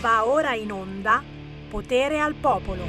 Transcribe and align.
Va 0.00 0.26
ora 0.26 0.54
in 0.54 0.72
onda 0.72 1.22
Potere 1.68 2.20
al 2.20 2.34
Popolo. 2.34 2.84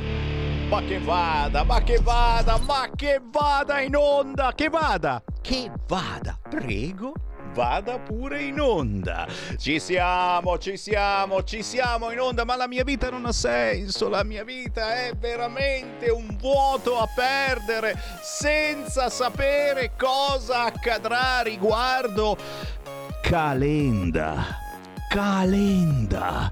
Ma 0.70 0.82
che 0.82 0.98
vada, 1.00 1.64
ma 1.64 1.84
che 1.84 2.00
vada, 2.02 2.58
ma 2.60 2.90
che 2.96 3.20
vada 3.22 3.82
in 3.82 3.98
onda, 3.98 4.54
che 4.56 4.70
vada, 4.70 5.22
che 5.42 5.70
vada, 5.88 6.40
prego 6.50 7.12
vada 7.54 8.00
pure 8.00 8.42
in 8.44 8.62
onda. 8.62 9.28
Ci 9.58 9.82
siamo, 9.82 10.58
ci 10.58 10.78
siamo, 10.78 11.44
ci 11.44 11.62
siamo 11.62 12.12
in 12.12 12.20
onda, 12.22 12.46
ma 12.46 12.56
la 12.56 12.68
mia 12.68 12.86
vita 12.86 13.10
non 13.10 13.26
ha 13.26 13.34
senso, 13.34 14.08
la 14.08 14.24
mia 14.24 14.46
vita 14.46 15.04
è 15.04 15.12
veramente 15.14 16.10
un 16.10 16.38
vuoto 16.40 16.98
a 16.98 17.10
perdere 17.14 18.02
senza 18.22 19.10
sapere 19.10 19.92
cosa 19.98 20.64
accadrà 20.64 21.42
riguardo 21.42 22.38
Calenda. 23.22 24.60
Calenda. 25.10 26.50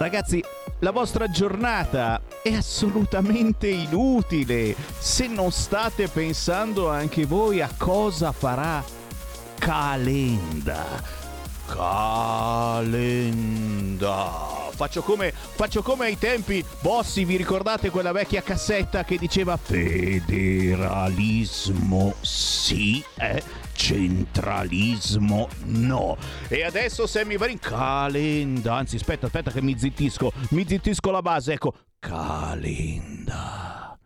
Ragazzi, 0.00 0.42
la 0.78 0.92
vostra 0.92 1.28
giornata 1.28 2.22
è 2.42 2.54
assolutamente 2.54 3.68
inutile 3.68 4.74
se 4.98 5.26
non 5.26 5.52
state 5.52 6.08
pensando 6.08 6.88
anche 6.88 7.26
voi 7.26 7.60
a 7.60 7.68
cosa 7.76 8.32
farà 8.32 8.82
Calenda. 9.58 10.86
Calenda. 11.66 13.08
Faccio 14.70 15.02
come, 15.02 15.32
faccio 15.32 15.82
come 15.82 16.06
ai 16.06 16.16
tempi, 16.16 16.64
Bossi, 16.80 17.26
vi 17.26 17.36
ricordate 17.36 17.90
quella 17.90 18.12
vecchia 18.12 18.40
cassetta 18.40 19.04
che 19.04 19.18
diceva 19.18 19.58
federalismo 19.58 22.14
sì, 22.22 23.04
eh? 23.18 23.59
Centralismo 23.80 25.48
no. 25.64 26.18
E 26.48 26.64
adesso 26.64 27.06
Sammy 27.06 27.38
Varin, 27.38 27.58
calenda, 27.58 28.74
anzi 28.74 28.96
aspetta, 28.96 29.26
aspetta 29.26 29.50
che 29.50 29.62
mi 29.62 29.78
zittisco, 29.78 30.32
mi 30.50 30.66
zittisco 30.66 31.10
la 31.10 31.22
base, 31.22 31.54
ecco, 31.54 31.74
calenda. 31.98 33.98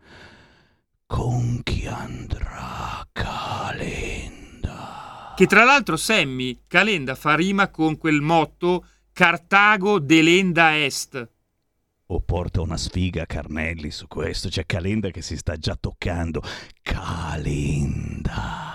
Con 1.05 1.59
chi 1.61 1.85
andrà 1.87 3.05
calenda? 3.11 5.33
Che 5.35 5.45
tra 5.45 5.65
l'altro 5.65 5.97
Sammy 5.97 6.61
Calenda 6.67 7.13
fa 7.13 7.35
rima 7.35 7.67
con 7.67 7.97
quel 7.97 8.21
motto 8.21 8.85
Cartago 9.11 9.99
delenda 9.99 10.81
est. 10.83 11.31
O 12.07 12.21
porta 12.21 12.61
una 12.61 12.77
sfiga 12.77 13.25
Carnelli 13.25 13.91
su 13.91 14.07
questo, 14.07 14.47
c'è 14.47 14.65
Calenda 14.65 15.09
che 15.09 15.21
si 15.21 15.35
sta 15.35 15.57
già 15.57 15.75
toccando. 15.75 16.41
Calenda. 16.81 18.74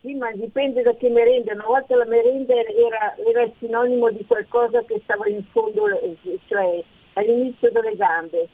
Sì, 0.00 0.14
ma 0.14 0.30
dipende 0.32 0.82
da 0.82 0.94
che 0.94 1.08
merenda. 1.08 1.54
Una 1.54 1.64
volta 1.64 1.96
la 1.96 2.04
merenda 2.04 2.52
era, 2.54 3.14
era 3.26 3.42
il 3.42 3.52
sinonimo 3.58 4.10
di 4.10 4.24
qualcosa 4.26 4.82
che 4.84 5.00
stava 5.04 5.26
in 5.28 5.42
fondo, 5.50 5.88
eh, 5.88 6.16
cioè 6.46 6.82
all'inizio 7.14 7.70
delle 7.70 7.96
gambe. 7.96 8.48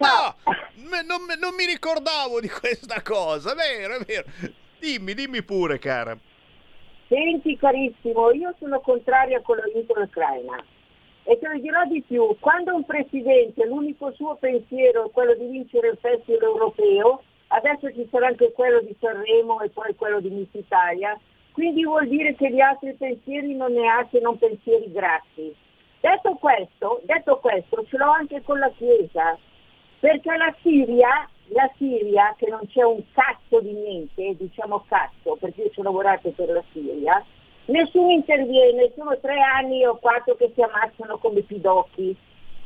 Me- 0.00 1.02
non, 1.04 1.20
non 1.38 1.54
mi 1.54 1.66
ricordavo 1.66 2.40
di 2.40 2.48
questa 2.48 3.02
cosa, 3.02 3.54
vero, 3.54 3.96
è 3.96 4.04
vero. 4.04 4.24
Dimmi, 4.78 5.14
dimmi 5.14 5.42
pure, 5.42 5.78
cara. 5.78 6.16
Senti 7.08 7.56
carissimo, 7.56 8.30
io 8.30 8.54
sono 8.58 8.80
contraria 8.80 9.40
con 9.42 9.56
l'aiuto 9.56 9.94
all'Ucraina 9.94 10.64
e 11.24 11.38
te 11.38 11.48
lo 11.48 11.58
dirò 11.58 11.84
di 11.84 12.02
più, 12.02 12.36
quando 12.40 12.74
un 12.74 12.84
presidente 12.84 13.66
l'unico 13.66 14.12
suo 14.12 14.36
pensiero 14.36 15.06
è 15.06 15.10
quello 15.10 15.34
di 15.34 15.46
vincere 15.46 15.88
il 15.88 15.98
festival 16.00 16.42
europeo, 16.42 17.22
adesso 17.48 17.92
ci 17.92 18.08
sarà 18.10 18.28
anche 18.28 18.52
quello 18.52 18.80
di 18.80 18.96
Sanremo 18.98 19.60
e 19.60 19.68
poi 19.70 19.94
quello 19.96 20.20
di 20.20 20.30
Miss 20.30 20.48
Italia, 20.52 21.18
quindi 21.52 21.84
vuol 21.84 22.08
dire 22.08 22.34
che 22.36 22.50
gli 22.50 22.60
altri 22.60 22.94
pensieri 22.94 23.54
non 23.54 23.72
ne 23.72 23.88
ha 23.88 24.06
se 24.10 24.18
non 24.20 24.38
pensieri 24.38 24.90
grassi. 24.90 25.54
Detto 26.00 26.34
questo, 26.34 27.00
detto 27.04 27.38
questo, 27.38 27.84
ce 27.88 27.96
l'ho 27.96 28.10
anche 28.10 28.40
con 28.42 28.58
la 28.58 28.70
Chiesa, 28.76 29.36
perché 30.00 30.34
la 30.36 30.54
Siria, 30.62 31.28
la 31.48 31.70
Siria, 31.76 32.34
che 32.38 32.48
non 32.48 32.62
c'è 32.66 32.82
un 32.82 33.02
cazzo 33.12 33.60
di 33.60 33.72
niente, 33.72 34.34
diciamo 34.36 34.84
cazzo, 34.88 35.36
perché 35.36 35.62
io 35.62 35.70
ci 35.70 35.80
ho 35.80 35.82
lavorato 35.82 36.30
per 36.30 36.48
la 36.48 36.64
Siria, 36.72 37.24
nessuno 37.66 38.10
interviene, 38.10 38.92
sono 38.96 39.16
tre 39.20 39.38
anni 39.40 39.84
o 39.84 39.96
quattro 39.96 40.34
che 40.36 40.50
si 40.54 40.62
ammazzano 40.62 41.18
come 41.18 41.42
pidocchi. 41.42 42.16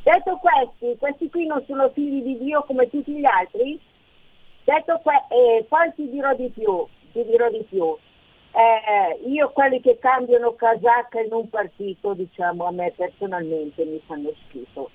Detto 0.01 0.37
questi, 0.37 0.97
questi 0.97 1.29
qui 1.29 1.45
non 1.45 1.63
sono 1.65 1.89
figli 1.89 2.21
di 2.21 2.37
Dio 2.37 2.63
come 2.63 2.89
tutti 2.89 3.11
gli 3.11 3.25
altri? 3.25 3.79
Detto 4.63 4.99
que- 5.03 5.25
eh, 5.29 5.65
poi 5.67 5.93
ti 5.95 6.09
dirò 6.09 6.33
di 6.35 6.49
più, 6.49 6.87
ti 7.11 7.23
dirò 7.25 7.49
di 7.49 7.63
più. 7.67 7.95
Eh, 8.53 9.27
io 9.27 9.49
quelli 9.49 9.81
che 9.81 9.97
cambiano 9.99 10.53
casacca 10.53 11.19
in 11.19 11.33
un 11.33 11.49
partito, 11.49 12.13
diciamo, 12.13 12.65
a 12.65 12.71
me 12.71 12.93
personalmente 12.95 13.83
mi 13.83 14.01
fanno 14.05 14.31
schifo. 14.47 14.89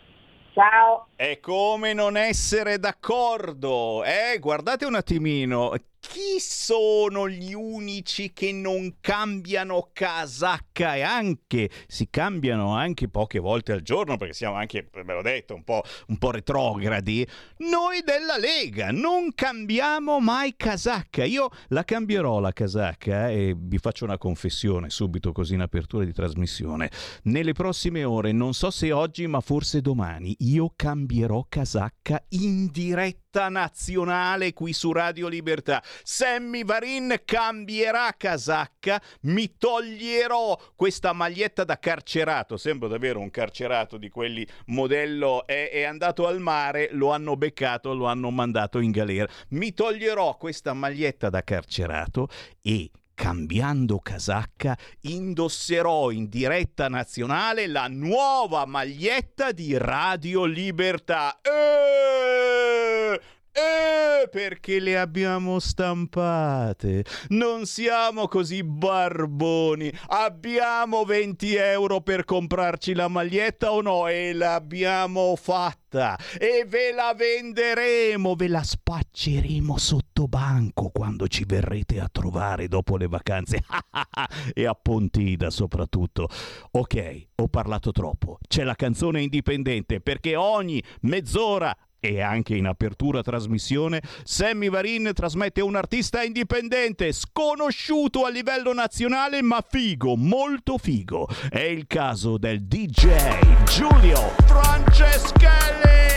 Ciao. 0.55 1.10
È 1.21 1.39
come 1.39 1.93
non 1.93 2.17
essere 2.17 2.79
d'accordo, 2.79 4.03
eh? 4.05 4.39
Guardate 4.39 4.87
un 4.87 4.95
attimino. 4.95 5.75
Chi 6.01 6.41
sono 6.41 7.29
gli 7.29 7.53
unici 7.53 8.33
che 8.33 8.53
non 8.53 8.97
cambiano 9.03 9.91
casacca 9.93 10.97
e 10.97 11.03
anche 11.03 11.69
si 11.87 12.09
cambiano 12.09 12.75
anche 12.75 13.11
poche 13.11 13.39
volte 13.39 13.73
al 13.73 13.83
giorno 13.83 14.17
perché 14.17 14.33
siamo 14.33 14.57
anche, 14.57 14.89
ve 14.91 15.13
l'ho 15.13 15.21
detto, 15.21 15.55
un 15.55 15.63
po', 15.63 15.83
un 16.07 16.17
po' 16.17 16.31
retrogradi? 16.31 17.29
Noi 17.59 18.01
della 18.03 18.39
Lega 18.39 18.91
non 18.91 19.35
cambiamo 19.35 20.21
mai 20.21 20.55
casacca. 20.57 21.23
Io 21.25 21.51
la 21.69 21.85
cambierò 21.85 22.41
la 22.41 22.55
casacca 22.55 23.29
e 23.29 23.55
vi 23.55 23.77
faccio 23.77 24.05
una 24.05 24.17
confessione 24.17 24.89
subito 24.89 25.33
così 25.33 25.53
in 25.53 25.61
apertura 25.61 26.07
di 26.07 26.15
trasmissione. 26.15 26.91
Nelle 27.25 27.53
prossime 27.53 28.05
ore, 28.05 28.33
non 28.33 28.55
so 28.55 28.71
se 28.71 28.91
oggi 28.91 29.27
ma 29.27 29.41
forse 29.41 29.83
domani, 29.83 30.35
io 30.39 30.73
cambierò 30.75 31.09
casacca 31.49 32.23
in 32.31 32.69
diretta 32.71 33.49
nazionale 33.49 34.53
qui 34.53 34.73
su 34.73 34.93
Radio 34.93 35.27
Libertà. 35.27 35.83
Sammy 36.05 36.65
Varin 36.65 37.23
cambierà 37.25 38.15
casacca, 38.17 39.03
mi 39.23 39.57
toglierò 39.57 40.57
questa 40.77 41.13
maglietta 41.13 41.65
da 41.65 41.79
carcerato, 41.81 42.57
sembra 42.57 42.89
davvero 42.89 43.19
un 43.19 43.31
carcerato 43.31 43.97
di 43.97 44.09
quelli 44.09 44.47
modello 44.67 45.47
è, 45.47 45.71
è 45.73 45.83
andato 45.83 46.29
al 46.29 46.39
mare, 46.39 46.91
lo 46.93 47.11
hanno 47.11 47.37
beccato, 47.37 47.93
lo 47.93 48.07
hanno 48.07 48.31
mandato 48.31 48.79
in 48.79 48.93
galera. 48.93 49.29
Mi 49.49 49.75
toglierò 49.75 50.37
questa 50.37 50.73
maglietta 50.75 51.29
da 51.29 51.43
carcerato 51.43 52.29
e 52.63 52.89
cambiando 53.21 53.99
casacca, 53.99 54.75
indosserò 55.03 56.11
in 56.11 56.31
diretta 56.31 56.89
nazionale 56.89 57.67
la 57.67 57.87
nuova 57.87 58.65
maglietta 58.65 59.53
di 59.53 59.77
Radio 59.77 60.47
Libertà. 60.47 61.39
Eeeh! 61.43 63.21
Eh, 63.61 64.29
perché 64.29 64.81
le 64.81 64.99
abbiamo 64.99 65.59
stampate. 65.59 67.05
Non 67.29 67.67
siamo 67.67 68.27
così 68.27 68.63
barboni. 68.65 69.93
Abbiamo 70.09 71.05
20 71.05 71.55
euro 71.57 72.01
per 72.01 72.25
comprarci 72.25 72.95
la 72.95 73.09
maglietta 73.09 73.73
o 73.73 73.83
no? 73.83 74.09
E 74.09 74.33
l'abbiamo 74.33 75.37
fatta. 75.37 76.19
E 76.39 76.65
ve 76.67 76.93
la 76.93 77.15
venderemo, 77.15 78.35
ve 78.35 78.49
la 78.49 78.63
spacceremo 78.63 79.77
sotto 79.77 80.27
banco 80.27 80.91
quando 80.91 81.27
ci 81.27 81.45
verrete 81.45 82.01
a 82.01 82.09
trovare 82.11 82.69
dopo 82.69 82.97
le 82.97 83.09
vacanze. 83.09 83.63
e 84.55 84.67
a 84.67 84.75
Pontida 84.75 85.51
soprattutto. 85.51 86.29
Ok, 86.73 87.27
ho 87.37 87.49
parlato 87.49 87.91
troppo. 87.91 88.39
C'è 88.47 88.65
la 88.65 88.75
canzone 88.75 89.21
indipendente 89.21 90.01
perché 90.01 90.37
ogni 90.37 90.83
mezz'ora 91.03 91.77
e 92.01 92.21
anche 92.23 92.57
in 92.57 92.67
apertura 92.67 93.23
trasmissione, 93.23 94.03
Sammy 94.25 94.71
Varin 94.71 95.13
trasmette 95.15 95.61
un 95.61 95.77
artista 95.77 96.23
indipendente, 96.23 97.13
sconosciuto 97.13 98.25
a 98.25 98.31
livello 98.31 98.73
nazionale, 98.73 99.43
ma 99.43 99.63
figo, 99.67 100.17
molto 100.17 100.79
figo. 100.79 101.29
È 101.49 101.61
il 101.61 101.87
caso 101.87 102.39
del 102.39 102.63
DJ 102.65 103.65
Giulio 103.65 104.33
Franceschelli. 104.47 106.11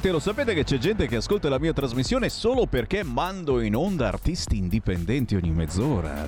Sapete, 0.00 0.10
lo 0.10 0.18
sapete 0.18 0.54
che 0.54 0.64
c'è 0.64 0.78
gente 0.78 1.06
che 1.06 1.16
ascolta 1.16 1.48
la 1.50 1.58
mia 1.58 1.74
trasmissione 1.74 2.30
solo 2.30 2.66
perché 2.66 3.02
mando 3.02 3.60
in 3.60 3.76
onda 3.76 4.08
artisti 4.08 4.56
indipendenti 4.56 5.36
ogni 5.36 5.50
mezz'ora. 5.50 6.26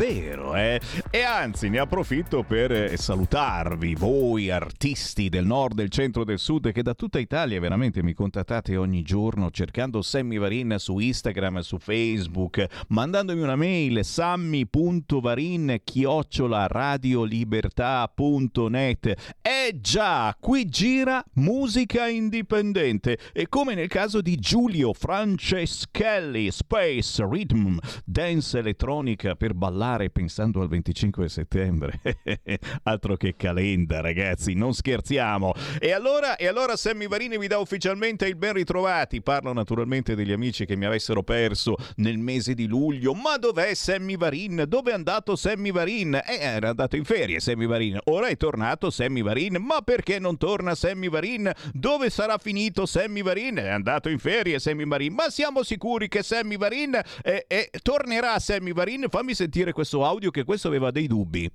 Davvero, 0.00 0.56
eh? 0.56 0.80
E 1.10 1.20
anzi, 1.20 1.68
ne 1.68 1.78
approfitto 1.78 2.42
per 2.42 2.72
eh, 2.72 2.96
salutarvi, 2.96 3.94
voi 3.96 4.48
artisti 4.48 5.28
del 5.28 5.44
nord, 5.44 5.74
del 5.74 5.90
centro, 5.90 6.24
del 6.24 6.38
sud, 6.38 6.72
che 6.72 6.82
da 6.82 6.94
tutta 6.94 7.18
Italia 7.18 7.60
veramente 7.60 8.02
mi 8.02 8.14
contattate 8.14 8.78
ogni 8.78 9.02
giorno 9.02 9.50
cercando 9.50 10.00
Sammy 10.00 10.38
Varin 10.38 10.76
su 10.78 10.98
Instagram, 10.98 11.58
su 11.58 11.76
Facebook, 11.76 12.64
mandandomi 12.88 13.42
una 13.42 13.56
mail 13.56 14.02
sammy.varin 14.02 15.80
chiocciola 15.84 16.66
radiolibertà.net. 16.66 19.34
Eh 19.42 19.78
già, 19.82 20.34
qui 20.40 20.64
gira 20.64 21.22
musica 21.34 22.08
indipendente 22.08 22.38
indipendente 22.40 23.18
e 23.34 23.50
come 23.50 23.74
nel 23.74 23.88
caso 23.88 24.22
di 24.22 24.36
Giulio 24.36 24.94
Franceschelli, 24.94 26.50
Space 26.50 27.22
Rhythm, 27.22 27.78
dance 28.06 28.58
elettronica 28.58 29.34
per 29.34 29.52
ballare 29.52 29.89
pensando 30.10 30.60
al 30.60 30.68
25 30.68 31.28
settembre. 31.28 32.00
Altro 32.84 33.16
che 33.16 33.34
calenda, 33.36 34.00
ragazzi, 34.00 34.54
non 34.54 34.72
scherziamo. 34.72 35.52
E 35.80 35.92
allora, 35.92 36.36
e 36.36 36.46
allora 36.46 36.76
Sammy 36.76 37.08
Varini 37.08 37.38
vi 37.38 37.48
dà 37.48 37.58
ufficialmente 37.58 38.26
il 38.26 38.36
ben 38.36 38.52
ritrovati. 38.52 39.22
Parlo 39.22 39.52
naturalmente 39.52 40.14
degli 40.14 40.32
amici 40.32 40.66
che 40.66 40.76
mi 40.76 40.84
avessero 40.84 41.22
perso 41.22 41.76
nel 41.96 42.18
mese 42.18 42.54
di 42.54 42.66
luglio. 42.66 43.14
Ma 43.14 43.36
dov'è 43.36 43.74
Sammy 43.74 44.16
Varin? 44.16 44.64
Dove 44.68 44.92
è 44.92 44.94
andato 44.94 45.34
Sammy 45.34 45.72
Varin? 45.72 46.14
Eh, 46.14 46.38
era 46.38 46.68
andato 46.68 46.96
in 46.96 47.04
ferie 47.04 47.40
Sammy 47.40 47.66
Varin. 47.66 47.98
Ora 48.04 48.28
è 48.28 48.36
tornato 48.36 48.90
Sammy 48.90 49.22
Varin. 49.22 49.56
Ma 49.60 49.80
perché 49.82 50.18
non 50.18 50.36
torna 50.36 50.74
Sammy 50.74 51.08
Varin? 51.08 51.50
Dove 51.72 52.10
sarà 52.10 52.38
finito 52.38 52.86
Sammy 52.86 53.22
Varin, 53.22 53.56
è 53.56 53.68
andato 53.68 54.08
in 54.08 54.18
ferie 54.18 54.58
Sammy 54.58 54.86
Varin, 54.86 55.14
ma 55.14 55.30
siamo 55.30 55.62
sicuri 55.62 56.08
che 56.08 56.22
Sammy 56.22 56.56
Varin 56.56 57.00
eh, 57.22 57.44
eh, 57.48 57.70
tornerà 57.82 58.38
Sammy 58.38 58.72
Varin? 58.72 59.06
Fammi 59.08 59.34
sentire 59.34 59.69
questo 59.72 60.04
audio 60.04 60.30
che 60.30 60.44
questo 60.44 60.68
aveva 60.68 60.90
dei 60.90 61.06
dubbi. 61.06 61.50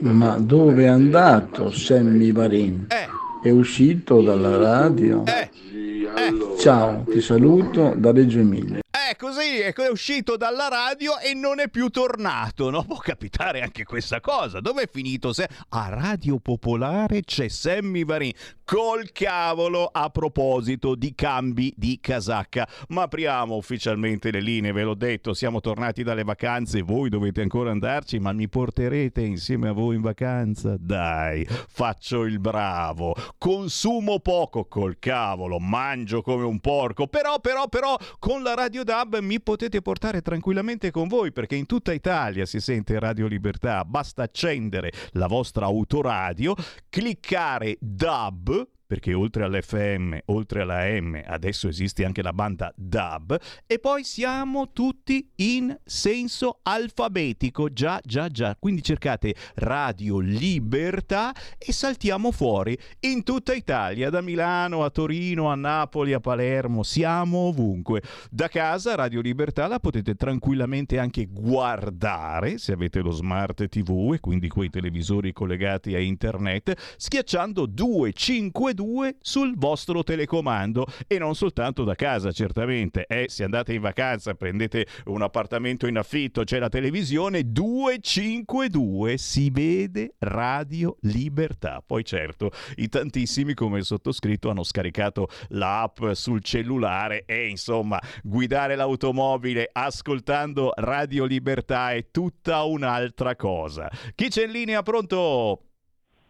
Ma 0.00 0.38
dove 0.38 0.84
è 0.84 0.88
andato 0.88 1.70
Sammy 1.70 2.32
Varin? 2.32 2.86
Eh. 2.88 3.08
È 3.42 3.50
uscito 3.50 4.20
dalla 4.20 4.56
radio? 4.56 5.24
Eh. 5.24 5.50
Eh. 5.72 6.58
Ciao, 6.58 7.04
ti 7.08 7.20
saluto 7.20 7.94
da 7.96 8.12
Reggio 8.12 8.38
Emilia. 8.38 8.80
È 8.90 9.16
così, 9.16 9.58
è 9.58 9.72
uscito 9.88 10.36
dalla 10.36 10.68
radio 10.68 11.18
e 11.18 11.34
non 11.34 11.58
è 11.58 11.68
più 11.68 11.88
tornato, 11.88 12.70
no? 12.70 12.84
Può 12.84 12.98
capitare 12.98 13.60
anche 13.60 13.84
questa 13.84 14.20
cosa. 14.20 14.60
Dove 14.60 14.82
è 14.82 14.88
finito? 14.88 15.32
Se... 15.32 15.48
A 15.70 15.88
Radio 15.88 16.38
Popolare 16.38 17.22
c'è 17.22 17.48
Sammy 17.48 18.04
Varin. 18.04 18.32
Col 18.70 19.10
cavolo 19.10 19.86
a 19.86 20.10
proposito 20.10 20.94
di 20.94 21.12
cambi 21.16 21.74
di 21.76 21.98
casacca. 22.00 22.68
Ma 22.90 23.02
apriamo 23.02 23.56
ufficialmente 23.56 24.30
le 24.30 24.40
linee, 24.40 24.70
ve 24.70 24.84
l'ho 24.84 24.94
detto, 24.94 25.34
siamo 25.34 25.58
tornati 25.58 26.04
dalle 26.04 26.22
vacanze, 26.22 26.82
voi 26.82 27.08
dovete 27.08 27.42
ancora 27.42 27.72
andarci, 27.72 28.20
ma 28.20 28.30
mi 28.30 28.48
porterete 28.48 29.22
insieme 29.22 29.70
a 29.70 29.72
voi 29.72 29.96
in 29.96 30.02
vacanza? 30.02 30.76
Dai, 30.78 31.44
faccio 31.48 32.22
il 32.22 32.38
bravo. 32.38 33.12
Consumo 33.38 34.20
poco 34.20 34.66
col 34.66 35.00
cavolo, 35.00 35.58
mangio 35.58 36.22
come 36.22 36.44
un 36.44 36.60
porco, 36.60 37.08
però, 37.08 37.40
però, 37.40 37.66
però, 37.66 37.96
con 38.20 38.44
la 38.44 38.54
Radio 38.54 38.84
da 38.84 38.98
DAB 39.02 39.18
mi 39.18 39.40
potete 39.40 39.82
portare 39.82 40.22
tranquillamente 40.22 40.92
con 40.92 41.08
voi 41.08 41.32
perché 41.32 41.56
in 41.56 41.66
tutta 41.66 41.92
Italia 41.92 42.46
si 42.46 42.60
sente 42.60 43.00
Radio 43.00 43.26
Libertà. 43.26 43.84
Basta 43.84 44.22
accendere 44.22 44.92
la 45.14 45.26
vostra 45.26 45.64
autoradio, 45.64 46.54
cliccare 46.88 47.76
DAB 47.80 48.58
perché 48.90 49.14
oltre 49.14 49.44
all'FM, 49.44 50.18
oltre 50.24 50.62
alla 50.62 50.84
M, 51.00 51.22
adesso 51.24 51.68
esiste 51.68 52.04
anche 52.04 52.22
la 52.22 52.32
banda 52.32 52.72
DAB 52.74 53.38
e 53.64 53.78
poi 53.78 54.02
siamo 54.02 54.72
tutti 54.72 55.30
in 55.36 55.78
senso 55.84 56.58
alfabetico, 56.64 57.72
già, 57.72 58.00
già, 58.04 58.26
già. 58.26 58.56
Quindi 58.58 58.82
cercate 58.82 59.36
Radio 59.54 60.18
Libertà 60.18 61.32
e 61.56 61.72
saltiamo 61.72 62.32
fuori 62.32 62.76
in 63.02 63.22
tutta 63.22 63.54
Italia, 63.54 64.10
da 64.10 64.22
Milano 64.22 64.82
a 64.82 64.90
Torino, 64.90 65.52
a 65.52 65.54
Napoli, 65.54 66.12
a 66.12 66.18
Palermo, 66.18 66.82
siamo 66.82 67.46
ovunque. 67.46 68.02
Da 68.28 68.48
casa 68.48 68.96
Radio 68.96 69.20
Libertà 69.20 69.68
la 69.68 69.78
potete 69.78 70.16
tranquillamente 70.16 70.98
anche 70.98 71.28
guardare 71.30 72.58
se 72.58 72.72
avete 72.72 73.02
lo 73.02 73.12
smart 73.12 73.68
TV 73.68 74.14
e 74.14 74.18
quindi 74.18 74.48
quei 74.48 74.68
televisori 74.68 75.32
collegati 75.32 75.94
a 75.94 76.00
internet, 76.00 76.96
schiacciando 76.96 77.66
252 77.66 78.78
2 78.80 79.16
sul 79.20 79.58
vostro 79.58 80.02
telecomando 80.02 80.86
e 81.06 81.18
non 81.18 81.34
soltanto 81.34 81.84
da 81.84 81.94
casa, 81.94 82.32
certamente. 82.32 83.04
Eh, 83.06 83.26
se 83.28 83.44
andate 83.44 83.74
in 83.74 83.82
vacanza, 83.82 84.32
prendete 84.32 84.86
un 85.06 85.20
appartamento 85.20 85.86
in 85.86 85.98
affitto, 85.98 86.44
c'è 86.44 86.58
la 86.58 86.70
televisione 86.70 87.42
252, 87.52 89.18
si 89.18 89.50
vede 89.50 90.14
Radio 90.20 90.96
Libertà. 91.00 91.82
Poi 91.86 92.02
certo, 92.06 92.52
i 92.76 92.88
tantissimi 92.88 93.52
come 93.52 93.78
il 93.78 93.84
sottoscritto 93.84 94.48
hanno 94.48 94.62
scaricato 94.62 95.28
l'app 95.48 96.12
sul 96.12 96.42
cellulare 96.42 97.24
e 97.26 97.48
insomma, 97.48 98.00
guidare 98.22 98.76
l'automobile 98.76 99.68
ascoltando 99.70 100.72
Radio 100.76 101.26
Libertà 101.26 101.92
è 101.92 102.06
tutta 102.10 102.62
un'altra 102.62 103.36
cosa. 103.36 103.90
Chi 104.14 104.28
c'è 104.28 104.44
in 104.44 104.52
linea 104.52 104.82
pronto? 104.82 105.64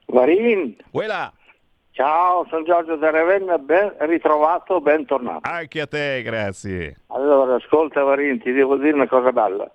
Varin. 0.07 0.75
Quella. 0.91 1.33
Ciao, 1.93 2.47
sono 2.49 2.63
Giorgio 2.63 2.95
da 2.97 3.11
Ravenna, 3.11 3.59
ben 3.59 3.95
ritrovato, 3.99 4.81
bentornato. 4.81 5.41
Anche 5.43 5.81
a 5.81 5.87
te, 5.87 6.23
grazie. 6.23 7.01
Allora, 7.09 7.57
ascolta 7.57 8.03
Varin, 8.05 8.41
ti 8.41 8.53
devo 8.53 8.77
dire 8.77 8.93
una 8.93 9.09
cosa 9.09 9.33
bella. 9.33 9.69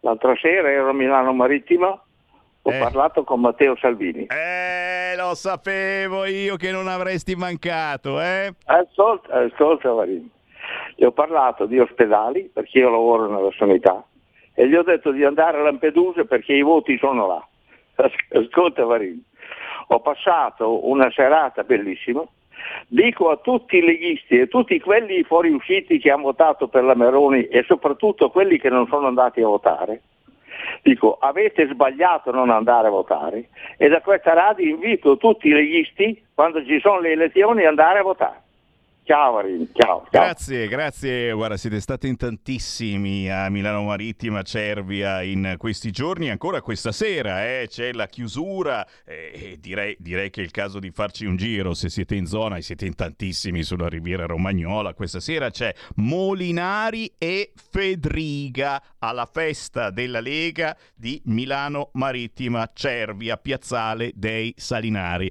L'altra 0.00 0.34
sera 0.36 0.70
ero 0.70 0.90
a 0.90 0.92
Milano 0.92 1.32
Marittima, 1.32 1.88
ho 1.88 2.70
eh. 2.70 2.78
parlato 2.78 3.22
con 3.22 3.40
Matteo 3.40 3.76
Salvini. 3.76 4.26
Eh, 4.26 5.14
lo 5.16 5.34
sapevo 5.34 6.24
io 6.24 6.56
che 6.56 6.72
non 6.72 6.88
avresti 6.88 7.36
mancato, 7.36 8.20
eh? 8.20 8.52
Ascolta, 8.64 9.34
ascolta 9.34 9.92
Varin. 9.92 10.28
Gli 10.96 11.04
ho 11.04 11.12
parlato 11.12 11.66
di 11.66 11.78
ospedali, 11.78 12.50
perché 12.52 12.80
io 12.80 12.90
lavoro 12.90 13.28
nella 13.28 13.52
sanità, 13.56 14.04
e 14.54 14.68
gli 14.68 14.74
ho 14.74 14.82
detto 14.82 15.12
di 15.12 15.24
andare 15.24 15.58
a 15.58 15.62
Lampedusa 15.62 16.24
perché 16.24 16.52
i 16.52 16.62
voti 16.62 16.98
sono 16.98 17.26
là. 17.28 17.48
Ascolta 18.34 18.84
Varin 18.84 19.22
ho 19.88 20.00
passato 20.00 20.88
una 20.88 21.10
serata 21.10 21.62
bellissima, 21.62 22.24
dico 22.88 23.30
a 23.30 23.36
tutti 23.36 23.76
i 23.76 23.84
leghisti 23.84 24.38
e 24.38 24.48
tutti 24.48 24.78
quelli 24.80 25.22
fuoriusciti 25.22 25.98
che 25.98 26.10
hanno 26.10 26.22
votato 26.24 26.68
per 26.68 26.84
la 26.84 26.94
Meroni 26.94 27.46
e 27.46 27.62
soprattutto 27.64 28.30
quelli 28.30 28.58
che 28.58 28.70
non 28.70 28.86
sono 28.86 29.06
andati 29.06 29.40
a 29.40 29.46
votare, 29.46 30.02
dico 30.82 31.18
avete 31.20 31.68
sbagliato 31.68 32.30
non 32.30 32.50
andare 32.50 32.88
a 32.88 32.90
votare 32.90 33.48
e 33.76 33.88
da 33.88 34.00
questa 34.00 34.32
radio 34.32 34.68
invito 34.68 35.16
tutti 35.16 35.48
i 35.48 35.52
leghisti 35.52 36.24
quando 36.34 36.64
ci 36.64 36.80
sono 36.80 37.00
le 37.00 37.12
elezioni 37.12 37.62
ad 37.62 37.68
andare 37.68 37.98
a 37.98 38.02
votare. 38.02 38.43
Ciao 39.06 39.34
Marini, 39.34 39.68
ciao, 39.74 39.98
ciao, 40.10 40.10
Grazie, 40.10 40.66
grazie. 40.66 41.30
Guarda, 41.32 41.58
siete 41.58 41.78
stati 41.78 42.08
in 42.08 42.16
tantissimi 42.16 43.30
a 43.30 43.50
Milano 43.50 43.82
Marittima, 43.82 44.40
Cervia 44.40 45.20
in 45.20 45.56
questi 45.58 45.90
giorni, 45.90 46.30
ancora 46.30 46.62
questa 46.62 46.90
sera 46.90 47.44
eh, 47.44 47.66
c'è 47.68 47.92
la 47.92 48.06
chiusura 48.06 48.86
eh, 49.04 49.58
direi, 49.60 49.94
direi, 49.98 50.30
che 50.30 50.40
è 50.40 50.44
il 50.44 50.50
caso 50.50 50.78
di 50.78 50.90
farci 50.90 51.26
un 51.26 51.36
giro 51.36 51.74
se 51.74 51.90
siete 51.90 52.14
in 52.14 52.24
zona 52.24 52.56
e 52.56 52.62
siete 52.62 52.86
in 52.86 52.94
tantissimi 52.94 53.62
sulla 53.62 53.88
Riviera 53.88 54.24
Romagnola. 54.24 54.94
Questa 54.94 55.20
sera 55.20 55.50
c'è 55.50 55.74
Molinari 55.96 57.12
e 57.18 57.52
Fedriga 57.54 58.82
alla 59.00 59.26
festa 59.26 59.90
della 59.90 60.20
Lega 60.20 60.74
di 60.94 61.20
Milano 61.26 61.90
Marittima, 61.92 62.70
Cervia, 62.72 63.36
Piazzale 63.36 64.12
dei 64.14 64.54
Salinari. 64.56 65.30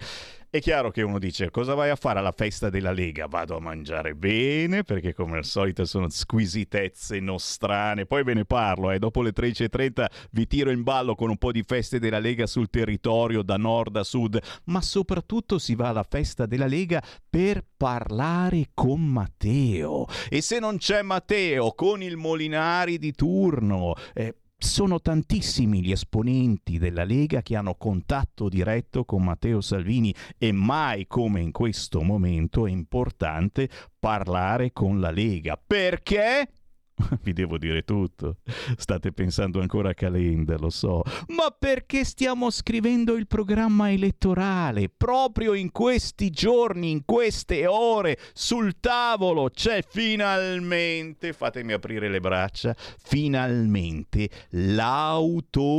È 0.54 0.62
chiaro 0.62 0.92
che 0.92 1.02
uno 1.02 1.18
dice 1.18 1.50
cosa 1.50 1.74
vai 1.74 1.90
a 1.90 1.96
fare 1.96 2.20
alla 2.20 2.32
festa 2.32 2.70
della 2.70 2.92
Lega? 2.92 3.26
Vado 3.26 3.56
a 3.56 3.60
mangiare 3.60 4.14
bene 4.14 4.84
perché 4.84 5.12
come 5.12 5.38
al 5.38 5.46
solito 5.46 5.84
sono 5.84 6.10
squisitezze 6.10 7.20
nostrane. 7.20 8.06
Poi 8.06 8.24
ve 8.24 8.36
ne 8.36 8.46
parlo, 8.46 8.92
eh. 8.92 9.00
dopo 9.00 9.24
le 9.24 9.32
13.30 9.36 10.06
vi 10.30 10.46
tiro 10.46 10.70
in 10.70 10.84
ballo 10.84 11.16
con 11.16 11.32
un 11.32 11.40
po' 11.40 11.52
di 11.52 11.64
feste 11.64 11.98
della 11.98 12.20
Lega 12.20 12.46
sul 12.46 12.70
territorio 12.70 13.42
da 13.42 13.58
nord 13.58 13.98
a 13.98 14.04
sud, 14.04 14.40
ma 14.66 14.80
soprattutto 14.84 15.58
si 15.58 15.74
va 15.74 15.88
alla 15.88 16.06
festa 16.08 16.46
della 16.46 16.68
Lega 16.68 17.02
per 17.28 17.66
parlare 17.76 18.70
con 18.76 19.04
Matteo. 19.04 20.06
E 20.30 20.42
se 20.42 20.60
non 20.60 20.78
c'è 20.78 21.02
Matteo, 21.02 21.72
con 21.72 22.04
il 22.04 22.16
Molinari 22.16 23.00
di 23.00 23.12
turno, 23.14 23.96
eh, 24.14 24.36
sono 24.64 25.02
tantissimi 25.02 25.84
gli 25.84 25.92
esponenti 25.92 26.78
della 26.80 27.04
Lega 27.04 27.42
che 27.42 27.56
hanno 27.56 27.76
contatto 27.76 28.48
diretto 28.48 29.04
con 29.04 29.24
Matteo 29.24 29.62
Salvini 29.62 30.16
e 30.38 30.52
mai 30.52 31.06
come 31.06 31.42
in 31.42 31.52
questo 31.52 32.02
momento 32.02 32.66
è 32.66 32.72
importante 32.72 33.70
parlare 34.00 34.72
con 34.72 35.00
la 35.00 35.12
Lega. 35.12 35.62
Perché? 35.64 36.48
Vi 37.22 37.34
devo 37.34 37.58
dire 37.58 37.84
tutto. 37.84 38.38
State 38.78 39.12
pensando 39.12 39.60
ancora 39.60 39.90
a 39.90 39.94
Calenda, 39.94 40.58
lo 40.58 40.70
so. 40.70 41.02
Ma 41.28 41.54
perché 41.58 42.04
stiamo 42.04 42.50
scrivendo 42.50 43.16
il 43.16 43.28
programma 43.28 43.92
elettorale? 43.92 44.90
Proprio 44.90 45.54
in 45.54 45.72
questi 45.72 46.30
giorni, 46.30 46.92
in 46.92 47.04
queste 47.06 47.66
ore, 47.66 48.18
sul 48.34 48.80
tavolo 48.80 49.50
c'è 49.50 49.84
finalmente, 49.88 51.34
fatemi 51.34 51.74
aprire 51.74 52.10
le 52.10 52.20
braccia, 52.20 52.76
finalmente 52.76 54.30
l'autonomia, 54.50 55.76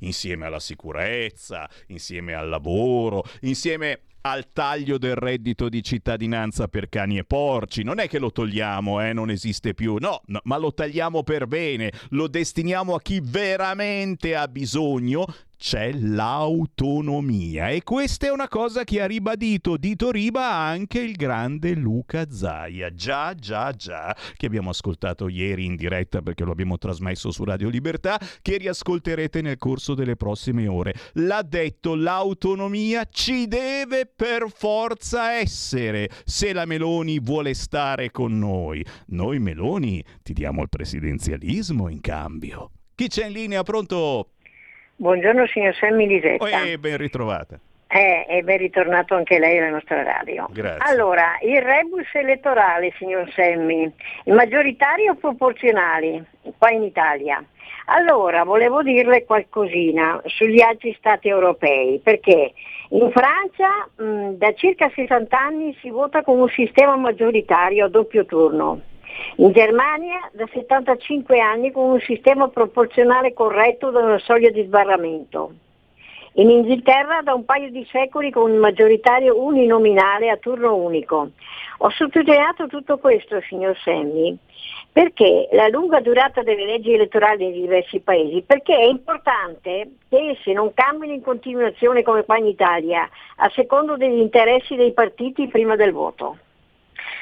insieme 0.00 0.46
alla 0.46 0.60
sicurezza, 0.60 1.68
insieme 1.88 2.34
al 2.34 2.48
lavoro, 2.48 3.22
insieme 3.42 4.02
al 4.22 4.52
taglio 4.52 4.98
del 4.98 5.14
reddito 5.14 5.68
di 5.68 5.82
cittadinanza 5.82 6.68
per 6.68 6.88
cani 6.88 7.18
e 7.18 7.24
porci. 7.24 7.82
Non 7.82 7.98
è 7.98 8.08
che 8.08 8.18
lo 8.18 8.32
togliamo, 8.32 9.00
eh, 9.00 9.12
non 9.12 9.30
esiste 9.30 9.74
più, 9.74 9.96
no, 9.98 10.22
no, 10.26 10.40
ma 10.44 10.56
lo 10.56 10.72
tagliamo 10.72 11.22
per 11.22 11.46
bene, 11.46 11.92
lo 12.10 12.28
destiniamo 12.28 12.94
a 12.94 13.00
chi 13.00 13.20
veramente 13.22 14.34
ha 14.34 14.48
bisogno 14.48 15.26
c'è 15.58 15.90
l'autonomia 15.92 17.70
e 17.70 17.82
questa 17.82 18.28
è 18.28 18.30
una 18.30 18.46
cosa 18.46 18.84
che 18.84 19.02
ha 19.02 19.06
ribadito 19.06 19.76
dito 19.76 20.12
riba 20.12 20.54
anche 20.54 21.00
il 21.00 21.16
grande 21.16 21.74
Luca 21.74 22.30
Zaia. 22.30 22.94
Già, 22.94 23.34
già, 23.34 23.72
già, 23.72 24.16
che 24.36 24.46
abbiamo 24.46 24.70
ascoltato 24.70 25.28
ieri 25.28 25.64
in 25.64 25.74
diretta 25.74 26.22
perché 26.22 26.44
lo 26.44 26.52
abbiamo 26.52 26.78
trasmesso 26.78 27.32
su 27.32 27.42
Radio 27.42 27.68
Libertà, 27.68 28.20
che 28.40 28.56
riascolterete 28.56 29.42
nel 29.42 29.58
corso 29.58 29.94
delle 29.94 30.14
prossime 30.14 30.68
ore. 30.68 30.94
L'ha 31.14 31.42
detto, 31.42 31.96
l'autonomia 31.96 33.04
ci 33.10 33.48
deve 33.48 34.06
per 34.06 34.46
forza 34.54 35.32
essere 35.32 36.08
se 36.24 36.52
la 36.52 36.66
Meloni 36.66 37.18
vuole 37.18 37.54
stare 37.54 38.12
con 38.12 38.38
noi. 38.38 38.84
Noi 39.08 39.40
Meloni 39.40 40.04
ti 40.22 40.32
diamo 40.32 40.62
il 40.62 40.68
presidenzialismo 40.68 41.88
in 41.88 42.00
cambio. 42.00 42.70
Chi 42.94 43.06
c'è 43.06 43.26
in 43.26 43.32
linea? 43.32 43.62
Pronto? 43.62 44.30
Buongiorno 45.00 45.46
signor 45.46 45.76
Sammy 45.76 46.08
Lisetta. 46.08 46.64
E 46.64 46.76
ben 46.76 46.96
ritrovata. 46.96 47.56
Eh, 47.86 48.26
e 48.28 48.42
ben 48.42 48.58
ritornato 48.58 49.14
anche 49.14 49.38
lei 49.38 49.56
alla 49.58 49.70
nostra 49.70 50.02
radio. 50.02 50.48
Grazie. 50.50 50.90
Allora, 50.90 51.38
il 51.40 51.62
rebus 51.62 52.12
elettorale, 52.14 52.92
signor 52.98 53.30
Semmi, 53.32 53.88
maggioritario 54.24 55.12
o 55.12 55.14
proporzionali 55.14 56.20
qua 56.58 56.70
in 56.70 56.82
Italia? 56.82 57.40
Allora, 57.86 58.42
volevo 58.42 58.82
dirle 58.82 59.24
qualcosina 59.24 60.20
sugli 60.24 60.60
altri 60.60 60.92
stati 60.98 61.28
europei, 61.28 62.00
perché 62.02 62.52
in 62.88 63.12
Francia 63.12 63.88
mh, 64.02 64.36
da 64.36 64.52
circa 64.54 64.90
60 64.92 65.38
anni 65.38 65.78
si 65.80 65.90
vota 65.90 66.22
con 66.22 66.40
un 66.40 66.48
sistema 66.48 66.96
maggioritario 66.96 67.84
a 67.84 67.88
doppio 67.88 68.26
turno. 68.26 68.80
In 69.36 69.52
Germania 69.52 70.28
da 70.32 70.46
75 70.52 71.38
anni 71.40 71.70
con 71.70 71.90
un 71.90 72.00
sistema 72.00 72.48
proporzionale 72.48 73.32
corretto 73.32 73.90
da 73.90 74.00
una 74.00 74.18
soglia 74.18 74.50
di 74.50 74.64
sbarramento. 74.64 75.52
In 76.34 76.50
Inghilterra 76.50 77.22
da 77.22 77.34
un 77.34 77.44
paio 77.44 77.70
di 77.70 77.86
secoli 77.90 78.30
con 78.30 78.50
un 78.50 78.58
maggioritario 78.58 79.42
uninominale 79.42 80.30
a 80.30 80.36
turno 80.36 80.76
unico. 80.76 81.30
Ho 81.78 81.90
sottolineato 81.90 82.66
tutto 82.66 82.98
questo, 82.98 83.40
signor 83.42 83.76
Semmi, 83.82 84.36
perché 84.92 85.48
la 85.52 85.68
lunga 85.68 86.00
durata 86.00 86.42
delle 86.42 86.64
leggi 86.64 86.92
elettorali 86.92 87.48
nei 87.48 87.60
diversi 87.60 88.00
paesi, 88.00 88.42
perché 88.42 88.76
è 88.76 88.84
importante 88.84 89.90
che 90.08 90.30
esse 90.30 90.52
non 90.52 90.74
cambino 90.74 91.12
in 91.12 91.22
continuazione 91.22 92.02
come 92.02 92.24
qua 92.24 92.38
in 92.38 92.46
Italia, 92.46 93.08
a 93.36 93.50
secondo 93.54 93.96
degli 93.96 94.18
interessi 94.18 94.76
dei 94.76 94.92
partiti 94.92 95.48
prima 95.48 95.76
del 95.76 95.92
voto. 95.92 96.38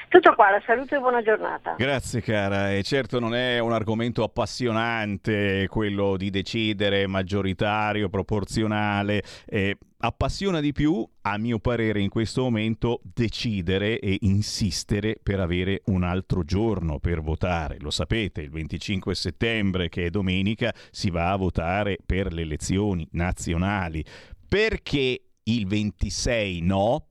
Tutto 0.09 0.35
qua, 0.35 0.51
la 0.51 0.63
salute 0.65 0.97
e 0.97 0.99
buona 1.01 1.21
giornata. 1.21 1.75
Grazie 1.77 2.21
cara, 2.23 2.73
e 2.73 2.83
certo 2.85 3.19
non 3.19 3.35
è 3.35 3.59
un 3.59 3.73
argomento 3.73 4.23
appassionante 4.23 5.67
quello 5.69 6.17
di 6.17 6.31
decidere 6.31 7.07
maggioritario, 7.09 8.09
proporzionale. 8.09 9.23
Eh, 9.47 9.77
appassiona 9.99 10.61
di 10.61 10.73
più, 10.73 11.07
a 11.23 11.37
mio 11.39 11.59
parere 11.59 12.01
in 12.01 12.09
questo 12.09 12.43
momento, 12.43 13.01
decidere 13.03 13.99
e 13.99 14.19
insistere 14.21 15.19
per 15.21 15.41
avere 15.41 15.83
un 15.87 16.05
altro 16.05 16.45
giorno 16.45 17.01
per 17.01 17.21
votare. 17.21 17.79
Lo 17.81 17.91
sapete, 17.91 18.43
il 18.43 18.51
25 18.51 19.15
settembre, 19.15 19.89
che 19.89 20.07
è 20.07 20.11
domenica, 20.11 20.73
si 20.91 21.11
va 21.11 21.33
a 21.33 21.37
votare 21.37 21.99
per 22.07 22.33
le 22.33 22.43
elezioni 22.43 23.07
nazionali. 23.13 24.05
Perché 24.49 25.21
il 25.43 25.67
26 25.67 26.61
no? 26.63 27.09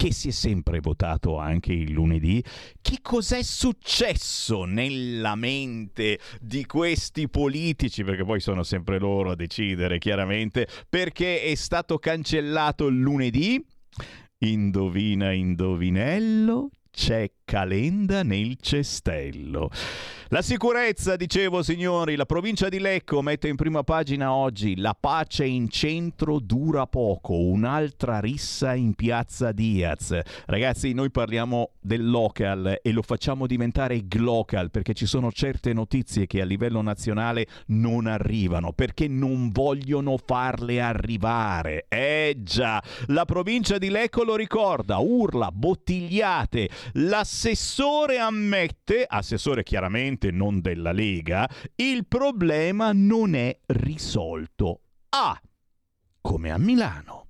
Che 0.00 0.14
si 0.14 0.28
è 0.28 0.30
sempre 0.30 0.80
votato 0.80 1.36
anche 1.36 1.74
il 1.74 1.92
lunedì, 1.92 2.42
che 2.80 3.00
cos'è 3.02 3.42
successo 3.42 4.64
nella 4.64 5.34
mente 5.34 6.18
di 6.40 6.64
questi 6.64 7.28
politici, 7.28 8.02
perché 8.02 8.24
poi 8.24 8.40
sono 8.40 8.62
sempre 8.62 8.98
loro 8.98 9.32
a 9.32 9.34
decidere 9.34 9.98
chiaramente, 9.98 10.66
perché 10.88 11.42
è 11.42 11.54
stato 11.54 11.98
cancellato 11.98 12.86
il 12.86 12.98
lunedì? 12.98 13.62
Indovina, 14.38 15.32
indovinello, 15.32 16.70
c'è 16.90 17.30
calenda 17.44 18.22
nel 18.22 18.56
cestello. 18.58 19.68
La 20.32 20.42
sicurezza, 20.42 21.16
dicevo 21.16 21.60
signori, 21.60 22.14
la 22.14 22.24
provincia 22.24 22.68
di 22.68 22.78
Lecco 22.78 23.20
mette 23.20 23.48
in 23.48 23.56
prima 23.56 23.82
pagina 23.82 24.32
oggi 24.32 24.76
la 24.76 24.96
pace 24.98 25.44
in 25.44 25.68
centro 25.68 26.38
dura 26.38 26.86
poco, 26.86 27.36
un'altra 27.36 28.20
rissa 28.20 28.74
in 28.74 28.94
piazza 28.94 29.50
Diaz. 29.50 30.16
Ragazzi, 30.46 30.92
noi 30.92 31.10
parliamo 31.10 31.70
del 31.80 32.08
local 32.08 32.78
e 32.80 32.92
lo 32.92 33.02
facciamo 33.02 33.48
diventare 33.48 34.06
glocal 34.06 34.70
perché 34.70 34.94
ci 34.94 35.04
sono 35.04 35.32
certe 35.32 35.72
notizie 35.72 36.28
che 36.28 36.40
a 36.40 36.44
livello 36.44 36.80
nazionale 36.80 37.48
non 37.66 38.06
arrivano, 38.06 38.72
perché 38.72 39.08
non 39.08 39.50
vogliono 39.50 40.16
farle 40.16 40.80
arrivare. 40.80 41.86
Eh 41.88 42.36
già, 42.38 42.80
la 43.06 43.24
provincia 43.24 43.78
di 43.78 43.88
Lecco 43.88 44.22
lo 44.22 44.36
ricorda, 44.36 44.98
urla, 44.98 45.50
bottigliate, 45.50 46.68
l'assessore 46.92 48.18
ammette, 48.18 49.04
assessore 49.08 49.64
chiaramente 49.64 50.18
non 50.30 50.60
della 50.60 50.92
Lega, 50.92 51.48
il 51.76 52.06
problema 52.06 52.92
non 52.92 53.34
è 53.34 53.58
risolto. 53.66 54.80
Ah, 55.10 55.40
come 56.20 56.50
a 56.50 56.58
Milano. 56.58 57.28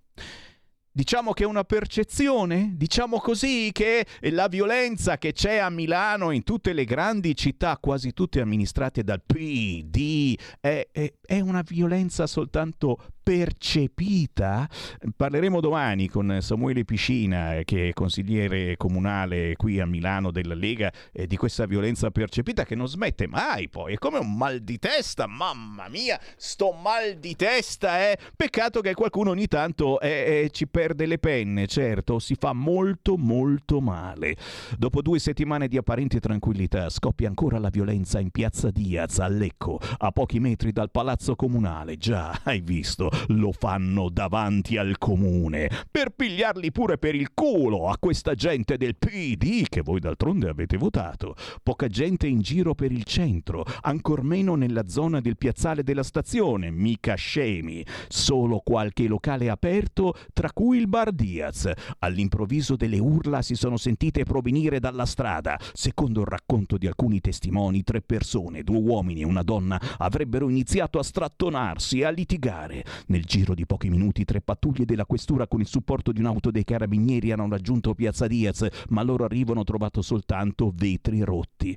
Diciamo 0.93 1.33
che 1.33 1.45
è 1.45 1.47
una 1.47 1.63
percezione, 1.63 2.73
diciamo 2.75 3.21
così, 3.21 3.71
che 3.73 4.05
la 4.23 4.49
violenza 4.49 5.19
che 5.19 5.33
c'è 5.33 5.59
a 5.59 5.71
Milano 5.71 6.33
in 6.33 6.43
tutte 6.43 6.73
le 6.73 6.85
grandi 6.85 7.37
città, 7.37 7.79
quasi 7.81 8.13
tutte 8.13 8.41
amministrate 8.41 9.05
dal 9.05 9.23
PD, 9.25 10.37
è, 10.59 10.89
è, 10.91 11.13
è 11.25 11.39
una 11.39 11.63
violenza 11.63 12.27
soltanto 12.27 12.99
percepita. 13.23 14.69
Parleremo 15.17 15.61
domani 15.61 16.09
con 16.09 16.39
Samuele 16.41 16.85
Piscina, 16.85 17.61
che 17.65 17.91
è 17.91 17.93
consigliere 17.93 18.77
comunale 18.77 19.55
qui 19.55 19.79
a 19.79 19.87
Milano 19.87 20.33
della 20.33 20.55
Lega, 20.55 20.93
eh, 21.13 21.29
di 21.29 21.37
questa 21.37 21.67
violenza 21.67 22.11
percepita 22.11 22.65
che 22.65 22.75
non 22.75 22.89
smette 22.89 23.29
mai 23.29 23.69
poi. 23.69 23.95
È 23.95 23.99
come 23.99 24.19
un 24.19 24.37
mal 24.37 24.59
di 24.59 24.81
testa, 24.81 25.29
mamma 25.29 25.89
mia, 25.89 26.19
sto 26.37 26.73
mal 26.73 27.19
di 27.19 27.37
testa, 27.37 28.11
eh. 28.11 28.19
Peccato 28.35 28.81
che 28.81 28.95
qualcuno 28.95 29.31
ogni 29.31 29.47
tanto 29.47 30.01
eh, 30.01 30.09
eh, 30.43 30.51
ci 30.51 30.67
perde 30.67 30.89
le 30.95 31.19
penne, 31.19 31.67
certo, 31.67 32.19
si 32.19 32.35
fa 32.35 32.53
molto 32.53 33.17
molto 33.17 33.81
male. 33.81 34.37
Dopo 34.79 35.03
due 35.03 35.19
settimane 35.19 35.69
di 35.69 35.77
apparente 35.77 36.21
tranquillità 36.21 36.89
scoppia 36.89 37.29
ancora 37.29 37.59
la 37.59 37.71
violenza 37.71 38.21
in 38.21 38.31
piazza 38.31 38.71
Diaz 38.71 39.19
a 39.19 39.29
Lecco, 39.29 39.79
a 39.99 40.11
pochi 40.13 40.41
metri 40.41 40.73
dal 40.73 40.91
palazzo 40.91 41.37
comunale. 41.37 41.97
Già, 41.97 42.41
hai 42.45 42.61
visto, 42.61 43.11
lo 43.29 43.53
fanno 43.53 44.09
davanti 44.09 44.77
al 44.77 44.99
comune 44.99 45.71
per 45.91 46.11
pigliarli 46.11 46.71
pure 46.71 46.99
per 46.99 47.15
il 47.15 47.33
culo 47.35 47.89
a 47.89 47.97
questa 47.99 48.35
gente 48.35 48.77
del 48.77 48.97
PD 48.97 49.65
che 49.69 49.83
voi 49.83 50.01
d'altronde 50.01 50.49
avete 50.49 50.77
votato. 50.77 51.35
Poca 51.63 51.89
gente 51.89 52.27
in 52.27 52.41
giro 52.41 52.75
per 52.75 52.93
il 52.93 53.05
centro, 53.05 53.65
ancor 53.83 54.23
meno 54.23 54.55
nella 54.55 54.89
zona 54.89 55.21
del 55.21 55.37
piazzale 55.37 55.83
della 55.83 56.03
stazione, 56.03 56.71
mica 56.71 57.15
scemi. 57.15 57.85
Solo 58.09 58.61
qualche 58.65 59.07
locale 59.07 59.51
aperto, 59.51 60.15
tra 60.33 60.53
cui 60.53 60.70
il 60.79 60.89
bar 60.89 61.13
Diaz. 61.13 61.71
All'improvviso 61.99 62.77
delle 62.77 62.99
urla 62.99 63.43
si 63.43 63.55
sono 63.55 63.77
sentite 63.77 64.25
provenire 64.25 64.81
dalla 64.81 65.07
strada. 65.07 65.59
Secondo 65.73 66.21
il 66.21 66.27
racconto 66.27 66.77
di 66.77 66.87
alcuni 66.87 67.21
testimoni, 67.21 67.83
tre 67.83 68.01
persone, 68.03 68.63
due 68.63 68.79
uomini 68.79 69.23
e 69.23 69.25
una 69.25 69.43
donna, 69.43 69.81
avrebbero 69.99 70.49
iniziato 70.49 70.99
a 70.99 71.03
strattonarsi 71.03 72.01
e 72.01 72.05
a 72.05 72.11
litigare. 72.11 72.85
Nel 73.07 73.25
giro 73.25 73.55
di 73.55 73.67
pochi 73.67 73.89
minuti 73.89 74.25
tre 74.25 74.41
pattuglie 74.41 74.85
della 74.85 75.07
questura 75.07 75.47
con 75.47 75.61
il 75.61 75.67
supporto 75.67 76.13
di 76.13 76.21
un'auto 76.21 76.51
dei 76.51 76.65
carabinieri 76.65 77.33
hanno 77.33 77.49
raggiunto 77.49 77.95
Piazza 77.95 78.27
Diaz, 78.27 78.67
ma 78.89 79.03
loro 79.03 79.25
arrivo 79.25 79.53
hanno 79.53 79.65
trovato 79.65 80.03
soltanto 80.03 80.73
vetri 80.75 81.23
rotti. 81.23 81.77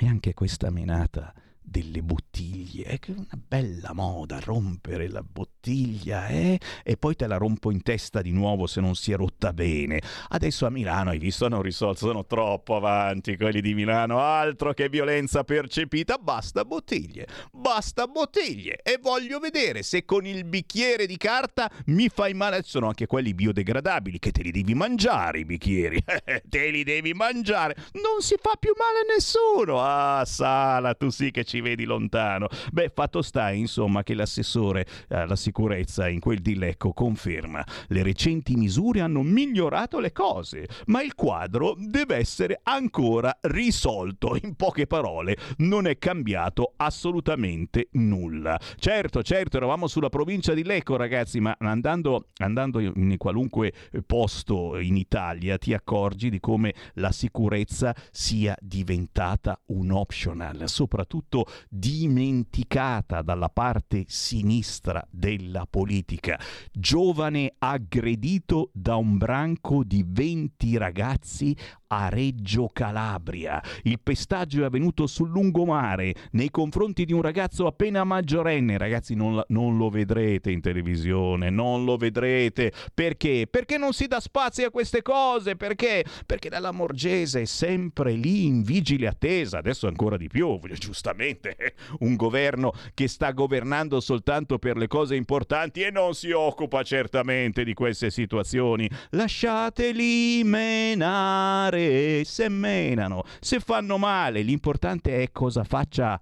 E 0.00 0.06
anche 0.06 0.34
questa 0.34 0.70
menata 0.70 1.32
delle 1.68 2.02
bottiglie, 2.02 2.84
è 2.84 2.98
che 2.98 3.12
è 3.12 3.14
una 3.16 3.38
bella 3.46 3.92
moda 3.92 4.40
rompere 4.40 5.08
la 5.08 5.22
bottiglia, 5.22 6.26
eh? 6.28 6.58
E 6.82 6.96
poi 6.96 7.14
te 7.14 7.26
la 7.26 7.36
rompo 7.36 7.70
in 7.70 7.82
testa 7.82 8.22
di 8.22 8.32
nuovo 8.32 8.66
se 8.66 8.80
non 8.80 8.94
si 8.94 9.12
è 9.12 9.16
rotta 9.16 9.52
bene. 9.52 10.00
Adesso 10.28 10.66
a 10.66 10.70
Milano, 10.70 11.10
hai 11.10 11.18
visto, 11.18 11.44
hanno 11.44 11.60
risolto, 11.60 12.06
sono 12.06 12.24
troppo 12.24 12.76
avanti 12.76 13.36
quelli 13.36 13.60
di 13.60 13.74
Milano, 13.74 14.20
altro 14.20 14.72
che 14.72 14.88
violenza 14.88 15.44
percepita, 15.44 16.16
basta 16.16 16.64
bottiglie, 16.64 17.26
basta 17.52 18.06
bottiglie. 18.06 18.80
E 18.82 18.98
voglio 19.00 19.38
vedere 19.38 19.82
se 19.82 20.04
con 20.04 20.24
il 20.26 20.44
bicchiere 20.44 21.06
di 21.06 21.16
carta 21.16 21.70
mi 21.86 22.08
fai 22.08 22.32
male. 22.34 22.62
Sono 22.64 22.86
anche 22.86 23.06
quelli 23.06 23.34
biodegradabili, 23.34 24.18
che 24.18 24.30
te 24.32 24.42
li 24.42 24.50
devi 24.50 24.74
mangiare 24.74 25.40
i 25.40 25.44
bicchieri, 25.44 26.02
te 26.48 26.70
li 26.70 26.82
devi 26.82 27.12
mangiare. 27.12 27.76
Non 27.92 28.20
si 28.20 28.36
fa 28.40 28.52
più 28.58 28.72
male 28.76 29.00
a 29.00 29.14
nessuno. 29.14 29.82
Ah, 29.82 30.24
Sala, 30.24 30.94
tu 30.94 31.10
sì 31.10 31.30
che 31.30 31.44
ci 31.44 31.57
vedi 31.60 31.84
lontano. 31.84 32.48
Beh, 32.72 32.90
fatto 32.94 33.22
sta, 33.22 33.50
insomma, 33.50 34.02
che 34.02 34.14
l'assessore 34.14 34.86
alla 35.08 35.36
sicurezza 35.36 36.08
in 36.08 36.20
quel 36.20 36.40
di 36.40 36.56
Lecco 36.56 36.92
conferma 36.92 37.64
le 37.88 38.02
recenti 38.02 38.54
misure 38.56 39.00
hanno 39.00 39.22
migliorato 39.22 39.98
le 39.98 40.12
cose, 40.12 40.68
ma 40.86 41.02
il 41.02 41.14
quadro 41.14 41.74
deve 41.78 42.16
essere 42.16 42.60
ancora 42.62 43.36
risolto. 43.42 44.36
In 44.42 44.54
poche 44.54 44.86
parole, 44.86 45.36
non 45.58 45.86
è 45.86 45.98
cambiato 45.98 46.72
assolutamente 46.76 47.88
nulla. 47.92 48.58
Certo, 48.76 49.22
certo, 49.22 49.56
eravamo 49.56 49.86
sulla 49.86 50.08
provincia 50.08 50.54
di 50.54 50.64
Lecco, 50.64 50.96
ragazzi, 50.96 51.40
ma 51.40 51.56
andando, 51.58 52.28
andando 52.38 52.78
in 52.80 53.16
qualunque 53.16 53.72
posto 54.06 54.78
in 54.78 54.96
Italia 54.96 55.58
ti 55.58 55.74
accorgi 55.74 56.30
di 56.30 56.40
come 56.40 56.74
la 56.94 57.12
sicurezza 57.12 57.94
sia 58.10 58.56
diventata 58.60 59.60
un 59.66 59.90
optional, 59.90 60.68
soprattutto 60.68 61.46
dimenticata 61.68 63.22
dalla 63.22 63.48
parte 63.48 64.04
sinistra 64.08 65.06
della 65.10 65.66
politica. 65.68 66.38
Giovane 66.72 67.54
aggredito 67.58 68.70
da 68.72 68.96
un 68.96 69.16
branco 69.18 69.84
di 69.84 70.04
20 70.06 70.76
ragazzi 70.76 71.56
a 71.88 72.08
Reggio 72.08 72.68
Calabria. 72.72 73.62
Il 73.82 74.00
pestaggio 74.02 74.62
è 74.62 74.64
avvenuto 74.66 75.06
sul 75.06 75.30
lungomare 75.30 76.14
nei 76.32 76.50
confronti 76.50 77.04
di 77.04 77.12
un 77.12 77.22
ragazzo 77.22 77.66
appena 77.66 78.04
maggiorenne. 78.04 78.76
Ragazzi, 78.76 79.14
non, 79.14 79.42
non, 79.48 79.76
lo 79.76 79.88
vedrete 79.88 80.50
in 80.50 80.60
televisione, 80.60 81.50
non 81.50 81.84
lo 81.84 81.96
vedrete. 81.96 82.72
Perché? 82.92 83.46
Perché 83.50 83.78
non 83.78 83.92
si 83.92 84.06
dà 84.06 84.20
spazio 84.20 84.66
a 84.66 84.70
queste 84.70 85.02
cose. 85.02 85.56
Perché? 85.56 86.04
Perché 86.26 86.48
dalla 86.48 86.72
Morgese 86.72 87.42
è 87.42 87.46
sempre 87.46 88.12
lì 88.12 88.44
in 88.44 88.62
vigile 88.62 89.06
attesa. 89.06 89.58
Adesso 89.58 89.86
ancora 89.86 90.16
di 90.16 90.28
più, 90.28 90.58
giustamente. 90.74 91.56
Un 92.00 92.16
governo 92.16 92.72
che 92.94 93.08
sta 93.08 93.32
governando 93.32 94.00
soltanto 94.00 94.58
per 94.58 94.76
le 94.76 94.88
cose 94.88 95.14
importanti 95.14 95.82
e 95.82 95.90
non 95.90 96.14
si 96.14 96.30
occupa 96.30 96.82
certamente 96.82 97.64
di 97.64 97.72
queste 97.72 98.10
situazioni. 98.10 98.88
Lasciateli 99.10 100.42
menare 100.44 101.77
male, 101.78 102.24
se 102.24 102.48
menano, 102.48 103.24
se 103.40 103.60
fanno 103.60 103.98
male, 103.98 104.42
l'importante 104.42 105.22
è 105.22 105.30
cosa 105.30 105.64
faccia 105.64 106.20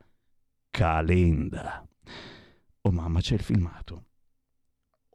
Calenda. 0.71 1.87
Oh 2.83 2.91
mamma, 2.91 3.21
c'è 3.21 3.35
il 3.35 3.43
filmato. 3.43 4.06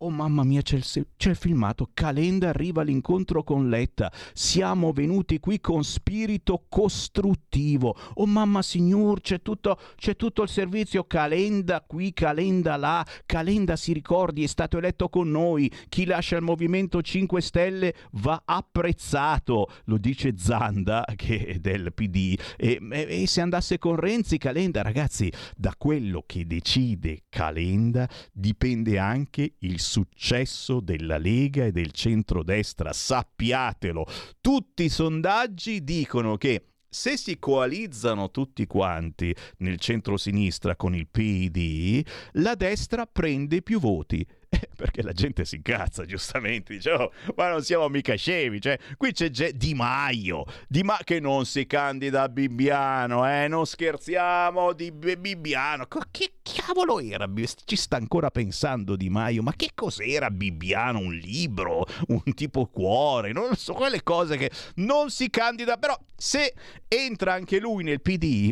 Oh 0.04 0.10
mamma 0.10 0.44
mia, 0.44 0.64
c'è 0.64 0.78
il, 0.78 1.08
c'è 1.16 1.30
il, 1.30 1.36
filmato. 1.36 1.92
Calenda 1.94 2.50
arriva 2.50 2.82
all'incontro 2.82 3.44
con 3.44 3.70
Letta. 3.70 4.12
Siamo 4.34 4.94
venuti 4.94 5.40
qui 5.40 5.60
con 5.62 5.84
spirito 5.84 6.66
costruttivo. 6.68 7.96
Oh 8.16 8.26
mamma 8.26 8.64
signor, 8.64 9.22
c'è 9.22 9.44
tutto, 9.44 9.78
c'è 9.96 10.16
tutto 10.16 10.42
il 10.42 10.50
servizio. 10.50 11.04
Calenda 11.04 11.82
qui, 11.86 12.14
Calenda 12.14 12.78
là. 12.78 13.06
Calenda 13.28 13.76
si 13.76 13.94
ricordi, 13.94 14.42
è 14.42 14.48
stato 14.48 14.80
eletto 14.80 15.08
con 15.08 15.30
noi. 15.30 15.72
Chi 15.88 16.06
lascia 16.06 16.36
il 16.36 16.42
Movimento 16.42 17.04
5 17.04 17.40
Stelle 17.40 17.94
va 18.14 18.42
apprezzato. 18.44 19.68
Lo 19.84 20.00
dice 20.00 20.34
Zanda, 20.36 21.06
che 21.16 21.46
è 21.46 21.60
del 21.60 21.94
PD. 21.94 22.40
E, 22.58 22.80
e, 22.92 23.22
e 23.22 23.28
se 23.28 23.42
andasse 23.42 23.78
con 23.78 23.98
Renzi, 23.98 24.40
Calenda, 24.40 24.82
ragazzi, 24.82 25.32
da 25.56 25.76
quello 25.78 26.24
che 26.26 26.48
decide 26.48 27.26
Calenda 27.30 28.10
dipende 28.34 28.98
anche 28.98 29.58
il 29.60 29.80
successo 29.91 30.80
della 30.80 31.17
Lega 31.17 31.65
e 31.65 31.73
del 31.73 31.91
centrodestra, 31.91 32.93
sappiatelo. 32.93 34.06
Tutti 34.39 34.84
i 34.84 34.89
sondaggi 34.89 35.84
dicono 35.84 36.38
che 36.38 36.67
se 36.88 37.17
si 37.17 37.38
coalizzano 37.39 38.32
tutti 38.32 38.65
quanti 38.67 39.36
nel 39.58 39.80
centro-sinistra 39.80 40.77
con 40.77 40.95
il 40.95 41.08
PD, 41.10 42.06
la 42.34 42.56
destra 42.56 43.06
prende 43.06 43.62
più 43.62 43.82
voti 43.82 44.25
perché 44.76 45.02
la 45.02 45.14
gente 45.14 45.46
si 45.46 45.56
incazza, 45.56 46.06
giustamente, 46.06 46.74
dice, 46.74 46.92
oh, 46.92 47.12
ma 47.36 47.50
non 47.50 47.64
siamo 47.64 47.88
mica 47.88 48.16
scemi, 48.16 48.60
cioè, 48.60 48.78
qui 48.98 49.14
c'è 49.14 49.30
Ge- 49.30 49.54
Di 49.56 49.74
Maio, 49.74 50.44
Di 50.68 50.84
Ma- 50.84 51.00
che 51.04 51.20
non 51.20 51.46
si 51.46 51.66
candida 51.66 52.24
a 52.24 52.30
Bibbiano, 52.30 53.28
eh, 53.30 53.48
non 53.48 53.66
scherziamo 53.66 54.74
di 54.74 54.92
B- 54.92 55.16
Bibbiano, 55.16 55.88
che 56.12 56.34
cavolo 56.42 57.00
era? 57.00 57.30
Ci 57.64 57.76
sta 57.76 57.96
ancora 57.96 58.30
pensando 58.30 58.96
Di 58.98 59.10
Maio, 59.10 59.42
ma 59.42 59.54
che 59.56 59.72
cos'era 59.74 60.30
Bibbiano? 60.30 61.00
Un 61.00 61.14
libro? 61.14 61.86
Un 62.08 62.34
tipo 62.34 62.66
cuore? 62.68 63.32
Non 63.32 63.56
so, 63.56 63.74
quelle 63.74 64.04
cose 64.04 64.36
che 64.36 64.52
non 64.76 65.10
si 65.10 65.30
candida, 65.30 65.78
però 65.78 65.98
se 66.16 66.54
entra 66.88 67.34
anche 67.34 67.60
lui 67.60 67.84
nel 67.84 68.02
PD... 68.02 68.52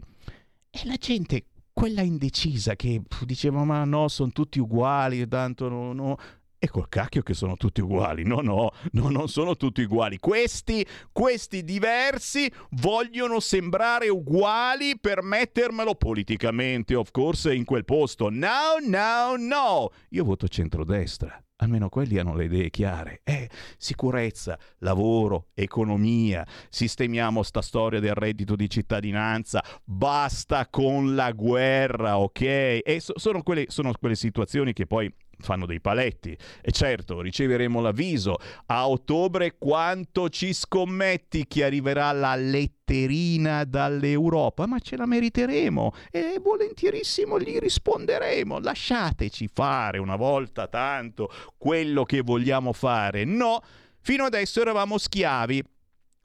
E 0.71 0.81
la 0.83 0.97
gente 0.97 1.45
quella 1.79 2.01
indecisa 2.01 2.75
che 2.75 3.01
diceva 3.23 3.63
ma 3.63 3.85
no, 3.85 4.09
sono 4.09 4.31
tutti 4.33 4.59
uguali, 4.59 5.25
tanto 5.29 5.69
no, 5.69 5.93
no. 5.93 6.17
E 6.57 6.67
col 6.67 6.89
cacchio 6.89 7.21
che 7.21 7.33
sono 7.33 7.55
tutti 7.55 7.79
uguali. 7.79 8.25
No, 8.25 8.41
no, 8.41 8.71
no, 8.91 9.09
non 9.09 9.29
sono 9.29 9.55
tutti 9.55 9.83
uguali. 9.83 10.17
Questi, 10.17 10.85
questi 11.13 11.63
diversi 11.63 12.51
vogliono 12.71 13.39
sembrare 13.39 14.09
uguali 14.09 14.99
per 14.99 15.23
mettermelo 15.23 15.95
politicamente, 15.95 16.95
of 16.95 17.11
course, 17.11 17.53
in 17.53 17.63
quel 17.63 17.85
posto. 17.85 18.29
No, 18.29 18.75
no, 18.85 19.37
no. 19.37 19.89
Io 20.09 20.25
voto 20.25 20.49
centrodestra 20.49 21.41
almeno 21.61 21.89
quelli 21.89 22.17
hanno 22.17 22.35
le 22.35 22.45
idee 22.45 22.69
chiare. 22.69 23.21
Eh, 23.23 23.49
sicurezza, 23.77 24.57
lavoro, 24.79 25.47
economia, 25.53 26.45
sistemiamo 26.69 27.43
sta 27.43 27.61
storia 27.61 27.99
del 27.99 28.15
reddito 28.15 28.55
di 28.55 28.69
cittadinanza, 28.69 29.63
basta 29.83 30.67
con 30.67 31.15
la 31.15 31.31
guerra, 31.31 32.17
ok? 32.19 32.41
E 32.41 32.97
so, 32.99 33.13
sono, 33.17 33.43
quelle, 33.43 33.65
sono 33.69 33.91
quelle 33.99 34.15
situazioni 34.15 34.73
che 34.73 34.85
poi 34.85 35.13
fanno 35.39 35.65
dei 35.65 35.81
paletti. 35.81 36.37
E 36.61 36.71
certo, 36.71 37.21
riceveremo 37.21 37.79
l'avviso. 37.81 38.37
A 38.67 38.87
ottobre 38.87 39.55
quanto 39.57 40.29
ci 40.29 40.53
scommetti 40.53 41.47
che 41.47 41.63
arriverà 41.63 42.11
la 42.11 42.35
letterina 42.35 43.63
dall'Europa? 43.63 44.67
Ma 44.67 44.79
ce 44.79 44.97
la 44.97 45.05
meriteremo 45.05 45.93
e 46.11 46.39
volentierissimo 46.41 47.39
gli 47.39 47.57
risponderemo. 47.57 48.59
Lasciateci 48.59 49.49
fare 49.51 49.97
una 49.97 50.15
volta 50.15 50.67
tanto 50.67 51.31
quello 51.57 52.03
che 52.03 52.21
vogliamo 52.21 52.73
fare. 52.73 53.23
No, 53.23 53.61
fino 54.01 54.25
adesso 54.25 54.61
eravamo 54.61 54.97
schiavi. 54.97 55.63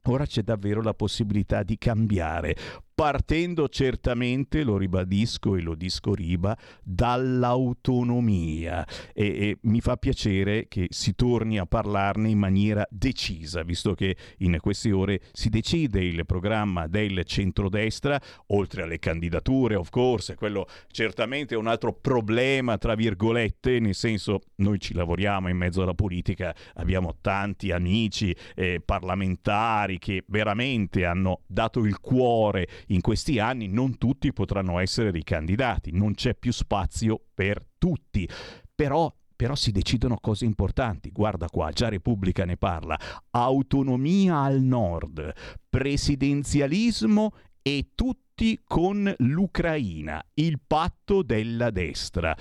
Ora 0.06 0.26
c'è 0.26 0.42
davvero 0.42 0.82
la 0.82 0.92
possibilità 0.92 1.62
di 1.62 1.78
cambiare 1.78 2.54
partendo 2.94 3.68
certamente, 3.68 4.62
lo 4.62 4.76
ribadisco 4.76 5.56
e 5.56 5.60
lo 5.60 5.74
disco 5.74 6.14
riba, 6.14 6.56
dall'autonomia. 6.82 8.86
E, 9.12 9.24
e, 9.24 9.58
mi 9.62 9.80
fa 9.80 9.96
piacere 9.96 10.66
che 10.68 10.86
si 10.90 11.14
torni 11.14 11.58
a 11.58 11.66
parlarne 11.66 12.28
in 12.28 12.38
maniera 12.38 12.86
decisa, 12.90 13.62
visto 13.62 13.94
che 13.94 14.16
in 14.38 14.58
queste 14.60 14.92
ore 14.92 15.20
si 15.32 15.48
decide 15.48 16.04
il 16.04 16.24
programma 16.24 16.86
del 16.86 17.24
centrodestra, 17.24 18.20
oltre 18.48 18.82
alle 18.82 18.98
candidature, 18.98 19.74
of 19.74 19.90
course, 19.90 20.34
quello 20.36 20.66
certamente 20.90 21.54
è 21.54 21.58
un 21.58 21.66
altro 21.66 21.92
problema, 21.92 22.78
tra 22.78 22.94
virgolette, 22.94 23.80
nel 23.80 23.94
senso 23.94 24.40
noi 24.56 24.78
ci 24.78 24.94
lavoriamo 24.94 25.48
in 25.48 25.56
mezzo 25.56 25.82
alla 25.82 25.94
politica, 25.94 26.54
abbiamo 26.74 27.16
tanti 27.20 27.72
amici 27.72 28.34
eh, 28.54 28.80
parlamentari 28.84 29.98
che 29.98 30.24
veramente 30.28 31.04
hanno 31.04 31.40
dato 31.46 31.84
il 31.84 31.98
cuore 32.00 32.68
in 32.88 33.00
questi 33.00 33.38
anni 33.38 33.68
non 33.68 33.98
tutti 33.98 34.32
potranno 34.32 34.78
essere 34.78 35.10
ricandidati, 35.10 35.90
non 35.92 36.14
c'è 36.14 36.34
più 36.34 36.52
spazio 36.52 37.20
per 37.34 37.64
tutti. 37.78 38.28
Però 38.74 39.12
però 39.36 39.56
si 39.56 39.72
decidono 39.72 40.18
cose 40.20 40.44
importanti. 40.44 41.10
Guarda 41.10 41.48
qua, 41.48 41.70
già 41.70 41.88
Repubblica 41.88 42.44
ne 42.44 42.56
parla. 42.56 42.98
Autonomia 43.30 44.38
al 44.38 44.60
nord, 44.60 45.32
presidenzialismo 45.68 47.34
e 47.60 47.90
tutti 47.94 48.60
con 48.64 49.12
l'Ucraina, 49.18 50.24
il 50.34 50.60
patto 50.64 51.22
della 51.22 51.70
destra. 51.70 52.36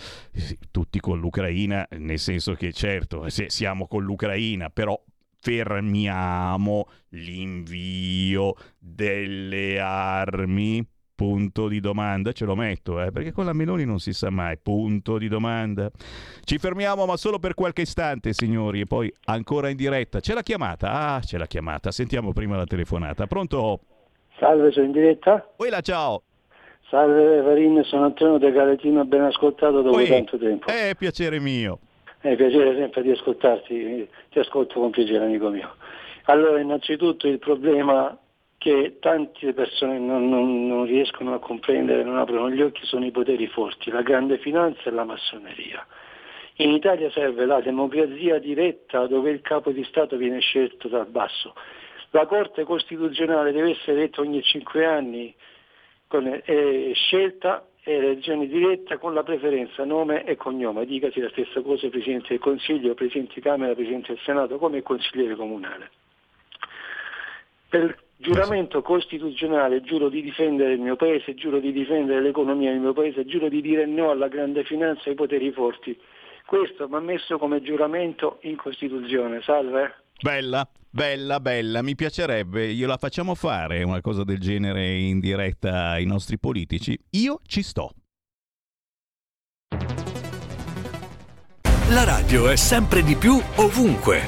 Tutti 0.72 1.00
con 1.00 1.20
l'Ucraina, 1.20 1.88
nel 1.98 2.20
senso 2.20 2.54
che 2.54 2.72
certo, 2.72 3.28
siamo 3.30 3.88
con 3.88 4.04
l'Ucraina, 4.04 4.70
però 4.70 5.02
fermiamo 5.44 6.88
l'invio 7.10 8.56
delle 8.80 9.78
armi 9.78 10.88
Punto 11.16 11.68
di 11.68 11.80
domanda, 11.80 12.32
ce 12.32 12.44
lo 12.44 12.56
metto, 12.56 13.00
eh, 13.00 13.12
perché 13.12 13.32
con 13.32 13.46
la 13.46 13.54
Meloni 13.54 13.86
non 13.86 14.00
si 14.00 14.14
sa 14.14 14.32
mai. 14.32 14.58
Punto 14.58 15.20
di 15.20 15.28
domanda. 15.28 15.92
Ci 16.44 16.58
fermiamo, 16.58 17.06
ma 17.06 17.16
solo 17.18 17.38
per 17.38 17.54
qualche 17.54 17.84
istante, 17.84 18.34
signori, 18.34 18.80
e 18.80 18.86
poi 18.86 19.14
ancora 19.26 19.70
in 19.70 19.78
diretta. 19.78 20.20
C'è 20.20 20.34
la 20.34 20.42
chiamata? 20.42 20.92
Ah, 20.92 21.20
c'è 21.20 21.38
la 21.38 21.46
chiamata. 21.46 21.92
Sentiamo 21.92 22.34
prima 22.34 22.58
la 22.58 22.66
telefonata. 22.66 23.28
Pronto? 23.28 23.82
Salve, 24.40 24.72
sono 24.72 24.88
in 24.88 24.92
diretta? 24.92 25.48
Quella, 25.56 25.82
ciao. 25.82 26.24
Salve 26.90 27.42
Varin, 27.42 27.84
sono 27.84 28.06
Antonio 28.06 28.40
De 28.40 28.52
Galetino, 28.52 29.06
ben 29.06 29.22
ascoltato 29.22 29.84
dopo 29.84 29.98
Oi, 29.98 30.08
tanto 30.08 30.40
tempo. 30.40 30.66
È 30.66 30.96
piacere 30.98 31.40
mio. 31.40 31.80
È 32.24 32.38
piacere 32.38 32.74
sempre 32.78 33.02
di 33.02 33.12
ascoltarti, 33.12 34.08
ti 34.30 34.40
ascolto 34.40 34.80
con 34.80 34.92
piacere 34.92 35.26
amico 35.26 35.50
mio. 35.50 35.76
Allora, 36.28 36.58
innanzitutto 36.62 37.28
il 37.28 37.38
problema 37.38 38.18
che 38.58 38.96
tante 39.02 39.52
persone 39.52 40.00
non, 40.00 40.30
non, 40.30 40.66
non, 40.66 40.86
riescono 40.86 41.34
a 41.34 41.40
comprendere, 41.40 42.02
non 42.02 42.18
aprono 42.18 42.50
gli 42.50 42.62
occhi, 42.62 42.86
sono 42.86 43.06
i 43.06 43.12
poteri 43.12 43.46
forti, 43.48 43.92
la 43.92 44.04
grande 44.04 44.38
finanza 44.38 44.84
e 44.86 44.92
la 44.92 45.04
massoneria. 45.04 45.86
In 46.60 46.70
Italia 46.70 47.12
serve 47.12 47.46
la 47.46 47.60
democrazia 47.60 48.40
diretta 48.40 49.06
dove 49.06 49.30
il 49.30 49.42
capo 49.42 49.72
di 49.72 49.84
Stato 49.84 50.16
viene 50.16 50.40
scelto 50.40 50.88
dal 50.88 51.08
basso. 51.08 51.54
La 52.12 52.26
Corte 52.26 52.64
Costituzionale 52.64 53.52
deve 53.52 53.72
essere 53.72 53.98
eletta 53.98 54.22
ogni 54.22 54.42
cinque 54.44 54.86
anni, 54.86 55.36
eh, 56.46 56.92
scelta 56.94 57.68
e 57.84 57.94
elezione 57.94 58.48
diretta 58.48 58.98
con 58.98 59.14
la 59.14 59.24
preferenza 59.24 59.84
nome 59.84 60.24
e 60.24 60.36
cognome. 60.36 60.86
Dicasi 60.86 61.20
la 61.20 61.30
stessa 61.30 61.62
cosa 61.62 61.90
Presidente 61.90 62.30
del 62.30 62.40
Consiglio, 62.40 62.94
Presidente 62.94 63.34
di 63.36 63.42
Camera, 63.42 63.74
Presidente 63.76 64.14
del 64.14 64.22
Senato 64.24 64.58
come 64.58 64.82
consigliere 64.82 65.36
comunale. 65.36 65.90
Per 67.68 67.98
giuramento 68.18 68.82
costituzionale 68.82 69.82
giuro 69.82 70.08
di 70.08 70.22
difendere 70.22 70.74
il 70.74 70.80
mio 70.80 70.96
paese, 70.96 71.34
giuro 71.34 71.60
di 71.60 71.74
difendere 71.74 72.22
l'economia 72.22 72.72
del 72.72 72.80
mio 72.80 72.94
paese, 72.94 73.26
giuro 73.26 73.50
di 73.50 73.62
dire 73.62 73.86
no 73.86 74.12
alla 74.12 74.30
grande 74.30 74.64
finanza 74.64 75.04
e 75.06 75.10
ai 75.10 75.16
poteri 75.16 75.52
forti. 75.52 76.00
Questo 76.46 76.88
ha 76.90 77.00
messo 77.00 77.38
come 77.38 77.62
giuramento 77.62 78.38
in 78.42 78.56
Costituzione. 78.56 79.42
Salve. 79.42 80.03
Bella, 80.24 80.66
bella, 80.90 81.42
bella. 81.42 81.82
Mi 81.82 81.96
piacerebbe, 81.96 82.74
gliela 82.74 82.96
facciamo 82.96 83.36
fare 83.36 83.84
una 83.84 84.00
cosa 84.00 84.24
del 84.24 84.40
genere 84.40 84.98
in 84.98 85.20
diretta 85.20 85.90
ai 85.90 86.06
nostri 86.06 86.40
politici. 86.40 86.98
Io 87.10 87.42
ci 87.46 87.62
sto. 87.62 87.92
La 91.90 92.06
radio 92.06 92.48
è 92.48 92.56
sempre 92.56 93.04
di 93.04 93.18
più 93.18 93.38
ovunque. 93.56 94.22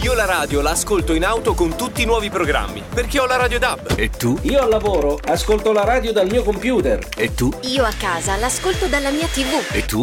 Io 0.00 0.14
la 0.14 0.24
radio 0.24 0.62
la 0.62 0.70
ascolto 0.70 1.12
in 1.12 1.26
auto 1.26 1.52
con 1.52 1.76
tutti 1.76 2.00
i 2.00 2.06
nuovi 2.06 2.30
programmi, 2.30 2.82
perché 2.88 3.18
ho 3.18 3.26
la 3.26 3.36
radio 3.36 3.58
DAB. 3.58 3.96
E 3.98 4.08
tu? 4.08 4.38
Io 4.44 4.62
al 4.62 4.70
lavoro 4.70 5.18
ascolto 5.22 5.74
la 5.74 5.84
radio 5.84 6.12
dal 6.12 6.30
mio 6.30 6.42
computer. 6.42 7.06
E 7.14 7.34
tu? 7.34 7.50
Io 7.64 7.84
a 7.84 7.92
casa 7.92 8.36
l'ascolto 8.36 8.86
dalla 8.86 9.10
mia 9.10 9.26
TV. 9.26 9.74
E 9.74 9.84
tu? 9.84 10.02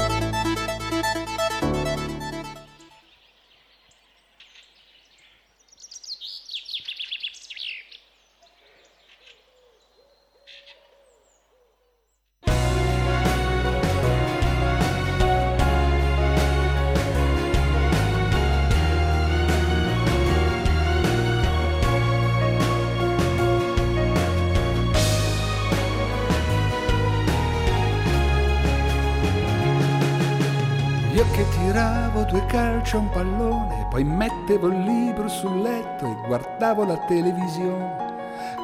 Calcio 32.51 32.99
un 32.99 33.09
pallone, 33.09 33.87
poi 33.89 34.03
mettevo 34.03 34.67
il 34.67 34.81
libro 34.81 35.29
sul 35.29 35.61
letto 35.61 36.05
e 36.05 36.27
guardavo 36.27 36.83
la 36.83 36.97
televisione. 37.07 38.09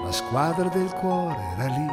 La 0.03 0.11
squadra 0.11 0.67
del 0.67 0.91
cuore 0.93 1.37
era 1.55 1.67
lì 1.67 1.89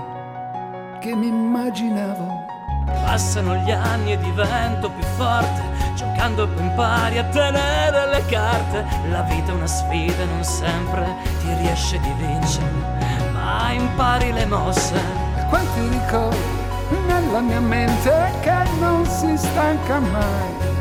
che 0.98 1.14
mi 1.14 1.28
immaginavo. 1.28 2.46
Passano 2.86 3.54
gli 3.56 3.70
anni 3.70 4.12
e 4.12 4.18
divento 4.18 4.90
più 4.90 5.04
forte, 5.16 5.62
giocando 5.94 6.48
impari 6.56 7.18
a 7.18 7.24
tenere 7.24 8.08
le 8.10 8.24
carte. 8.26 8.84
La 9.08 9.22
vita 9.22 9.52
è 9.52 9.54
una 9.54 9.66
sfida 9.68 10.22
e 10.22 10.26
non 10.26 10.42
sempre 10.42 11.06
ti 11.40 11.54
riesce 11.60 12.00
di 12.00 12.12
vincere, 12.18 13.30
ma 13.32 13.70
impari 13.70 14.32
le 14.32 14.46
mosse. 14.46 14.96
E 15.36 15.44
quanti 15.48 15.80
ricordi 15.88 16.62
nella 17.06 17.40
mia 17.40 17.60
mente 17.60 18.32
che 18.40 18.68
non 18.80 19.06
si 19.06 19.36
stanca 19.36 20.00
mai 20.00 20.73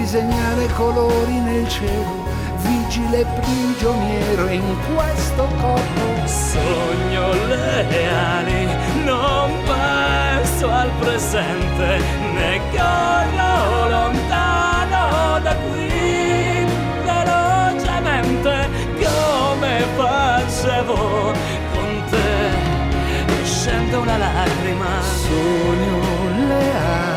disegnare 0.00 0.66
colori 0.74 1.38
nel 1.40 1.68
cielo, 1.68 2.24
vigile 2.58 3.26
prigioniero 3.40 4.48
in 4.48 4.76
questo 4.94 5.46
corpo. 5.60 6.26
Sogno 6.26 7.32
le 7.46 7.86
ali, 8.08 8.68
non 9.04 9.50
penso 9.64 10.70
al 10.70 10.90
presente, 11.00 12.00
ne 12.32 12.60
corro 12.70 13.88
lontano 13.88 15.40
da 15.40 15.54
qui, 15.54 16.66
velocemente 17.04 18.68
come 19.02 19.84
facevo 19.96 21.32
con 21.72 22.04
te, 22.10 23.44
scende 23.44 23.96
una 23.96 24.16
lacrima. 24.16 25.02
Sogno 25.02 26.00
le 26.46 26.70
ali, 26.76 27.07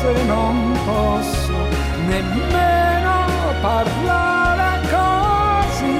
se 0.00 0.12
non 0.24 0.72
posso 0.86 1.56
nemmeno 2.06 3.16
parlare 3.60 4.80
così 4.96 5.98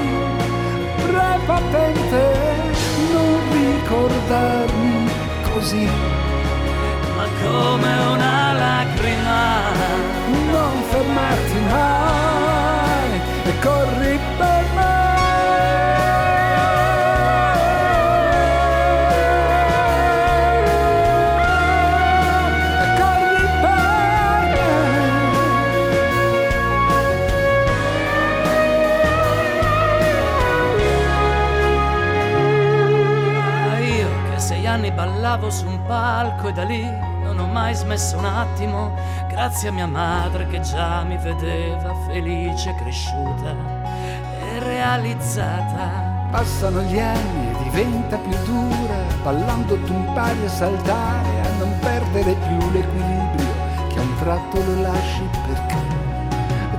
prepotente, 1.04 2.22
non 3.12 3.38
ricordarmi 3.52 5.10
così. 5.52 5.86
Ma 7.16 7.26
come 7.42 7.92
una 8.14 8.52
lacrima, 8.64 9.42
non 10.50 10.74
fermarti 10.88 11.60
mai 11.68 13.10
e 13.44 13.58
corri 13.60 14.18
per 14.38 14.59
ballavo 35.30 35.50
su 35.50 35.66
un 35.66 35.80
palco 35.86 36.48
e 36.48 36.52
da 36.52 36.64
lì 36.64 36.84
non 37.22 37.38
ho 37.38 37.46
mai 37.46 37.72
smesso 37.72 38.18
un 38.18 38.24
attimo, 38.24 38.92
grazie 39.28 39.68
a 39.68 39.72
mia 39.72 39.86
madre 39.86 40.48
che 40.48 40.60
già 40.60 41.02
mi 41.02 41.16
vedeva 41.18 41.94
felice, 42.06 42.74
cresciuta 42.74 43.54
e 44.40 44.58
realizzata. 44.58 46.08
Passano 46.32 46.80
gli 46.82 46.98
anni 46.98 47.50
e 47.50 47.62
diventa 47.62 48.16
più 48.16 48.36
dura, 48.44 49.04
ballando 49.22 49.80
tu 49.82 49.92
impari 49.92 50.44
a 50.44 50.48
saltare, 50.48 51.40
a 51.42 51.58
non 51.58 51.78
perdere 51.78 52.32
più 52.32 52.70
l'equilibrio, 52.72 53.52
che 53.88 53.98
a 53.98 54.02
un 54.02 54.16
tratto 54.18 54.64
lo 54.64 54.80
lasci 54.80 55.28
perché 55.46 55.78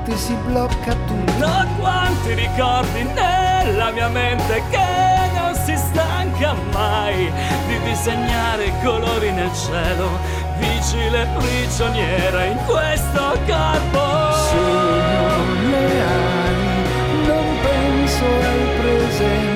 ti 0.04 0.18
si 0.18 0.36
blocca 0.46 0.94
tutto. 1.06 1.38
No, 1.38 1.66
quanti 1.80 2.34
ricordi 2.34 3.04
nella 3.04 3.92
mia 3.92 4.10
mente 4.10 4.62
che 4.70 4.78
non 4.78 5.21
si 5.64 5.76
stanca 5.78 6.54
mai 6.72 7.32
di 7.68 7.80
disegnare 7.84 8.72
colori 8.84 9.32
nel 9.32 9.52
cielo, 9.54 10.10
vigile 10.58 11.28
prigioniera 11.38 12.46
in 12.46 12.58
questo 12.66 13.38
corpo. 13.46 14.32
Sogno 14.50 15.70
le 15.70 16.02
ali, 16.02 17.28
non 17.28 17.46
penso 17.62 18.26
al 18.26 18.64
presente 18.80 19.51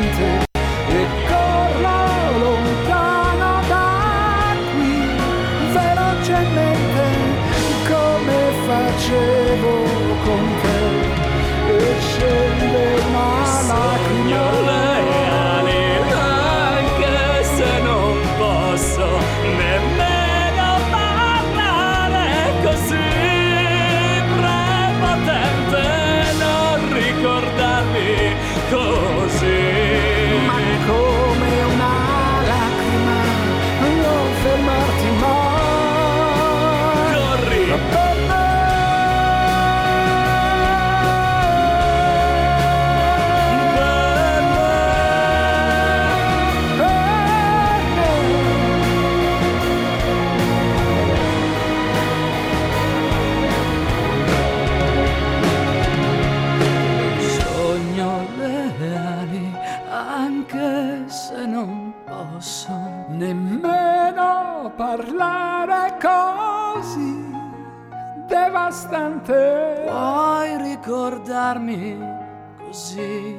così 66.85 67.33
devastante. 68.27 69.83
Puoi 69.85 70.57
ricordarmi 70.57 71.97
così 72.63 73.35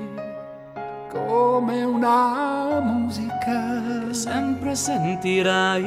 come 1.09 1.85
una 1.85 2.81
musica 2.81 4.05
che 4.07 4.15
sempre 4.15 4.75
sentirai. 4.75 5.85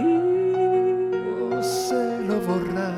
Oh, 1.51 1.61
se 1.61 2.19
lo 2.21 2.39
vorrai. 2.45 2.88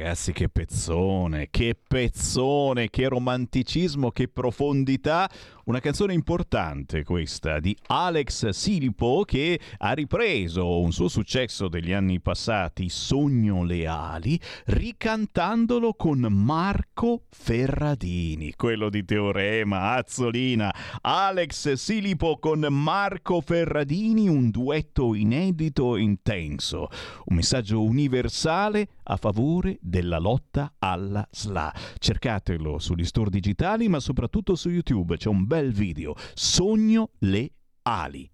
Ragazzi 0.00 0.32
che 0.32 0.48
pezzone, 0.48 1.48
che 1.50 1.76
pezzone, 1.76 2.88
che 2.88 3.06
romanticismo, 3.06 4.10
che 4.10 4.28
profondità. 4.28 5.28
Una 5.70 5.78
canzone 5.78 6.14
importante 6.14 7.04
questa 7.04 7.60
di 7.60 7.76
Alex 7.86 8.48
Silpo 8.48 9.22
che 9.24 9.60
ha 9.78 9.92
ripreso 9.92 10.80
un 10.80 10.90
suo 10.90 11.06
successo 11.06 11.68
degli 11.68 11.92
anni 11.92 12.18
passati, 12.18 12.88
Sogno 12.88 13.62
Leali, 13.62 14.36
ricantandolo 14.64 15.94
con 15.94 16.26
Marco 16.28 17.22
Ferradini, 17.30 18.54
quello 18.56 18.90
di 18.90 19.04
Teorema, 19.04 19.92
Azzolina. 19.92 20.74
Alex 21.02 21.74
Silipo 21.74 22.38
con 22.40 22.66
Marco 22.68 23.40
Ferradini, 23.40 24.28
un 24.28 24.50
duetto 24.50 25.14
inedito 25.14 25.94
e 25.94 26.00
intenso, 26.00 26.88
un 27.26 27.36
messaggio 27.36 27.80
universale 27.80 28.88
a 29.04 29.16
favore 29.16 29.78
della 29.80 30.18
lotta 30.18 30.72
alla 30.80 31.24
SLA. 31.30 31.72
Cercatelo 31.96 32.80
sugli 32.80 33.04
store 33.04 33.30
digitali, 33.30 33.86
ma 33.88 34.00
soprattutto 34.00 34.56
su 34.56 34.68
YouTube, 34.68 35.16
c'è 35.16 35.28
un 35.28 35.46
bel 35.46 35.58
bel 35.60 35.72
video. 35.72 36.14
Sogno 36.34 37.10
le 37.20 37.50
ali. 37.82 38.28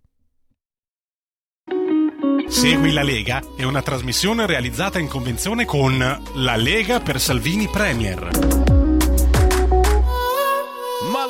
Segui 2.49 2.93
la 2.93 3.03
Lega 3.03 3.43
è 3.57 3.65
una 3.65 3.83
trasmissione 3.83 4.47
realizzata 4.47 5.01
in 5.01 5.09
convenzione 5.09 5.65
con 5.65 5.99
La 5.99 6.57
Lega 6.57 7.01
per 7.01 7.21
Salvini 7.21 7.69
Premier. 7.69 8.76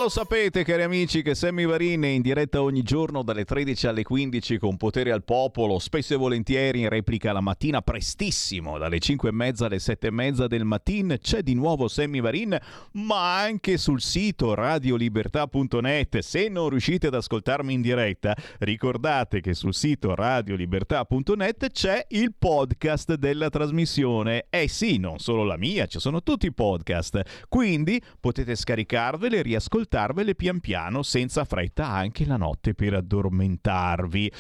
Lo 0.07 0.13
sapete, 0.13 0.63
cari 0.63 0.85
amici, 0.85 1.21
che 1.21 1.35
Sammy 1.35 1.65
Varin 1.65 2.03
è 2.03 2.07
in 2.07 2.23
diretta 2.23 2.63
ogni 2.63 2.85
giorno 2.85 3.25
dalle 3.25 3.45
13 3.45 3.89
alle 3.89 4.05
15 4.05 4.57
con 4.57 4.77
Potere 4.77 5.11
al 5.11 5.25
Popolo, 5.25 5.81
spesso 5.81 6.15
e 6.15 6.17
volentieri 6.17 6.83
in 6.83 6.89
replica 6.89 7.33
la 7.33 7.41
mattina 7.41 7.83
prestissimo, 7.83 8.79
dalle 8.79 9.01
5 9.01 9.29
e 9.29 9.33
mezza 9.33 9.67
alle 9.67 9.81
7 9.81 10.07
e 10.07 10.11
mezza 10.13 10.47
del 10.47 10.65
mattino. 10.65 11.17
C'è 11.17 11.43
di 11.43 11.55
nuovo 11.55 11.89
Sammy 11.89 12.21
Varin, 12.21 12.57
ma 12.93 13.41
anche 13.41 13.79
sul 13.79 14.01
sito 14.01 14.55
radiolibertà.net. 14.55 16.19
Se 16.19 16.49
non 16.51 16.69
riuscite 16.69 17.09
ad 17.09 17.15
ascoltarmi 17.15 17.75
in 17.75 17.81
diretta, 17.81 18.37
ricordate 18.61 19.41
che 19.41 19.55
sul 19.55 19.75
sito 19.75 20.15
radiolibertà.net 20.15 21.73
c'è 21.73 22.07
il 22.11 22.33
podcast 22.39 23.15
della 23.15 23.51
trasmissione. 23.51 24.47
Eh 24.51 24.69
sì, 24.69 24.99
non 24.99 25.19
solo 25.19 25.43
la 25.43 25.57
mia, 25.57 25.87
ci 25.87 25.99
sono 25.99 26.23
tutti 26.23 26.47
i 26.47 26.53
podcast. 26.53 27.47
Quindi 27.49 28.01
potete 28.21 28.55
scaricarveli 28.55 29.39
e 29.39 29.43
riascoltarli 29.43 29.95
ascoltarvele 29.97 30.35
pian 30.35 30.61
piano 30.61 31.03
senza 31.03 31.45
fretta 31.45 31.87
anche 31.89 32.27
la 32.27 32.37
notte 32.37 32.75
per 32.75 32.95
addormentarvi. 32.95 34.33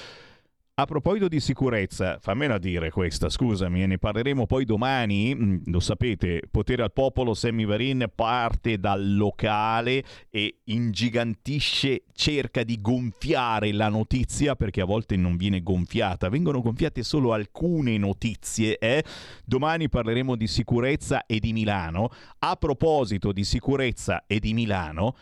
A 0.78 0.84
proposito 0.84 1.26
di 1.26 1.40
sicurezza, 1.40 2.18
fammela 2.20 2.58
dire 2.58 2.90
questa, 2.90 3.30
scusami, 3.30 3.86
ne 3.86 3.96
parleremo 3.96 4.44
poi 4.44 4.66
domani, 4.66 5.34
mm, 5.34 5.56
lo 5.68 5.80
sapete, 5.80 6.42
Potere 6.50 6.82
al 6.82 6.92
Popolo 6.92 7.32
Semivarin 7.32 8.10
parte 8.14 8.76
dal 8.78 9.16
locale 9.16 10.04
e 10.28 10.58
ingigantisce, 10.64 12.02
cerca 12.12 12.62
di 12.62 12.78
gonfiare 12.82 13.72
la 13.72 13.88
notizia 13.88 14.54
perché 14.54 14.82
a 14.82 14.84
volte 14.84 15.16
non 15.16 15.38
viene 15.38 15.62
gonfiata, 15.62 16.28
vengono 16.28 16.60
gonfiate 16.60 17.02
solo 17.02 17.32
alcune 17.32 17.96
notizie. 17.96 18.76
Eh? 18.76 19.02
Domani 19.46 19.88
parleremo 19.88 20.36
di 20.36 20.46
sicurezza 20.46 21.24
e 21.24 21.38
di 21.38 21.54
Milano. 21.54 22.10
A 22.40 22.54
proposito 22.56 23.32
di 23.32 23.44
sicurezza 23.44 24.24
e 24.26 24.38
di 24.40 24.52
Milano, 24.52 25.14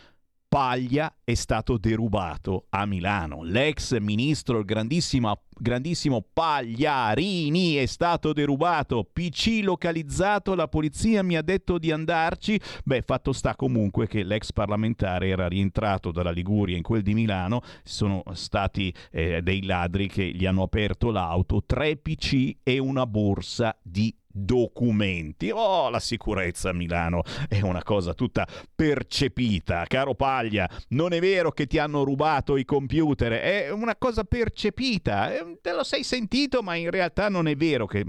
Paglia 0.54 1.12
è 1.24 1.34
stato 1.34 1.78
derubato 1.78 2.66
a 2.68 2.86
Milano. 2.86 3.42
L'ex 3.42 3.98
ministro, 3.98 4.60
il 4.60 4.64
grandissimo, 4.64 6.24
Pagliarini 6.32 7.74
è 7.74 7.86
stato 7.86 8.32
derubato. 8.32 9.02
PC 9.02 9.62
localizzato, 9.64 10.54
la 10.54 10.68
polizia 10.68 11.24
mi 11.24 11.36
ha 11.36 11.42
detto 11.42 11.76
di 11.76 11.90
andarci. 11.90 12.60
Beh, 12.84 13.02
fatto 13.02 13.32
sta 13.32 13.56
comunque 13.56 14.06
che 14.06 14.22
l'ex 14.22 14.52
parlamentare 14.52 15.26
era 15.26 15.48
rientrato 15.48 16.12
dalla 16.12 16.30
Liguria 16.30 16.76
in 16.76 16.84
quel 16.84 17.02
di 17.02 17.14
Milano. 17.14 17.60
Sono 17.82 18.22
stati 18.34 18.94
eh, 19.10 19.42
dei 19.42 19.64
ladri 19.64 20.06
che 20.06 20.30
gli 20.30 20.46
hanno 20.46 20.62
aperto 20.62 21.10
l'auto, 21.10 21.64
tre 21.66 21.96
PC 21.96 22.58
e 22.62 22.78
una 22.78 23.08
borsa 23.08 23.76
di 23.82 24.14
documenti. 24.36 25.50
Oh, 25.52 25.88
la 25.90 26.00
sicurezza 26.00 26.70
a 26.70 26.72
Milano 26.72 27.22
è 27.48 27.60
una 27.60 27.84
cosa 27.84 28.14
tutta 28.14 28.46
percepita. 28.74 29.84
Caro 29.86 30.14
Paglia, 30.14 30.68
non 30.88 31.12
è 31.12 31.20
vero 31.20 31.52
che 31.52 31.66
ti 31.66 31.78
hanno 31.78 32.02
rubato 32.02 32.56
i 32.56 32.64
computer, 32.64 33.32
è 33.32 33.70
una 33.70 33.94
cosa 33.96 34.24
percepita. 34.24 35.32
Eh, 35.32 35.58
te 35.62 35.72
lo 35.72 35.84
sei 35.84 36.02
sentito, 36.02 36.62
ma 36.62 36.74
in 36.74 36.90
realtà 36.90 37.28
non 37.28 37.46
è 37.46 37.54
vero 37.54 37.86
che... 37.86 38.04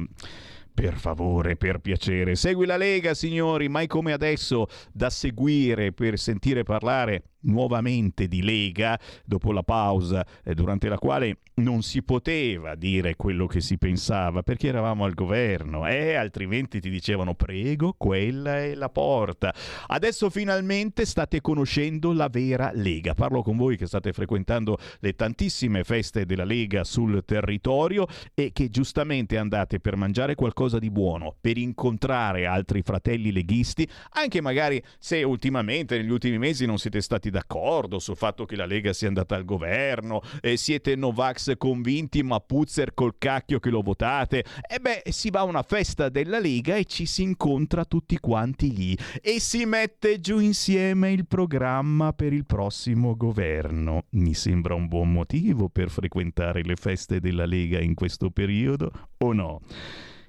Per 0.76 0.98
favore, 0.98 1.56
per 1.56 1.80
piacere, 1.80 2.36
segui 2.36 2.66
la 2.66 2.76
Lega, 2.76 3.14
signori, 3.14 3.70
mai 3.70 3.88
come 3.88 4.12
adesso 4.12 4.68
da 4.92 5.10
seguire 5.10 5.94
per 5.94 6.20
sentire 6.20 6.64
parlare 6.64 7.35
nuovamente 7.46 8.28
di 8.28 8.42
Lega 8.42 9.00
dopo 9.26 9.52
la 9.52 9.64
pausa 9.64 10.26
eh, 10.44 10.54
durante 10.54 10.88
la 10.90 10.98
quale 10.98 11.38
non 11.56 11.82
si 11.82 12.04
poteva 12.04 12.76
dire 12.76 13.16
quello 13.16 13.48
che 13.48 13.62
si 13.62 13.78
pensava 13.78 14.44
perché 14.44 14.68
eravamo 14.68 15.06
al 15.06 15.14
governo 15.14 15.88
e 15.88 16.08
eh, 16.08 16.16
altrimenti 16.16 16.82
ti 16.82 16.90
dicevano 16.90 17.34
prego 17.34 17.94
quella 17.98 18.58
è 18.58 18.76
la 18.76 18.90
porta. 18.90 19.54
Adesso 19.88 20.30
finalmente 20.30 21.06
state 21.06 21.42
conoscendo 21.42 22.12
la 22.12 22.28
vera 22.28 22.72
Lega. 22.74 23.14
Parlo 23.14 23.42
con 23.42 23.56
voi 23.56 23.78
che 23.78 23.88
state 23.88 24.12
frequentando 24.12 24.78
le 25.00 25.16
tantissime 25.16 25.84
feste 25.84 26.26
della 26.26 26.44
Lega 26.44 26.84
sul 26.84 27.24
territorio 27.26 28.06
e 28.34 28.52
che 28.52 28.70
giustamente 28.70 29.38
andate 29.38 29.80
per 29.80 29.96
mangiare 29.96 30.36
qualcosa 30.36 30.80
di 30.80 30.90
buono 30.90 31.36
per 31.40 31.58
incontrare 31.58 32.46
altri 32.46 32.82
fratelli 32.82 33.32
leghisti 33.32 33.88
anche 34.12 34.42
magari 34.42 34.82
se 35.00 35.24
ultimamente 35.24 35.98
negli 35.98 36.10
ultimi 36.10 36.38
mesi 36.38 36.66
non 36.66 36.78
siete 36.78 37.02
stati 37.02 37.30
d'accordo 37.36 38.00
sul 38.00 38.16
fatto 38.16 38.46
che 38.46 38.56
la 38.56 38.66
Lega 38.66 38.94
sia 38.94 39.10
andata 39.10 39.36
al 39.36 39.44
governo, 39.44 40.22
eh, 40.40 40.56
siete 40.56 40.96
Novax 40.96 41.58
convinti 41.58 42.24
ma 42.24 42.40
Puzzer 42.40 42.94
col 42.94 43.18
cacchio 43.18 43.60
che 43.60 43.70
lo 43.70 43.82
votate, 43.82 44.46
e 44.66 44.80
beh 44.80 45.04
si 45.12 45.30
va 45.32 45.42
a 45.42 45.44
una 45.44 45.64
festa 45.64 46.08
della 46.08 46.40
Lega 46.40 46.78
e 46.78 46.86
ci 46.86 47.06
si 47.06 47.24
incontra 47.24 47.84
tutti 47.84 48.18
quanti 48.20 48.74
lì 48.74 48.98
e 49.22 49.42
si 49.42 49.66
mette 49.66 50.22
giù 50.22 50.40
insieme 50.40 51.12
il 51.12 51.28
programma 51.28 52.14
per 52.14 52.32
il 52.32 52.46
prossimo 52.46 53.18
governo. 53.18 54.06
Mi 54.12 54.34
sembra 54.34 54.74
un 54.74 54.88
buon 54.88 55.12
motivo 55.12 55.68
per 55.68 55.90
frequentare 55.90 56.64
le 56.64 56.76
feste 56.76 57.20
della 57.20 57.46
Lega 57.46 57.82
in 57.82 57.96
questo 57.96 58.30
periodo 58.30 59.10
o 59.18 59.34
no? 59.34 59.60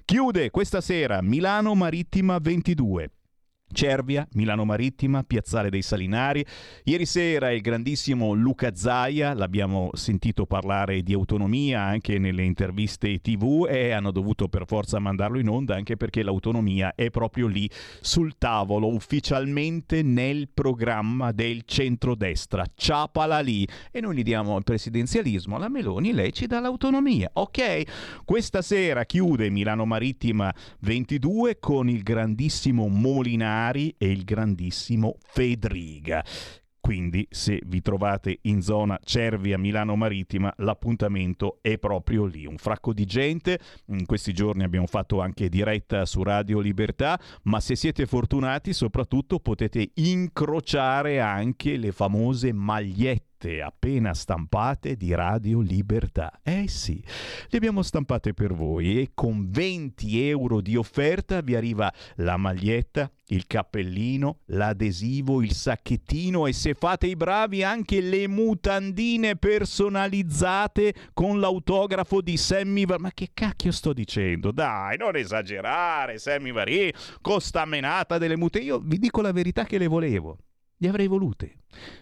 Chiude 0.04 0.50
questa 0.50 0.80
sera 0.80 1.22
Milano 1.22 1.74
Marittima 1.76 2.38
22. 2.38 3.15
Cervia, 3.72 4.26
Milano 4.34 4.64
Marittima, 4.64 5.24
Piazzale 5.24 5.70
dei 5.70 5.82
Salinari. 5.82 6.44
Ieri 6.84 7.04
sera 7.04 7.50
il 7.50 7.60
grandissimo 7.60 8.32
Luca 8.32 8.74
Zaia, 8.74 9.34
l'abbiamo 9.34 9.90
sentito 9.94 10.46
parlare 10.46 11.02
di 11.02 11.12
autonomia 11.12 11.82
anche 11.82 12.18
nelle 12.18 12.44
interviste 12.44 13.20
TV 13.20 13.66
e 13.68 13.90
hanno 13.90 14.12
dovuto 14.12 14.48
per 14.48 14.64
forza 14.66 14.98
mandarlo 14.98 15.38
in 15.38 15.48
onda 15.48 15.74
anche 15.74 15.96
perché 15.96 16.22
l'autonomia 16.22 16.94
è 16.94 17.10
proprio 17.10 17.48
lì 17.48 17.68
sul 18.00 18.38
tavolo, 18.38 18.86
ufficialmente 18.86 20.02
nel 20.02 20.48
programma 20.52 21.32
del 21.32 21.62
centrodestra. 21.64 22.64
Ciapala 22.74 23.40
lì 23.40 23.66
e 23.90 24.00
noi 24.00 24.16
gli 24.16 24.22
diamo 24.22 24.56
il 24.56 24.64
presidenzialismo 24.64 25.56
alla 25.56 25.68
Meloni, 25.68 26.12
lei 26.12 26.32
ci 26.32 26.46
dà 26.46 26.60
l'autonomia. 26.60 27.30
Ok, 27.34 28.22
questa 28.24 28.62
sera 28.62 29.04
chiude 29.04 29.50
Milano 29.50 29.84
Marittima 29.84 30.54
22 30.80 31.58
con 31.58 31.88
il 31.88 32.02
grandissimo 32.02 32.86
Molinari 32.86 33.54
Molinari 33.56 33.94
e 33.96 34.10
il 34.10 34.24
grandissimo 34.24 35.16
Fedriga. 35.24 36.22
Quindi 36.78 37.26
se 37.30 37.60
vi 37.66 37.82
trovate 37.82 38.38
in 38.42 38.62
zona 38.62 38.96
Cervia 39.02 39.58
Milano 39.58 39.96
Marittima, 39.96 40.52
l'appuntamento 40.58 41.58
è 41.60 41.78
proprio 41.78 42.26
lì. 42.26 42.46
Un 42.46 42.58
fracco 42.58 42.92
di 42.92 43.04
gente, 43.06 43.58
in 43.86 44.06
questi 44.06 44.32
giorni 44.32 44.62
abbiamo 44.62 44.86
fatto 44.86 45.20
anche 45.20 45.48
diretta 45.48 46.04
su 46.04 46.22
Radio 46.22 46.60
Libertà, 46.60 47.18
ma 47.44 47.58
se 47.58 47.74
siete 47.74 48.06
fortunati 48.06 48.72
soprattutto 48.72 49.40
potete 49.40 49.90
incrociare 49.94 51.18
anche 51.18 51.76
le 51.76 51.90
famose 51.90 52.52
magliette 52.52 53.25
appena 53.62 54.14
stampate 54.14 54.96
di 54.96 55.14
Radio 55.14 55.60
Libertà. 55.60 56.40
Eh 56.42 56.68
sì, 56.68 57.02
le 57.48 57.56
abbiamo 57.56 57.82
stampate 57.82 58.32
per 58.32 58.54
voi 58.54 59.00
e 59.00 59.10
con 59.14 59.50
20 59.50 60.28
euro 60.28 60.60
di 60.60 60.74
offerta 60.74 61.42
vi 61.42 61.54
arriva 61.54 61.92
la 62.16 62.36
maglietta, 62.36 63.10
il 63.26 63.46
cappellino, 63.46 64.40
l'adesivo, 64.46 65.42
il 65.42 65.52
sacchettino 65.52 66.46
e 66.46 66.52
se 66.52 66.74
fate 66.74 67.06
i 67.06 67.16
bravi 67.16 67.62
anche 67.62 68.00
le 68.00 68.26
mutandine 68.26 69.36
personalizzate 69.36 70.94
con 71.12 71.38
l'autografo 71.38 72.20
di 72.20 72.36
Sammy 72.36 72.84
Varie. 72.84 73.02
Ma 73.02 73.12
che 73.12 73.30
cacchio 73.34 73.70
sto 73.70 73.92
dicendo? 73.92 74.50
Dai, 74.50 74.96
non 74.96 75.14
esagerare, 75.14 76.18
Sammy 76.18 76.52
Varie, 76.52 76.94
con 77.20 77.40
sta 77.40 77.64
menata 77.64 78.18
delle 78.18 78.36
mute. 78.36 78.58
Io 78.60 78.78
vi 78.78 78.98
dico 78.98 79.20
la 79.20 79.32
verità 79.32 79.64
che 79.64 79.78
le 79.78 79.86
volevo. 79.86 80.38
Li 80.78 80.88
avrei 80.88 81.06
volute. 81.06 81.58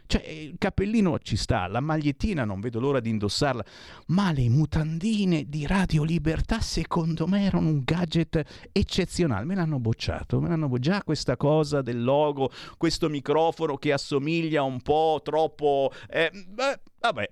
Cioè, 0.07 0.25
il 0.27 0.55
cappellino 0.59 1.19
ci 1.19 1.37
sta, 1.37 1.67
la 1.67 1.81
magliettina 1.81 2.45
non 2.45 2.61
vedo 2.61 2.81
l'ora 2.81 3.01
di 3.01 3.11
indossarla, 3.11 3.65
ma 4.09 4.33
le 4.33 4.49
mutandine 4.49 5.49
di 5.49 5.67
Radio 5.67 6.05
Libertà 6.05 6.61
secondo 6.61 7.27
me 7.27 7.45
erano 7.45 7.69
un 7.69 7.83
gadget 7.85 8.69
eccezionale. 8.73 9.45
Me 9.45 9.55
l'hanno 9.55 9.81
bocciato, 9.81 10.41
me 10.41 10.49
l'hanno 10.49 10.79
già 10.79 11.03
questa 11.03 11.37
cosa 11.37 11.83
del 11.83 12.03
logo, 12.03 12.51
questo 12.77 13.09
microfono 13.09 13.77
che 13.77 13.93
assomiglia 13.93 14.63
un 14.63 14.81
po' 14.81 15.21
troppo... 15.23 15.91
Eh, 16.09 16.31
beh, 16.33 16.81
vabbè, 17.01 17.31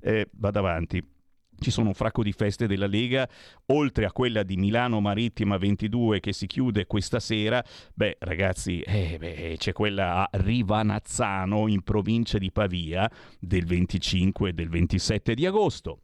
eh, 0.00 0.28
vado 0.32 0.58
avanti. 0.58 1.14
Ci 1.58 1.70
sono 1.70 1.88
un 1.88 1.94
fracco 1.94 2.22
di 2.22 2.32
feste 2.32 2.66
della 2.66 2.86
Lega, 2.86 3.28
oltre 3.66 4.04
a 4.04 4.12
quella 4.12 4.42
di 4.42 4.56
Milano 4.56 5.00
Marittima 5.00 5.56
22 5.56 6.20
che 6.20 6.32
si 6.32 6.46
chiude 6.46 6.86
questa 6.86 7.18
sera. 7.18 7.64
Beh, 7.94 8.16
ragazzi, 8.20 8.80
eh, 8.80 9.16
beh, 9.18 9.56
c'è 9.58 9.72
quella 9.72 10.28
a 10.28 10.28
Rivanazzano 10.32 11.66
in 11.68 11.82
provincia 11.82 12.38
di 12.38 12.52
Pavia 12.52 13.10
del 13.40 13.64
25 13.64 14.50
e 14.50 14.52
del 14.52 14.68
27 14.68 15.34
di 15.34 15.46
agosto. 15.46 16.00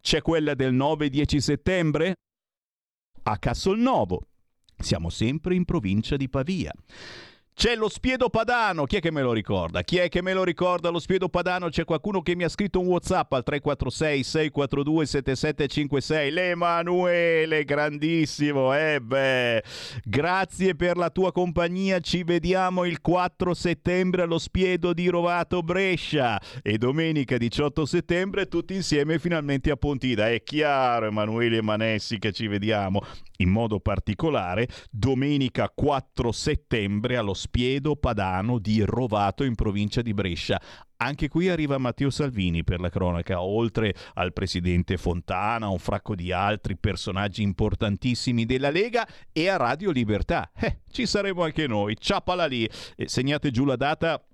C'è 0.00 0.20
quella 0.20 0.54
del 0.54 0.74
9 0.74 1.06
e 1.06 1.10
10 1.10 1.40
settembre 1.40 2.14
a 3.22 3.38
Castelnovo. 3.38 4.26
Siamo 4.76 5.10
sempre 5.10 5.54
in 5.54 5.64
provincia 5.64 6.16
di 6.16 6.28
Pavia. 6.28 6.72
C'è 7.54 7.76
lo 7.76 7.88
spiedo 7.88 8.28
padano, 8.28 8.86
chi 8.86 8.96
è 8.96 9.00
che 9.00 9.12
me 9.12 9.22
lo 9.22 9.32
ricorda? 9.32 9.82
Chi 9.82 9.98
è 9.98 10.08
che 10.08 10.22
me 10.22 10.32
lo 10.32 10.42
ricorda 10.42 10.88
lo 10.88 10.98
spiedo 10.98 11.28
padano? 11.28 11.68
C'è 11.68 11.84
qualcuno 11.84 12.22
che 12.22 12.34
mi 12.34 12.44
ha 12.44 12.48
scritto 12.48 12.80
un 12.80 12.86
WhatsApp 12.86 13.32
al 13.34 13.44
346 13.44 14.22
642 14.24 15.06
7756. 15.06 16.30
L'Emanuele, 16.32 17.64
grandissimo, 17.64 18.74
eh 18.74 19.00
beh. 19.00 19.62
Grazie 20.02 20.74
per 20.74 20.96
la 20.96 21.10
tua 21.10 21.30
compagnia, 21.30 22.00
ci 22.00 22.24
vediamo 22.24 22.84
il 22.84 23.00
4 23.00 23.54
settembre 23.54 24.22
allo 24.22 24.38
spiedo 24.38 24.92
di 24.92 25.06
Rovato 25.08 25.62
Brescia 25.62 26.40
e 26.62 26.78
domenica 26.78 27.36
18 27.36 27.84
settembre 27.84 28.46
tutti 28.46 28.74
insieme 28.74 29.18
finalmente 29.18 29.70
a 29.70 29.76
Pontida. 29.76 30.30
È 30.30 30.42
chiaro, 30.42 31.06
Emanuele 31.06 31.62
Manessi 31.62 32.18
che 32.18 32.32
ci 32.32 32.48
vediamo 32.48 33.02
in 33.42 33.50
modo 33.50 33.80
particolare 33.80 34.68
domenica 34.90 35.70
4 35.74 36.32
settembre 36.32 37.16
allo 37.16 37.34
Spiedo 37.34 37.96
Padano 37.96 38.58
di 38.58 38.82
Rovato 38.82 39.44
in 39.44 39.54
provincia 39.54 40.00
di 40.00 40.14
Brescia. 40.14 40.60
Anche 40.96 41.26
qui 41.26 41.48
arriva 41.48 41.78
Matteo 41.78 42.10
Salvini 42.10 42.62
per 42.62 42.78
la 42.78 42.88
cronaca, 42.88 43.42
oltre 43.42 43.92
al 44.14 44.32
presidente 44.32 44.96
Fontana, 44.96 45.68
un 45.68 45.80
fracco 45.80 46.14
di 46.14 46.30
altri 46.30 46.76
personaggi 46.76 47.42
importantissimi 47.42 48.46
della 48.46 48.70
Lega 48.70 49.06
e 49.32 49.48
a 49.48 49.56
Radio 49.56 49.90
Libertà. 49.90 50.50
Eh, 50.62 50.82
ci 50.92 51.06
saremo 51.06 51.42
anche 51.42 51.66
noi. 51.66 51.96
Ciapala 51.98 52.46
lì. 52.46 52.68
Eh, 52.94 53.08
segnate 53.08 53.50
giù 53.50 53.64
la 53.64 53.74
data 53.74 54.24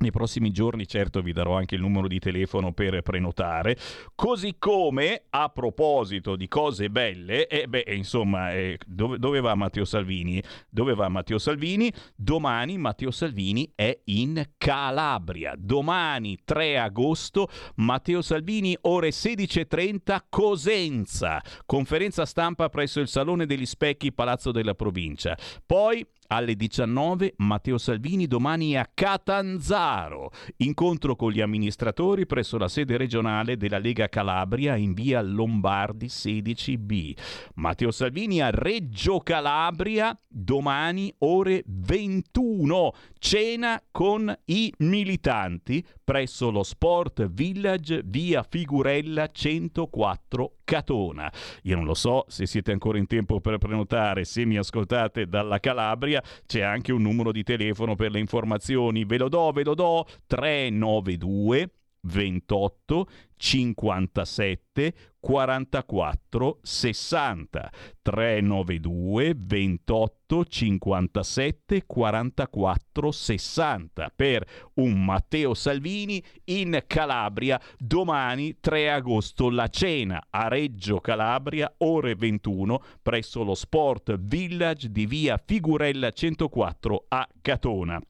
nei 0.00 0.10
prossimi 0.10 0.50
giorni 0.50 0.86
certo 0.86 1.22
vi 1.22 1.32
darò 1.32 1.56
anche 1.56 1.74
il 1.74 1.80
numero 1.80 2.08
di 2.08 2.18
telefono 2.18 2.72
per 2.72 3.02
prenotare, 3.02 3.76
così 4.14 4.56
come 4.58 5.24
a 5.30 5.48
proposito 5.48 6.36
di 6.36 6.48
cose 6.48 6.90
belle, 6.90 7.46
e 7.46 7.60
eh, 7.60 7.68
beh 7.68 7.84
insomma 7.88 8.52
eh, 8.52 8.78
dove, 8.86 9.18
dove, 9.18 9.40
va 9.40 9.54
Matteo 9.54 9.84
Salvini? 9.84 10.42
Dove 10.68 10.94
va 10.94 11.08
Matteo 11.08 11.38
Salvini? 11.38 11.92
Domani 12.14 12.78
Matteo 12.78 13.10
Salvini 13.10 13.70
è 13.74 13.98
in 14.04 14.42
Calabria, 14.56 15.54
domani 15.56 16.38
3 16.44 16.78
agosto 16.78 17.48
Matteo 17.76 18.22
Salvini 18.22 18.76
ore 18.82 19.10
16.30 19.10 20.18
Cosenza, 20.28 21.42
conferenza 21.66 22.24
stampa 22.24 22.68
presso 22.68 23.00
il 23.00 23.08
Salone 23.08 23.46
degli 23.46 23.66
Specchi 23.66 24.12
Palazzo 24.12 24.50
della 24.50 24.74
Provincia, 24.74 25.36
poi 25.64 26.06
alle 26.32 26.54
19 26.54 27.34
Matteo 27.38 27.76
Salvini 27.76 28.26
domani 28.26 28.76
a 28.76 28.88
Catanzaro. 28.92 30.30
Incontro 30.58 31.16
con 31.16 31.32
gli 31.32 31.40
amministratori 31.40 32.24
presso 32.26 32.56
la 32.56 32.68
sede 32.68 32.96
regionale 32.96 33.56
della 33.56 33.78
Lega 33.78 34.08
Calabria 34.08 34.76
in 34.76 34.94
via 34.94 35.20
Lombardi 35.22 36.06
16B. 36.06 37.16
Matteo 37.54 37.90
Salvini 37.90 38.40
a 38.40 38.50
Reggio 38.50 39.18
Calabria 39.20 40.16
domani 40.28 41.12
ore 41.18 41.62
21. 41.66 42.92
Cena 43.18 43.82
con 43.90 44.32
i 44.46 44.72
militanti 44.78 45.84
presso 46.04 46.50
lo 46.50 46.62
Sport 46.62 47.28
Village 47.30 48.02
via 48.04 48.44
Figurella 48.48 49.26
104 49.26 50.59
Catona. 50.70 51.32
Io 51.62 51.74
non 51.74 51.84
lo 51.84 51.94
so 51.94 52.24
se 52.28 52.46
siete 52.46 52.70
ancora 52.70 52.96
in 52.96 53.08
tempo 53.08 53.40
per 53.40 53.58
prenotare, 53.58 54.24
se 54.24 54.44
mi 54.44 54.56
ascoltate 54.56 55.26
dalla 55.26 55.58
Calabria 55.58 56.22
c'è 56.46 56.60
anche 56.60 56.92
un 56.92 57.02
numero 57.02 57.32
di 57.32 57.42
telefono 57.42 57.96
per 57.96 58.12
le 58.12 58.20
informazioni, 58.20 59.04
ve 59.04 59.18
lo 59.18 59.28
do, 59.28 59.50
ve 59.50 59.64
lo 59.64 59.74
do, 59.74 60.06
392 60.28 61.70
28 62.02 63.06
57 63.36 64.94
44 65.20 66.58
60 66.62 67.72
392 68.02 69.34
28 69.36 70.44
57 70.44 71.84
44 71.86 73.10
60 73.10 74.12
per 74.14 74.46
un 74.74 75.04
Matteo 75.04 75.54
Salvini 75.54 76.22
in 76.44 76.82
Calabria 76.86 77.60
domani 77.78 78.58
3 78.60 78.90
agosto 78.90 79.50
la 79.50 79.68
cena 79.68 80.26
a 80.30 80.48
Reggio 80.48 81.00
Calabria 81.00 81.72
ore 81.78 82.14
21 82.14 82.82
presso 83.02 83.42
lo 83.42 83.54
Sport 83.54 84.18
Village 84.18 84.90
di 84.90 85.06
via 85.06 85.40
Figurella 85.44 86.10
104 86.10 87.04
a 87.08 87.28
Catona. 87.40 88.00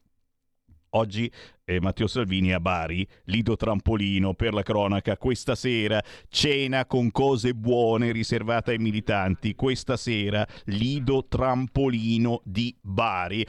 Oggi 0.93 1.31
eh, 1.75 1.79
Matteo 1.79 2.07
Salvini 2.07 2.53
a 2.53 2.59
Bari, 2.59 3.07
Lido 3.25 3.55
Trampolino 3.55 4.33
per 4.33 4.53
la 4.53 4.63
cronaca, 4.63 5.17
questa 5.17 5.55
sera 5.55 6.01
cena 6.29 6.85
con 6.85 7.11
cose 7.11 7.53
buone 7.53 8.11
riservata 8.11 8.71
ai 8.71 8.77
militanti, 8.77 9.55
questa 9.55 9.97
sera 9.97 10.45
Lido 10.65 11.25
Trampolino 11.27 12.41
di 12.43 12.75
Bari. 12.81 13.45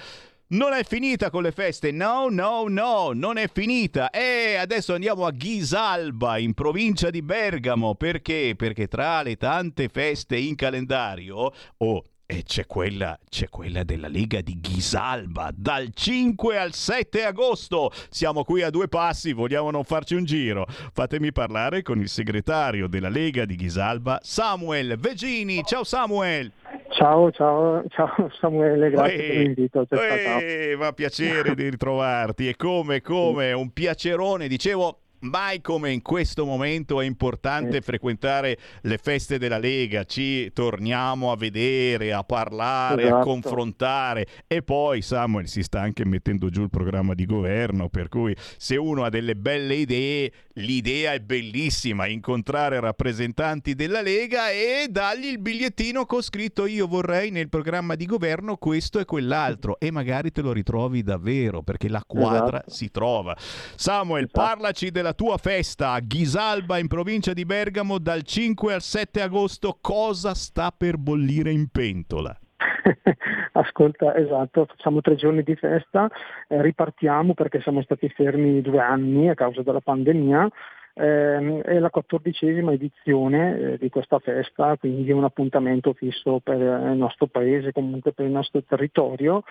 non 0.52 0.74
è 0.74 0.84
finita 0.84 1.30
con 1.30 1.42
le 1.42 1.50
feste, 1.50 1.92
no, 1.92 2.28
no, 2.28 2.66
no, 2.68 3.12
non 3.14 3.38
è 3.38 3.48
finita. 3.50 4.10
E 4.10 4.56
adesso 4.56 4.92
andiamo 4.92 5.24
a 5.24 5.30
Ghisalba, 5.30 6.36
in 6.36 6.52
provincia 6.52 7.08
di 7.08 7.22
Bergamo, 7.22 7.94
perché? 7.94 8.54
Perché 8.54 8.86
tra 8.86 9.22
le 9.22 9.36
tante 9.36 9.88
feste 9.88 10.36
in 10.36 10.54
calendario, 10.54 11.52
oh, 11.78 12.04
e 12.32 12.44
c'è 12.44 12.66
quella, 12.66 13.18
c'è 13.28 13.50
quella 13.50 13.84
della 13.84 14.08
Lega 14.08 14.40
di 14.40 14.58
Ghisalba 14.58 15.50
dal 15.54 15.88
5 15.92 16.56
al 16.56 16.72
7 16.72 17.26
agosto. 17.26 17.90
Siamo 18.08 18.42
qui 18.42 18.62
a 18.62 18.70
due 18.70 18.88
passi, 18.88 19.34
vogliamo 19.34 19.70
non 19.70 19.84
farci 19.84 20.14
un 20.14 20.24
giro. 20.24 20.64
Fatemi 20.66 21.30
parlare 21.30 21.82
con 21.82 22.00
il 22.00 22.08
segretario 22.08 22.88
della 22.88 23.10
Lega 23.10 23.44
di 23.44 23.54
Ghisalba, 23.54 24.20
Samuel 24.22 24.96
Vegini. 24.98 25.62
Ciao 25.62 25.84
Samuel. 25.84 26.50
Ciao, 26.88 27.30
ciao, 27.32 27.82
ciao 27.88 28.30
Samuele, 28.40 28.88
grazie 28.88 29.14
Ehi, 29.14 29.28
per 29.28 29.36
l'invito. 29.36 29.86
Ehi, 29.90 30.74
va 30.76 30.92
piacere 30.92 31.54
di 31.54 31.68
ritrovarti 31.68 32.48
e 32.48 32.56
come, 32.56 33.02
come, 33.02 33.52
un 33.52 33.70
piacerone. 33.72 34.48
Dicevo, 34.48 35.01
mai 35.22 35.60
come 35.60 35.92
in 35.92 36.02
questo 36.02 36.44
momento 36.44 37.00
è 37.00 37.04
importante 37.04 37.80
frequentare 37.80 38.58
le 38.82 38.98
feste 38.98 39.38
della 39.38 39.58
Lega, 39.58 40.04
ci 40.04 40.52
torniamo 40.52 41.30
a 41.30 41.36
vedere, 41.36 42.12
a 42.12 42.24
parlare, 42.24 43.04
esatto. 43.04 43.16
a 43.16 43.22
confrontare 43.22 44.26
e 44.46 44.62
poi 44.62 45.02
Samuel 45.02 45.48
si 45.48 45.62
sta 45.62 45.80
anche 45.80 46.04
mettendo 46.04 46.48
giù 46.48 46.62
il 46.62 46.70
programma 46.70 47.14
di 47.14 47.26
governo, 47.26 47.88
per 47.88 48.08
cui 48.08 48.34
se 48.56 48.76
uno 48.76 49.04
ha 49.04 49.10
delle 49.10 49.36
belle 49.36 49.74
idee, 49.74 50.32
l'idea 50.54 51.12
è 51.12 51.20
bellissima, 51.20 52.06
incontrare 52.06 52.80
rappresentanti 52.80 53.74
della 53.74 54.02
Lega 54.02 54.50
e 54.50 54.86
dargli 54.90 55.26
il 55.26 55.38
bigliettino 55.38 56.04
con 56.04 56.22
scritto 56.22 56.66
io 56.66 56.86
vorrei 56.86 57.30
nel 57.30 57.48
programma 57.48 57.94
di 57.94 58.06
governo 58.06 58.56
questo 58.56 58.98
e 58.98 59.04
quell'altro 59.04 59.78
e 59.78 59.90
magari 59.90 60.30
te 60.30 60.42
lo 60.42 60.52
ritrovi 60.52 61.02
davvero 61.02 61.62
perché 61.62 61.88
la 61.88 62.02
quadra 62.06 62.58
esatto. 62.58 62.70
si 62.70 62.90
trova. 62.90 63.36
Samuel, 63.76 64.24
esatto. 64.24 64.40
parlaci 64.40 64.90
della 64.90 65.11
la 65.12 65.14
tua 65.14 65.36
festa 65.36 65.90
a 65.90 66.00
Ghisalba 66.00 66.78
in 66.78 66.88
provincia 66.88 67.34
di 67.34 67.44
Bergamo 67.44 67.98
dal 67.98 68.22
5 68.22 68.72
al 68.72 68.80
7 68.80 69.20
agosto. 69.20 69.76
Cosa 69.78 70.32
sta 70.32 70.72
per 70.74 70.96
bollire 70.96 71.50
in 71.50 71.68
pentola? 71.68 72.34
Ascolta, 73.52 74.16
esatto, 74.16 74.64
facciamo 74.64 75.02
tre 75.02 75.16
giorni 75.16 75.42
di 75.42 75.54
festa, 75.54 76.10
eh, 76.48 76.62
ripartiamo 76.62 77.34
perché 77.34 77.60
siamo 77.60 77.82
stati 77.82 78.08
fermi 78.08 78.62
due 78.62 78.80
anni 78.80 79.28
a 79.28 79.34
causa 79.34 79.62
della 79.62 79.80
pandemia. 79.80 80.48
Eh, 80.94 81.60
è 81.62 81.78
la 81.78 81.90
quattordicesima 81.90 82.72
edizione 82.72 83.58
eh, 83.58 83.78
di 83.78 83.90
questa 83.90 84.18
festa, 84.18 84.76
quindi 84.78 85.10
è 85.10 85.14
un 85.14 85.24
appuntamento 85.24 85.92
fisso 85.92 86.40
per 86.42 86.56
il 86.58 86.96
nostro 86.96 87.26
paese, 87.26 87.72
comunque 87.72 88.12
per 88.12 88.24
il 88.24 88.32
nostro 88.32 88.62
territorio 88.62 89.42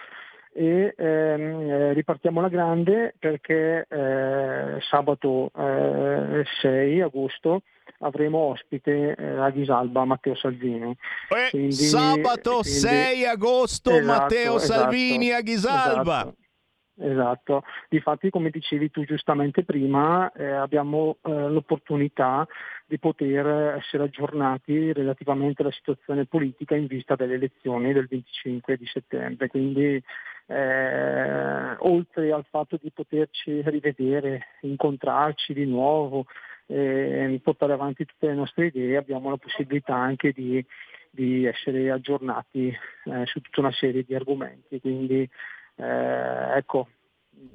e 0.54 0.94
ehm, 0.98 1.70
eh, 1.70 1.94
ripartiamo 1.94 2.40
alla 2.40 2.50
grande 2.50 3.14
perché 3.18 3.86
eh, 3.90 4.78
sabato 4.82 5.52
eh, 5.58 6.44
6 6.62 7.02
agosto 7.02 7.62
avremo 8.00 8.38
ospite 8.40 9.16
eh, 9.16 9.38
a 9.38 9.50
Ghisalba 9.50 10.06
Matteo 10.06 10.36
Salvini. 10.36 10.92
Eh, 11.30 11.50
quindi, 11.50 11.74
sabato 11.74 12.60
quindi, 12.62 12.80
6 12.80 13.26
agosto 13.26 13.92
esatto, 13.92 14.06
Matteo 14.06 14.56
esatto, 14.58 14.80
Salvini 14.80 15.32
a 15.32 15.42
Ghisalba. 15.42 16.20
Esatto. 16.22 16.36
Esatto, 17.04 17.64
difatti 17.90 18.30
come 18.30 18.52
dicevi 18.52 18.92
tu 18.92 19.04
giustamente 19.04 19.64
prima 19.64 20.32
eh, 20.34 20.52
abbiamo 20.52 21.18
eh, 21.24 21.32
l'opportunità 21.50 22.48
di 22.86 23.00
poter 23.00 23.78
essere 23.78 24.04
aggiornati 24.04 24.94
relativamente 24.94 25.64
alla 25.64 25.72
situazione 25.72 26.26
politica 26.26 26.76
in 26.76 26.86
vista 26.86 27.16
delle 27.16 27.34
elezioni 27.34 27.92
del 27.92 28.06
25 28.08 28.78
di 28.78 28.86
settembre, 28.86 29.48
quindi 29.48 30.04
eh, 30.46 31.76
oltre 31.80 32.32
al 32.32 32.46
fatto 32.48 32.78
di 32.80 32.92
poterci 32.92 33.64
rivedere, 33.64 34.50
incontrarci 34.62 35.54
di 35.54 35.66
nuovo, 35.66 36.26
eh, 36.68 37.40
portare 37.42 37.74
avanti 37.74 38.06
tutte 38.06 38.28
le 38.28 38.36
nostre 38.36 38.68
idee, 38.68 38.98
abbiamo 38.98 39.32
la 39.32 39.38
possibilità 39.38 39.96
anche 39.96 40.34
di, 40.34 40.64
di 41.10 41.46
essere 41.46 41.90
aggiornati 41.90 42.68
eh, 42.68 43.26
su 43.26 43.42
tutta 43.42 43.62
una 43.62 43.72
serie 43.72 44.04
di 44.04 44.14
argomenti. 44.14 44.80
Quindi 44.80 45.28
eh, 45.82 46.58
ecco, 46.58 46.88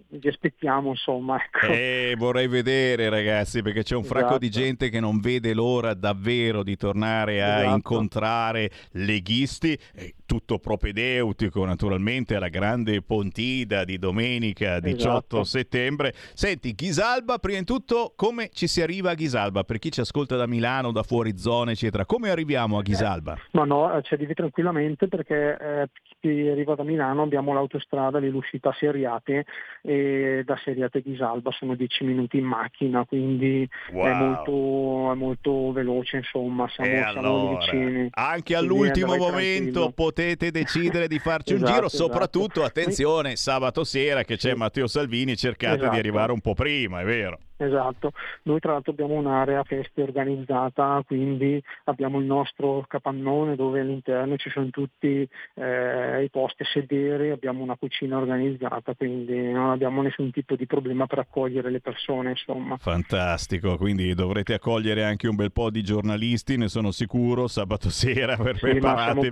vi 0.09 0.29
aspettiamo 0.29 0.91
insomma. 0.91 1.37
Ecco. 1.37 1.73
Eh, 1.73 2.15
vorrei 2.17 2.49
vedere 2.49 3.09
ragazzi 3.09 3.63
perché 3.63 3.83
c'è 3.83 3.95
un 3.95 4.03
esatto. 4.03 4.19
fracco 4.19 4.39
di 4.39 4.51
gente 4.51 4.89
che 4.89 5.01
non 5.01 5.21
vede 5.21 5.55
l'ora 5.55 5.95
davvero 5.95 6.63
di 6.63 6.77
tornare 6.77 7.43
a 7.43 7.59
esatto. 7.59 7.75
incontrare 7.75 8.71
leghisti, 8.93 9.79
eh, 9.95 10.15
tutto 10.25 10.59
propedeutico 10.59 11.65
naturalmente 11.65 12.35
alla 12.35 12.49
grande 12.49 13.03
Pontida 13.03 13.85
di 13.85 13.99
domenica 13.99 14.81
18 14.81 14.99
esatto. 14.99 15.45
settembre. 15.45 16.13
Senti, 16.35 16.75
Ghisalba, 16.75 17.39
prima 17.39 17.59
di 17.59 17.65
tutto 17.65 18.13
come 18.17 18.51
ci 18.53 18.67
si 18.67 18.83
arriva 18.83 19.11
a 19.11 19.15
Ghisalba? 19.15 19.65
Per 19.65 19.79
chi 19.79 19.93
ci 19.93 20.01
ascolta 20.01 20.37
da 20.37 20.47
Milano, 20.47 20.93
da 20.93 21.03
fuori 21.03 21.37
zone 21.39 21.73
eccetera, 21.73 22.05
come 22.05 22.31
arriviamo 22.31 22.79
a 22.79 22.83
Ghisalba? 22.83 23.35
Eh, 23.35 23.41
ma 23.53 23.65
no, 23.65 24.01
ci 24.03 24.15
arrivi 24.15 24.35
tranquillamente 24.35 25.09
perché 25.09 25.57
eh, 25.61 25.89
chi 26.27 26.49
arriva 26.49 26.75
da 26.75 26.83
Milano 26.83 27.23
abbiamo 27.23 27.53
l'autostrada 27.53 28.19
dell'uscita 28.19 28.75
Seriate 28.79 29.45
e 29.83 30.43
da 30.45 30.59
Seriate 30.63 31.01
Ghisalba 31.01 31.51
sono 31.53 31.75
10 31.75 32.05
minuti 32.05 32.39
in 32.39 32.45
macchina, 32.45 33.05
quindi 33.05 33.69
wow. 33.93 34.05
è, 34.05 34.13
molto, 34.15 35.13
è, 35.13 35.15
molto, 35.15 35.73
veloce, 35.73 36.17
insomma, 36.19 36.69
siamo, 36.69 36.91
e 36.91 37.11
siamo 37.13 37.57
vicini. 37.57 38.09
Anche 38.11 38.57
all'ultimo 38.57 39.17
momento 39.17 39.93
potete 39.95 40.51
decidere 40.51 41.07
di 41.07 41.19
farci 41.19 41.55
esatto, 41.55 41.69
un 41.69 41.75
giro, 41.75 41.87
esatto. 41.87 42.03
soprattutto 42.05 42.65
attenzione, 42.65 43.37
sabato 43.37 43.85
sera 43.85 44.25
che 44.25 44.37
c'è 44.37 44.55
Matteo 44.55 44.87
Salvini, 44.87 45.37
cercate 45.37 45.77
esatto. 45.77 45.93
di 45.93 45.99
arrivare 45.99 46.33
un 46.33 46.41
po' 46.41 46.55
prima, 46.55 47.01
è 47.01 47.05
vero. 47.05 47.39
Esatto, 47.59 48.13
noi 48.43 48.61
tra 48.61 48.73
l'altro 48.73 48.93
abbiamo 48.93 49.15
un'area 49.15 49.63
feste 49.65 50.03
organizzata, 50.03 51.03
quindi 51.07 51.63
abbiamo 51.85 52.19
il 52.19 52.27
nostro 52.27 52.85
capannone 52.87 53.57
dove 53.57 53.81
all'interno 53.81 54.37
ci 54.37 54.51
sono 54.51 54.69
tutti 54.71 55.27
eh, 55.55 56.23
i 56.23 56.31
posti 56.31 56.63
a 56.63 56.67
sedere, 56.67 57.31
abbiamo 57.31 57.63
una 57.63 57.77
cucina 57.77 58.19
organizzata, 58.19 58.95
quindi 58.95 59.53
non 59.53 59.71
abbiamo 59.71 60.03
nessun 60.03 60.31
tipo 60.31 60.55
di 60.55 60.67
problema 60.67 61.07
per 61.07 61.21
accogliere 61.21 61.71
le 61.71 61.81
persone. 61.81 62.31
Insomma. 62.31 62.77
Fantastico, 62.77 63.77
quindi 63.77 64.15
dovrete 64.15 64.55
accogliere 64.55 65.05
anche 65.05 65.27
un 65.27 65.37
bel 65.37 65.53
po' 65.53 65.71
di 65.71 65.83
giornalisti, 65.83 66.57
ne 66.59 66.69
sono 66.69 66.91
sicuro, 66.91 67.49
sabato 67.49 67.89
sera 67.89 68.37
per 68.37 68.57
sì, 68.57 68.61
prepararvi 68.61 69.31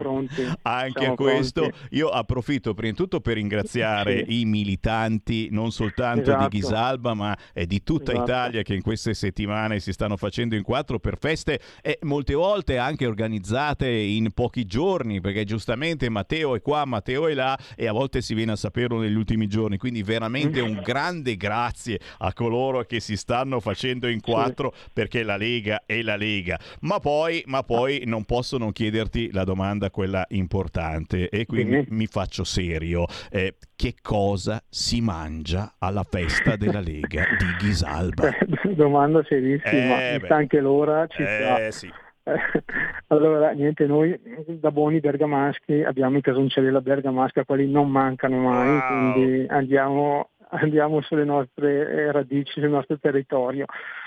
anche 0.62 0.98
siamo 0.98 1.12
a 1.12 1.16
questo. 1.16 1.60
Pronti. 1.60 1.96
Io 1.96 2.08
approfitto 2.08 2.72
prima 2.72 2.92
di 2.92 2.96
tutto 2.96 3.20
per 3.20 3.34
ringraziare 3.34 4.24
sì. 4.24 4.40
i 4.40 4.44
militanti 4.44 5.48
non 5.50 5.70
soltanto 5.70 6.30
esatto. 6.30 6.48
di 6.48 6.58
Ghisalba 6.58 7.14
ma 7.14 7.36
eh, 7.52 7.66
di 7.66 7.82
tutta. 7.82 8.12
Italia 8.22 8.62
che 8.62 8.74
in 8.74 8.82
queste 8.82 9.14
settimane 9.14 9.80
si 9.80 9.92
stanno 9.92 10.16
facendo 10.16 10.54
in 10.54 10.62
quattro 10.62 10.98
per 10.98 11.18
feste 11.18 11.60
e 11.82 11.98
molte 12.02 12.34
volte 12.34 12.78
anche 12.78 13.06
organizzate 13.06 13.88
in 13.88 14.32
pochi 14.32 14.64
giorni, 14.64 15.20
perché 15.20 15.44
giustamente 15.44 16.08
Matteo 16.08 16.54
è 16.54 16.60
qua, 16.60 16.84
Matteo 16.84 17.28
è 17.28 17.34
là 17.34 17.58
e 17.76 17.86
a 17.86 17.92
volte 17.92 18.22
si 18.22 18.34
viene 18.34 18.52
a 18.52 18.56
saperlo 18.56 18.98
negli 18.98 19.14
ultimi 19.14 19.46
giorni. 19.46 19.76
Quindi 19.76 20.02
veramente 20.02 20.60
un 20.60 20.80
grande 20.84 21.36
grazie 21.36 21.98
a 22.18 22.32
coloro 22.32 22.84
che 22.84 23.00
si 23.00 23.16
stanno 23.16 23.60
facendo 23.60 24.08
in 24.08 24.20
quattro 24.20 24.72
sì. 24.74 24.90
perché 24.92 25.22
la 25.22 25.36
Lega 25.36 25.82
è 25.86 26.02
la 26.02 26.16
Lega. 26.16 26.58
Ma 26.80 26.98
poi, 26.98 27.42
ma 27.46 27.62
poi 27.62 28.02
non 28.06 28.24
posso 28.24 28.58
non 28.58 28.72
chiederti 28.72 29.30
la 29.32 29.44
domanda, 29.44 29.90
quella 29.90 30.24
importante, 30.30 31.28
e 31.28 31.46
qui 31.46 31.64
mi, 31.64 31.84
mi 31.88 32.06
faccio 32.06 32.44
serio. 32.44 33.06
Eh, 33.30 33.56
che 33.76 33.96
cosa 34.00 34.62
si 34.68 35.00
mangia 35.00 35.74
alla 35.78 36.04
festa 36.04 36.56
della 36.56 36.80
Lega 36.80 37.26
di 37.36 37.66
Ghisalba? 38.10 38.36
Domanda 38.74 39.22
serissima, 39.24 40.12
eh, 40.12 40.20
sta 40.22 40.36
anche 40.36 40.60
l'ora, 40.60 41.06
ci 41.06 41.22
eh, 41.22 41.26
sta. 41.26 41.70
Sì. 41.70 41.92
allora, 43.08 43.50
niente, 43.50 43.86
noi 43.86 44.18
da 44.46 44.70
buoni 44.70 45.00
bergamaschi 45.00 45.82
abbiamo 45.82 46.16
i 46.16 46.22
casoncelli 46.22 46.66
della 46.66 46.80
bergamasca, 46.80 47.44
quelli 47.44 47.70
non 47.70 47.90
mancano 47.90 48.38
mai, 48.38 48.68
wow. 48.68 48.86
quindi 48.86 49.46
andiamo, 49.48 50.30
andiamo, 50.50 51.02
sulle 51.02 51.24
nostre 51.24 51.90
eh, 51.90 52.12
radici, 52.12 52.60
sul 52.60 52.70
nostro 52.70 52.98
territorio. 52.98 53.66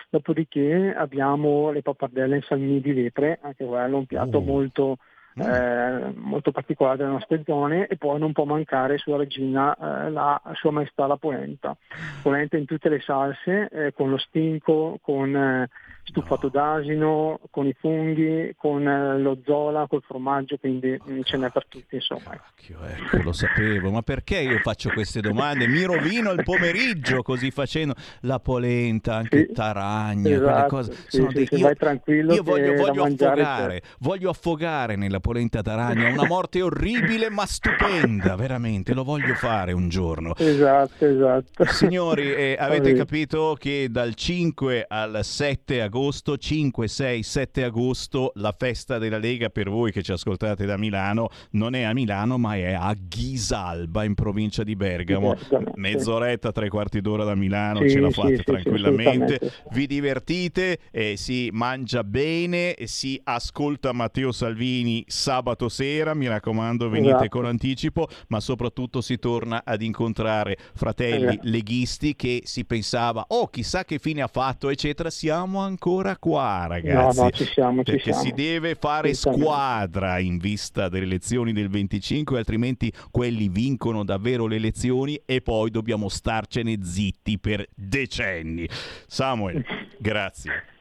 Dopodiché 0.09 0.93
abbiamo 0.97 1.69
le 1.69 1.81
pappardelle 1.81 2.37
in 2.37 2.41
salmini 2.43 2.81
di 2.81 2.93
lepre, 2.93 3.39
anche 3.41 3.65
quello 3.65 3.95
è 3.95 3.99
un 3.99 4.05
piatto 4.05 4.39
uh. 4.39 4.43
molto. 4.43 4.97
Eh, 5.39 6.13
molto 6.15 6.51
particolare 6.51 6.97
delle 6.97 7.11
nostre 7.11 7.43
zone 7.45 7.87
e 7.87 7.95
poi 7.97 8.19
non 8.19 8.33
può 8.33 8.45
mancare 8.45 8.97
sulla 8.97 9.17
regina 9.17 9.75
eh, 9.75 10.09
la 10.09 10.41
sua 10.53 10.71
maestà 10.71 11.05
la 11.07 11.17
polenta. 11.17 11.75
Polenta 12.21 12.57
in 12.57 12.65
tutte 12.65 12.89
le 12.89 12.99
salse, 12.99 13.69
eh, 13.71 13.93
con 13.93 14.09
lo 14.09 14.17
stinco, 14.17 14.99
con 15.01 15.35
eh, 15.35 15.69
stufato 16.07 16.47
d'asino, 16.47 17.39
con 17.51 17.67
i 17.67 17.75
funghi, 17.77 18.53
con 18.55 18.87
eh, 18.87 19.19
lo 19.19 19.37
zola, 19.45 19.87
col 19.87 20.01
formaggio, 20.01 20.57
quindi 20.57 20.99
ce 21.23 21.37
n'è 21.37 21.49
per 21.51 21.65
tutti, 21.67 21.95
insomma. 21.95 22.33
Ecco, 22.33 22.83
ecco, 22.85 23.23
lo 23.23 23.33
sapevo, 23.33 23.91
ma 23.91 24.01
perché 24.01 24.39
io 24.39 24.57
faccio 24.59 24.89
queste 24.89 25.19
domande? 25.19 25.67
Mi 25.67 25.83
rovino 25.83 26.31
il 26.31 26.43
pomeriggio 26.43 27.21
così 27.21 27.51
facendo 27.51 27.93
la 28.21 28.39
polenta, 28.39 29.15
anche 29.15 29.47
sì, 29.47 29.53
taragna, 29.53 30.29
esatto, 30.29 30.45
quelle 30.45 30.67
cose. 30.67 30.93
Sì, 31.07 31.27
sì, 31.29 31.33
dei... 31.33 31.47
io, 31.51 31.75
tranquillo 31.75 32.33
io 32.33 32.43
voglio, 32.43 32.73
voglio 32.73 33.03
affogare, 33.03 33.81
voglio 33.99 34.29
affogare 34.29 34.95
nella 34.95 35.19
polenta 35.19 35.61
taragna, 35.61 36.09
una 36.09 36.25
morte 36.25 36.61
orribile 36.61 37.29
ma 37.29 37.45
stupenda, 37.45 38.35
veramente, 38.35 38.93
lo 38.93 39.03
voglio 39.03 39.33
fare 39.33 39.73
un 39.73 39.89
giorno. 39.89 40.35
Esatto, 40.37 41.05
esatto. 41.05 41.65
Signori, 41.65 42.33
eh, 42.33 42.55
avete 42.57 42.93
capito 42.93 43.55
che 43.59 43.87
dal 43.89 44.15
5 44.15 44.85
al 44.87 45.19
7 45.21 45.81
agosto, 45.81 45.96
5, 46.37 46.87
6, 46.87 47.23
7 47.23 47.63
agosto, 47.63 48.31
la 48.35 48.53
festa 48.55 48.99
della 48.99 49.17
Lega 49.17 49.49
per 49.49 49.67
voi 49.69 49.91
che 49.91 50.03
ci 50.03 50.11
ascoltate 50.11 50.65
da 50.65 50.77
Milano 50.77 51.29
non 51.51 51.73
è 51.73 51.81
a 51.81 51.93
Milano 51.93 52.37
ma 52.37 52.55
è 52.55 52.73
a 52.73 52.93
Ghisalba 52.93 54.03
in 54.03 54.13
provincia 54.13 54.63
di 54.63 54.75
Bergamo. 54.75 55.35
Mezz'oretta, 55.75 56.51
tre 56.51 56.69
quarti 56.69 57.01
d'ora 57.01 57.23
da 57.23 57.33
Milano, 57.33 57.81
sì, 57.81 57.89
ce 57.89 57.99
la 57.99 58.11
fate 58.11 58.37
sì, 58.37 58.43
tranquillamente. 58.43 59.39
Sì, 59.41 59.51
Vi 59.71 59.87
divertite, 59.87 60.79
eh, 60.91 61.17
si 61.17 61.49
mangia 61.51 62.03
bene, 62.03 62.75
si 62.83 63.19
ascolta 63.23 63.91
Matteo 63.91 64.31
Salvini 64.31 65.03
sabato 65.07 65.67
sera, 65.67 66.13
mi 66.13 66.27
raccomando 66.27 66.89
venite 66.89 67.15
esatto. 67.15 67.29
con 67.29 67.45
anticipo, 67.45 68.07
ma 68.27 68.39
soprattutto 68.39 69.01
si 69.01 69.17
torna 69.17 69.63
ad 69.65 69.81
incontrare 69.81 70.57
fratelli 70.75 71.25
esatto. 71.25 71.49
leghisti 71.49 72.15
che 72.15 72.41
si 72.43 72.65
pensava, 72.65 73.25
oh 73.29 73.47
chissà 73.47 73.83
che 73.83 73.97
fine 73.97 74.21
ha 74.21 74.27
fatto, 74.27 74.69
eccetera. 74.69 75.09
Siamo 75.09 75.59
ancora 75.59 75.85
qua, 76.19 76.65
ragazzi. 76.67 77.17
No, 77.17 77.23
no, 77.23 77.31
ci 77.31 77.45
siamo, 77.45 77.83
ci 77.83 77.91
perché 77.91 78.11
siamo. 78.11 78.21
si 78.21 78.31
deve 78.31 78.75
fare 78.75 79.13
squadra 79.13 80.19
in 80.19 80.37
vista 80.37 80.89
delle 80.89 81.05
elezioni 81.05 81.53
del 81.53 81.69
25, 81.69 82.37
altrimenti 82.37 82.91
quelli 83.11 83.47
vincono 83.49 84.03
davvero 84.03 84.45
le 84.47 84.55
elezioni 84.57 85.19
e 85.25 85.41
poi 85.41 85.69
dobbiamo 85.71 86.09
starcene 86.09 86.77
zitti 86.83 87.39
per 87.39 87.67
decenni. 87.73 88.67
Samuel, 89.07 89.63
grazie. 89.97 90.75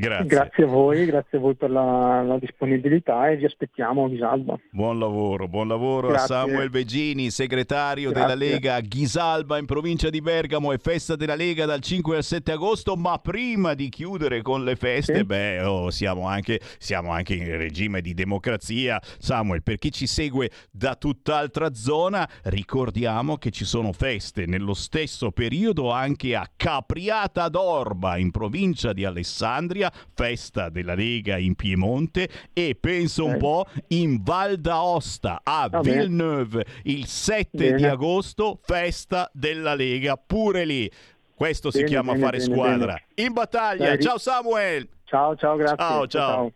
Grazie. 0.00 0.26
grazie. 0.26 0.64
a 0.64 0.66
voi, 0.66 1.04
grazie 1.04 1.36
a 1.36 1.40
voi 1.42 1.54
per 1.54 1.70
la, 1.70 2.22
la, 2.22 2.38
disponibilità 2.38 3.28
e 3.28 3.36
vi 3.36 3.44
aspettiamo 3.44 4.04
a 4.04 4.08
Ghisalba. 4.08 4.58
Buon 4.70 4.98
lavoro, 4.98 5.46
buon 5.46 5.68
lavoro 5.68 6.08
grazie. 6.08 6.34
a 6.36 6.38
Samuel 6.38 6.70
Begini, 6.70 7.30
segretario 7.30 8.10
grazie. 8.10 8.34
della 8.34 8.50
Lega 8.50 8.80
Ghisalba 8.80 9.58
in 9.58 9.66
provincia 9.66 10.08
di 10.08 10.22
Bergamo 10.22 10.72
e 10.72 10.78
festa 10.78 11.16
della 11.16 11.34
Lega 11.34 11.66
dal 11.66 11.80
5 11.80 12.16
al 12.16 12.22
7 12.22 12.52
agosto, 12.52 12.96
ma 12.96 13.18
prima 13.18 13.74
di 13.74 13.90
chiudere 13.90 14.40
con 14.40 14.64
le 14.64 14.74
feste, 14.74 15.18
sì. 15.18 15.24
beh, 15.24 15.60
oh, 15.64 15.90
siamo, 15.90 16.26
anche, 16.26 16.60
siamo 16.78 17.10
anche 17.10 17.34
in 17.34 17.44
regime 17.58 18.00
di 18.00 18.14
democrazia. 18.14 18.98
Samuel, 19.18 19.62
per 19.62 19.76
chi 19.76 19.92
ci 19.92 20.06
segue 20.06 20.50
da 20.70 20.94
tutt'altra 20.94 21.74
zona, 21.74 22.26
ricordiamo 22.44 23.36
che 23.36 23.50
ci 23.50 23.66
sono 23.66 23.92
feste 23.92 24.46
nello 24.46 24.72
stesso 24.72 25.30
periodo 25.30 25.90
anche 25.90 26.34
a 26.34 26.48
Capriata 26.56 27.50
d'Orba 27.50 28.16
in 28.16 28.30
provincia 28.30 28.94
di 28.94 29.04
Alessandria 29.04 29.88
Calabria, 29.90 30.08
festa 30.14 30.68
della 30.68 30.94
Lega 30.94 31.36
in 31.36 31.54
Piemonte 31.54 32.28
e 32.52 32.76
penso 32.78 33.24
un 33.24 33.36
po' 33.38 33.66
in 33.88 34.22
Val 34.22 34.58
d'Aosta 34.58 35.40
a 35.42 35.68
Villeneuve 35.80 36.64
il 36.84 37.06
7 37.06 37.48
bene. 37.52 37.76
di 37.76 37.84
agosto, 37.84 38.60
festa 38.62 39.30
della 39.32 39.74
Lega 39.74 40.16
pure 40.16 40.64
lì. 40.64 40.90
Questo 41.34 41.70
bene, 41.70 41.86
si 41.86 41.90
chiama 41.90 42.12
bene, 42.12 42.24
fare 42.24 42.40
squadra. 42.40 43.00
In 43.14 43.32
battaglia. 43.32 43.96
Ciao 43.98 44.18
Samuel. 44.18 44.88
Ciao, 45.04 45.34
ciao, 45.36 45.56
grazie. 45.56 45.76
Ciao, 45.76 46.06
ciao. 46.06 46.52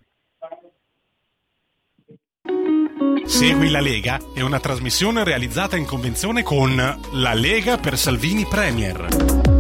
Segui 3.25 3.71
la 3.71 3.81
Lega 3.81 4.21
è 4.35 4.43
una 4.43 4.61
trasmissione 4.61 5.25
realizzata 5.25 5.77
in 5.77 5.87
convenzione 5.87 6.43
con 6.43 6.77
La 7.13 7.33
Lega 7.33 7.79
per 7.79 7.97
Salvini 7.97 8.45
Premier. 8.45 9.54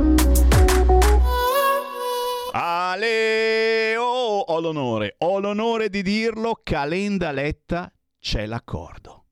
Ale, 2.94 3.96
oh, 3.96 4.38
ho 4.38 4.60
l'onore, 4.60 5.16
ho 5.18 5.40
l'onore 5.40 5.88
di 5.88 6.00
dirlo, 6.00 6.60
Calenda 6.62 7.32
Letta, 7.32 7.92
c'è 8.20 8.46
l'accordo. 8.46 9.24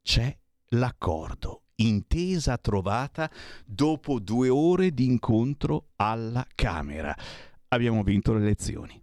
C'è 0.00 0.32
l'accordo. 0.68 1.62
Intesa 1.74 2.56
trovata 2.56 3.28
dopo 3.66 4.20
due 4.20 4.48
ore 4.48 4.92
di 4.92 5.06
incontro 5.06 5.88
alla 5.96 6.46
Camera. 6.54 7.12
Abbiamo 7.70 8.04
vinto 8.04 8.32
le 8.32 8.42
elezioni. 8.42 9.02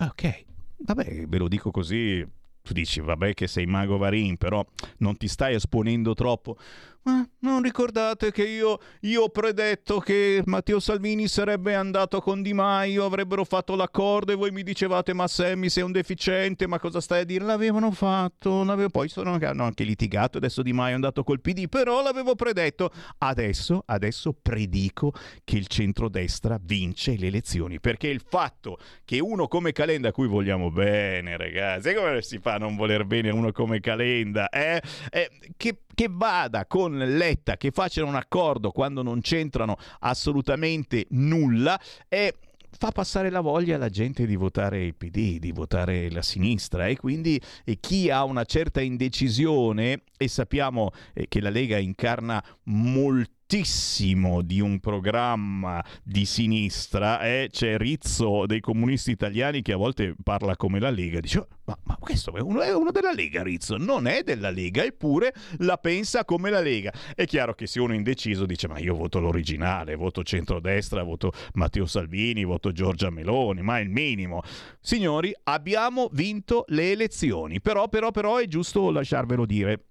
Ok, 0.00 0.44
vabbè, 0.76 1.26
ve 1.26 1.38
lo 1.38 1.48
dico 1.48 1.70
così. 1.70 2.22
Tu 2.60 2.74
dici, 2.74 3.00
vabbè 3.00 3.32
che 3.32 3.46
sei 3.46 3.64
mago 3.64 3.96
Varin, 3.96 4.36
però 4.36 4.62
non 4.98 5.16
ti 5.16 5.28
stai 5.28 5.54
esponendo 5.54 6.12
troppo. 6.12 6.58
Ma 7.02 7.26
non 7.40 7.62
ricordate 7.62 8.30
che 8.30 8.44
io, 8.44 8.78
io, 9.00 9.22
ho 9.22 9.28
predetto 9.30 10.00
che 10.00 10.42
Matteo 10.44 10.80
Salvini 10.80 11.28
sarebbe 11.28 11.74
andato 11.74 12.20
con 12.20 12.42
Di 12.42 12.52
Maio, 12.52 13.06
avrebbero 13.06 13.44
fatto 13.44 13.74
l'accordo 13.74 14.32
e 14.32 14.34
voi 14.34 14.50
mi 14.50 14.62
dicevate 14.62 15.14
ma 15.14 15.26
Sammy 15.26 15.70
sei 15.70 15.82
un 15.82 15.92
deficiente, 15.92 16.66
ma 16.66 16.78
cosa 16.78 17.00
stai 17.00 17.22
a 17.22 17.24
dire? 17.24 17.44
L'avevano 17.44 17.90
fatto, 17.90 18.64
l'avevo... 18.64 18.90
poi 18.90 19.08
sono, 19.08 19.38
hanno 19.40 19.64
anche 19.64 19.84
litigato, 19.84 20.36
adesso 20.36 20.60
Di 20.62 20.74
Maio 20.74 20.90
è 20.92 20.94
andato 20.94 21.24
col 21.24 21.40
PD, 21.40 21.68
però 21.68 22.02
l'avevo 22.02 22.34
predetto. 22.34 22.90
Adesso, 23.16 23.82
adesso 23.86 24.36
predico 24.40 25.12
che 25.42 25.56
il 25.56 25.68
centrodestra 25.68 26.58
vince 26.60 27.16
le 27.16 27.28
elezioni, 27.28 27.80
perché 27.80 28.08
il 28.08 28.22
fatto 28.26 28.78
che 29.06 29.20
uno 29.20 29.48
come 29.48 29.72
Calenda, 29.72 30.08
a 30.08 30.12
cui 30.12 30.26
vogliamo 30.26 30.70
bene 30.70 31.38
ragazzi, 31.38 31.94
come 31.94 32.20
si 32.20 32.38
fa 32.38 32.54
a 32.54 32.58
non 32.58 32.76
voler 32.76 33.06
bene 33.06 33.30
uno 33.30 33.52
come 33.52 33.80
Calenda, 33.80 34.50
eh? 34.50 34.82
eh 35.10 35.30
che, 35.56 35.78
che 36.00 36.08
vada 36.10 36.64
con 36.64 36.96
Letta 36.96 37.58
che 37.58 37.72
facciano 37.72 38.08
un 38.08 38.14
accordo 38.14 38.70
quando 38.70 39.02
non 39.02 39.20
c'entrano 39.20 39.76
assolutamente 39.98 41.04
nulla 41.10 41.78
e 42.08 42.36
fa 42.70 42.90
passare 42.90 43.28
la 43.28 43.42
voglia 43.42 43.74
alla 43.74 43.90
gente 43.90 44.24
di 44.24 44.34
votare 44.34 44.82
il 44.82 44.94
PD, 44.94 45.38
di 45.38 45.52
votare 45.52 46.10
la 46.10 46.22
sinistra 46.22 46.86
e 46.86 46.96
quindi 46.96 47.38
e 47.66 47.80
chi 47.80 48.08
ha 48.08 48.24
una 48.24 48.44
certa 48.44 48.80
indecisione 48.80 50.04
e 50.16 50.26
sappiamo 50.26 50.90
eh, 51.12 51.26
che 51.28 51.42
la 51.42 51.50
Lega 51.50 51.76
incarna 51.76 52.42
molto 52.62 53.39
moltissimo 53.50 54.42
di 54.42 54.60
un 54.60 54.78
programma 54.78 55.84
di 56.04 56.24
sinistra 56.24 57.20
eh? 57.22 57.48
c'è 57.50 57.76
Rizzo 57.78 58.46
dei 58.46 58.60
comunisti 58.60 59.10
italiani 59.10 59.60
che 59.60 59.72
a 59.72 59.76
volte 59.76 60.14
parla 60.22 60.54
come 60.54 60.78
la 60.78 60.90
Lega, 60.90 61.18
dice 61.18 61.48
ma, 61.64 61.76
ma 61.82 61.96
questo 61.98 62.32
è 62.36 62.40
uno, 62.40 62.60
è 62.60 62.72
uno, 62.72 62.92
della 62.92 63.10
Lega 63.10 63.42
Rizzo, 63.42 63.76
non 63.76 64.06
è 64.06 64.22
della 64.22 64.50
Lega 64.50 64.84
eppure 64.84 65.34
la 65.58 65.78
pensa 65.78 66.24
come 66.24 66.48
la 66.48 66.60
Lega. 66.60 66.92
È 67.12 67.24
chiaro 67.24 67.54
che 67.54 67.66
se 67.66 67.80
uno 67.80 67.92
è 67.92 67.96
indeciso 67.96 68.46
dice 68.46 68.68
ma 68.68 68.78
io 68.78 68.94
voto 68.94 69.18
l'originale, 69.18 69.96
voto 69.96 70.22
centrodestra, 70.22 71.02
voto 71.02 71.32
Matteo 71.54 71.86
Salvini, 71.86 72.44
voto 72.44 72.70
Giorgia 72.70 73.10
Meloni, 73.10 73.62
ma 73.62 73.78
è 73.78 73.82
il 73.82 73.90
minimo. 73.90 74.42
Signori, 74.80 75.34
abbiamo 75.42 76.08
vinto 76.12 76.64
le 76.68 76.92
elezioni, 76.92 77.60
però 77.60 77.88
però 77.88 78.12
però 78.12 78.36
è 78.36 78.46
giusto 78.46 78.92
lasciarvelo 78.92 79.44
dire 79.44 79.86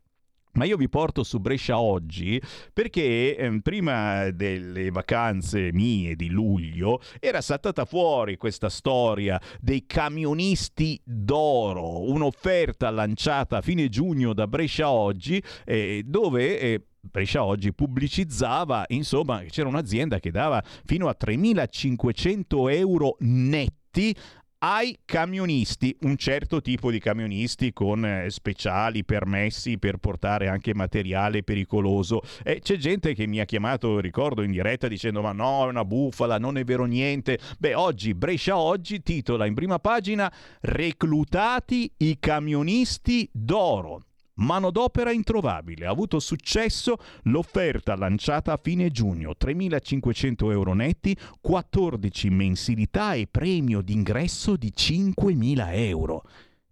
Ma 0.53 0.65
io 0.65 0.77
vi 0.77 0.89
porto 0.89 1.23
su 1.23 1.39
Brescia 1.39 1.79
oggi 1.79 2.41
perché 2.73 3.35
eh, 3.35 3.61
prima 3.61 4.31
delle 4.31 4.89
vacanze 4.89 5.71
mie 5.71 6.15
di 6.15 6.29
luglio 6.29 6.99
era 7.19 7.41
saltata 7.41 7.85
fuori 7.85 8.37
questa 8.37 8.69
storia 8.69 9.39
dei 9.59 9.85
camionisti 9.85 10.99
d'oro, 11.03 12.09
un'offerta 12.09 12.89
lanciata 12.89 13.57
a 13.57 13.61
fine 13.61 13.87
giugno 13.87 14.33
da 14.33 14.47
Brescia 14.47 14.89
oggi 14.89 15.41
eh, 15.65 16.03
dove... 16.05 16.59
Eh, 16.59 16.81
Brescia 17.09 17.43
oggi 17.43 17.73
pubblicizzava, 17.73 18.83
insomma, 18.89 19.41
c'era 19.47 19.69
un'azienda 19.69 20.19
che 20.19 20.29
dava 20.29 20.61
fino 20.83 21.07
a 21.07 21.15
3.500 21.17 22.73
euro 22.73 23.15
netti 23.19 24.13
ai 24.60 24.97
camionisti, 25.05 25.95
un 26.01 26.18
certo 26.18 26.62
tipo 26.62 26.89
di 26.89 26.99
camionisti 26.99 27.74
con 27.74 28.05
eh, 28.05 28.30
speciali 28.30 29.03
permessi 29.03 29.78
per 29.78 29.97
portare 29.97 30.47
anche 30.47 30.74
materiale 30.74 31.43
pericoloso. 31.43 32.22
E 32.43 32.60
c'è 32.62 32.78
gente 32.78 33.14
che 33.14 33.28
mi 33.28 33.39
ha 33.39 33.45
chiamato, 33.45 33.99
ricordo, 33.99 34.41
in 34.41 34.51
diretta 34.51 34.88
dicendo 34.88 35.22
ma 35.22 35.32
no, 35.32 35.66
è 35.66 35.70
una 35.70 35.86
bufala, 35.86 36.38
non 36.38 36.58
è 36.58 36.64
vero 36.64 36.86
niente. 36.86 37.39
Beh, 37.60 37.76
oggi, 37.76 38.14
Brescia 38.14 38.58
Oggi 38.58 39.01
titola 39.01 39.45
in 39.45 39.53
prima 39.53 39.80
pagina 39.80 40.32
Reclutati 40.62 41.91
i 41.97 42.18
camionisti 42.20 43.30
d'oro. 43.32 44.01
Manodopera 44.38 45.11
introvabile. 45.11 45.85
Ha 45.85 45.91
avuto 45.91 46.19
successo 46.19 46.97
l'offerta 47.23 47.95
lanciata 47.95 48.53
a 48.53 48.59
fine 48.61 48.89
giugno. 48.89 49.33
3.500 49.39 50.51
euro 50.51 50.73
netti, 50.73 51.15
14 51.39 52.29
mensilità 52.29 53.13
e 53.13 53.27
premio 53.29 53.81
d'ingresso 53.81 54.55
di 54.55 54.73
5.000 54.75 55.67
euro. 55.73 56.23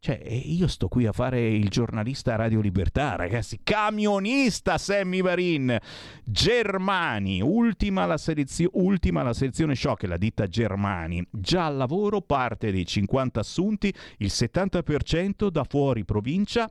Cioè, 0.05 0.21
io 0.23 0.67
sto 0.67 0.87
qui 0.87 1.07
a 1.07 1.11
fare 1.11 1.49
il 1.49 1.67
giornalista 1.69 2.33
a 2.33 2.35
Radio 2.35 2.61
Libertà, 2.61 3.15
ragazzi. 3.15 3.61
Camionista 3.63 4.77
Sammy 4.77 5.23
Varin. 5.23 5.75
Germani, 6.23 7.41
ultima 7.41 8.05
la, 8.05 8.17
selezio- 8.17 8.69
ultima 8.73 9.23
la 9.23 9.33
selezione 9.33 9.73
shock, 9.73 10.03
la 10.03 10.17
ditta 10.17 10.45
Germani. 10.45 11.27
Già 11.31 11.65
al 11.65 11.77
lavoro 11.77 12.21
parte 12.21 12.71
dei 12.71 12.85
50 12.85 13.39
assunti, 13.39 13.91
il 14.17 14.29
70% 14.31 15.47
da 15.49 15.63
fuori 15.63 16.05
provincia 16.05 16.69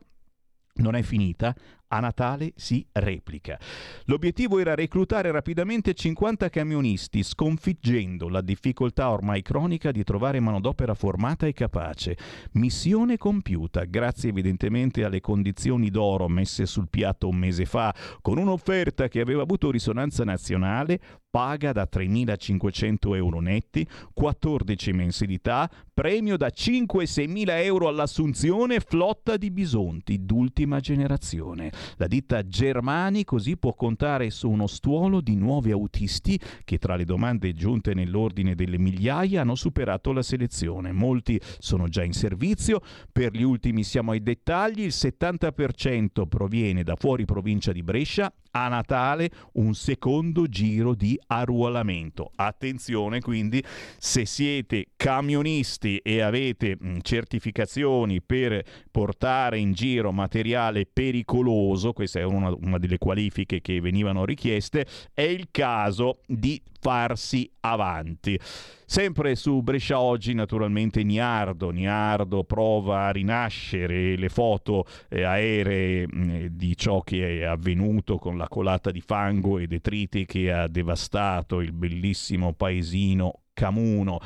non 0.76 0.94
è 0.94 1.02
finita, 1.02 1.54
a 1.94 2.00
Natale 2.00 2.52
si 2.56 2.84
replica. 2.92 3.58
L'obiettivo 4.06 4.58
era 4.58 4.74
reclutare 4.74 5.30
rapidamente 5.30 5.94
50 5.94 6.48
camionisti, 6.50 7.22
sconfiggendo 7.22 8.28
la 8.28 8.40
difficoltà 8.40 9.10
ormai 9.10 9.42
cronica 9.42 9.92
di 9.92 10.02
trovare 10.02 10.40
manodopera 10.40 10.94
formata 10.94 11.46
e 11.46 11.52
capace. 11.52 12.16
Missione 12.52 13.16
compiuta, 13.16 13.84
grazie 13.84 14.30
evidentemente 14.30 15.04
alle 15.04 15.20
condizioni 15.20 15.90
d'oro 15.90 16.28
messe 16.28 16.66
sul 16.66 16.88
piatto 16.90 17.28
un 17.28 17.36
mese 17.36 17.64
fa, 17.64 17.94
con 18.20 18.38
un'offerta 18.38 19.06
che 19.08 19.20
aveva 19.20 19.42
avuto 19.42 19.70
risonanza 19.70 20.24
nazionale, 20.24 21.00
paga 21.34 21.72
da 21.72 21.88
3.500 21.90 23.16
euro 23.16 23.40
netti, 23.40 23.84
14 24.12 24.92
mensilità, 24.92 25.68
premio 25.92 26.36
da 26.36 26.46
5-6 26.46 27.28
mila 27.28 27.60
euro 27.60 27.88
all'assunzione, 27.88 28.78
flotta 28.78 29.36
di 29.36 29.50
bisonti 29.50 30.24
d'ultima 30.24 30.78
generazione. 30.78 31.72
La 31.96 32.06
ditta 32.06 32.46
Germani 32.46 33.24
così 33.24 33.56
può 33.56 33.74
contare 33.74 34.30
su 34.30 34.48
uno 34.48 34.66
stuolo 34.66 35.20
di 35.20 35.36
nuovi 35.36 35.70
autisti 35.70 36.38
che 36.64 36.78
tra 36.78 36.96
le 36.96 37.04
domande 37.04 37.52
giunte 37.52 37.94
nell'ordine 37.94 38.54
delle 38.54 38.78
migliaia 38.78 39.42
hanno 39.42 39.54
superato 39.54 40.12
la 40.12 40.22
selezione. 40.22 40.92
Molti 40.92 41.40
sono 41.58 41.88
già 41.88 42.02
in 42.02 42.12
servizio, 42.12 42.80
per 43.12 43.32
gli 43.32 43.42
ultimi 43.42 43.84
siamo 43.84 44.12
ai 44.12 44.22
dettagli, 44.22 44.80
il 44.80 44.88
70% 44.88 46.26
proviene 46.28 46.82
da 46.82 46.96
fuori 46.96 47.24
provincia 47.24 47.72
di 47.72 47.82
Brescia, 47.82 48.32
a 48.56 48.68
Natale 48.68 49.30
un 49.54 49.74
secondo 49.74 50.46
giro 50.46 50.94
di 50.94 51.18
arruolamento. 51.26 52.30
Attenzione 52.36 53.20
quindi, 53.20 53.62
se 53.98 54.24
siete 54.24 54.86
camionisti 54.96 55.98
e 55.98 56.20
avete 56.20 56.76
certificazioni 57.02 58.22
per 58.22 58.62
portare 58.90 59.58
in 59.58 59.72
giro 59.72 60.12
materiale 60.12 60.86
pericoloso, 60.86 61.92
questa 61.92 62.20
è 62.20 62.24
una, 62.24 62.54
una 62.60 62.78
delle 62.78 62.98
qualifiche 62.98 63.60
che 63.60 63.80
venivano 63.80 64.24
richieste, 64.24 64.86
è 65.12 65.22
il 65.22 65.48
caso 65.50 66.20
di 66.26 66.60
farsi 66.84 67.50
avanti. 67.60 68.38
Sempre 68.84 69.36
su 69.36 69.62
Brescia 69.62 69.98
Oggi, 69.98 70.34
naturalmente 70.34 71.02
Niardo. 71.02 71.70
Niardo 71.70 72.44
prova 72.44 73.06
a 73.06 73.10
rinascere 73.10 74.16
le 74.16 74.28
foto 74.28 74.84
eh, 75.08 75.22
aeree 75.22 76.06
mh, 76.06 76.16
mm, 76.16 76.46
di 76.50 76.76
ciò 76.76 77.00
che 77.00 77.40
è 77.40 77.44
avvenuto 77.44 78.18
con 78.18 78.36
la 78.36 78.48
colata 78.48 78.90
di 78.90 79.00
fango 79.00 79.58
e 79.58 79.66
detriti 79.66 80.26
che 80.26 80.52
ha 80.52 80.68
devastato 80.68 81.62
il 81.62 81.72
bellissimo 81.72 82.52
paesino 82.52 83.40
Camuno. 83.54 84.20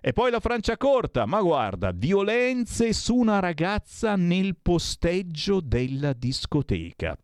E 0.00 0.12
poi 0.12 0.30
la 0.30 0.38
Francia 0.38 0.76
corta, 0.76 1.26
ma 1.26 1.40
guarda, 1.40 1.90
violenze 1.90 2.92
su 2.92 3.16
una 3.16 3.40
ragazza 3.40 4.14
nel 4.14 4.54
posteggio 4.62 5.60
della 5.60 6.12
discoteca. 6.12 7.18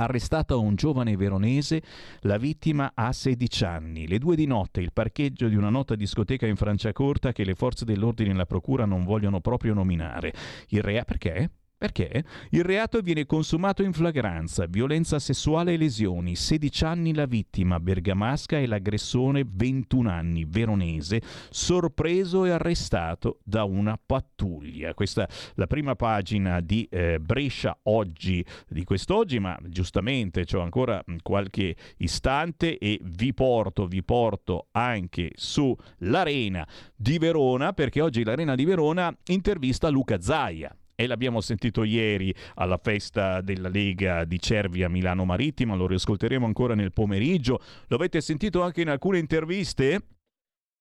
Arrestato 0.00 0.60
un 0.60 0.76
giovane 0.76 1.16
veronese, 1.16 1.82
la 2.20 2.36
vittima 2.36 2.92
ha 2.94 3.12
16 3.12 3.64
anni. 3.64 4.06
Le 4.06 4.18
due 4.18 4.36
di 4.36 4.46
notte, 4.46 4.80
il 4.80 4.92
parcheggio 4.92 5.48
di 5.48 5.56
una 5.56 5.70
nota 5.70 5.96
discoteca 5.96 6.46
in 6.46 6.54
Franciacorta 6.54 7.32
che 7.32 7.42
le 7.42 7.56
forze 7.56 7.84
dell'ordine 7.84 8.30
e 8.30 8.34
la 8.34 8.46
procura 8.46 8.84
non 8.84 9.02
vogliono 9.02 9.40
proprio 9.40 9.74
nominare. 9.74 10.32
Il 10.68 10.82
rea 10.82 11.02
perché? 11.02 11.50
Perché? 11.78 12.24
Il 12.50 12.64
reato 12.64 13.00
viene 13.02 13.24
consumato 13.24 13.84
in 13.84 13.92
flagranza, 13.92 14.66
violenza 14.66 15.20
sessuale 15.20 15.74
e 15.74 15.76
lesioni, 15.76 16.34
16 16.34 16.84
anni 16.84 17.14
la 17.14 17.26
vittima, 17.26 17.78
bergamasca 17.78 18.58
e 18.58 18.66
l'aggressore 18.66 19.44
21 19.48 20.10
anni, 20.10 20.44
veronese, 20.44 21.22
sorpreso 21.50 22.44
e 22.44 22.50
arrestato 22.50 23.38
da 23.44 23.62
una 23.62 23.96
pattuglia. 23.96 24.92
Questa 24.92 25.22
è 25.22 25.32
la 25.54 25.68
prima 25.68 25.94
pagina 25.94 26.60
di 26.60 26.84
eh, 26.90 27.20
Brescia 27.20 27.78
oggi, 27.84 28.44
di 28.66 28.82
quest'oggi, 28.82 29.38
ma 29.38 29.56
giustamente 29.62 30.44
ho 30.54 30.60
ancora 30.60 31.00
mm, 31.08 31.18
qualche 31.22 31.76
istante 31.98 32.76
e 32.76 32.98
vi 33.04 33.32
porto, 33.32 33.86
vi 33.86 34.02
porto 34.02 34.66
anche 34.72 35.30
sull'Arena 35.36 36.66
di 36.96 37.18
Verona, 37.18 37.72
perché 37.72 38.00
oggi 38.00 38.24
l'Arena 38.24 38.56
di 38.56 38.64
Verona 38.64 39.16
intervista 39.26 39.88
Luca 39.90 40.20
Zaia 40.20 40.76
e 41.00 41.06
l'abbiamo 41.06 41.40
sentito 41.40 41.84
ieri 41.84 42.34
alla 42.54 42.76
festa 42.76 43.40
della 43.40 43.68
Lega 43.68 44.24
di 44.24 44.40
Cervia 44.40 44.88
Milano 44.88 45.24
Marittima, 45.24 45.76
lo 45.76 45.86
riascolteremo 45.86 46.44
ancora 46.44 46.74
nel 46.74 46.92
pomeriggio, 46.92 47.60
lo 47.86 47.94
avete 47.94 48.20
sentito 48.20 48.62
anche 48.62 48.80
in 48.80 48.88
alcune 48.88 49.20
interviste 49.20 50.06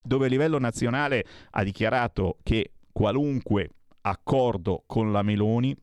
dove 0.02 0.26
a 0.26 0.30
livello 0.30 0.58
nazionale 0.58 1.24
ha 1.52 1.64
dichiarato 1.64 2.40
che 2.42 2.72
qualunque 2.92 3.70
accordo 4.02 4.86
con 4.88 5.12
la 5.12 5.22
Meloni 5.22 5.76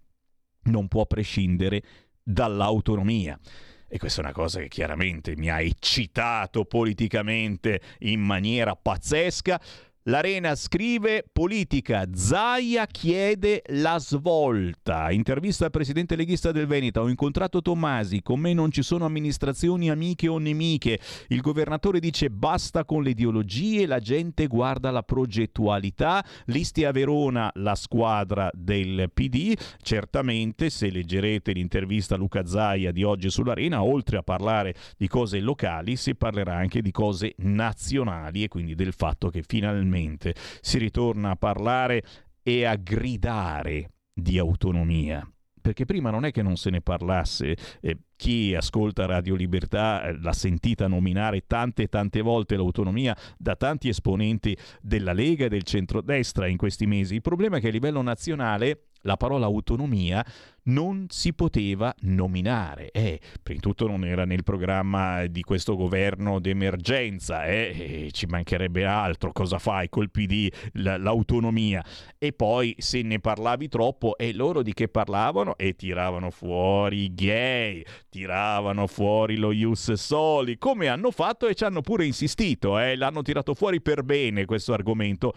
non 0.62 0.88
può 0.88 1.06
prescindere 1.06 1.82
dall'autonomia. 2.20 3.38
E 3.86 3.98
questa 3.98 4.20
è 4.20 4.24
una 4.24 4.32
cosa 4.32 4.58
che 4.58 4.66
chiaramente 4.66 5.36
mi 5.36 5.48
ha 5.48 5.60
eccitato 5.60 6.64
politicamente 6.64 7.80
in 8.00 8.20
maniera 8.20 8.74
pazzesca. 8.74 9.60
L'Arena 10.08 10.54
scrive 10.54 11.24
politica, 11.32 12.04
Zaia 12.12 12.84
chiede 12.84 13.62
la 13.68 13.98
svolta. 13.98 15.10
Intervista 15.10 15.64
al 15.64 15.70
presidente 15.70 16.14
leghista 16.14 16.52
del 16.52 16.66
Veneto, 16.66 17.00
ho 17.00 17.08
incontrato 17.08 17.62
Tommasi, 17.62 18.20
con 18.20 18.38
me 18.38 18.52
non 18.52 18.70
ci 18.70 18.82
sono 18.82 19.06
amministrazioni 19.06 19.88
amiche 19.88 20.28
o 20.28 20.36
nemiche. 20.36 21.00
Il 21.28 21.40
governatore 21.40 22.00
dice 22.00 22.28
basta 22.28 22.84
con 22.84 23.02
le 23.02 23.10
ideologie, 23.10 23.86
la 23.86 23.98
gente 23.98 24.46
guarda 24.46 24.90
la 24.90 25.02
progettualità. 25.02 26.22
Listi 26.48 26.84
a 26.84 26.90
Verona, 26.90 27.50
la 27.54 27.74
squadra 27.74 28.50
del 28.52 29.10
PD. 29.10 29.56
Certamente 29.80 30.68
se 30.68 30.90
leggerete 30.90 31.52
l'intervista 31.52 32.16
a 32.16 32.18
Luca 32.18 32.44
Zaia 32.44 32.92
di 32.92 33.04
oggi 33.04 33.30
sull'Arena, 33.30 33.82
oltre 33.82 34.18
a 34.18 34.22
parlare 34.22 34.74
di 34.98 35.08
cose 35.08 35.40
locali, 35.40 35.96
si 35.96 36.14
parlerà 36.14 36.56
anche 36.56 36.82
di 36.82 36.90
cose 36.90 37.32
nazionali 37.38 38.42
e 38.42 38.48
quindi 38.48 38.74
del 38.74 38.92
fatto 38.92 39.30
che 39.30 39.42
finalmente 39.46 39.92
finalmente 39.94 40.34
si 40.60 40.78
ritorna 40.78 41.30
a 41.30 41.36
parlare 41.36 42.02
e 42.42 42.64
a 42.64 42.76
gridare 42.76 43.90
di 44.12 44.38
autonomia 44.38 45.26
perché 45.60 45.86
prima 45.86 46.10
non 46.10 46.26
è 46.26 46.30
che 46.30 46.42
non 46.42 46.58
se 46.58 46.68
ne 46.68 46.82
parlasse. 46.82 47.56
Eh, 47.80 47.96
chi 48.16 48.54
ascolta 48.54 49.06
Radio 49.06 49.34
Libertà 49.34 50.02
eh, 50.02 50.20
l'ha 50.20 50.34
sentita 50.34 50.86
nominare 50.88 51.46
tante 51.46 51.84
e 51.84 51.88
tante 51.88 52.20
volte 52.20 52.56
l'autonomia 52.56 53.16
da 53.38 53.56
tanti 53.56 53.88
esponenti 53.88 54.54
della 54.82 55.14
Lega 55.14 55.46
e 55.46 55.48
del 55.48 55.62
centrodestra 55.62 56.48
in 56.48 56.58
questi 56.58 56.84
mesi. 56.84 57.14
Il 57.14 57.22
problema 57.22 57.56
è 57.56 57.60
che 57.60 57.68
a 57.68 57.70
livello 57.70 58.02
nazionale 58.02 58.88
la 59.04 59.16
parola 59.16 59.46
autonomia 59.46 60.24
non 60.64 61.06
si 61.08 61.32
poteva 61.34 61.94
nominare. 62.00 62.90
Eh, 62.90 63.20
prima 63.42 63.60
di 63.60 63.66
tutto 63.66 63.86
non 63.86 64.04
era 64.04 64.24
nel 64.24 64.44
programma 64.44 65.26
di 65.26 65.42
questo 65.42 65.76
governo 65.76 66.40
d'emergenza, 66.40 67.44
eh, 67.44 68.08
ci 68.12 68.26
mancherebbe 68.26 68.84
altro, 68.84 69.32
cosa 69.32 69.58
fai 69.58 69.88
col 69.88 70.10
PD, 70.10 70.50
l- 70.72 70.94
l'autonomia. 70.98 71.84
E 72.18 72.32
poi 72.32 72.74
se 72.78 73.02
ne 73.02 73.20
parlavi 73.20 73.68
troppo, 73.68 74.16
e 74.16 74.32
loro 74.32 74.62
di 74.62 74.72
che 74.72 74.88
parlavano? 74.88 75.56
E 75.56 75.74
tiravano 75.74 76.30
fuori 76.30 77.04
i 77.04 77.14
gay, 77.14 77.84
tiravano 78.08 78.86
fuori 78.86 79.36
lo 79.36 79.52
Ius 79.52 79.92
Soli, 79.92 80.56
come 80.56 80.88
hanno 80.88 81.10
fatto 81.10 81.46
e 81.46 81.54
ci 81.54 81.64
hanno 81.64 81.82
pure 81.82 82.06
insistito, 82.06 82.78
eh, 82.78 82.96
l'hanno 82.96 83.22
tirato 83.22 83.54
fuori 83.54 83.82
per 83.82 84.02
bene 84.02 84.46
questo 84.46 84.72
argomento 84.72 85.34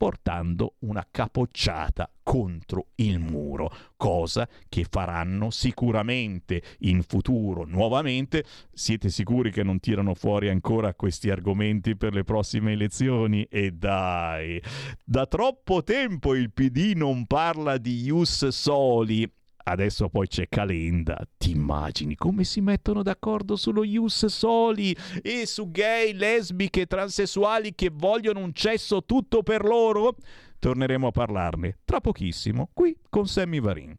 portando 0.00 0.76
una 0.78 1.06
capocciata 1.10 2.10
contro 2.22 2.86
il 2.94 3.18
muro, 3.18 3.70
cosa 3.98 4.48
che 4.70 4.86
faranno 4.88 5.50
sicuramente 5.50 6.62
in 6.78 7.02
futuro 7.02 7.66
nuovamente. 7.66 8.44
Siete 8.72 9.10
sicuri 9.10 9.50
che 9.50 9.62
non 9.62 9.78
tirano 9.78 10.14
fuori 10.14 10.48
ancora 10.48 10.94
questi 10.94 11.28
argomenti 11.28 11.96
per 11.96 12.14
le 12.14 12.24
prossime 12.24 12.72
elezioni? 12.72 13.44
E 13.50 13.72
dai, 13.72 14.58
da 15.04 15.26
troppo 15.26 15.82
tempo 15.82 16.34
il 16.34 16.50
PD 16.50 16.94
non 16.96 17.26
parla 17.26 17.76
di 17.76 18.04
Ius 18.04 18.48
Soli 18.48 19.30
Adesso 19.70 20.08
poi 20.08 20.26
c'è 20.26 20.48
Calenda. 20.48 21.16
Ti 21.38 21.52
immagini 21.52 22.16
come 22.16 22.42
si 22.42 22.60
mettono 22.60 23.02
d'accordo 23.02 23.54
sullo 23.54 23.84
Ius 23.84 24.26
Soli 24.26 24.96
e 25.22 25.46
su 25.46 25.70
gay, 25.70 26.12
lesbiche, 26.12 26.86
transessuali 26.86 27.74
che 27.76 27.90
vogliono 27.92 28.40
un 28.40 28.52
cesso 28.52 29.04
tutto 29.04 29.44
per 29.44 29.64
loro? 29.64 30.16
Torneremo 30.58 31.06
a 31.06 31.10
parlarne 31.12 31.78
tra 31.84 32.00
pochissimo 32.00 32.68
qui 32.72 32.96
con 33.08 33.28
Sammy 33.28 33.60
Varin. 33.60 33.94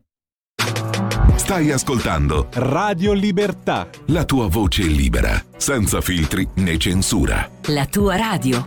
Stai 1.35 1.71
ascoltando 1.71 2.49
Radio 2.51 3.13
Libertà. 3.13 3.89
La 4.07 4.25
tua 4.25 4.47
voce 4.47 4.83
libera, 4.83 5.41
senza 5.55 6.01
filtri 6.01 6.45
né 6.55 6.77
censura. 6.77 7.49
La 7.67 7.85
tua 7.85 8.17
radio. 8.17 8.65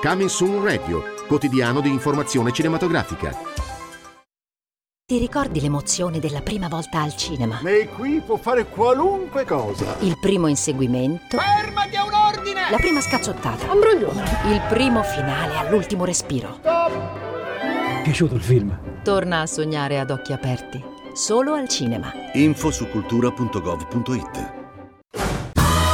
Coming 0.00 0.30
Soon 0.30 0.64
Radio 0.64 1.18
quotidiano 1.30 1.80
di 1.80 1.88
informazione 1.90 2.50
cinematografica. 2.50 3.32
Ti 5.06 5.16
ricordi 5.16 5.60
l'emozione 5.60 6.18
della 6.18 6.40
prima 6.40 6.66
volta 6.66 7.02
al 7.02 7.14
cinema? 7.14 7.60
Lei 7.62 7.88
qui 7.88 8.20
può 8.20 8.36
fare 8.36 8.66
qualunque 8.66 9.44
cosa. 9.44 9.94
Il 10.00 10.18
primo 10.20 10.48
inseguimento. 10.48 11.38
Fermati 11.38 11.94
a 11.94 12.04
un 12.04 12.12
ordine! 12.12 12.68
La 12.68 12.78
prima 12.78 13.00
scazzottata. 13.00 13.70
Ambroglione. 13.70 14.24
Il 14.50 14.60
primo 14.68 15.04
finale 15.04 15.54
all'ultimo 15.56 16.04
respiro. 16.04 16.56
Stop! 16.58 18.02
Piaciuto 18.02 18.34
il 18.34 18.42
film? 18.42 18.76
Torna 19.04 19.42
a 19.42 19.46
sognare 19.46 20.00
ad 20.00 20.10
occhi 20.10 20.32
aperti. 20.32 20.84
Solo 21.12 21.54
al 21.54 21.68
cinema. 21.68 22.12
Info 22.32 22.72
su 22.72 22.88
cultura.gov.it 22.88 24.52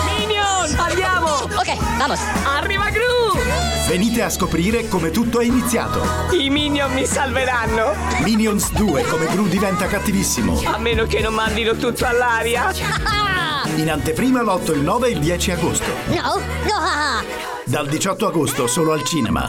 Minion! 0.06 0.78
Andiamo! 0.78 1.28
Ok, 1.28 1.98
vamos! 1.98 2.20
Arriva 2.44 2.88
Gru! 2.88 3.65
Venite 3.86 4.22
a 4.22 4.30
scoprire 4.30 4.88
come 4.88 5.10
tutto 5.10 5.38
è 5.38 5.44
iniziato. 5.44 6.02
I 6.32 6.50
Minion 6.50 6.92
mi 6.92 7.06
salveranno. 7.06 7.94
Minions 8.24 8.72
2, 8.72 9.04
come 9.04 9.26
Gru 9.26 9.46
diventa 9.46 9.86
cattivissimo. 9.86 10.60
A 10.64 10.78
meno 10.78 11.06
che 11.06 11.20
non 11.20 11.34
mandino 11.34 11.76
tutto 11.76 12.04
all'aria. 12.04 12.72
In 13.76 13.88
anteprima 13.88 14.42
l'8, 14.42 14.72
il 14.72 14.80
9 14.80 15.06
e 15.06 15.10
il 15.12 15.20
10 15.20 15.50
agosto. 15.52 15.90
No, 16.06 16.34
no. 16.64 17.24
Dal 17.64 17.86
18 17.88 18.26
agosto 18.26 18.66
solo 18.66 18.92
al 18.92 19.04
cinema 19.04 19.48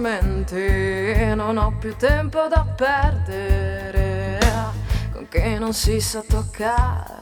Tormenti 0.00 1.34
non 1.34 1.58
ho 1.58 1.76
più 1.78 1.94
tempo 1.96 2.48
da 2.48 2.64
perdere. 2.74 4.38
Con 5.12 5.28
chi 5.28 5.58
non 5.58 5.74
si 5.74 6.00
sa 6.00 6.22
toccare. 6.26 7.18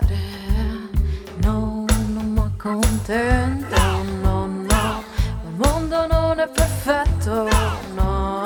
No, 1.43 1.85
non 2.07 2.33
mi 2.33 2.39
accontento 2.39 3.77
no, 4.23 4.47
no. 4.47 5.03
Il 5.45 5.55
mondo 5.57 6.07
non 6.07 6.39
è 6.39 6.49
perfetto 6.49 7.49
no. 7.95 8.43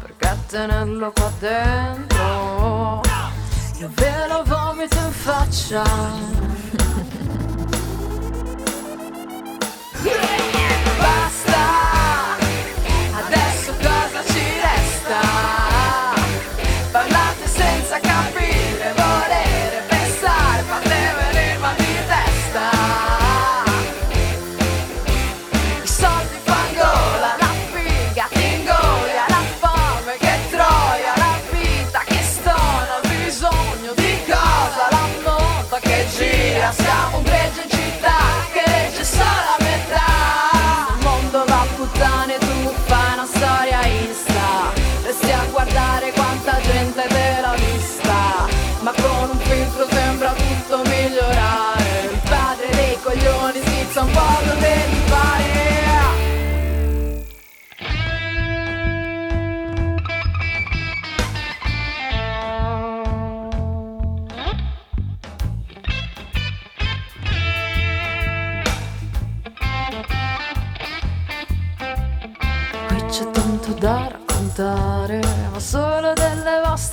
Perché 0.00 0.36
tenerlo 0.48 1.12
qua 1.12 1.30
dentro? 1.38 3.02
Io 3.78 3.90
ve 3.94 4.26
lo 4.28 4.42
vomito 4.44 4.96
in 4.96 5.12
faccia. 5.12 5.82
Basta 10.98 12.01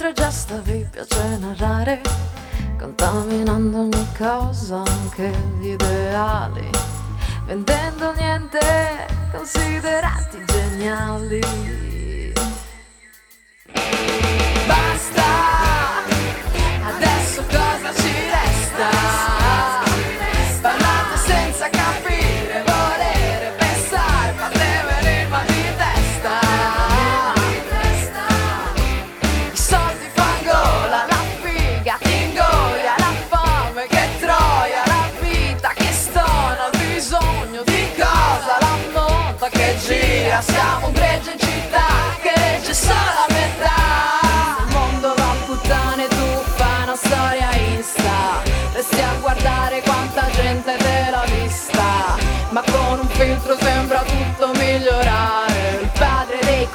vostre 0.09 0.13
gesta 0.13 0.57
vi 0.63 0.87
piace 0.89 1.37
narrare, 1.37 2.01
contaminando 2.77 3.79
ogni 3.79 4.07
cosa, 4.17 4.83
anche 4.85 5.31
gli 5.59 5.69
ideali, 5.69 6.69
vendendo 7.45 8.13
niente, 8.13 9.07
considerati 9.31 10.43
geniali. 10.45 11.39
Basta, 14.65 15.23
adesso 16.85 17.43
cosa 17.43 17.93
ci 17.93 18.13
resta? 18.31 19.78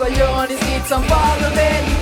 Padre 0.04 0.14
dei 0.14 0.16
coglioni 0.16 0.56
schizza 0.56 0.96
un 0.96 1.04
po' 1.06 1.14
dove 1.40 1.82
gli 1.86 1.93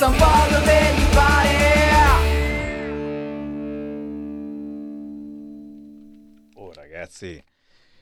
un 0.00 0.16
po' 0.16 0.48
dove 0.50 0.94
gli 0.94 1.14
pare. 1.14 1.72
Oh 6.54 6.72
ragazzi, 6.72 7.42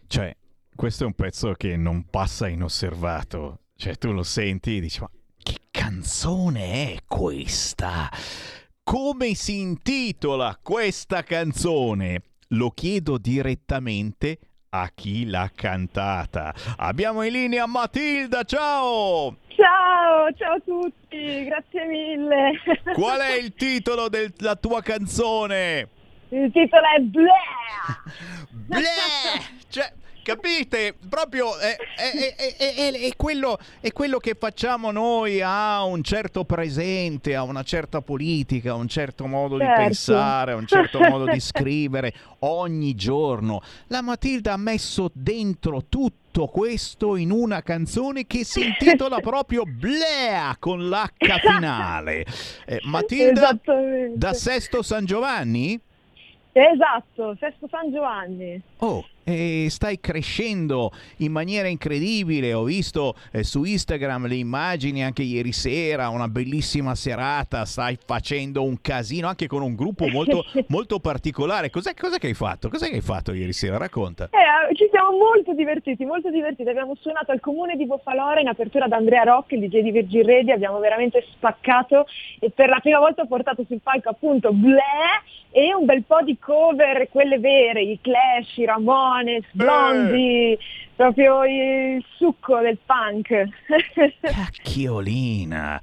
cioè, 0.07 0.37
questo 0.75 1.05
è 1.05 1.07
un 1.07 1.15
pezzo 1.15 1.53
che 1.55 1.77
non 1.77 2.05
passa 2.09 2.49
inosservato 2.49 3.63
cioè 3.83 3.97
tu 3.97 4.13
lo 4.13 4.23
senti 4.23 4.77
e 4.77 4.81
dici 4.81 5.01
ma 5.01 5.11
che 5.43 5.57
canzone 5.73 6.95
è 6.95 6.99
questa? 7.05 8.09
Come 8.85 9.35
si 9.35 9.59
intitola 9.59 10.57
questa 10.63 11.25
canzone? 11.25 12.23
Lo 12.51 12.71
chiedo 12.71 13.19
direttamente 13.19 14.39
a 14.75 14.91
chi 14.95 15.27
l'ha 15.27 15.51
cantata. 15.55 16.55
Abbiamo 16.79 17.23
in 17.23 17.33
linea 17.33 17.67
Matilda, 17.67 18.43
ciao! 18.45 19.37
Ciao, 19.49 20.33
ciao 20.33 20.55
a 20.55 20.61
tutti, 20.65 21.45
grazie 21.45 21.85
mille. 21.85 22.53
Qual 22.95 23.21
è 23.21 23.35
il 23.39 23.53
titolo 23.55 24.09
della 24.09 24.57
tua 24.57 24.81
canzone? 24.81 25.89
Il 26.31 26.51
titolo 26.51 26.83
è 26.97 27.01
Bleh! 27.01 27.29
Bleh! 28.51 28.81
Cioè, 29.69 29.93
Capite? 30.23 30.95
Proprio 31.09 31.59
è, 31.59 31.77
è, 31.97 32.35
è, 32.57 32.93
è, 32.93 33.17
quello, 33.17 33.59
è 33.81 33.91
quello 33.93 34.19
che 34.19 34.37
facciamo 34.39 34.93
noi 34.93 35.41
a 35.43 35.83
un 35.83 36.03
certo 36.05 36.45
presente, 36.45 37.35
a 37.35 37.43
una 37.43 37.65
certa 37.65 38.01
politica, 38.03 38.71
a 38.71 38.75
un 38.75 38.87
certo 38.87 39.27
modo 39.27 39.59
certo. 39.59 39.75
di 39.75 39.85
pensare, 39.85 40.53
a 40.53 40.57
un 40.57 40.67
certo 40.67 41.01
modo 41.01 41.27
di 41.27 41.41
scrivere 41.41 42.15
ogni 42.41 42.95
giorno. 42.95 43.63
La 43.89 44.01
Matilda 44.01 44.53
ha 44.53 44.57
messo 44.57 45.11
dentro 45.13 45.87
tutto 45.89 46.47
questo 46.47 47.17
in 47.17 47.33
una 47.33 47.61
canzone 47.63 48.25
che 48.27 48.45
si 48.45 48.65
intitola 48.65 49.19
proprio 49.21 49.65
Blea 49.65 50.57
con 50.61 50.89
l'H 50.89 51.11
finale. 51.41 52.25
Eh, 52.65 52.79
Matilda 52.85 53.59
da 54.15 54.33
Sesto 54.35 54.83
San 54.83 55.05
Giovanni? 55.05 55.81
Esatto, 56.53 57.35
Sesto 57.41 57.67
San 57.71 57.91
Giovanni. 57.91 58.61
Oh, 58.79 59.03
e 59.25 59.69
stai 59.71 60.01
crescendo 60.01 60.91
in 61.19 61.33
maniera 61.33 61.69
incredibile. 61.69 62.53
Ho 62.53 62.65
visto 62.65 63.15
eh, 63.31 63.43
su 63.43 63.65
Instagram 63.65 64.27
le 64.27 64.35
immagini 64.35 65.03
anche 65.03 65.23
ieri 65.23 65.53
sera, 65.53 66.09
una 66.09 66.29
bellissima 66.29 66.95
serata. 66.95 67.65
Stai 67.65 67.97
facendo 68.05 68.65
un 68.65 68.81
casino 68.83 69.29
anche 69.29 69.47
con 69.47 69.63
un 69.63 69.75
gruppo 69.75 70.09
molto, 70.09 70.45
molto 70.69 70.99
particolare. 70.99 71.71
Cos'è, 71.71 71.95
cos'è, 71.95 72.19
che 72.19 72.27
hai 72.27 72.35
fatto? 72.35 72.69
Cos'è 72.69 72.89
che 72.89 72.97
hai 72.97 73.01
fatto 73.01 73.33
ieri 73.33 73.53
sera? 73.53 73.79
Racconta. 73.79 74.29
Eh, 74.31 74.75
ci 74.75 74.89
siamo 74.91 75.17
molto 75.17 75.55
divertiti, 75.55 76.05
molto 76.05 76.31
divertiti. 76.31 76.69
Abbiamo 76.69 76.95
suonato 77.01 77.33
al 77.33 77.41
comune 77.41 77.77
di 77.77 77.87
Boffalora 77.87 78.41
in 78.41 78.49
apertura 78.49 78.89
da 78.89 78.97
Andrea 78.97 79.23
Rock, 79.23 79.53
il 79.53 79.61
DJ 79.61 79.81
di 79.81 79.91
Virgin 79.91 80.27
Radio. 80.27 80.55
Abbiamo 80.55 80.79
veramente 80.81 81.25
spaccato 81.33 82.07
e 82.41 82.51
per 82.51 82.69
la 82.69 82.81
prima 82.81 82.99
volta 82.99 83.23
ho 83.23 83.27
portato 83.27 83.65
sul 83.67 83.81
palco 83.81 84.11
appunto 84.11 84.53
Bleh 84.53 85.41
e 85.53 85.75
un 85.75 85.85
bel 85.85 86.03
po' 86.05 86.23
di 86.23 86.39
cover, 86.39 87.09
quelle 87.11 87.39
vere, 87.39 87.83
i 87.83 87.99
Clash, 88.01 88.57
i 88.57 88.65
Ramones, 88.65 89.45
Blondie, 89.53 90.59
proprio 90.95 91.45
il 91.45 92.05
succo 92.17 92.61
del 92.61 92.79
punk. 92.85 93.49
Cacchiolina! 94.21 95.81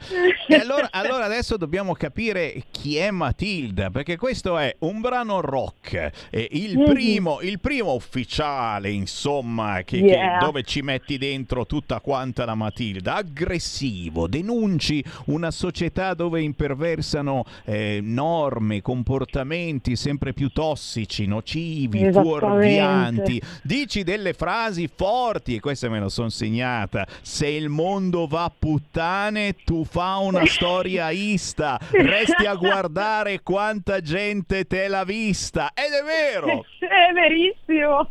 E 0.48 0.56
allora, 0.56 0.88
allora, 0.92 1.26
adesso 1.26 1.58
dobbiamo 1.58 1.94
capire 1.94 2.64
chi 2.72 2.98
è 2.98 3.12
Matilda, 3.12 3.90
perché 3.90 4.18
questo 4.18 4.58
è 4.58 4.76
un 4.80 5.02
brano 5.02 5.42
rock, 5.42 6.12
il, 6.32 6.78
mm-hmm. 6.78 6.90
primo, 6.90 7.42
il 7.42 7.60
primo 7.60 7.94
ufficiale, 7.94 8.90
insomma, 8.92 9.82
che, 9.84 9.98
yeah. 9.98 10.38
che, 10.38 10.46
dove 10.46 10.64
ci 10.64 10.82
metti 10.82 11.18
dentro 11.18 11.66
tutta 11.66 12.00
quanta 12.00 12.46
la 12.46 12.56
Matilda, 12.56 13.16
aggressivo, 13.16 14.28
denunci 14.28 15.04
una 15.26 15.52
società 15.52 16.14
dove 16.14 16.42
imperversano 16.42 17.44
eh, 17.66 18.00
norme, 18.02 18.82
comportamenti 18.82 19.96
sempre 19.96 20.34
più 20.34 20.50
tossici, 20.50 21.26
nocivi, 21.26 22.12
fuorvianti, 22.12 23.42
dici 23.64 24.04
delle 24.04 24.34
frasi 24.34 24.88
forti 25.00 25.56
e 25.56 25.60
questa 25.62 25.88
me 25.88 25.98
la 25.98 26.10
sono 26.10 26.28
segnata. 26.28 27.08
Se 27.22 27.48
il 27.48 27.70
mondo 27.70 28.28
va 28.28 28.44
a 28.44 28.52
puttane, 28.52 29.56
tu 29.64 29.86
fa 29.86 30.18
una 30.18 30.46
storia 30.46 31.10
ista. 31.10 31.80
Resti 31.90 32.46
a 32.46 32.54
guardare 32.56 33.40
quanta 33.42 34.02
gente 34.02 34.66
te 34.66 34.90
l'ha 34.90 35.06
vista. 35.06 35.72
Ed 35.74 35.94
è 35.94 36.04
vero! 36.04 36.66
È 36.80 37.14
verissimo. 37.14 38.10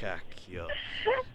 Cacchio. 0.00 0.66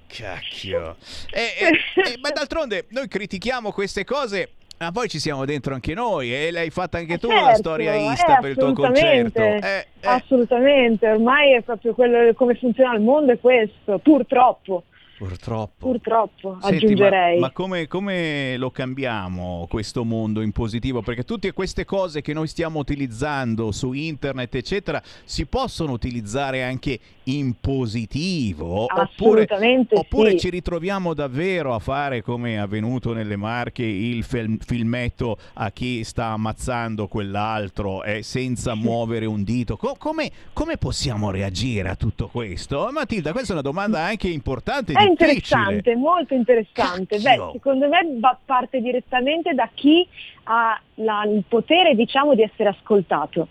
Cacchio. 0.08 0.98
E, 1.32 1.54
e, 1.58 1.68
e, 1.68 2.18
ma 2.20 2.32
d'altronde 2.32 2.88
noi 2.90 3.08
critichiamo 3.08 3.72
queste 3.72 4.04
cose 4.04 4.56
ma 4.78 4.92
poi 4.92 5.08
ci 5.08 5.20
siamo 5.20 5.46
dentro 5.46 5.74
anche 5.74 5.94
noi 5.94 6.34
e 6.34 6.52
l'hai 6.52 6.70
fatta 6.70 6.98
anche 6.98 7.18
tu 7.18 7.28
certo, 7.28 7.46
la 7.46 7.54
storia 7.56 7.96
Ista 7.96 8.38
eh, 8.38 8.42
per 8.42 8.50
il 8.52 8.58
tuo 8.58 8.74
concerto. 8.74 9.40
Eh, 9.40 9.60
eh. 9.62 9.86
Assolutamente, 10.02 11.10
ormai 11.10 11.54
è 11.54 11.62
proprio 11.62 11.94
quello 11.94 12.34
come 12.34 12.56
funziona 12.56 12.94
il 12.96 13.02
mondo 13.02 13.32
è 13.32 13.40
questo, 13.40 14.00
purtroppo. 14.00 14.84
Purtroppo. 15.18 15.88
Purtroppo, 15.92 16.58
Senti, 16.62 16.86
aggiungerei. 16.86 17.40
Ma, 17.40 17.48
ma 17.48 17.52
come, 17.52 17.88
come 17.88 18.58
lo 18.58 18.70
cambiamo 18.70 19.66
questo 19.70 20.04
mondo 20.04 20.42
in 20.42 20.52
positivo? 20.52 21.02
Perché 21.02 21.24
tutte 21.24 21.54
queste 21.54 21.86
cose 21.86 22.22
che 22.22 22.34
noi 22.34 22.48
stiamo 22.48 22.80
utilizzando 22.80 23.72
su 23.72 23.94
internet, 23.94 24.56
eccetera, 24.56 25.02
si 25.24 25.46
possono 25.46 25.94
utilizzare 25.94 26.64
anche 26.64 27.00
in 27.24 27.54
positivo? 27.62 28.84
Oppure, 28.84 29.44
Assolutamente 29.44 29.96
oppure 29.96 30.32
sì. 30.32 30.40
ci 30.40 30.50
ritroviamo 30.50 31.14
davvero 31.14 31.74
a 31.74 31.80
fare 31.80 32.22
come 32.22 32.54
è 32.54 32.58
avvenuto 32.58 33.14
nelle 33.14 33.38
Marche 33.38 33.84
il 33.84 34.24
film- 34.24 34.58
filmetto 34.58 35.38
a 35.54 35.72
chi 35.72 36.04
sta 36.04 36.26
ammazzando 36.28 37.08
quell'altro 37.08 38.04
eh, 38.04 38.22
senza 38.22 38.76
muovere 38.76 39.26
un 39.26 39.44
dito? 39.44 39.78
Co- 39.78 39.96
come, 39.98 40.30
come 40.52 40.78
possiamo 40.78 41.32
reagire 41.32 41.90
a 41.90 41.96
tutto 41.96 42.28
questo? 42.28 42.90
Matilda, 42.92 43.32
questa 43.32 43.50
è 43.50 43.54
una 43.54 43.62
domanda 43.62 44.02
anche 44.02 44.28
importante 44.28 44.92
e 44.92 44.96
È 44.96 44.98
difficile. 44.98 45.05
Interessante, 45.06 45.96
molto 45.96 46.34
interessante. 46.34 47.20
Beh, 47.20 47.36
secondo 47.54 47.88
me 47.88 48.20
parte 48.46 48.82
direttamente 48.82 49.54
da 49.54 49.70
chi 49.74 50.08
ha 50.44 50.80
la- 50.96 51.24
il 51.26 51.44
potere, 51.48 51.96
diciamo, 51.96 52.36
di 52.36 52.42
essere 52.42 52.70
ascoltato. 52.70 53.50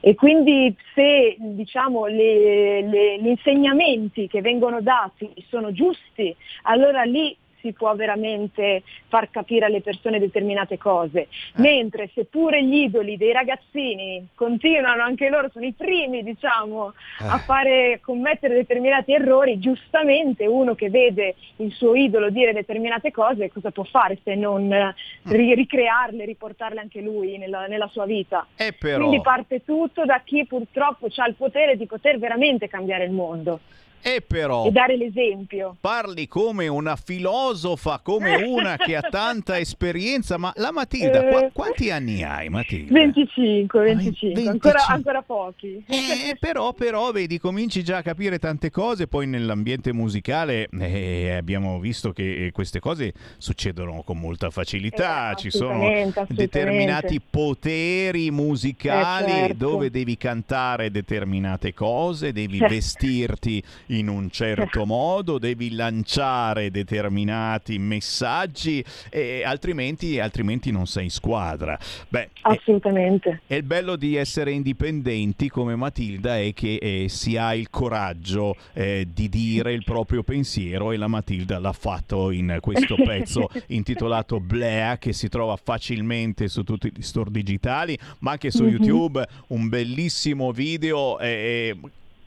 E 0.00 0.14
quindi 0.14 0.74
se 0.94 1.36
diciamo, 1.38 2.06
le- 2.06 2.82
le- 2.82 3.18
gli 3.20 3.26
insegnamenti 3.28 4.28
che 4.28 4.40
vengono 4.40 4.80
dati 4.80 5.28
sono 5.48 5.72
giusti, 5.72 6.34
allora 6.62 7.02
lì 7.02 7.36
si 7.68 7.72
può 7.74 7.94
veramente 7.94 8.82
far 9.08 9.30
capire 9.30 9.66
alle 9.66 9.80
persone 9.82 10.18
determinate 10.18 10.78
cose. 10.78 11.28
Mentre 11.56 12.10
se 12.14 12.24
pure 12.24 12.62
gli 12.64 12.82
idoli 12.84 13.16
dei 13.16 13.32
ragazzini 13.32 14.26
continuano, 14.34 15.02
anche 15.02 15.28
loro 15.28 15.50
sono 15.52 15.66
i 15.66 15.72
primi, 15.72 16.22
diciamo, 16.22 16.94
a 17.20 17.36
Eh. 17.36 17.38
fare 17.40 18.00
commettere 18.02 18.54
determinati 18.54 19.12
errori, 19.12 19.58
giustamente 19.58 20.46
uno 20.46 20.74
che 20.74 20.88
vede 20.88 21.34
il 21.56 21.72
suo 21.72 21.94
idolo 21.94 22.30
dire 22.30 22.52
determinate 22.52 23.10
cose, 23.10 23.50
cosa 23.52 23.70
può 23.70 23.84
fare 23.84 24.18
se 24.24 24.34
non 24.34 24.72
eh, 24.72 24.94
ri- 25.24 25.54
ricrearle, 25.54 26.24
riportarle 26.24 26.80
anche 26.80 27.00
lui 27.00 27.36
nella, 27.36 27.66
nella 27.66 27.88
sua 27.88 28.06
vita? 28.06 28.46
Eh, 28.56 28.72
però- 28.72 28.98
Quindi 29.06 29.20
parte 29.20 29.64
tutto 29.64 30.04
da 30.04 30.22
chi 30.24 30.46
purtroppo 30.46 31.08
ha 31.14 31.26
il 31.26 31.34
potere 31.34 31.76
di 31.76 31.86
poter 31.86 32.18
veramente 32.18 32.68
cambiare 32.68 33.04
il 33.04 33.10
mondo 33.10 33.60
E 34.00 34.22
però 34.26 34.66
e 34.66 34.70
dare 34.70 34.96
l'esempio. 34.96 35.76
parli 35.80 36.28
come 36.28 36.68
una 36.68 36.96
filosofa, 36.96 38.00
come 38.02 38.42
una 38.42 38.76
che 38.76 38.96
ha 38.96 39.02
tanta 39.02 39.58
esperienza, 39.58 40.36
ma 40.38 40.52
la 40.56 40.72
Matilda, 40.72 41.26
Eh. 41.26 41.30
qua- 41.30 41.50
quanti 41.52 41.90
anni 41.90 42.22
hai 42.22 42.48
Matilda? 42.48 42.92
25, 42.92 43.82
25, 43.82 44.40
Ancora, 44.48 44.72
25. 44.72 44.82
ancora 44.94 45.22
pochi. 45.22 45.84
Eh, 45.88 46.36
però, 46.38 46.72
però, 46.72 47.10
vedi, 47.12 47.38
cominci 47.38 47.82
già 47.82 47.98
a 47.98 48.02
capire 48.02 48.38
tante 48.38 48.70
cose, 48.70 49.06
poi 49.08 49.26
nell'ambiente 49.26 49.92
musicale 49.92 50.68
eh, 50.80 51.32
abbiamo 51.32 51.78
visto 51.80 52.12
che 52.12 52.46
eh, 52.46 52.52
queste 52.52 52.80
cose 52.80 53.12
succedono 53.38 54.02
con 54.04 54.18
molta 54.18 54.50
facilità, 54.50 55.34
ci 55.34 55.50
sono 55.50 55.82
assolutamente, 55.86 56.26
determinati 56.34 57.20
poteri 57.20 58.30
musicali 58.30 59.32
Eh, 59.32 59.34
certo. 59.34 59.54
dove 59.56 59.90
devi 59.90 60.16
cantare 60.16 60.90
determinate 60.90 61.74
cose, 61.74 62.32
devi 62.32 62.58
vestirti 62.66 63.62
in 63.88 64.08
un 64.08 64.30
certo 64.30 64.84
modo, 64.86 65.38
devi 65.38 65.72
lanciare 65.72 66.70
determinati 66.70 67.78
messaggi, 67.78 68.84
e 69.10 69.42
altrimenti, 69.44 70.18
altrimenti 70.18 70.70
non 70.70 70.86
sei 70.86 71.04
in 71.04 71.10
squadra. 71.10 71.78
Beh, 72.08 72.30
Assolutamente. 72.42 73.42
e 73.46 73.56
il 73.56 73.62
bello 73.62 73.96
di 73.96 74.16
essere 74.16 74.52
indipendenti 74.52 75.48
come 75.48 75.76
Matilda 75.76 76.38
è 76.38 76.52
che 76.54 76.76
eh, 76.76 77.06
si 77.08 77.36
ha 77.36 77.54
il 77.54 77.70
coraggio 77.70 78.56
eh, 78.72 79.06
di 79.12 79.28
dire 79.28 79.72
il 79.72 79.84
proprio 79.84 80.22
pensiero 80.22 80.92
e 80.92 80.96
la 80.96 81.06
Matilda 81.08 81.58
l'ha 81.58 81.72
fatto 81.72 82.30
in 82.30 82.58
questo 82.60 82.96
pezzo 82.96 83.48
intitolato 83.68 84.40
Blea 84.40 84.98
che 84.98 85.12
si 85.12 85.28
trova 85.28 85.56
facilmente 85.56 86.48
su 86.48 86.62
tutti 86.64 86.90
gli 86.94 87.02
store 87.02 87.30
digitali 87.30 87.96
ma 88.20 88.32
anche 88.32 88.50
su 88.50 88.62
Mhm. 88.64 88.70
YouTube, 88.70 89.26
un 89.48 89.68
bellissimo 89.68 90.52
video. 90.52 91.18
eh, 91.20 91.74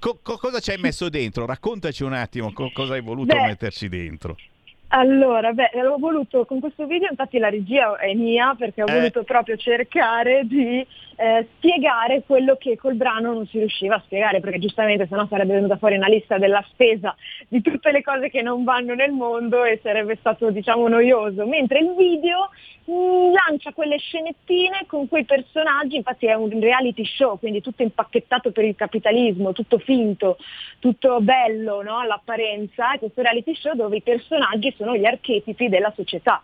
co- 0.02 0.20
co- 0.22 0.38
cosa 0.38 0.60
ci 0.60 0.72
hai 0.72 0.80
messo 0.80 1.08
dentro? 1.10 1.46
Raccontaci 1.46 2.04
un 2.04 2.14
attimo 2.14 2.52
co- 2.52 2.72
cosa 2.74 2.96
hai 2.96 3.02
voluto 3.02 3.36
Beh, 3.36 3.46
metterci 3.46 3.88
dentro. 3.88 4.36
Allora, 4.94 5.54
beh, 5.54 5.70
ho 5.90 5.98
voluto 5.98 6.44
con 6.46 6.60
questo 6.60 6.86
video, 6.86 7.08
infatti 7.10 7.38
la 7.38 7.50
regia 7.50 7.96
è 7.98 8.14
mia 8.14 8.56
perché 8.58 8.84
ho 8.84 8.88
Eh. 8.88 8.94
voluto 8.94 9.24
proprio 9.24 9.56
cercare 9.56 10.42
di 10.46 10.86
eh, 11.22 11.48
spiegare 11.58 12.24
quello 12.26 12.56
che 12.56 12.76
col 12.78 12.96
brano 12.96 13.32
non 13.34 13.46
si 13.46 13.60
riusciva 13.60 13.96
a 13.96 14.02
spiegare, 14.04 14.40
perché 14.40 14.58
giustamente 14.58 15.06
sennò 15.08 15.28
sarebbe 15.28 15.54
venuta 15.54 15.78
fuori 15.78 15.96
una 15.96 16.08
lista 16.08 16.40
della 16.40 16.66
spesa 16.72 17.16
di 17.48 17.62
tutte 17.62 17.92
le 17.92 18.02
cose 18.02 18.30
che 18.30 18.42
non 18.42 18.64
vanno 18.64 18.96
nel 18.96 19.12
mondo 19.12 19.64
e 19.64 19.80
sarebbe 19.84 20.16
stato 20.16 20.50
diciamo 20.50 20.88
noioso, 20.88 21.46
mentre 21.46 21.80
il 21.80 21.94
video 21.96 22.50
mh, 22.86 23.34
lancia 23.34 23.72
quelle 23.72 23.98
scenettine 23.98 24.86
con 24.88 25.08
quei 25.08 25.24
personaggi, 25.24 25.98
infatti 25.98 26.26
è 26.26 26.34
un 26.34 26.60
reality 26.60 27.06
show, 27.06 27.38
quindi 27.38 27.62
tutto 27.62 27.84
impacchettato 27.84 28.52
per 28.52 28.66
il 28.66 28.76
capitalismo, 28.76 29.54
tutto 29.54 29.78
finto, 29.78 30.38
tutto 30.80 31.22
bello 31.22 31.84
no? 31.84 32.00
all'apparenza, 32.00 32.94
è 32.94 32.98
questo 32.98 33.22
reality 33.22 33.54
show 33.54 33.76
dove 33.76 33.98
i 33.98 34.02
personaggi 34.02 34.74
sono 34.76 34.96
gli 34.96 35.06
archetipi 35.06 35.70
della 35.70 35.94
società. 35.96 36.42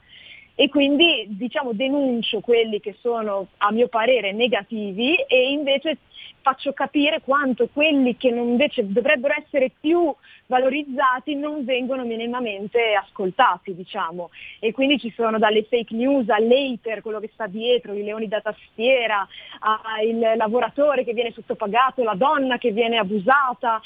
E 0.60 0.70
quindi 0.70 1.28
diciamo 1.30 1.72
denuncio 1.74 2.40
quelli 2.40 2.80
che 2.80 2.96
sono 3.00 3.50
a 3.58 3.72
mio 3.72 3.90
parere 3.90 4.32
negativi 4.32 5.14
e 5.28 5.52
invece 5.52 6.00
faccio 6.42 6.74
capire 6.74 7.22
quanto 7.22 7.68
quelli 7.72 8.16
che 8.16 8.30
invece 8.30 8.90
dovrebbero 8.92 9.34
essere 9.38 9.72
più 9.80 10.14
valorizzati 10.48 11.36
non 11.36 11.66
vengono 11.66 12.06
minimamente 12.06 12.94
ascoltati, 12.94 13.76
diciamo. 13.76 14.30
E 14.60 14.72
quindi 14.72 14.98
ci 14.98 15.12
sono 15.16 15.38
dalle 15.38 15.64
fake 15.64 15.94
news 15.94 16.30
all'hater, 16.30 17.02
quello 17.02 17.20
che 17.20 17.30
sta 17.34 17.48
dietro, 17.48 17.94
i 17.94 18.04
leoni 18.04 18.28
da 18.28 18.40
tastiera, 18.42 19.28
al 19.60 20.38
lavoratore 20.38 21.04
che 21.04 21.14
viene 21.14 21.32
sottopagato, 21.34 22.04
la 22.04 22.16
donna 22.16 22.58
che 22.58 22.72
viene 22.72 22.98
abusata, 22.98 23.82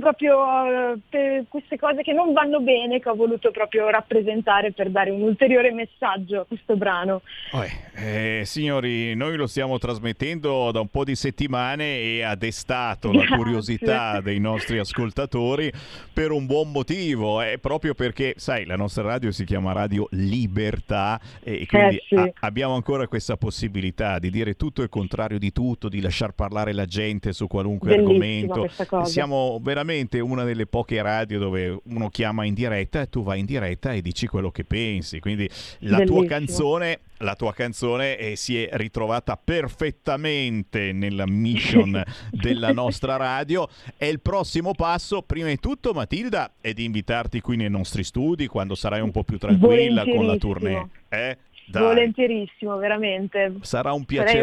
proprio 0.00 0.94
eh, 1.10 1.44
queste 1.48 1.78
cose 1.78 2.02
che 2.02 2.12
non 2.12 2.32
vanno 2.32 2.60
bene 2.60 2.98
che 2.98 3.08
ho 3.08 3.14
voluto 3.14 3.50
proprio 3.50 3.88
rappresentare 3.88 4.72
per 4.72 4.90
dare 4.90 5.10
un 5.10 5.22
ulteriore 5.22 5.72
messaggio 5.72 6.40
a 6.40 6.44
questo 6.44 6.76
brano. 6.76 7.22
Eh, 7.94 8.42
signori, 8.44 9.14
noi 9.14 9.36
lo 9.36 9.46
stiamo 9.46 9.78
trasmettendo 9.78 10.72
da 10.72 10.80
un 10.80 10.88
po' 10.88 11.04
di 11.04 11.14
settimane 11.14 11.55
e 11.58 12.22
ha 12.22 12.34
destato 12.34 13.12
la 13.12 13.24
curiosità 13.26 14.20
dei 14.20 14.38
nostri 14.38 14.78
ascoltatori 14.78 15.72
per 16.12 16.30
un 16.30 16.46
buon 16.46 16.70
motivo, 16.72 17.40
è 17.40 17.58
proprio 17.58 17.94
perché, 17.94 18.34
sai, 18.36 18.64
la 18.64 18.76
nostra 18.76 19.02
radio 19.02 19.30
si 19.30 19.44
chiama 19.44 19.72
Radio 19.72 20.08
Libertà 20.12 21.20
e 21.42 21.66
quindi 21.66 21.96
Eh, 21.96 22.02
sì. 22.08 22.14
a- 22.14 22.32
abbiamo 22.40 22.74
ancora 22.74 23.06
questa 23.06 23.36
possibilità 23.36 24.18
di 24.18 24.30
dire 24.30 24.54
tutto 24.54 24.82
il 24.82 24.88
contrario 24.88 25.38
di 25.38 25.52
tutto, 25.52 25.88
di 25.88 26.00
lasciar 26.00 26.32
parlare 26.32 26.72
la 26.72 26.86
gente 26.86 27.32
su 27.32 27.46
qualunque 27.46 27.94
Bellissima 27.96 28.54
argomento. 28.54 29.04
Siamo 29.04 29.58
veramente 29.62 30.20
una 30.20 30.44
delle 30.44 30.66
poche 30.66 31.00
radio 31.02 31.38
dove 31.38 31.78
uno 31.84 32.08
chiama 32.08 32.44
in 32.44 32.54
diretta 32.54 33.02
e 33.02 33.08
tu 33.08 33.22
vai 33.22 33.40
in 33.40 33.46
diretta 33.46 33.92
e 33.92 34.00
dici 34.02 34.26
quello 34.26 34.50
che 34.50 34.64
pensi, 34.64 35.20
quindi 35.20 35.48
la 35.80 35.98
tua 35.98 36.04
Bellissimo. 36.04 36.26
canzone 36.26 37.00
la 37.18 37.34
tua 37.34 37.52
canzone 37.52 38.16
eh, 38.16 38.36
si 38.36 38.62
è 38.62 38.76
ritrovata 38.76 39.36
perfettamente 39.36 40.92
nella 40.92 41.26
mission 41.26 42.02
della 42.30 42.72
nostra 42.72 43.16
radio 43.16 43.68
e 43.96 44.08
il 44.08 44.20
prossimo 44.20 44.72
passo, 44.72 45.22
prima 45.22 45.48
di 45.48 45.58
tutto 45.58 45.92
Matilda, 45.92 46.52
è 46.60 46.72
di 46.72 46.84
invitarti 46.84 47.40
qui 47.40 47.56
nei 47.56 47.70
nostri 47.70 48.04
studi 48.04 48.46
quando 48.46 48.74
sarai 48.74 49.00
un 49.00 49.10
po' 49.10 49.24
più 49.24 49.38
tranquilla 49.38 50.04
con 50.04 50.26
la 50.26 50.36
tournée. 50.36 50.88
Eh? 51.08 51.38
Dai. 51.68 51.82
Volentierissimo, 51.82 52.76
veramente. 52.76 53.56
Sarà 53.62 53.92
un 53.92 54.04
piacere. 54.04 54.38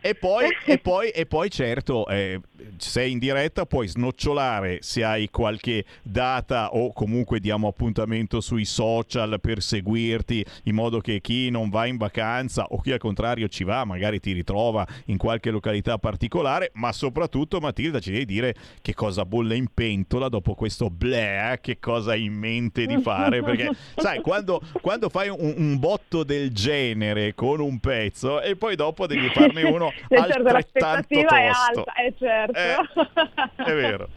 E 0.00 0.14
poi, 0.16 0.48
e 0.66 0.78
poi, 0.78 1.10
e 1.10 1.26
poi 1.26 1.48
certo, 1.50 2.06
eh, 2.08 2.40
sei 2.76 3.12
in 3.12 3.18
diretta, 3.18 3.66
puoi 3.66 3.88
snocciolare 3.88 4.78
se 4.80 5.04
hai 5.04 5.28
qualche 5.30 5.84
data 6.02 6.74
o 6.74 6.92
comunque 6.92 7.40
diamo 7.40 7.68
appuntamento 7.68 8.40
sui 8.40 8.64
social 8.64 9.40
per 9.40 9.62
seguirti, 9.62 10.44
in 10.64 10.74
modo 10.74 11.00
che 11.00 11.20
chi 11.20 11.50
non 11.50 11.68
va 11.70 11.86
in 11.86 11.96
vacanza 11.96 12.66
o 12.68 12.80
chi 12.80 12.92
al 12.92 12.98
contrario 12.98 13.48
ci 13.48 13.64
va, 13.64 13.84
magari 13.84 14.20
ti 14.20 14.32
ritrova 14.32 14.86
in 15.06 15.16
qualche 15.16 15.50
località 15.50 15.98
particolare, 15.98 16.70
ma 16.74 16.92
soprattutto 16.92 17.60
Matilda 17.60 18.00
ci 18.00 18.10
devi 18.10 18.24
dire 18.24 18.54
che 18.80 18.94
cosa 18.94 19.24
bolle 19.24 19.56
in 19.56 19.66
pentola 19.72 20.28
dopo 20.28 20.54
questo 20.54 20.90
bleh, 20.90 21.58
che 21.60 21.78
cosa 21.78 22.12
hai 22.12 22.24
in 22.24 22.34
mente 22.34 22.86
di 22.86 23.00
fare, 23.00 23.42
perché 23.42 23.70
sai, 23.96 24.20
quando, 24.20 24.60
quando 24.80 25.08
fai 25.08 25.28
un, 25.28 25.54
un 25.56 25.78
botto 25.78 26.24
del 26.24 26.52
genere 26.52 27.34
con 27.34 27.60
un 27.60 27.78
pezzo 27.78 28.40
e 28.40 28.56
poi 28.56 28.76
dopo 28.76 29.06
devi 29.06 29.28
farne 29.30 29.62
uno 29.62 29.92
Eh, 30.08 30.16
altrettanto 30.16 30.52
l'aspettativa 30.52 31.42
è 31.42 31.48
tosto. 31.48 31.78
alta, 31.78 31.92
è 31.94 32.12
certo. 32.18 32.51
È 33.56 33.72
vero. 33.72 34.08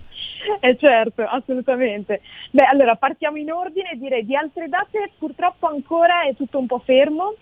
Eh 0.60 0.78
certo, 0.78 1.24
assolutamente. 1.24 2.22
Beh, 2.52 2.66
allora 2.66 2.96
partiamo 2.96 3.38
in 3.38 3.52
ordine, 3.52 3.92
direi 3.96 4.26
di 4.26 4.36
altre 4.36 4.68
date 4.68 5.12
purtroppo 5.18 5.68
ancora 5.68 6.24
è 6.24 6.36
tutto 6.36 6.60
un 6.60 6.68
po' 6.68 6.80
fermo. 6.80 7.34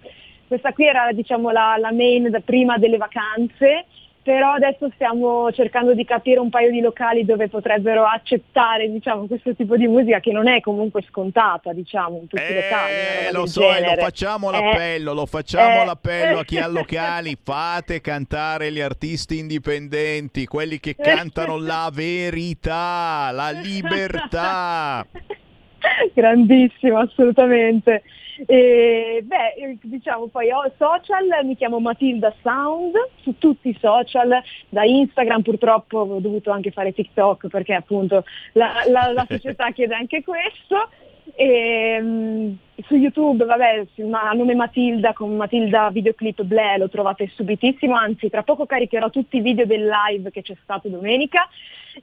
Questa 0.47 0.71
qui 0.73 0.85
era 0.85 1.11
diciamo 1.11 1.51
la, 1.51 1.75
la 1.77 1.91
main 1.91 2.29
da 2.29 2.39
prima 2.39 2.77
delle 2.77 2.97
vacanze 2.97 3.85
però 4.23 4.53
adesso 4.53 4.89
stiamo 4.95 5.51
cercando 5.51 5.93
di 5.93 6.05
capire 6.05 6.39
un 6.39 6.49
paio 6.49 6.71
di 6.71 6.79
locali 6.79 7.25
dove 7.25 7.49
potrebbero 7.49 8.05
accettare 8.05 8.89
diciamo, 8.89 9.27
questo 9.27 9.53
tipo 9.53 9.75
di 9.75 9.85
musica 9.85 10.21
che 10.21 10.31
non 10.31 10.47
è 10.47 10.61
comunque 10.61 11.03
scontata 11.09 11.73
diciamo, 11.73 12.19
in 12.21 12.27
tutti 12.27 12.41
i 12.41 12.53
locali. 12.53 12.93
Eh, 12.93 13.31
lo 13.33 13.39
del 13.41 13.49
so, 13.49 13.61
e 13.63 13.65
lo 13.65 13.73
genere. 13.73 14.01
facciamo 14.01 14.49
Eh, 14.49 14.51
l'appello, 14.51 15.13
lo 15.13 15.25
facciamo 15.25 15.81
eh, 15.81 15.85
l'appello 15.85 16.39
a 16.39 16.43
chi 16.45 16.57
ha 16.57 16.65
eh. 16.65 16.69
locali, 16.71 17.37
fate 17.41 17.99
cantare 17.99 18.71
gli 18.71 18.79
artisti 18.79 19.39
indipendenti, 19.39 20.45
quelli 20.45 20.79
che 20.79 20.95
cantano 20.95 21.57
la 21.57 21.91
verità, 21.93 23.29
la 23.31 23.49
libertà. 23.51 25.05
Grandissimo, 26.15 26.97
assolutamente. 26.99 28.03
E, 28.45 29.21
beh, 29.23 29.53
eh, 29.57 29.77
diciamo 29.81 30.27
poi 30.27 30.51
ho 30.51 30.71
social, 30.77 31.45
mi 31.45 31.55
chiamo 31.55 31.79
Matilda 31.79 32.33
Sound 32.41 32.93
su 33.21 33.37
tutti 33.37 33.69
i 33.69 33.77
social, 33.79 34.41
da 34.69 34.83
Instagram 34.83 35.41
purtroppo 35.41 35.99
ho 35.99 36.19
dovuto 36.19 36.51
anche 36.51 36.71
fare 36.71 36.93
TikTok 36.93 37.47
perché 37.47 37.73
appunto 37.73 38.23
la, 38.53 38.83
la- 38.87 39.11
la 39.11 39.25
società 39.27 39.69
chiede 39.73 39.95
anche 39.95 40.23
questo. 40.23 40.89
E, 41.35 41.99
mm, 42.01 42.53
su 42.85 42.95
YouTube, 42.95 43.45
vabbè, 43.45 43.85
a 44.11 44.33
nome 44.33 44.55
Matilda 44.55 45.13
con 45.13 45.35
Matilda 45.35 45.89
videoclip 45.89 46.43
Ble 46.43 46.77
lo 46.77 46.89
trovate 46.89 47.31
subitissimo, 47.33 47.95
anzi 47.95 48.29
tra 48.29 48.43
poco 48.43 48.65
caricherò 48.65 49.09
tutti 49.09 49.37
i 49.37 49.41
video 49.41 49.65
del 49.65 49.87
live 49.87 50.31
che 50.31 50.41
c'è 50.41 50.55
stato 50.63 50.89
domenica 50.89 51.47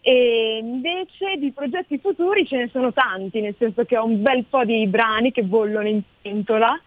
e 0.01 0.59
invece 0.62 1.37
di 1.39 1.53
progetti 1.53 1.99
futuri 1.99 2.47
ce 2.47 2.57
ne 2.57 2.69
sono 2.73 2.93
tanti, 2.93 3.41
nel 3.41 3.55
senso 3.59 3.85
che 3.85 3.97
ho 3.97 4.05
un 4.05 4.23
bel 4.23 4.45
po' 4.45 4.65
di 4.65 4.87
brani 4.87 5.33
che 5.33 5.43
bollono 5.43 5.89
in 5.89 6.03
pentola 6.23 6.81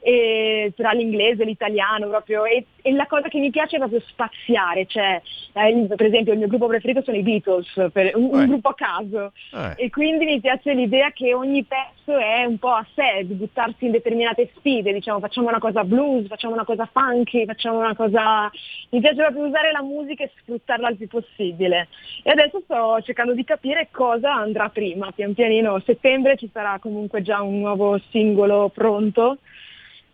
e 0.00 0.72
tra 0.76 0.92
l'inglese 0.92 1.42
e 1.42 1.46
l'italiano 1.46 2.08
proprio 2.08 2.44
e, 2.44 2.66
e 2.82 2.92
la 2.92 3.06
cosa 3.06 3.28
che 3.28 3.38
mi 3.38 3.50
piace 3.50 3.76
è 3.76 3.78
proprio 3.78 4.00
spaziare, 4.06 4.86
cioè 4.86 5.20
eh, 5.52 5.86
per 5.96 6.06
esempio 6.06 6.32
il 6.32 6.38
mio 6.38 6.48
gruppo 6.48 6.66
preferito 6.68 7.02
sono 7.02 7.16
i 7.16 7.22
Beatles, 7.22 7.90
per- 7.92 8.14
un, 8.16 8.30
un 8.32 8.42
Eh. 8.42 8.46
gruppo 8.46 8.68
a 8.68 8.74
caso 8.74 9.32
Eh. 9.52 9.84
e 9.84 9.90
quindi 9.90 10.24
mi 10.24 10.40
piace 10.40 10.72
l'idea 10.72 11.10
che 11.10 11.34
ogni 11.34 11.64
pezzo 11.64 12.16
è 12.16 12.44
un 12.44 12.58
po' 12.58 12.70
a 12.72 12.86
sé, 12.94 13.24
di 13.24 13.34
buttarsi 13.34 13.86
in 13.86 13.92
determinate 13.92 14.50
sfide, 14.56 14.92
diciamo 14.92 15.20
facciamo 15.20 15.48
una 15.48 15.58
cosa 15.58 15.84
blues, 15.84 16.26
facciamo 16.26 16.54
una 16.54 16.64
cosa 16.64 16.88
funky, 16.92 17.44
facciamo 17.44 17.78
una 17.78 17.94
cosa... 17.94 18.50
Mi 18.90 19.00
piace 19.00 19.16
proprio 19.16 19.46
usare 19.46 19.70
la 19.70 19.82
musica 19.82 20.24
e 20.24 20.30
sfruttarla 20.40 20.90
il 20.90 20.96
più 20.96 21.06
possibile. 21.06 21.88
E 22.24 22.30
adesso 22.30 22.60
sto 22.64 23.00
cercando 23.02 23.34
di 23.34 23.44
capire 23.44 23.88
cosa 23.92 24.34
andrà 24.34 24.68
prima, 24.68 25.12
pian 25.12 25.34
pianino. 25.34 25.80
Settembre 25.84 26.36
ci 26.36 26.50
sarà 26.52 26.78
comunque 26.80 27.22
già 27.22 27.40
un 27.42 27.60
nuovo 27.60 28.00
singolo 28.10 28.68
pronto 28.74 29.38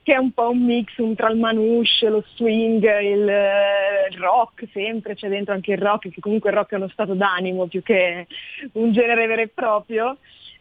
che 0.07 0.15
è 0.15 0.19
un 0.19 0.31
po' 0.31 0.51
un 0.51 0.65
mix 0.65 0.97
un 0.99 1.17
tra 1.17 1.29
il 1.31 1.37
manouche, 1.37 2.09
lo 2.09 2.23
swing, 2.37 2.81
il, 3.01 3.29
eh, 3.29 4.07
il 4.09 4.19
rock 4.19 4.69
sempre, 4.73 5.17
c'è 5.17 5.29
dentro 5.29 5.53
anche 5.53 5.73
il 5.73 5.79
rock, 5.79 6.11
che 6.11 6.21
comunque 6.21 6.51
il 6.51 6.57
rock 6.57 6.75
è 6.75 6.77
uno 6.77 6.89
stato 6.91 7.15
d'animo 7.15 7.67
più 7.67 7.83
che 7.83 8.29
un 8.75 8.93
genere 8.93 9.27
vero 9.27 9.43
e 9.43 9.49
proprio. 9.49 10.17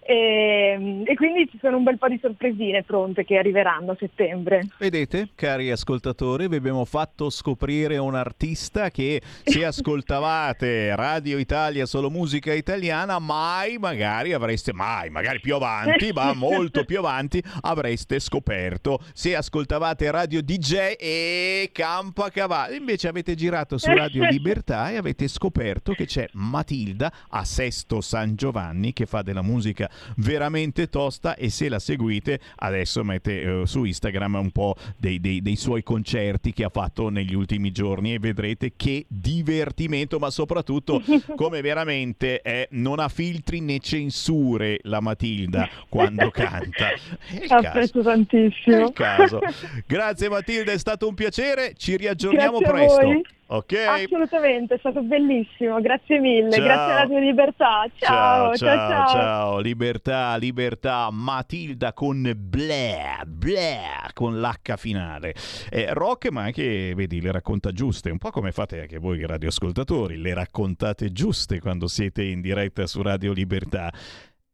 E, 0.07 1.03
e 1.03 1.15
quindi 1.15 1.49
ci 1.49 1.57
sono 1.59 1.77
un 1.77 1.83
bel 1.83 1.97
po' 1.97 2.07
di 2.07 2.19
sorpresine 2.21 2.83
pronte 2.83 3.25
che 3.25 3.39
arriveranno 3.39 3.93
a 3.93 3.95
settembre. 3.97 4.67
Vedete, 4.77 5.29
cari 5.33 5.71
ascoltatori, 5.71 6.47
vi 6.47 6.57
abbiamo 6.57 6.85
fatto 6.85 7.31
scoprire 7.31 7.97
un 7.97 8.13
artista 8.13 8.91
che 8.91 9.19
se 9.43 9.65
ascoltavate 9.65 10.95
Radio 10.95 11.39
Italia 11.39 11.87
solo 11.87 12.11
musica 12.11 12.53
italiana, 12.53 13.17
mai 13.17 13.79
magari 13.79 14.33
avreste, 14.33 14.73
mai, 14.73 15.09
magari 15.09 15.39
più 15.39 15.55
avanti, 15.55 16.11
ma 16.13 16.33
molto 16.37 16.85
più 16.85 16.99
avanti, 16.99 17.41
avreste 17.61 18.19
scoperto. 18.19 18.99
Se 19.11 19.35
ascoltavate 19.35 20.11
Radio 20.11 20.43
DJ 20.43 20.97
e 20.99 21.69
campo 21.73 22.21
a 22.21 22.29
cavallo, 22.29 22.75
invece 22.75 23.07
avete 23.07 23.33
girato 23.33 23.79
su 23.79 23.91
Radio 23.91 24.25
Libertà 24.29 24.91
e 24.91 24.97
avete 24.97 25.27
scoperto 25.27 25.93
che 25.93 26.05
c'è 26.05 26.27
Matilda 26.33 27.11
a 27.29 27.43
Sesto 27.43 28.01
San 28.01 28.35
Giovanni 28.35 28.93
che 28.93 29.07
fa 29.07 29.23
della 29.23 29.41
musica 29.41 29.89
veramente 30.17 30.89
tosta 30.89 31.35
e 31.35 31.49
se 31.49 31.69
la 31.69 31.79
seguite 31.79 32.39
adesso 32.57 33.03
mette 33.03 33.41
eh, 33.41 33.61
su 33.65 33.83
Instagram 33.83 34.35
un 34.35 34.51
po' 34.51 34.75
dei, 34.97 35.19
dei- 35.19 35.41
dei 35.41 35.55
suoi 35.55 35.83
concerti 35.83 36.53
che 36.53 36.63
ha 36.63 36.69
fatto 36.69 37.09
negli 37.09 37.33
ultimi 37.33 37.71
giorni 37.71 38.13
e 38.13 38.19
vedrete 38.19 38.73
che 38.75 39.05
divertimento 39.07 40.19
ma 40.19 40.29
soprattutto 40.29 41.01
come 41.35 41.61
veramente 41.61 42.41
è, 42.41 42.67
non 42.71 42.99
ha 42.99 43.07
filtri 43.09 43.59
né 43.61 43.79
censure 43.79 44.79
la 44.83 44.99
Matilda 44.99 45.67
quando 45.89 46.29
canta 46.31 46.89
È. 46.89 47.45
Apprezzo 47.47 48.01
tantissimo. 48.01 48.77
È 48.77 48.81
il 48.83 48.93
caso. 48.93 49.39
Grazie 49.85 50.29
Matilda, 50.29 50.71
è 50.71 50.77
stato 50.77 51.07
un 51.07 51.13
piacere, 51.13 51.73
ci 51.75 51.95
riaggiorniamo 51.97 52.59
presto. 52.59 53.01
voi. 53.01 53.23
Ok? 53.47 53.73
Assolutamente, 53.73 54.73
è 54.73 54.77
stato 54.79 55.03
bellissimo, 55.03 55.79
grazie 55.79 56.19
mille, 56.19 56.51
Ciao. 56.51 56.63
grazie 56.63 56.93
a 56.93 56.95
Radio 56.95 57.19
Libertà. 57.19 57.85
Ciao, 57.95 58.55
ciao, 58.55 58.89
ciao. 58.89 59.07
ciao. 59.07 59.59
Libertà, 59.59 60.35
libertà, 60.37 61.09
Matilda 61.11 61.93
con 61.93 62.33
bleh, 62.35 63.21
bleh, 63.27 64.09
con 64.13 64.39
l'H 64.39 64.75
finale. 64.77 65.35
Eh, 65.69 65.93
rock, 65.93 66.31
ma 66.31 66.41
anche, 66.43 66.95
vedi, 66.95 67.21
le 67.21 67.31
racconta 67.31 67.71
giuste, 67.71 68.09
un 68.09 68.17
po' 68.17 68.31
come 68.31 68.51
fate 68.51 68.81
anche 68.81 68.97
voi 68.97 69.23
radioascoltatori, 69.23 70.17
le 70.17 70.33
raccontate 70.33 71.11
giuste 71.11 71.59
quando 71.59 71.87
siete 71.87 72.23
in 72.23 72.41
diretta 72.41 72.87
su 72.87 73.03
Radio 73.03 73.31
Libertà. 73.31 73.93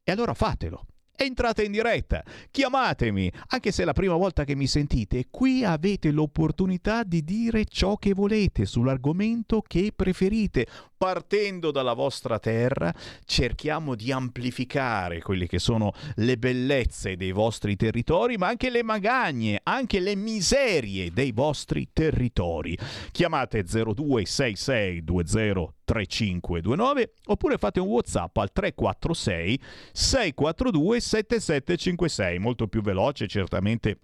E 0.04 0.12
allora 0.12 0.34
fatelo. 0.34 0.86
Entrate 1.16 1.64
in 1.64 1.72
diretta, 1.72 2.24
chiamatemi, 2.50 3.32
anche 3.50 3.72
se 3.72 3.84
è 3.84 3.86
la 3.86 3.94
prima 3.94 4.16
volta 4.16 4.44
che 4.44 4.56
mi 4.56 4.66
sentite, 4.66 5.28
qui 5.30 5.64
avete 5.64 6.12
l'opportunità 6.12 7.04
di 7.04 7.24
dire 7.24 7.66
ciò 7.66 7.98
che 7.98 8.14
volete 8.14 8.66
sull'argomento 8.66 9.62
che 9.62 9.92
preferite. 9.96 10.66
Partendo 10.98 11.72
dalla 11.72 11.94
vostra 11.94 12.40
terra, 12.40 12.94
cerchiamo 13.26 13.96
di 13.96 14.12
amplificare 14.12 15.22
quelle 15.22 15.48
che 15.48 15.60
sono 15.60 15.94
le 16.16 16.38
bellezze 16.38 17.16
dei 17.16 17.32
vostri 17.32 17.76
territori, 17.76 18.38
ma 18.38 18.48
anche 18.48 18.70
le 18.70 18.84
magagne, 18.84 19.60
anche 19.64 20.00
le 20.00 20.16
miserie 20.16 21.12
dei 21.12 21.32
vostri 21.32 21.90
territori. 21.94 22.78
Chiamate 23.12 23.64
026620 23.64 25.81
3529 25.92 27.14
oppure 27.26 27.58
fate 27.58 27.82
un 27.82 27.88
WhatsApp 27.88 28.38
al 28.38 28.54
346 28.54 29.60
642 29.92 31.00
7756, 31.02 32.40
molto 32.40 32.68
più 32.68 32.82
veloce 32.82 33.28
certamente 33.28 33.98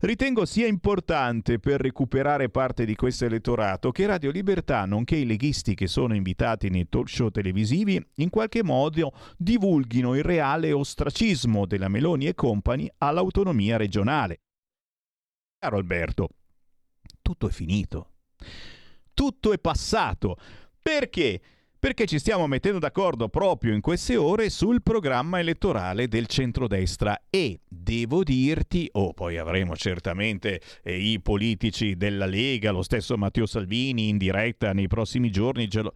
Ritengo 0.03 0.45
sia 0.45 0.65
importante 0.65 1.59
per 1.59 1.79
recuperare 1.79 2.49
parte 2.49 2.85
di 2.85 2.95
questo 2.95 3.25
elettorato 3.25 3.91
che 3.91 4.07
Radio 4.07 4.31
Libertà, 4.31 4.83
nonché 4.85 5.15
i 5.15 5.27
leghisti 5.27 5.75
che 5.75 5.85
sono 5.85 6.15
invitati 6.15 6.69
nei 6.69 6.89
talk 6.89 7.07
show 7.07 7.29
televisivi, 7.29 8.03
in 8.15 8.31
qualche 8.31 8.63
modo 8.63 9.13
divulghino 9.37 10.15
il 10.15 10.23
reale 10.23 10.71
ostracismo 10.71 11.67
della 11.67 11.87
Meloni 11.87 12.25
e 12.25 12.33
compagni 12.33 12.89
all'autonomia 12.97 13.77
regionale. 13.77 14.39
Caro 15.59 15.77
Alberto, 15.77 16.29
tutto 17.21 17.47
è 17.47 17.51
finito. 17.51 18.13
Tutto 19.13 19.53
è 19.53 19.59
passato. 19.59 20.35
Perché? 20.81 21.41
Perché 21.81 22.05
ci 22.05 22.19
stiamo 22.19 22.45
mettendo 22.45 22.77
d'accordo 22.77 23.27
proprio 23.27 23.73
in 23.73 23.81
queste 23.81 24.15
ore 24.15 24.51
sul 24.51 24.83
programma 24.83 25.39
elettorale 25.39 26.07
del 26.07 26.27
centrodestra. 26.27 27.23
E 27.27 27.61
devo 27.67 28.21
dirti, 28.21 28.87
o 28.91 29.05
oh, 29.05 29.13
poi 29.13 29.39
avremo 29.39 29.75
certamente 29.75 30.61
eh, 30.83 30.95
i 30.95 31.19
politici 31.21 31.95
della 31.97 32.27
Lega, 32.27 32.69
lo 32.69 32.83
stesso 32.83 33.17
Matteo 33.17 33.47
Salvini 33.47 34.09
in 34.09 34.19
diretta 34.19 34.73
nei 34.73 34.85
prossimi 34.85 35.31
giorni 35.31 35.67
ce 35.71 35.81
lo, 35.81 35.93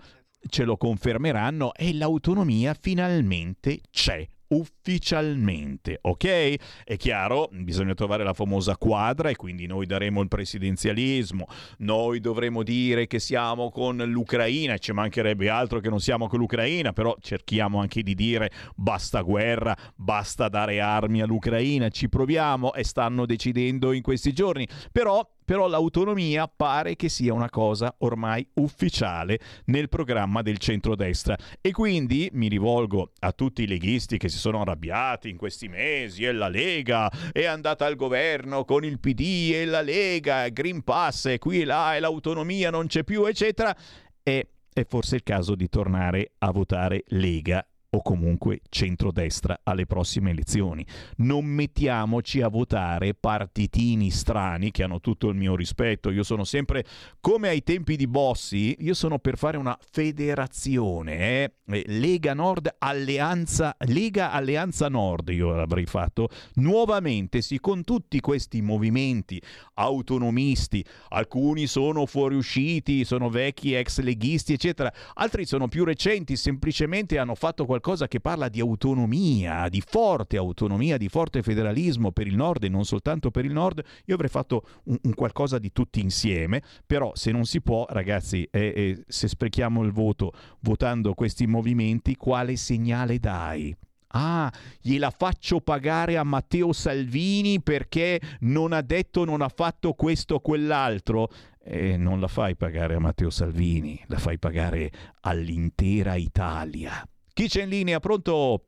ce 0.49 0.63
lo 0.63 0.75
confermeranno 0.75 1.71
e 1.75 1.93
l'autonomia 1.93 2.73
finalmente 2.73 3.81
c'è 3.91 4.27
ufficialmente, 4.49 5.99
ok? 6.01 6.55
È 6.83 6.97
chiaro, 6.97 7.49
bisogna 7.51 7.93
trovare 7.93 8.23
la 8.23 8.33
famosa 8.33 8.77
quadra 8.77 9.29
e 9.29 9.35
quindi 9.35 9.65
noi 9.65 9.85
daremo 9.85 10.21
il 10.21 10.27
presidenzialismo, 10.27 11.47
noi 11.79 12.19
dovremo 12.19 12.63
dire 12.63 13.07
che 13.07 13.19
siamo 13.19 13.69
con 13.69 13.97
l'Ucraina, 13.97 14.77
ci 14.77 14.91
mancherebbe 14.91 15.49
altro 15.49 15.79
che 15.79 15.89
non 15.89 15.99
siamo 15.99 16.27
con 16.27 16.39
l'Ucraina, 16.39 16.93
però 16.93 17.15
cerchiamo 17.19 17.79
anche 17.79 18.03
di 18.03 18.15
dire 18.15 18.51
basta 18.75 19.21
guerra, 19.21 19.75
basta 19.95 20.49
dare 20.49 20.79
armi 20.79 21.21
all'Ucraina, 21.21 21.89
ci 21.89 22.09
proviamo 22.09 22.73
e 22.73 22.83
stanno 22.83 23.25
decidendo 23.25 23.91
in 23.91 24.01
questi 24.01 24.33
giorni, 24.33 24.67
però 24.91 25.27
però 25.45 25.67
l'autonomia 25.67 26.51
pare 26.53 26.95
che 26.95 27.07
sia 27.07 27.33
una 27.33 27.49
cosa 27.49 27.95
ormai 27.99 28.45
ufficiale 28.55 29.39
nel 29.65 29.87
programma 29.87 30.41
del 30.41 30.57
centrodestra. 30.57 31.37
E 31.61 31.71
quindi 31.71 32.29
mi 32.33 32.47
rivolgo 32.49 33.11
a 33.19 33.31
tutti 33.31 33.63
i 33.63 33.67
leghisti 33.67 34.17
che 34.17 34.27
si 34.27 34.37
sono 34.37 34.61
arrabbiati 34.61 35.29
in 35.29 35.37
questi 35.37 35.67
mesi 35.67 36.25
e 36.25 36.31
la 36.33 36.49
Lega 36.49 37.09
è 37.31 37.45
andata 37.45 37.85
al 37.85 37.95
governo 37.95 38.65
con 38.65 38.83
il 38.83 38.99
PD 38.99 39.51
e 39.53 39.65
la 39.65 39.81
Lega, 39.81 40.49
Green 40.49 40.83
Pass 40.83 41.27
e 41.27 41.37
qui 41.37 41.61
e 41.61 41.65
là 41.65 41.95
e 41.95 41.99
l'autonomia 41.99 42.71
non 42.71 42.87
c'è 42.87 43.03
più 43.03 43.25
eccetera. 43.25 43.75
E 44.23 44.49
è 44.73 44.85
forse 44.85 45.15
il 45.15 45.23
caso 45.23 45.55
di 45.55 45.69
tornare 45.69 46.33
a 46.39 46.51
votare 46.51 47.03
Lega 47.07 47.65
o 47.95 48.01
comunque 48.01 48.61
centrodestra 48.69 49.61
alle 49.63 49.85
prossime 49.85 50.31
elezioni. 50.31 50.85
Non 51.17 51.45
mettiamoci 51.45 52.41
a 52.41 52.49
votare 52.49 53.13
partitini 53.13 54.11
strani 54.11 54.71
che 54.71 54.83
hanno 54.83 54.99
tutto 54.99 55.29
il 55.29 55.35
mio 55.35 55.55
rispetto. 55.55 56.11
Io 56.11 56.23
sono 56.23 56.43
sempre 56.43 56.85
come 57.21 57.47
ai 57.47 57.63
tempi 57.63 57.95
di 57.95 58.07
Bossi, 58.07 58.75
io 58.79 58.93
sono 58.93 59.17
per 59.19 59.37
fare 59.37 59.57
una 59.57 59.77
federazione, 59.91 61.17
eh? 61.19 61.51
eh 61.65 61.83
Lega 61.87 62.33
Nord 62.33 62.75
Alleanza 62.79 63.75
Lega 63.79 64.31
Alleanza 64.31 64.89
Nord, 64.89 65.29
io 65.29 65.53
l'avrei 65.53 65.85
fatto 65.85 66.29
nuovamente, 66.55 67.41
sì, 67.41 67.59
con 67.59 67.83
tutti 67.83 68.19
questi 68.19 68.61
movimenti 68.61 69.41
autonomisti, 69.75 70.83
alcuni 71.09 71.67
sono 71.67 72.05
fuoriusciti, 72.05 73.05
sono 73.05 73.29
vecchi 73.29 73.73
ex 73.73 73.99
leghisti, 73.99 74.53
eccetera, 74.53 74.91
altri 75.13 75.45
sono 75.45 75.67
più 75.67 75.83
recenti, 75.83 76.35
semplicemente 76.35 77.17
hanno 77.17 77.35
fatto 77.35 77.65
qualcosa 77.65 77.83
qualcosa 77.85 78.07
che 78.07 78.19
parla 78.19 78.49
di 78.49 78.59
autonomia, 78.59 79.69
di 79.69 79.79
forte 79.79 80.37
autonomia, 80.37 80.97
di 80.97 81.07
forte 81.07 81.43
federalismo 81.43 82.11
per 82.11 82.25
il 82.25 82.35
nord 82.35 82.63
e 82.63 82.69
non 82.69 82.83
soltanto 82.83 83.29
per 83.29 83.45
il 83.45 83.51
nord, 83.51 83.83
io 84.05 84.15
avrei 84.15 84.29
fatto 84.29 84.63
un, 84.85 84.97
un 85.03 85.13
qualcosa 85.13 85.59
di 85.59 85.71
tutti 85.71 85.99
insieme, 85.99 86.63
però 86.83 87.11
se 87.13 87.31
non 87.31 87.45
si 87.45 87.61
può, 87.61 87.85
ragazzi, 87.87 88.47
eh, 88.49 88.73
eh, 88.75 89.03
se 89.07 89.27
sprechiamo 89.27 89.83
il 89.83 89.91
voto 89.91 90.31
votando 90.61 91.13
questi 91.13 91.45
movimenti, 91.45 92.15
quale 92.15 92.55
segnale 92.55 93.19
dai? 93.19 93.75
Ah, 94.17 94.51
gliela 94.81 95.11
faccio 95.11 95.59
pagare 95.59 96.17
a 96.17 96.23
Matteo 96.23 96.73
Salvini 96.73 97.61
perché 97.61 98.19
non 98.39 98.73
ha 98.73 98.81
detto, 98.81 99.25
non 99.25 99.43
ha 99.43 99.49
fatto 99.49 99.93
questo 99.93 100.35
o 100.35 100.39
quell'altro. 100.39 101.29
E 101.63 101.97
non 101.97 102.19
la 102.19 102.27
fai 102.27 102.55
pagare 102.55 102.95
a 102.95 102.99
Matteo 102.99 103.29
Salvini, 103.29 103.99
la 104.07 104.17
fai 104.17 104.39
pagare 104.39 104.91
all'intera 105.21 106.15
Italia. 106.15 107.07
Chi 107.35 107.49
c'è 107.49 107.63
in 107.63 107.69
linea? 107.69 107.99
Pronto? 107.99 108.61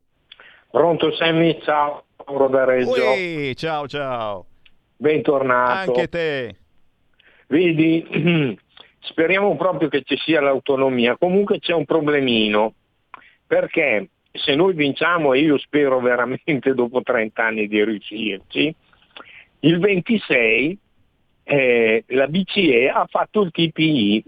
Pronto 0.70 1.16
Sammy, 1.16 1.58
ciao, 1.62 2.04
Mauro 2.26 2.50
da 2.50 2.66
Reggio. 2.66 3.12
Ui, 3.12 3.56
ciao, 3.56 3.88
ciao. 3.88 4.46
Bentornato. 4.98 5.92
Anche 5.94 6.10
te. 6.10 6.56
Vedi, 7.48 8.60
speriamo 9.00 9.56
proprio 9.56 9.88
che 9.88 10.02
ci 10.04 10.18
sia 10.18 10.42
l'autonomia. 10.42 11.16
Comunque 11.16 11.60
c'è 11.60 11.72
un 11.72 11.86
problemino, 11.86 12.74
perché 13.48 14.10
se 14.34 14.54
noi 14.54 14.74
vinciamo, 14.74 15.32
e 15.32 15.40
io 15.40 15.58
spero 15.60 16.02
veramente 16.02 16.74
dopo 16.76 17.02
30 17.02 17.42
anni 17.42 17.68
di 17.70 17.82
riuscirci, 17.82 18.76
il 19.62 19.80
26 19.80 20.78
eh, 21.44 22.04
la 22.08 22.28
BCE 22.28 22.90
ha 22.90 23.06
fatto 23.10 23.44
il 23.44 23.52
TPI, 23.52 24.22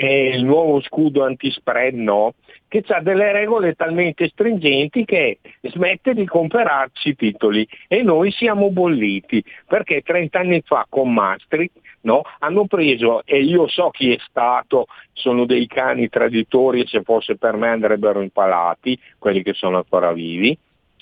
eh, 0.00 0.28
il 0.28 0.44
nuovo 0.44 0.80
scudo 0.80 1.24
antispread 1.24 1.94
no, 1.94 2.34
che 2.68 2.84
ha 2.86 3.00
delle 3.00 3.32
regole 3.32 3.74
talmente 3.74 4.28
stringenti 4.28 5.04
che 5.04 5.40
smette 5.62 6.14
di 6.14 6.24
comprarci 6.24 7.16
titoli 7.16 7.66
e 7.88 8.04
noi 8.04 8.30
siamo 8.30 8.70
bolliti 8.70 9.42
perché 9.66 10.02
30 10.02 10.38
anni 10.38 10.62
fa 10.64 10.86
con 10.88 11.12
Maastricht 11.12 11.80
no, 12.02 12.22
hanno 12.38 12.66
preso, 12.66 13.24
e 13.24 13.42
io 13.42 13.66
so 13.66 13.90
chi 13.90 14.12
è 14.12 14.18
stato, 14.28 14.86
sono 15.14 15.46
dei 15.46 15.66
cani 15.66 16.08
traditori 16.08 16.82
e 16.82 16.86
se 16.86 17.02
fosse 17.02 17.36
per 17.36 17.56
me 17.56 17.68
andrebbero 17.68 18.22
impalati, 18.22 18.96
quelli 19.18 19.42
che 19.42 19.52
sono 19.52 19.78
ancora 19.78 20.12
vivi, 20.12 20.56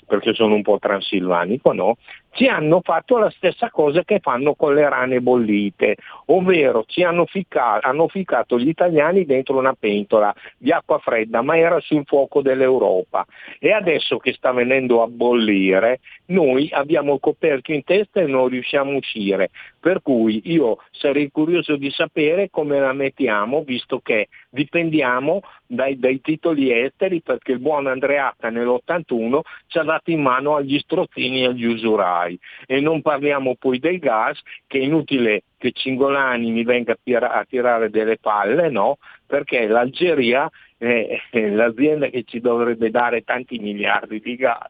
perché 0.07 0.33
sono 0.33 0.55
un 0.55 0.63
po' 0.63 0.79
transilvanico, 0.79 1.71
no? 1.71 1.97
Ci 2.37 2.45
hanno 2.45 2.81
fatto 2.83 3.17
la 3.17 3.31
stessa 3.31 3.71
cosa 3.71 4.03
che 4.03 4.19
fanno 4.19 4.53
con 4.53 4.75
le 4.75 4.87
rane 4.87 5.21
bollite, 5.21 5.95
ovvero 6.25 6.83
ci 6.85 7.01
hanno 7.01 7.25
ficcato, 7.25 7.87
hanno 7.87 8.07
ficcato 8.07 8.59
gli 8.59 8.67
italiani 8.67 9.25
dentro 9.25 9.57
una 9.57 9.73
pentola 9.73 10.31
di 10.55 10.71
acqua 10.71 10.99
fredda, 10.99 11.41
ma 11.41 11.57
era 11.57 11.79
sul 11.79 12.03
fuoco 12.05 12.43
dell'Europa. 12.43 13.25
E 13.57 13.71
adesso 13.71 14.19
che 14.19 14.33
sta 14.33 14.51
venendo 14.51 15.01
a 15.01 15.07
bollire, 15.07 15.99
noi 16.27 16.69
abbiamo 16.71 17.15
il 17.15 17.19
coperchio 17.19 17.73
in 17.73 17.83
testa 17.83 18.21
e 18.21 18.27
non 18.27 18.49
riusciamo 18.49 18.91
a 18.91 18.97
uscire. 18.97 19.49
Per 19.79 20.03
cui 20.03 20.39
io 20.45 20.77
sarei 20.91 21.31
curioso 21.31 21.75
di 21.75 21.89
sapere 21.89 22.51
come 22.51 22.79
la 22.79 22.93
mettiamo, 22.93 23.63
visto 23.63 23.97
che 23.97 24.27
dipendiamo 24.51 25.41
dai, 25.65 25.97
dai 25.97 26.21
titoli 26.21 26.71
esteri, 26.71 27.19
perché 27.21 27.53
il 27.53 27.59
buon 27.59 27.87
Andreatta 27.87 28.51
nell'81 28.51 29.39
ci 29.65 29.79
ha 29.79 29.83
dato 29.83 30.11
in 30.11 30.21
mano 30.21 30.55
agli 30.55 30.77
strozzini 30.77 31.41
e 31.41 31.45
agli 31.47 31.65
usurai 31.65 32.26
fai. 32.27 32.39
E 32.65 32.79
non 32.79 33.01
parliamo 33.01 33.55
poi 33.55 33.79
del 33.79 33.99
gas, 33.99 34.39
che 34.67 34.79
è 34.79 34.83
inutile 34.83 35.43
che 35.57 35.71
Cingolani 35.71 36.51
mi 36.51 36.63
venga 36.63 36.93
a 36.93 37.45
tirare 37.47 37.89
delle 37.89 38.17
palle, 38.17 38.69
no? 38.69 38.97
Perché 39.25 39.67
l'Algeria 39.67 40.49
è 40.77 41.19
l'azienda 41.31 42.07
che 42.07 42.23
ci 42.23 42.39
dovrebbe 42.39 42.91
dare 42.91 43.23
tanti 43.23 43.57
miliardi 43.57 44.19
di 44.19 44.35
gas 44.35 44.69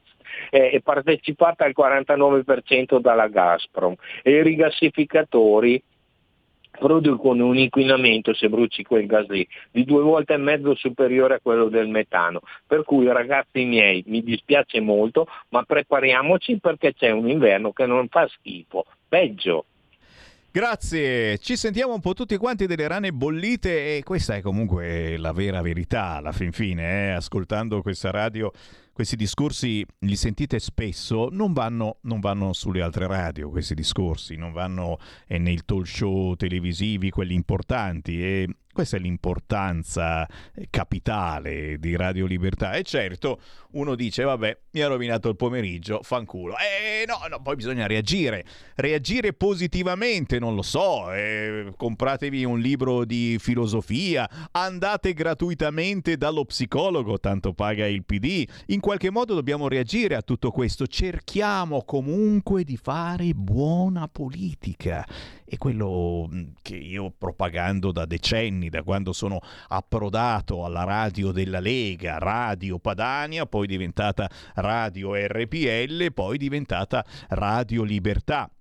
è 0.50 0.80
partecipata 0.82 1.66
al 1.66 1.74
49% 1.76 3.00
dalla 3.00 3.28
Gazprom 3.28 3.96
e 4.22 4.32
i 4.32 4.44
rigassificatori 4.44 5.82
producono 6.78 7.45
un 7.45 7.58
inquinamento 7.58 8.34
se 8.34 8.49
bruci 8.49 8.84
quel 8.84 9.06
gas 9.06 9.28
lì 9.28 9.48
di 9.72 9.84
due 9.84 10.02
volte 10.02 10.34
e 10.34 10.38
mezzo 10.38 10.76
superiore 10.76 11.36
a 11.36 11.40
quello 11.41 11.70
del 11.70 11.88
metano. 11.88 12.41
Per 12.66 12.84
cui 12.84 13.08
ragazzi 13.08 13.66
miei, 13.66 14.04
mi 14.08 14.24
dispiace 14.24 14.80
molto, 14.80 15.28
ma 15.49 15.64
prepariamoci 15.64 16.60
perché 16.60 16.94
c'è 16.94 17.12
un 17.12 17.30
inverno 17.30 17.72
che 17.72 17.86
non 17.86 18.08
fa 18.08 18.28
schifo, 18.28 18.86
peggio. 19.08 19.66
Grazie, 20.49 21.38
ci 21.38 21.56
sentiamo 21.56 21.94
un 21.94 21.99
po' 21.99 22.14
tutti 22.14 22.36
quanti 22.38 22.66
delle 22.66 22.88
rane 22.88 23.12
bollite 23.12 23.98
e 23.98 24.04
questa 24.04 24.36
è 24.36 24.41
comunque 24.41 25.16
la 25.18 25.32
vera 25.32 25.62
verità 25.62 26.16
alla 26.16 26.32
fin 26.32 26.52
fine, 26.52 27.10
eh? 27.10 27.12
ascoltando 27.12 27.84
questa 27.84 28.10
radio 28.10 28.52
questi 28.98 29.15
discorsi 29.15 29.86
li 29.99 30.15
sentite 30.15 30.57
spesso, 30.57 31.30
non 31.32 31.53
vanno, 31.53 31.99
non 32.02 32.19
vanno 32.19 32.52
sulle 32.53 32.82
altre 32.82 33.06
radio 33.06 33.52
questi 33.52 33.76
discorsi, 33.76 34.38
non 34.38 34.52
vanno 34.53 34.98
eh, 35.28 35.38
nei 35.38 35.61
talk 35.64 35.86
show 35.86 36.34
televisivi, 36.34 37.11
quelli 37.11 37.36
importanti 37.36 38.19
e 38.19 38.48
questa 38.78 38.98
è 38.98 38.99
l'importanza 38.99 40.28
eh, 40.54 40.68
capitale 40.70 41.80
di 41.80 41.95
Radio 41.95 42.28
Libertà. 42.28 42.74
E 42.74 42.84
certo, 42.84 43.41
uno 43.72 43.95
dice, 43.95 44.22
vabbè, 44.22 44.56
mi 44.74 44.82
ha 44.82 44.88
rovinato 44.88 45.30
il 45.30 45.36
pomeriggio, 45.36 46.02
fanculo. 46.04 46.54
Eh 46.58 47.04
no, 47.08 47.18
no, 47.28 47.41
poi 47.41 47.56
bisogna 47.56 47.88
reagire. 47.88 48.45
Reagire 48.76 49.34
positivamente, 49.34 50.38
non 50.38 50.54
lo 50.54 50.62
so. 50.62 51.12
Eh, 51.12 51.74
compratevi 51.76 52.45
un 52.45 52.60
libro 52.60 53.04
di 53.04 53.38
filosofia, 53.40 54.30
andate 54.52 55.14
gratuitamente 55.14 56.16
dallo 56.16 56.45
psicologo, 56.45 57.20
tanto 57.20 57.54
paga 57.54 57.88
il 57.88 58.06
PD. 58.06 58.48
In 58.68 58.80
qualche 58.80 59.10
modo 59.10 59.34
dobbiamo 59.34 59.68
reagire 59.68 60.14
a 60.14 60.22
tutto 60.22 60.52
questo. 60.52 60.86
Cerchiamo 60.86 61.84
comunque 61.84 62.64
di 62.64 62.78
fare 62.78 63.34
buona 63.34 64.08
politica. 64.08 65.04
E 65.49 65.57
quello 65.57 66.28
mm, 66.30 66.44
che 66.61 66.76
io 66.76 67.10
propagando 67.18 67.94
da 67.94 68.06
decenni, 68.06 68.69
da 68.69 68.84
quando 68.84 69.14
sono 69.14 69.40
approdato 69.69 70.65
alla 70.65 70.84
radio 70.84 71.32
della 71.32 71.61
Lega, 71.61 72.18
Radio 72.18 72.80
Padania, 72.80 73.45
poi 73.45 73.65
diventata 73.65 74.30
Radio 74.56 75.15
RPL, 75.15 76.11
poi 76.14 76.38
diventata 76.38 77.06
Radio 77.30 77.84
Libertà. 77.84 78.52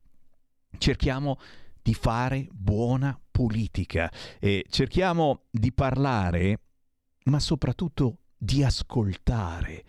Cerchiamo 0.79 1.39
di 1.83 1.95
fare 1.95 2.47
buona 2.53 3.19
politica 3.31 4.11
e 4.39 4.65
cerchiamo 4.69 5.47
di 5.51 5.73
parlare, 5.73 6.61
ma 7.25 7.41
soprattutto 7.41 8.19
di 8.39 8.63
ascoltare 8.63 9.85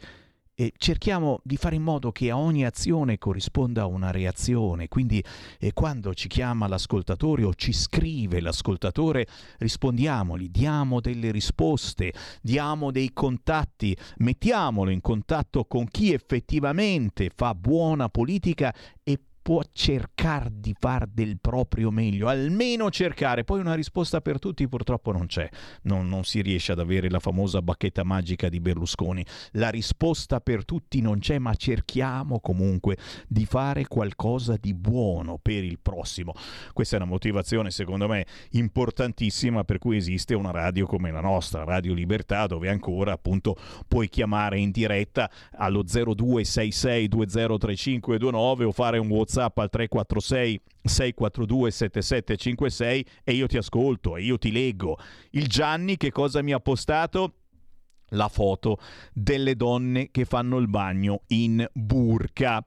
e 0.59 0.73
cerchiamo 0.75 1.39
di 1.43 1.55
fare 1.55 1.75
in 1.75 1.83
modo 1.83 2.11
che 2.11 2.31
a 2.31 2.37
ogni 2.37 2.65
azione 2.65 3.19
corrisponda 3.19 3.85
una 3.85 4.09
reazione, 4.09 4.87
quindi 4.87 5.23
eh, 5.59 5.71
quando 5.71 6.15
ci 6.15 6.27
chiama 6.27 6.67
l'ascoltatore 6.67 7.43
o 7.43 7.53
ci 7.53 7.71
scrive 7.71 8.41
l'ascoltatore, 8.41 9.27
rispondiamogli, 9.59 10.49
diamo 10.49 10.99
delle 10.99 11.29
risposte, 11.29 12.11
diamo 12.41 12.89
dei 12.89 13.13
contatti, 13.13 13.95
mettiamolo 14.17 14.89
in 14.89 14.99
contatto 14.99 15.65
con 15.65 15.85
chi 15.85 16.11
effettivamente 16.11 17.29
fa 17.35 17.53
buona 17.53 18.09
politica 18.09 18.73
e 19.03 19.19
può 19.47 19.63
cercare 19.71 20.49
di 20.55 20.75
far 20.77 21.07
del 21.07 21.39
proprio 21.39 21.89
meglio, 21.89 22.27
almeno 22.27 22.89
cercare, 22.89 23.45
poi 23.45 23.61
una 23.61 23.75
risposta 23.75 24.19
per 24.19 24.39
tutti 24.39 24.67
purtroppo 24.67 25.13
non 25.13 25.27
c'è, 25.27 25.47
non, 25.83 26.09
non, 26.09 26.25
si 26.25 26.41
riesce 26.41 26.73
ad 26.73 26.79
avere 26.79 27.09
la 27.09 27.21
famosa 27.21 27.61
bacchetta 27.61 28.03
magica 28.03 28.49
di 28.49 28.59
Berlusconi, 28.59 29.25
la 29.51 29.69
risposta 29.69 30.41
per 30.41 30.65
tutti 30.65 30.99
non 30.99 31.19
c'è, 31.19 31.37
ma 31.37 31.55
cerchiamo 31.55 32.41
comunque 32.41 32.97
di 33.25 33.45
fare 33.45 33.87
qualcosa 33.87 34.57
di 34.59 34.73
buono 34.73 35.39
per 35.41 35.63
il 35.63 35.79
prossimo. 35.79 36.33
Questa 36.73 36.97
è 36.97 36.99
una 36.99 37.09
motivazione 37.09 37.71
secondo 37.71 38.09
me 38.09 38.25
importantissima 38.49 39.63
per 39.63 39.77
cui 39.77 39.95
esiste 39.95 40.33
una 40.33 40.51
radio 40.51 40.85
come 40.85 41.09
la 41.09 41.21
nostra, 41.21 41.63
Radio 41.63 41.93
Libertà, 41.93 42.47
dove 42.47 42.67
ancora 42.67 43.13
appunto 43.13 43.55
puoi 43.87 44.09
chiamare 44.09 44.59
in 44.59 44.71
diretta 44.71 45.31
allo 45.53 45.83
0266203529 45.83 48.63
o 48.63 48.73
fare 48.73 48.97
un 48.97 49.07
WhatsApp 49.07 49.35
WhatsApp 49.37 49.57
al 49.59 49.69
346 49.69 50.61
642 50.83 51.71
7756 51.71 53.05
e 53.23 53.33
io 53.33 53.47
ti 53.47 53.57
ascolto 53.57 54.17
e 54.17 54.23
io 54.23 54.37
ti 54.37 54.51
leggo. 54.51 54.97
Il 55.31 55.47
Gianni 55.47 55.97
che 55.97 56.11
cosa 56.11 56.41
mi 56.41 56.53
ha 56.53 56.59
postato? 56.59 57.33
La 58.11 58.29
foto 58.29 58.79
delle 59.13 59.55
donne 59.55 60.09
che 60.11 60.25
fanno 60.25 60.57
il 60.57 60.69
bagno 60.69 61.23
in 61.27 61.65
burca 61.73 62.65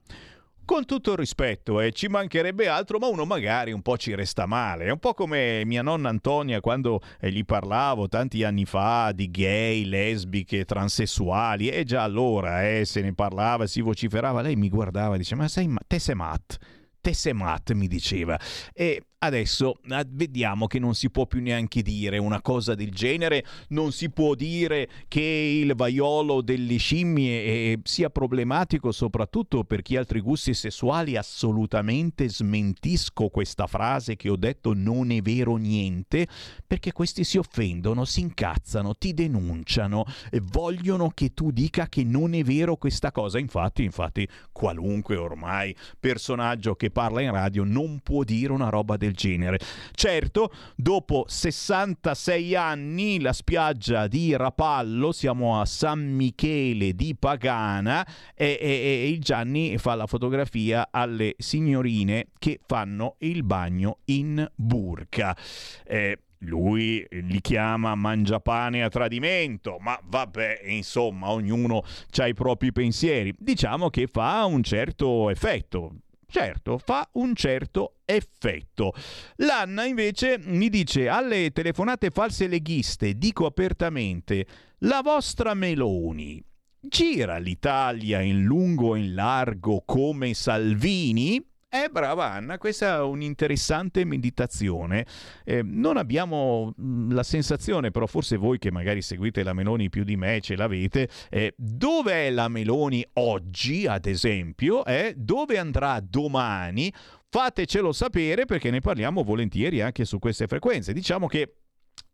con 0.70 0.84
tutto 0.84 1.10
il 1.10 1.18
rispetto, 1.18 1.80
eh, 1.80 1.90
ci 1.90 2.06
mancherebbe 2.06 2.68
altro, 2.68 2.98
ma 2.98 3.08
uno 3.08 3.24
magari 3.24 3.72
un 3.72 3.82
po' 3.82 3.96
ci 3.96 4.14
resta 4.14 4.46
male. 4.46 4.84
È 4.84 4.90
un 4.90 5.00
po' 5.00 5.14
come 5.14 5.64
mia 5.64 5.82
nonna 5.82 6.08
Antonia 6.08 6.60
quando 6.60 7.00
eh, 7.18 7.32
gli 7.32 7.44
parlavo 7.44 8.06
tanti 8.06 8.44
anni 8.44 8.64
fa 8.66 9.10
di 9.10 9.32
gay, 9.32 9.84
lesbiche, 9.84 10.64
transessuali, 10.64 11.70
e 11.70 11.82
già 11.82 12.04
allora 12.04 12.68
eh, 12.70 12.84
se 12.84 13.00
ne 13.00 13.12
parlava, 13.14 13.66
si 13.66 13.80
vociferava, 13.80 14.42
lei 14.42 14.54
mi 14.54 14.68
guardava 14.68 15.16
e 15.16 15.18
diceva, 15.18 15.42
ma 15.42 15.48
sei, 15.48 15.66
ma 15.66 15.80
te 15.84 15.98
sei 15.98 16.14
mat? 16.14 16.56
Te 17.00 17.14
sei 17.14 17.32
mat, 17.32 17.72
mi 17.72 17.88
diceva. 17.88 18.38
E 18.72 19.02
Adesso 19.22 19.80
vediamo 20.08 20.66
che 20.66 20.78
non 20.78 20.94
si 20.94 21.10
può 21.10 21.26
più 21.26 21.42
neanche 21.42 21.82
dire 21.82 22.16
una 22.16 22.40
cosa 22.40 22.74
del 22.74 22.90
genere, 22.90 23.44
non 23.68 23.92
si 23.92 24.08
può 24.08 24.34
dire 24.34 24.88
che 25.08 25.20
il 25.62 25.74
vaiolo 25.74 26.40
delle 26.40 26.78
scimmie 26.78 27.44
eh, 27.44 27.78
sia 27.82 28.08
problematico 28.08 28.92
soprattutto 28.92 29.64
per 29.64 29.82
chi 29.82 29.96
ha 29.96 29.98
altri 29.98 30.20
gusti 30.20 30.54
sessuali, 30.54 31.18
assolutamente 31.18 32.30
smentisco 32.30 33.28
questa 33.28 33.66
frase 33.66 34.16
che 34.16 34.30
ho 34.30 34.36
detto 34.36 34.72
non 34.72 35.10
è 35.10 35.20
vero 35.20 35.56
niente, 35.56 36.26
perché 36.66 36.92
questi 36.92 37.22
si 37.22 37.36
offendono, 37.36 38.06
si 38.06 38.20
incazzano, 38.20 38.94
ti 38.94 39.12
denunciano 39.12 40.06
e 40.30 40.40
vogliono 40.42 41.10
che 41.12 41.34
tu 41.34 41.50
dica 41.50 41.90
che 41.90 42.04
non 42.04 42.32
è 42.32 42.42
vero 42.42 42.76
questa 42.76 43.12
cosa. 43.12 43.38
Infatti, 43.38 43.84
infatti 43.84 44.26
qualunque 44.50 45.16
ormai 45.16 45.76
personaggio 45.98 46.74
che 46.74 46.90
parla 46.90 47.20
in 47.20 47.32
radio 47.32 47.64
non 47.64 48.00
può 48.02 48.24
dire 48.24 48.54
una 48.54 48.70
roba 48.70 48.96
del 48.96 49.08
del 49.10 49.14
genere. 49.14 49.58
Certo, 49.92 50.52
dopo 50.76 51.24
66 51.26 52.54
anni 52.54 53.20
la 53.20 53.32
spiaggia 53.32 54.06
di 54.06 54.36
Rapallo, 54.36 55.12
siamo 55.12 55.60
a 55.60 55.66
San 55.66 56.14
Michele 56.14 56.94
di 56.94 57.16
Pagana 57.18 58.06
e, 58.34 58.58
e, 58.60 59.12
e 59.12 59.18
Gianni 59.18 59.76
fa 59.78 59.94
la 59.94 60.06
fotografia 60.06 60.88
alle 60.90 61.34
signorine 61.38 62.28
che 62.38 62.60
fanno 62.64 63.16
il 63.18 63.42
bagno 63.42 63.98
in 64.06 64.48
burca. 64.54 65.36
Eh, 65.84 66.18
lui 66.44 67.06
li 67.10 67.40
chiama 67.42 67.94
mangiapane 67.94 68.82
a 68.82 68.88
tradimento, 68.88 69.76
ma 69.78 69.98
vabbè, 70.02 70.62
insomma, 70.64 71.30
ognuno 71.30 71.82
ha 72.16 72.26
i 72.26 72.32
propri 72.32 72.72
pensieri. 72.72 73.34
Diciamo 73.36 73.90
che 73.90 74.06
fa 74.06 74.44
un 74.46 74.62
certo 74.62 75.28
effetto. 75.28 75.96
Certo, 76.30 76.78
fa 76.78 77.08
un 77.14 77.34
certo 77.34 77.96
effetto. 78.04 78.92
L'Anna 79.36 79.84
invece 79.84 80.38
mi 80.38 80.68
dice 80.68 81.08
alle 81.08 81.50
telefonate 81.50 82.10
false 82.10 82.46
leghiste, 82.46 83.18
dico 83.18 83.46
apertamente, 83.46 84.46
la 84.78 85.00
vostra 85.02 85.54
Meloni 85.54 86.40
gira 86.80 87.38
l'Italia 87.38 88.20
in 88.20 88.44
lungo 88.44 88.94
e 88.94 89.00
in 89.00 89.14
largo 89.14 89.82
come 89.84 90.32
Salvini? 90.32 91.44
Eh, 91.72 91.88
brava 91.88 92.32
Anna, 92.32 92.58
questa 92.58 92.96
è 92.96 93.00
un'interessante 93.00 94.04
meditazione. 94.04 95.06
Eh, 95.44 95.62
non 95.62 95.98
abbiamo 95.98 96.74
mm, 96.80 97.12
la 97.12 97.22
sensazione, 97.22 97.92
però 97.92 98.06
forse 98.06 98.36
voi 98.36 98.58
che 98.58 98.72
magari 98.72 99.02
seguite 99.02 99.44
la 99.44 99.52
Meloni 99.52 99.88
più 99.88 100.02
di 100.02 100.16
me 100.16 100.40
ce 100.40 100.56
l'avete, 100.56 101.08
eh, 101.30 101.54
dove 101.56 102.26
è 102.26 102.30
la 102.30 102.48
Meloni 102.48 103.06
oggi, 103.14 103.86
ad 103.86 104.06
esempio, 104.06 104.84
eh, 104.84 105.14
dove 105.16 105.58
andrà 105.58 106.00
domani? 106.00 106.92
Fatecelo 107.28 107.92
sapere 107.92 108.46
perché 108.46 108.72
ne 108.72 108.80
parliamo 108.80 109.22
volentieri 109.22 109.80
anche 109.80 110.04
su 110.04 110.18
queste 110.18 110.48
frequenze. 110.48 110.92
Diciamo 110.92 111.28
che 111.28 111.59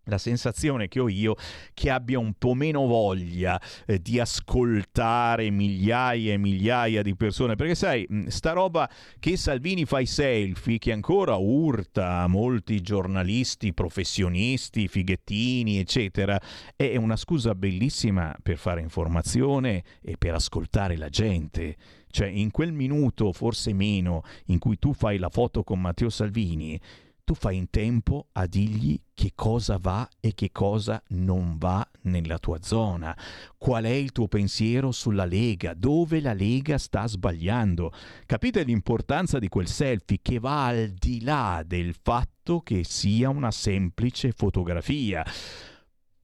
la 0.06 0.18
sensazione 0.18 0.88
che 0.88 1.00
ho 1.00 1.08
io 1.08 1.36
che 1.74 1.90
abbia 1.90 2.18
un 2.18 2.34
po' 2.34 2.54
meno 2.54 2.86
voglia 2.86 3.60
eh, 3.86 4.00
di 4.00 4.18
ascoltare 4.18 5.50
migliaia 5.50 6.32
e 6.32 6.38
migliaia 6.38 7.02
di 7.02 7.14
persone. 7.14 7.56
Perché 7.56 7.74
sai 7.74 8.06
mm, 8.10 8.26
sta 8.26 8.52
roba 8.52 8.88
che 9.18 9.36
Salvini 9.36 9.84
fa 9.84 10.00
i 10.00 10.06
selfie 10.06 10.78
che 10.78 10.92
ancora 10.92 11.36
urta 11.36 12.26
molti 12.26 12.80
giornalisti 12.80 13.72
professionisti 13.72 14.88
fighettini 14.88 15.78
eccetera 15.78 16.40
è 16.74 16.96
una 16.96 17.16
scusa 17.16 17.54
bellissima 17.54 18.34
per 18.42 18.56
fare 18.56 18.80
informazione 18.80 19.82
e 20.02 20.16
per 20.16 20.34
ascoltare 20.34 20.96
la 20.96 21.08
gente. 21.08 21.76
Cioè 22.08 22.28
in 22.28 22.50
quel 22.50 22.72
minuto 22.72 23.32
forse 23.32 23.74
meno 23.74 24.22
in 24.46 24.58
cui 24.58 24.78
tu 24.78 24.94
fai 24.94 25.18
la 25.18 25.28
foto 25.28 25.62
con 25.62 25.80
Matteo 25.80 26.08
Salvini 26.08 26.80
tu 27.26 27.34
fai 27.34 27.56
in 27.56 27.70
tempo 27.70 28.28
a 28.34 28.46
dirgli 28.46 28.96
che 29.12 29.32
cosa 29.34 29.78
va 29.80 30.08
e 30.20 30.32
che 30.32 30.52
cosa 30.52 31.02
non 31.08 31.58
va 31.58 31.84
nella 32.02 32.38
tua 32.38 32.58
zona. 32.62 33.18
Qual 33.58 33.82
è 33.82 33.88
il 33.88 34.12
tuo 34.12 34.28
pensiero 34.28 34.92
sulla 34.92 35.24
Lega? 35.24 35.74
Dove 35.74 36.20
la 36.20 36.32
Lega 36.32 36.78
sta 36.78 37.04
sbagliando? 37.08 37.92
Capite 38.26 38.62
l'importanza 38.62 39.40
di 39.40 39.48
quel 39.48 39.66
selfie 39.66 40.20
che 40.22 40.38
va 40.38 40.66
al 40.66 40.90
di 40.90 41.24
là 41.24 41.64
del 41.66 41.96
fatto 42.00 42.60
che 42.60 42.84
sia 42.84 43.28
una 43.28 43.50
semplice 43.50 44.30
fotografia. 44.30 45.26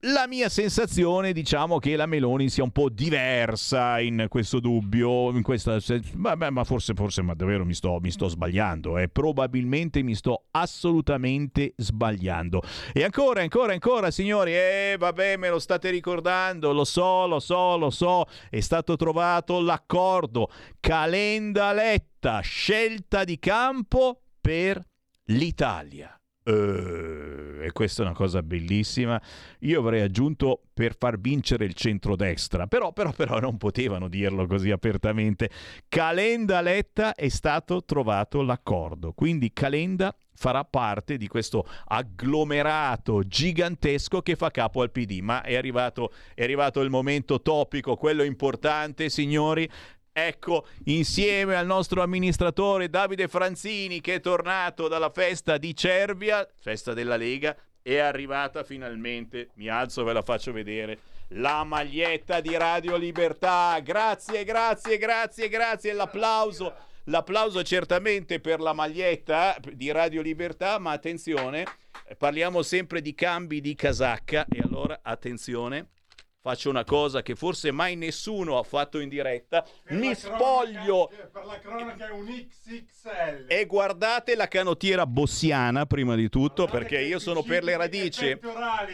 La 0.07 0.27
mia 0.27 0.49
sensazione, 0.49 1.33
diciamo 1.33 1.79
che 1.79 1.95
la 1.95 2.07
Meloni 2.07 2.49
sia 2.49 2.65
un 2.65 2.73
po' 2.73 2.89
diversa 2.89 4.01
in 4.01 4.27
questo 4.29 4.59
dubbio, 4.59 5.31
in 5.31 5.43
questa, 5.43 5.79
vabbè, 6.15 6.51
ma 6.51 6.65
forse, 6.65 6.93
forse, 6.93 7.23
ma 7.23 7.35
davvero 7.35 7.65
mi 7.65 7.73
sto, 7.73 8.01
mi 8.01 8.11
sto 8.11 8.27
sbagliando, 8.27 8.99
eh. 8.99 9.09
probabilmente 9.09 10.03
mi 10.03 10.17
sto 10.17 10.47
assolutamente 10.51 11.75
sbagliando. 11.77 12.63
E 12.93 13.05
ancora, 13.05 13.43
ancora, 13.43 13.75
ancora, 13.75 14.11
signori, 14.11 14.53
eh, 14.53 14.97
vabbè, 14.99 15.37
me 15.37 15.51
lo 15.51 15.61
state 15.61 15.91
ricordando, 15.91 16.73
lo 16.73 16.85
so, 16.85 17.29
lo 17.29 17.39
so, 17.39 17.77
lo 17.77 17.91
so, 17.91 18.27
è 18.51 18.59
stato 18.59 18.97
trovato 18.97 19.61
l'accordo, 19.61 20.51
Calenda 20.81 21.73
Letta, 21.73 22.41
scelta 22.41 23.23
di 23.23 23.39
campo 23.39 24.21
per 24.41 24.83
l'Italia. 25.27 26.17
Uh, 26.45 27.63
e 27.63 27.71
questa 27.73 28.03
è 28.03 28.07
una 28.07 28.15
cosa 28.15 28.43
bellissima. 28.43 29.21
Io 29.61 29.79
avrei 29.79 30.01
aggiunto 30.01 30.63
per 30.75 30.97
far 30.99 31.21
vincere 31.21 31.65
il 31.65 31.75
centrodestra, 31.75 32.67
però, 32.67 32.93
però, 32.93 33.13
però 33.13 33.39
non 33.39 33.57
potevano 33.57 34.09
dirlo 34.09 34.47
così 34.47 34.71
apertamente. 34.71 35.51
Calenda 35.89 36.61
Letta 36.61 37.15
è 37.15 37.29
stato 37.29 37.85
trovato 37.85 38.43
l'accordo, 38.43 39.13
quindi 39.13 39.53
Calenda 39.53 40.15
farà 40.35 40.65
parte 40.65 41.17
di 41.17 41.29
questo 41.29 41.65
agglomerato 41.87 43.23
gigantesco 43.23 44.23
che 44.23 44.35
fa 44.35 44.51
capo 44.51 44.83
al 44.83 44.91
PD. 44.91 45.21
Ma 45.21 45.43
è 45.43 45.55
arrivato, 45.55 46.13
è 46.35 46.43
arrivato 46.43 46.81
il 46.81 46.91
momento 46.91 47.41
topico, 47.41 47.95
quello 47.95 48.25
importante, 48.25 49.09
signori. 49.09 49.69
Ecco, 50.15 50.67
insieme 50.85 51.57
al 51.57 51.65
nostro 51.65 52.03
amministratore 52.03 52.91
Davide 52.91 53.29
Franzini 53.29 54.03
che 54.03 54.17
è 54.17 54.21
tornato 54.21 54.87
dalla 54.87 55.09
festa 55.09 55.57
di 55.57 55.75
Cervia, 55.75 56.47
festa 56.61 56.93
della 56.93 57.17
Lega, 57.17 57.57
è 57.81 57.97
arrivata 57.97 58.63
finalmente, 58.63 59.49
mi 59.55 59.69
alzo 59.69 60.03
e 60.03 60.05
ve 60.05 60.13
la 60.13 60.21
faccio 60.21 60.53
vedere, 60.53 60.99
la 61.29 61.65
maglietta 61.65 62.43
di 62.43 62.55
Radio 62.55 62.97
Libertà. 62.97 63.81
Grazie, 63.83 64.45
grazie, 64.45 64.99
grazie, 64.99 65.49
grazie. 65.49 65.95
L'applauso, 65.95 66.75
l'applauso 67.05 67.63
certamente 67.63 68.39
per 68.39 68.61
la 68.61 68.75
maglietta 68.75 69.57
di 69.73 69.91
Radio 69.91 70.21
Libertà, 70.21 70.79
ma 70.79 70.93
attenzione, 70.93 71.65
parliamo 72.19 72.61
sempre 72.61 73.01
di 73.01 73.15
cambi 73.15 73.63
di 73.63 73.75
casacca 73.75 74.45
e 74.47 74.61
allora 74.61 75.01
attenzione 75.03 75.89
faccio 76.43 76.69
una 76.71 76.83
cosa 76.83 77.23
che 77.23 77.37
forse 77.37 77.71
mai 77.71 77.95
nessuno 77.95 78.59
ha 78.59 78.65
fatto 78.65 78.99
in 78.99 79.09
diretta, 79.09 79.65
per 79.85 79.97
mi 79.97 80.13
spoglio 80.13 81.07
cronaca, 81.07 81.29
per 81.33 81.45
la 81.45 81.59
cronaca 81.61 82.09
è 82.09 82.11
un 82.11 82.27
XXL. 82.27 83.45
e 83.47 83.65
guardate 83.67 84.35
la 84.35 84.49
canottiera 84.49 85.07
bossiana 85.07 85.87
prima 85.87 86.17
di 86.17 86.29
tutto 86.29 86.67
perché 86.67 86.99
io 86.99 87.21
sono 87.21 87.45
per 87.45 87.63
le 87.63 87.77
radici 87.77 88.37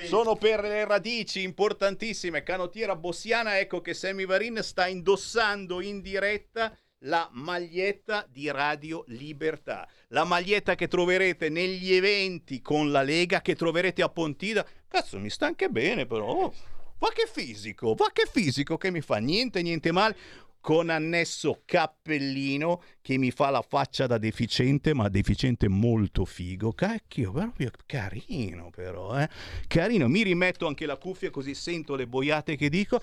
sono 0.04 0.36
per 0.36 0.60
le 0.60 0.84
radici 0.84 1.42
importantissime 1.42 2.42
canottiera 2.42 2.94
bossiana 2.94 3.58
ecco 3.58 3.80
che 3.80 3.94
Sammy 3.94 4.26
Varin 4.26 4.62
sta 4.62 4.86
indossando 4.86 5.80
in 5.80 6.02
diretta 6.02 6.76
la 7.02 7.28
maglietta 7.32 8.26
di 8.28 8.50
Radio 8.50 9.04
Libertà, 9.06 9.88
la 10.08 10.24
maglietta 10.24 10.74
che 10.74 10.88
troverete 10.88 11.48
negli 11.48 11.92
eventi 11.92 12.60
con 12.60 12.90
la 12.90 13.02
Lega, 13.02 13.40
che 13.40 13.54
troverete 13.54 14.02
a 14.02 14.08
Pontida. 14.08 14.66
Cazzo, 14.88 15.20
mi 15.20 15.30
sta 15.30 15.46
anche 15.46 15.68
bene 15.68 16.06
però. 16.06 16.52
Va 16.98 17.10
che 17.14 17.28
fisico, 17.30 17.94
va 17.94 18.10
che 18.12 18.28
fisico 18.30 18.76
che 18.76 18.90
mi 18.90 19.00
fa 19.00 19.18
niente, 19.18 19.62
niente 19.62 19.92
male. 19.92 20.16
Con 20.60 20.90
annesso 20.90 21.62
cappellino 21.64 22.82
che 23.00 23.16
mi 23.16 23.30
fa 23.30 23.48
la 23.50 23.62
faccia 23.62 24.06
da 24.06 24.18
deficiente, 24.18 24.92
ma 24.92 25.08
deficiente 25.08 25.68
molto 25.68 26.24
figo. 26.24 26.72
Cacchio, 26.72 27.30
proprio 27.30 27.70
carino 27.86 28.70
però, 28.70 29.18
eh. 29.18 29.28
Carino, 29.68 30.08
mi 30.08 30.22
rimetto 30.22 30.66
anche 30.66 30.84
la 30.84 30.96
cuffia 30.96 31.30
così 31.30 31.54
sento 31.54 31.94
le 31.94 32.08
boiate 32.08 32.56
che 32.56 32.68
dico. 32.68 33.00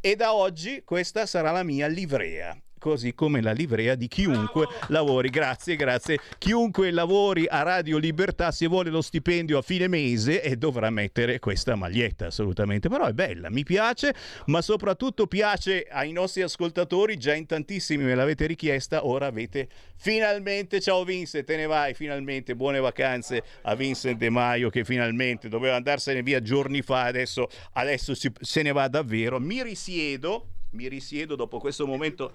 E 0.00 0.16
da 0.16 0.34
oggi 0.34 0.82
questa 0.82 1.26
sarà 1.26 1.50
la 1.50 1.62
mia 1.62 1.86
livrea 1.86 2.58
così 2.84 3.14
come 3.14 3.40
la 3.40 3.52
livrea 3.52 3.94
di 3.94 4.08
chiunque 4.08 4.66
Bravo. 4.66 4.92
lavori. 4.92 5.30
Grazie, 5.30 5.74
grazie. 5.74 6.18
Chiunque 6.36 6.90
lavori 6.90 7.46
a 7.48 7.62
Radio 7.62 7.96
Libertà, 7.96 8.52
se 8.52 8.66
vuole 8.66 8.90
lo 8.90 9.00
stipendio 9.00 9.56
a 9.56 9.62
fine 9.62 9.88
mese, 9.88 10.42
e 10.42 10.56
dovrà 10.56 10.90
mettere 10.90 11.38
questa 11.38 11.76
maglietta, 11.76 12.26
assolutamente. 12.26 12.90
Però 12.90 13.06
è 13.06 13.14
bella, 13.14 13.48
mi 13.48 13.62
piace, 13.62 14.14
ma 14.46 14.60
soprattutto 14.60 15.26
piace 15.26 15.86
ai 15.90 16.12
nostri 16.12 16.42
ascoltatori. 16.42 17.16
Già 17.16 17.32
in 17.32 17.46
tantissimi 17.46 18.04
me 18.04 18.14
l'avete 18.14 18.44
richiesta, 18.44 19.06
ora 19.06 19.28
avete 19.28 19.66
finalmente. 19.96 20.78
Ciao 20.78 21.04
Vince, 21.04 21.42
te 21.42 21.56
ne 21.56 21.64
vai 21.64 21.94
finalmente. 21.94 22.54
Buone 22.54 22.80
vacanze 22.80 23.44
a 23.62 23.74
Vincent 23.74 24.18
De 24.18 24.28
Maio 24.28 24.68
che 24.68 24.84
finalmente 24.84 25.48
doveva 25.48 25.76
andarsene 25.76 26.22
via 26.22 26.42
giorni 26.42 26.82
fa, 26.82 27.04
adesso, 27.04 27.48
adesso 27.72 28.14
si, 28.14 28.30
se 28.40 28.60
ne 28.60 28.72
va 28.72 28.88
davvero. 28.88 29.40
Mi 29.40 29.62
risiedo 29.62 30.48
mi 30.74 30.88
risiedo 30.88 31.36
dopo 31.36 31.58
questo 31.58 31.86
momento 31.86 32.32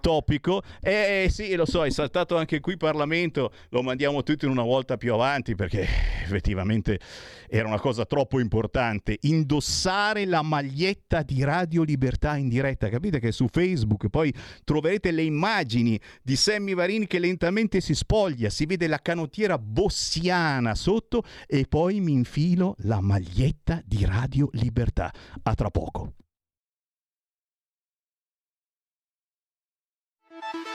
topico. 0.00 0.62
Eh, 0.80 1.24
eh 1.24 1.30
sì, 1.30 1.54
lo 1.54 1.64
so, 1.64 1.84
è 1.84 1.90
saltato 1.90 2.36
anche 2.36 2.60
qui 2.60 2.76
Parlamento, 2.76 3.52
lo 3.70 3.82
mandiamo 3.82 4.22
tutti 4.22 4.46
una 4.46 4.62
volta 4.62 4.96
più 4.96 5.14
avanti 5.14 5.54
perché 5.54 5.86
effettivamente 6.22 6.98
era 7.48 7.66
una 7.66 7.80
cosa 7.80 8.04
troppo 8.04 8.40
importante. 8.40 9.18
Indossare 9.22 10.24
la 10.26 10.42
maglietta 10.42 11.22
di 11.22 11.42
Radio 11.42 11.82
Libertà 11.82 12.36
in 12.36 12.48
diretta, 12.48 12.88
capite 12.88 13.20
che 13.20 13.32
su 13.32 13.46
Facebook 13.50 14.08
poi 14.08 14.32
troverete 14.64 15.10
le 15.10 15.22
immagini 15.22 15.98
di 16.22 16.36
Sammy 16.36 16.74
Varini 16.74 17.06
che 17.06 17.18
lentamente 17.18 17.80
si 17.80 17.94
spoglia, 17.94 18.50
si 18.50 18.66
vede 18.66 18.86
la 18.86 18.98
canottiera 18.98 19.58
bossiana 19.58 20.74
sotto 20.74 21.22
e 21.46 21.66
poi 21.68 22.00
mi 22.00 22.12
infilo 22.12 22.74
la 22.78 23.00
maglietta 23.00 23.80
di 23.84 24.04
Radio 24.04 24.48
Libertà. 24.52 25.12
A 25.42 25.54
tra 25.54 25.70
poco. 25.70 26.23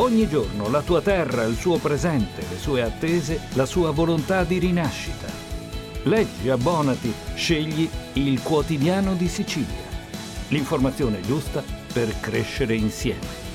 Ogni 0.00 0.28
giorno 0.28 0.70
la 0.70 0.80
tua 0.82 1.00
terra, 1.00 1.42
il 1.42 1.56
suo 1.56 1.78
presente, 1.78 2.44
le 2.48 2.56
sue 2.56 2.82
attese, 2.82 3.40
la 3.54 3.66
sua 3.66 3.90
volontà 3.90 4.44
di 4.44 4.58
rinascita. 4.58 5.26
Leggi, 6.04 6.48
abbonati, 6.48 7.12
scegli 7.34 7.88
il 8.12 8.40
quotidiano 8.40 9.14
di 9.14 9.26
Sicilia. 9.26 9.88
L'informazione 10.50 11.20
giusta 11.22 11.64
per 11.92 12.14
crescere 12.20 12.76
insieme. 12.76 13.47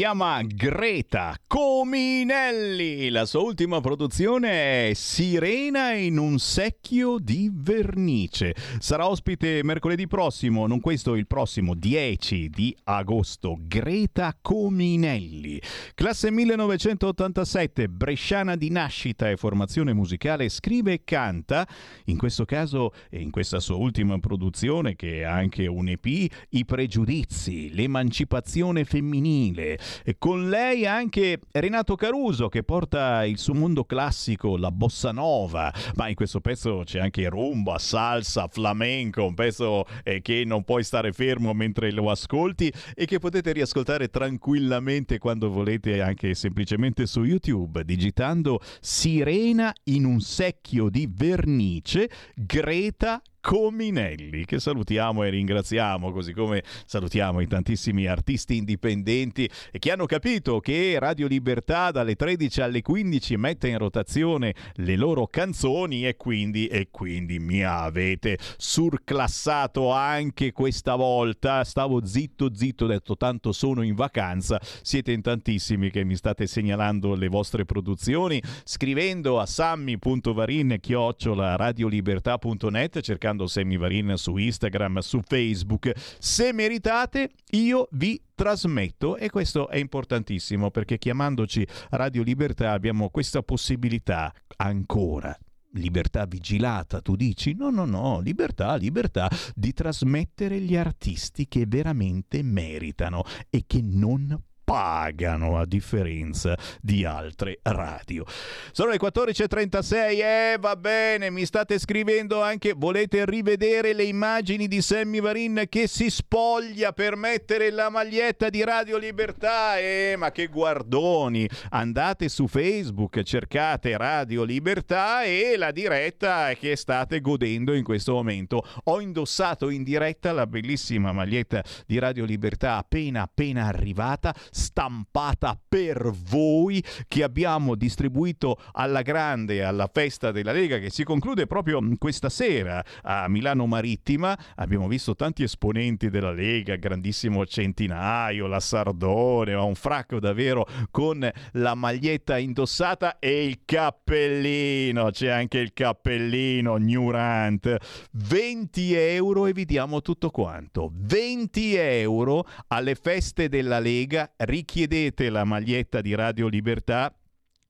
Chiama 0.00 0.40
Greta 0.42 1.36
Cominelli. 1.46 3.10
La 3.10 3.26
sua 3.26 3.40
ultima 3.40 3.82
produzione 3.82 4.88
è 4.88 4.94
Sirena 4.94 5.92
in 5.92 6.16
un 6.16 6.38
secchio 6.38 7.18
di 7.18 7.50
vernice. 7.52 8.54
Sarà 8.78 9.06
ospite 9.06 9.62
mercoledì 9.62 10.06
prossimo, 10.06 10.66
non 10.66 10.80
questo, 10.80 11.16
il 11.16 11.26
prossimo 11.26 11.74
10 11.74 12.48
di 12.48 12.74
agosto. 12.84 13.58
Greta 13.60 14.34
Cominelli. 14.40 15.49
Classe 15.94 16.30
1987, 16.30 17.88
bresciana 17.88 18.56
di 18.56 18.70
nascita 18.70 19.28
e 19.30 19.36
formazione 19.36 19.92
musicale, 19.92 20.48
scrive 20.48 20.92
e 20.92 21.00
canta, 21.04 21.66
in 22.06 22.16
questo 22.16 22.44
caso 22.44 22.92
e 23.08 23.20
in 23.20 23.30
questa 23.30 23.60
sua 23.60 23.76
ultima 23.76 24.18
produzione 24.18 24.96
che 24.96 25.20
è 25.20 25.22
anche 25.22 25.66
un 25.66 25.88
EP, 25.88 26.06
I 26.50 26.64
pregiudizi, 26.64 27.72
l'emancipazione 27.74 28.84
femminile. 28.84 29.78
E 30.04 30.16
con 30.18 30.48
lei 30.48 30.86
anche 30.86 31.40
Renato 31.52 31.94
Caruso 31.94 32.48
che 32.48 32.62
porta 32.62 33.24
il 33.24 33.38
suo 33.38 33.54
mondo 33.54 33.84
classico, 33.84 34.56
la 34.56 34.70
bossa 34.70 35.12
nova, 35.12 35.72
ma 35.96 36.08
in 36.08 36.14
questo 36.14 36.40
pezzo 36.40 36.82
c'è 36.84 36.98
anche 37.00 37.28
rumba, 37.28 37.78
salsa, 37.78 38.48
flamenco, 38.48 39.24
un 39.24 39.34
pezzo 39.34 39.84
eh, 40.04 40.20
che 40.20 40.44
non 40.44 40.64
puoi 40.64 40.84
stare 40.84 41.12
fermo 41.12 41.52
mentre 41.52 41.90
lo 41.92 42.10
ascolti 42.10 42.72
e 42.94 43.04
che 43.06 43.18
potete 43.18 43.52
riascoltare 43.52 44.08
tranquillamente 44.08 45.18
quando 45.18 45.49
volete 45.50 46.00
anche 46.00 46.34
semplicemente 46.34 47.06
su 47.06 47.24
YouTube 47.24 47.84
digitando 47.84 48.60
Sirena 48.80 49.72
in 49.84 50.04
un 50.04 50.20
secchio 50.20 50.88
di 50.88 51.08
vernice 51.10 52.10
Greta 52.34 53.22
Cominelli, 53.40 54.44
che 54.44 54.60
salutiamo 54.60 55.24
e 55.24 55.30
ringraziamo, 55.30 56.12
così 56.12 56.34
come 56.34 56.62
salutiamo 56.84 57.40
i 57.40 57.46
tantissimi 57.46 58.06
artisti 58.06 58.56
indipendenti 58.56 59.48
che 59.78 59.90
hanno 59.90 60.04
capito 60.04 60.60
che 60.60 60.98
Radio 60.98 61.26
Libertà 61.26 61.90
dalle 61.90 62.16
13 62.16 62.60
alle 62.60 62.82
15 62.82 63.36
mette 63.38 63.68
in 63.68 63.78
rotazione 63.78 64.54
le 64.74 64.94
loro 64.96 65.26
canzoni 65.26 66.06
e 66.06 66.16
quindi, 66.16 66.66
e 66.66 66.88
quindi 66.90 67.38
mi 67.38 67.62
avete 67.62 68.38
surclassato 68.58 69.90
anche 69.90 70.52
questa 70.52 70.94
volta. 70.94 71.64
Stavo 71.64 72.04
zitto, 72.04 72.54
zitto, 72.54 72.84
ho 72.84 72.88
detto 72.88 73.16
tanto 73.16 73.52
sono 73.52 73.80
in 73.80 73.94
vacanza. 73.94 74.60
Siete 74.82 75.12
in 75.12 75.22
tantissimi 75.22 75.90
che 75.90 76.04
mi 76.04 76.14
state 76.14 76.46
segnalando 76.46 77.14
le 77.14 77.28
vostre 77.28 77.64
produzioni, 77.64 78.42
scrivendo 78.64 79.40
a 79.40 79.46
sammy.varin 79.46 80.76
chiocciola 80.78 81.56
radiolibertà.net 81.56 83.00
cercando 83.00 83.29
cercando 83.30 83.46
Sammy 83.46 84.16
su 84.16 84.36
Instagram, 84.36 84.98
su 84.98 85.20
Facebook. 85.22 85.92
Se 86.18 86.52
meritate, 86.52 87.30
io 87.52 87.88
vi 87.92 88.20
trasmetto 88.34 89.16
e 89.16 89.30
questo 89.30 89.68
è 89.68 89.76
importantissimo 89.76 90.70
perché 90.70 90.98
chiamandoci 90.98 91.66
Radio 91.90 92.22
Libertà 92.22 92.72
abbiamo 92.72 93.10
questa 93.10 93.42
possibilità 93.42 94.32
ancora 94.56 95.36
libertà 95.74 96.24
vigilata, 96.26 97.00
tu 97.00 97.14
dici 97.14 97.54
no, 97.54 97.70
no, 97.70 97.84
no, 97.84 98.18
libertà, 98.18 98.74
libertà 98.74 99.30
di 99.54 99.72
trasmettere 99.72 100.58
gli 100.58 100.74
artisti 100.74 101.46
che 101.46 101.64
veramente 101.64 102.42
meritano 102.42 103.22
e 103.48 103.62
che 103.68 103.80
non 103.80 104.36
pagano 104.70 105.58
a 105.58 105.66
differenza 105.66 106.56
di 106.80 107.04
altre 107.04 107.58
radio. 107.62 108.24
Sono 108.70 108.90
le 108.90 109.00
14.36 109.00 109.94
e 110.22 110.56
va 110.60 110.76
bene, 110.76 111.28
mi 111.30 111.44
state 111.44 111.76
scrivendo 111.76 112.40
anche, 112.40 112.74
volete 112.76 113.24
rivedere 113.24 113.92
le 113.94 114.04
immagini 114.04 114.68
di 114.68 114.80
Sammy 114.80 115.20
Varin 115.20 115.64
che 115.68 115.88
si 115.88 116.08
spoglia 116.08 116.92
per 116.92 117.16
mettere 117.16 117.72
la 117.72 117.90
maglietta 117.90 118.48
di 118.48 118.62
Radio 118.62 118.96
Libertà? 118.96 119.76
Eh, 119.76 120.14
ma 120.16 120.30
che 120.30 120.46
guardoni! 120.46 121.48
Andate 121.70 122.28
su 122.28 122.46
Facebook, 122.46 123.24
cercate 123.24 123.96
Radio 123.96 124.44
Libertà 124.44 125.24
e 125.24 125.56
la 125.56 125.72
diretta 125.72 126.52
che 126.54 126.76
state 126.76 127.20
godendo 127.20 127.74
in 127.74 127.82
questo 127.82 128.12
momento. 128.12 128.64
Ho 128.84 129.00
indossato 129.00 129.68
in 129.68 129.82
diretta 129.82 130.30
la 130.30 130.46
bellissima 130.46 131.10
maglietta 131.10 131.64
di 131.88 131.98
Radio 131.98 132.24
Libertà 132.24 132.76
appena 132.76 133.22
appena 133.22 133.66
arrivata 133.66 134.32
stampata 134.60 135.58
per 135.68 136.12
voi 136.28 136.84
che 137.08 137.22
abbiamo 137.22 137.74
distribuito 137.74 138.60
alla 138.72 139.00
grande 139.00 139.64
alla 139.64 139.88
festa 139.90 140.30
della 140.30 140.52
Lega 140.52 140.78
che 140.78 140.90
si 140.90 141.02
conclude 141.02 141.46
proprio 141.46 141.80
questa 141.96 142.28
sera 142.28 142.84
a 143.02 143.26
Milano 143.28 143.66
Marittima. 143.66 144.38
Abbiamo 144.56 144.86
visto 144.86 145.14
tanti 145.14 145.42
esponenti 145.42 146.10
della 146.10 146.32
Lega, 146.32 146.76
grandissimo 146.76 147.46
Centinaio, 147.46 148.46
la 148.46 148.60
Sardone, 148.60 149.54
un 149.54 149.74
fracco 149.74 150.20
davvero 150.20 150.66
con 150.90 151.28
la 151.52 151.74
maglietta 151.74 152.36
indossata 152.36 153.18
e 153.18 153.46
il 153.46 153.60
cappellino. 153.64 155.10
C'è 155.10 155.28
anche 155.28 155.58
il 155.58 155.72
cappellino 155.72 156.76
Newrant. 156.76 157.76
20 158.12 158.94
euro 158.94 159.46
e 159.46 159.52
vi 159.52 159.64
diamo 159.64 160.02
tutto 160.02 160.30
quanto. 160.30 160.92
20 160.92 161.74
euro 161.76 162.46
alle 162.68 162.94
feste 162.94 163.48
della 163.48 163.78
Lega 163.78 164.32
richiedete 164.50 165.30
la 165.30 165.44
maglietta 165.44 166.00
di 166.00 166.12
Radio 166.12 166.48
Libertà 166.48 167.14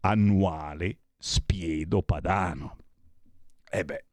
annuale 0.00 0.98
Spiedo 1.18 2.02
Padano. 2.02 2.76
E 3.68 3.84
beh, 3.84 4.04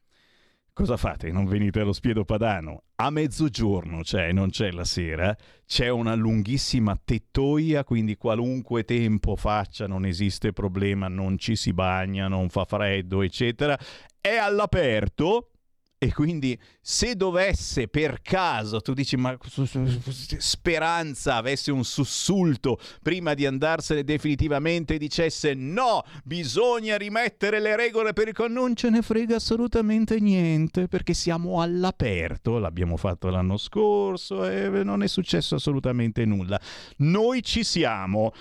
Cosa 0.78 0.96
fate? 0.96 1.32
Non 1.32 1.46
venite 1.46 1.80
allo 1.80 1.92
Spiedo 1.92 2.24
Padano? 2.24 2.84
A 3.00 3.12
mezzogiorno 3.12 4.02
c'è, 4.02 4.32
non 4.32 4.50
c'è 4.50 4.72
la 4.72 4.84
sera, 4.84 5.38
c'è 5.68 5.88
una 5.88 6.16
lunghissima 6.16 7.00
tettoia, 7.06 7.84
quindi 7.84 8.18
qualunque 8.18 8.86
tempo 8.86 9.36
faccia 9.36 9.86
non 9.86 10.04
esiste 10.04 10.52
problema, 10.52 11.08
non 11.08 11.38
ci 11.38 11.56
si 11.56 11.74
bagna, 11.74 12.28
non 12.28 12.50
fa 12.50 12.66
freddo, 12.66 13.22
eccetera. 13.22 13.78
È 14.20 14.36
all'aperto, 14.38 15.52
E 16.00 16.14
quindi 16.14 16.56
se 16.80 17.16
dovesse 17.16 17.88
per 17.88 18.22
caso, 18.22 18.82
tu 18.82 18.94
dici 18.94 19.18
ma 19.18 19.36
speranza 20.38 21.36
avesse 21.38 21.72
un 21.72 21.84
sussulto 21.84 22.80
prima 23.02 23.34
di 23.34 23.48
andarsene 23.48 24.04
definitivamente 24.04 24.94
e 24.94 24.98
dicesse 25.00 25.56
no, 25.56 26.04
bisogna 26.24 26.98
rimettere 26.98 27.60
le 27.60 27.76
regole 27.76 28.14
per 28.14 28.28
il 28.28 28.36
con 28.36 28.52
non 28.52 28.76
ce 28.76 28.92
ne 28.92 29.02
frega 29.02 29.38
assolutamente 29.38 30.20
niente 30.20 30.88
perché 30.88 31.16
siamo 31.16 31.64
all'aperto, 31.64 32.60
l'abbiamo 32.60 32.96
fatto 32.96 33.30
l'anno 33.30 33.58
scorso 33.58 34.48
e 34.48 34.70
non 34.84 35.02
è 35.02 35.08
successo 35.08 35.56
assolutamente 35.56 36.26
nulla. 36.26 36.62
Noi 36.98 37.42
ci 37.42 37.64
siamo. 37.64 38.34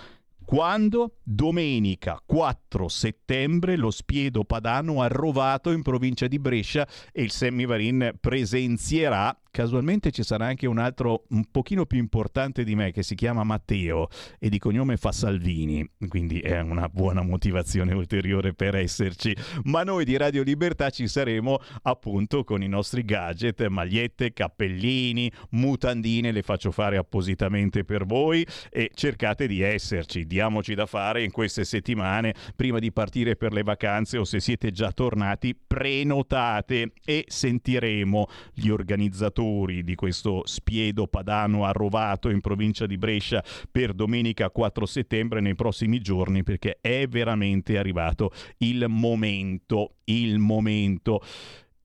Quando? 0.47 1.17
Domenica 1.25 2.23
4 2.25 2.87
settembre 2.87 3.75
lo 3.75 3.91
Spiedo 3.91 4.45
Padano 4.45 5.03
ha 5.03 5.09
rovato 5.09 5.73
in 5.73 5.83
provincia 5.83 6.29
di 6.29 6.39
Brescia 6.39 6.87
e 7.11 7.25
il 7.25 7.33
Semivarin 7.33 8.13
presenzierà 8.21 9.37
casualmente 9.57 10.11
ci 10.11 10.23
sarà 10.23 10.49
anche 10.49 10.67
un 10.67 10.77
altro 10.77 11.25
un 11.31 11.47
pochino 11.51 11.87
più 11.87 11.97
importante 11.97 12.63
di 12.63 12.75
me 12.75 12.93
che 12.93 13.03
si 13.03 13.15
chiama 13.15 13.43
Matteo 13.43 14.09
e 14.39 14.51
di 14.51 14.59
cognome 14.59 14.99
fa 14.99 15.13
Salvini, 15.13 15.83
quindi 16.09 16.41
è 16.41 16.61
una 16.61 16.91
buona 16.91 17.23
motivazione 17.23 17.95
ulteriore 17.95 18.53
per 18.53 18.77
esserci. 18.77 19.35
Ma 19.63 19.83
noi 19.83 20.05
di 20.05 20.15
Radio 20.19 20.43
Libertà 20.43 20.91
ci 20.91 21.09
saremo 21.09 21.59
appunto 21.85 22.45
con 22.45 22.63
i 22.63 22.69
nostri 22.69 23.03
gadget, 23.03 23.67
magliette, 23.69 24.35
cappellini, 24.35 25.33
mutandine, 25.53 26.33
le 26.33 26.43
faccio 26.43 26.71
fare 26.71 26.99
appositamente 26.99 27.83
per 27.83 28.05
voi 28.05 28.47
e 28.69 28.91
cercate 28.93 29.47
di 29.47 29.63
esserci, 29.63 30.27
diamoci 30.27 30.75
da 30.75 30.85
fare 30.85 31.23
in 31.23 31.31
queste 31.31 31.65
settimane 31.65 32.35
prima 32.55 32.79
di 32.79 32.93
partire 32.93 33.37
per 33.37 33.55
le 33.55 33.63
vacanze 33.63 34.19
o 34.19 34.25
se 34.25 34.39
siete 34.39 34.71
già 34.71 34.93
tornati 34.93 35.57
prenotate 35.57 36.93
e 37.03 37.25
sentiremo 37.27 38.29
gli 38.53 38.69
organizzatori 38.69 39.45
autori 39.47 39.85
di 39.85 39.95
questo 39.95 40.43
spiedo 40.45 41.07
padano 41.07 41.65
arrovato 41.65 42.29
in 42.29 42.41
provincia 42.41 42.87
di 42.87 42.99
Brescia 42.99 43.43
per 43.71 43.93
domenica 43.93 44.51
4 44.51 44.87
settembre 44.87 45.41
nei 45.41 45.55
prossimi 45.55 46.01
giorni 46.01 46.43
perché 46.43 46.79
è 46.81 47.07
veramente 47.07 47.79
arrivato 47.79 48.33
il 48.59 48.87
momento, 48.89 49.97
il 50.05 50.39
momento. 50.39 51.23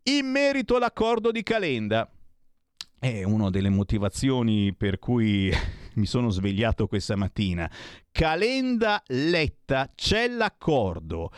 In 0.04 0.26
merito 0.28 0.76
all'accordo 0.76 1.32
di 1.32 1.44
Calenda, 1.44 2.10
è 3.00 3.24
una 3.24 3.50
delle 3.50 3.70
motivazioni 3.70 4.74
per 4.74 4.98
cui 4.98 5.52
mi 5.96 6.06
sono 6.06 6.30
svegliato 6.30 6.88
questa 6.88 7.16
mattina. 7.16 7.70
Calenda 8.12 9.04
Letta, 9.08 9.92
c'è 9.96 10.28
l'accordo. 10.28 11.32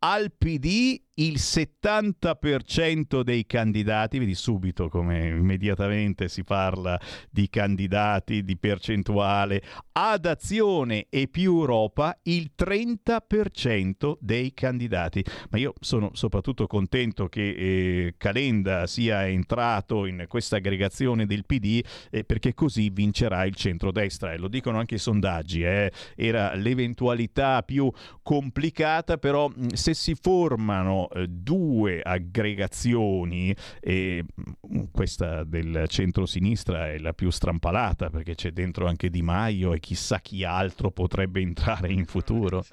Al 0.00 0.32
PD 0.36 1.00
il 1.18 1.34
70% 1.36 3.22
dei 3.22 3.46
candidati, 3.46 4.18
vedi 4.18 4.34
subito 4.34 4.88
come 4.88 5.28
immediatamente 5.28 6.28
si 6.28 6.44
parla 6.44 6.98
di 7.30 7.48
candidati, 7.48 8.44
di 8.44 8.56
percentuale, 8.56 9.62
ad 9.92 10.26
azione 10.26 11.06
e 11.08 11.26
più 11.28 11.56
Europa 11.56 12.16
il 12.24 12.52
30% 12.56 14.16
dei 14.20 14.54
candidati. 14.54 15.24
Ma 15.50 15.58
io 15.58 15.72
sono 15.80 16.10
soprattutto 16.12 16.66
contento 16.66 17.28
che 17.28 17.48
eh, 17.48 18.14
Calenda 18.16 18.86
sia 18.86 19.26
entrato 19.26 20.06
in 20.06 20.24
questa 20.28 20.56
aggregazione 20.56 21.26
del 21.26 21.44
PD 21.44 21.84
eh, 22.10 22.24
perché 22.24 22.54
così 22.54 22.90
vincerà 22.90 23.44
il 23.44 23.56
centrodestra 23.56 24.32
e 24.32 24.38
lo 24.38 24.48
dicono 24.48 24.78
anche 24.78 24.96
i 24.96 24.98
sondaggi. 24.98 25.62
Eh. 25.62 25.90
Era 26.14 26.54
l'eventualità 26.54 27.62
più 27.62 27.90
complicata, 28.22 29.16
però 29.16 29.50
se 29.72 29.94
si 29.94 30.14
formano 30.14 31.07
eh, 31.14 31.26
due 31.28 32.00
aggregazioni 32.00 33.54
e 33.80 34.24
mm, 34.24 34.84
questa 34.90 35.44
del 35.44 35.84
centro-sinistra 35.88 36.90
è 36.90 36.98
la 36.98 37.12
più 37.12 37.30
strampalata 37.30 38.10
perché 38.10 38.34
c'è 38.34 38.50
dentro 38.50 38.86
anche 38.86 39.10
Di 39.10 39.22
Maio 39.22 39.72
e 39.72 39.80
chissà 39.80 40.20
chi 40.20 40.44
altro 40.44 40.90
potrebbe 40.90 41.40
entrare 41.40 41.92
in 41.92 42.04
futuro. 42.04 42.64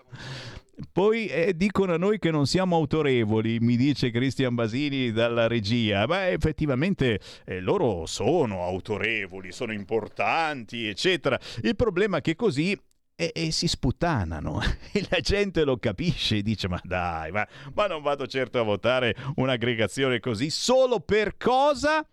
Poi 0.91 1.27
eh, 1.27 1.55
dicono 1.55 1.93
a 1.93 1.97
noi 1.97 2.19
che 2.19 2.31
non 2.31 2.47
siamo 2.47 2.75
autorevoli, 2.75 3.59
mi 3.59 3.77
dice 3.77 4.11
Cristian 4.11 4.55
Basini 4.55 5.11
dalla 5.11 5.47
regia. 5.47 6.05
Beh, 6.05 6.31
effettivamente 6.31 7.19
eh, 7.45 7.61
loro 7.61 8.05
sono 8.05 8.63
autorevoli, 8.63 9.53
sono 9.53 9.71
importanti, 9.71 10.87
eccetera. 10.87 11.39
Il 11.61 11.77
problema 11.77 12.17
è 12.17 12.21
che 12.21 12.35
così 12.35 12.77
e, 13.15 13.31
e, 13.33 13.51
si 13.51 13.67
sputtanano 13.67 14.61
e 14.91 15.05
la 15.09 15.19
gente 15.19 15.63
lo 15.63 15.77
capisce 15.77 16.37
e 16.37 16.41
dice 16.41 16.67
ma 16.67 16.79
dai 16.83 17.31
ma, 17.31 17.47
ma 17.73 17.87
non 17.87 18.01
vado 18.01 18.27
certo 18.27 18.59
a 18.59 18.63
votare 18.63 19.15
un'aggregazione 19.35 20.19
così 20.19 20.49
solo 20.49 20.99
per 20.99 21.37
cosa? 21.37 22.05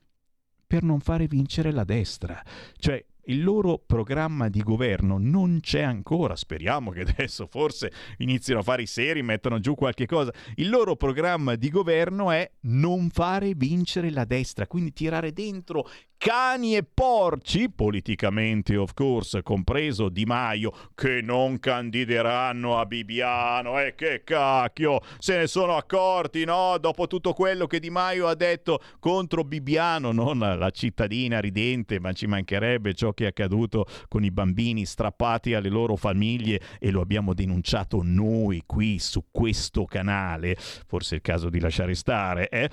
Per 0.66 0.82
non 0.82 1.00
fare 1.00 1.26
vincere 1.26 1.72
la 1.72 1.84
destra 1.84 2.42
cioè 2.78 3.04
il 3.26 3.42
loro 3.44 3.78
programma 3.78 4.48
di 4.48 4.62
governo 4.62 5.16
non 5.18 5.60
c'è 5.60 5.82
ancora, 5.82 6.34
speriamo 6.34 6.90
che 6.90 7.02
adesso 7.02 7.46
forse 7.46 7.92
inizino 8.18 8.58
a 8.58 8.62
fare 8.62 8.82
i 8.82 8.86
seri, 8.86 9.22
mettano 9.22 9.60
giù 9.60 9.74
qualche 9.74 10.06
cosa. 10.06 10.32
Il 10.56 10.68
loro 10.68 10.96
programma 10.96 11.54
di 11.54 11.70
governo 11.70 12.30
è 12.32 12.50
non 12.62 13.10
fare 13.10 13.54
vincere 13.54 14.10
la 14.10 14.24
destra, 14.24 14.66
quindi 14.66 14.92
tirare 14.92 15.32
dentro 15.32 15.88
cani 16.22 16.76
e 16.76 16.84
porci, 16.84 17.68
politicamente 17.68 18.76
of 18.76 18.94
course, 18.94 19.42
compreso 19.42 20.08
Di 20.08 20.24
Maio, 20.24 20.72
che 20.94 21.20
non 21.20 21.58
candideranno 21.58 22.78
a 22.78 22.86
Bibiano. 22.86 23.80
E 23.80 23.86
eh, 23.86 23.94
che 23.96 24.22
cacchio, 24.22 25.00
se 25.18 25.36
ne 25.36 25.48
sono 25.48 25.76
accorti, 25.76 26.44
no? 26.44 26.78
Dopo 26.78 27.08
tutto 27.08 27.32
quello 27.32 27.66
che 27.66 27.80
Di 27.80 27.90
Maio 27.90 28.28
ha 28.28 28.36
detto 28.36 28.78
contro 29.00 29.42
Bibiano, 29.42 30.12
non 30.12 30.38
la 30.38 30.70
cittadina 30.70 31.40
ridente, 31.40 31.98
ma 31.98 32.12
ci 32.12 32.28
mancherebbe 32.28 32.94
ciò 32.94 33.12
che 33.12 33.24
è 33.24 33.28
accaduto 33.28 33.84
con 34.06 34.22
i 34.22 34.30
bambini 34.30 34.86
strappati 34.86 35.54
alle 35.54 35.70
loro 35.70 35.96
famiglie 35.96 36.60
e 36.78 36.92
lo 36.92 37.00
abbiamo 37.00 37.34
denunciato 37.34 38.00
noi 38.00 38.62
qui 38.64 39.00
su 39.00 39.24
questo 39.32 39.86
canale. 39.86 40.54
Forse 40.56 41.14
è 41.14 41.16
il 41.16 41.22
caso 41.22 41.50
di 41.50 41.58
lasciare 41.58 41.96
stare, 41.96 42.48
eh? 42.48 42.70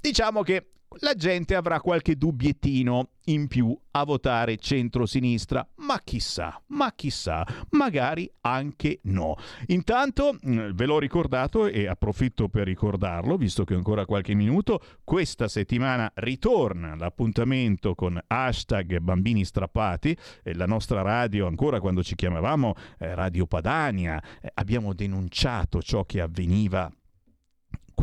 Diciamo 0.00 0.42
che 0.42 0.71
la 1.00 1.14
gente 1.14 1.54
avrà 1.54 1.80
qualche 1.80 2.16
dubbiettino 2.16 3.08
in 3.26 3.46
più 3.46 3.76
a 3.92 4.04
votare 4.04 4.56
centro-sinistra, 4.56 5.66
ma 5.76 6.00
chissà, 6.02 6.60
ma 6.68 6.92
chissà, 6.94 7.46
magari 7.70 8.30
anche 8.40 9.00
no. 9.04 9.36
Intanto 9.66 10.36
mm, 10.46 10.70
ve 10.72 10.86
l'ho 10.86 10.98
ricordato 10.98 11.66
e 11.66 11.86
approfitto 11.86 12.48
per 12.48 12.66
ricordarlo, 12.66 13.36
visto 13.36 13.64
che 13.64 13.74
ho 13.74 13.76
ancora 13.76 14.06
qualche 14.06 14.34
minuto, 14.34 14.80
questa 15.04 15.48
settimana 15.48 16.10
ritorna 16.14 16.96
l'appuntamento 16.96 17.94
con 17.94 18.20
hashtag 18.26 18.98
bambini 18.98 19.44
strappati, 19.44 20.16
la 20.54 20.66
nostra 20.66 21.02
radio 21.02 21.46
ancora 21.46 21.80
quando 21.80 22.02
ci 22.02 22.14
chiamavamo 22.14 22.74
eh, 22.98 23.14
Radio 23.14 23.46
Padania, 23.46 24.22
eh, 24.40 24.50
abbiamo 24.54 24.94
denunciato 24.94 25.82
ciò 25.82 26.04
che 26.04 26.20
avveniva 26.20 26.90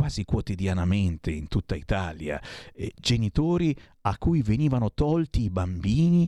quasi 0.00 0.24
quotidianamente 0.24 1.30
in 1.30 1.46
tutta 1.46 1.74
Italia, 1.74 2.40
eh, 2.72 2.90
genitori 2.98 3.76
a 4.02 4.16
cui 4.16 4.40
venivano 4.40 4.94
tolti 4.94 5.42
i 5.42 5.50
bambini 5.50 6.26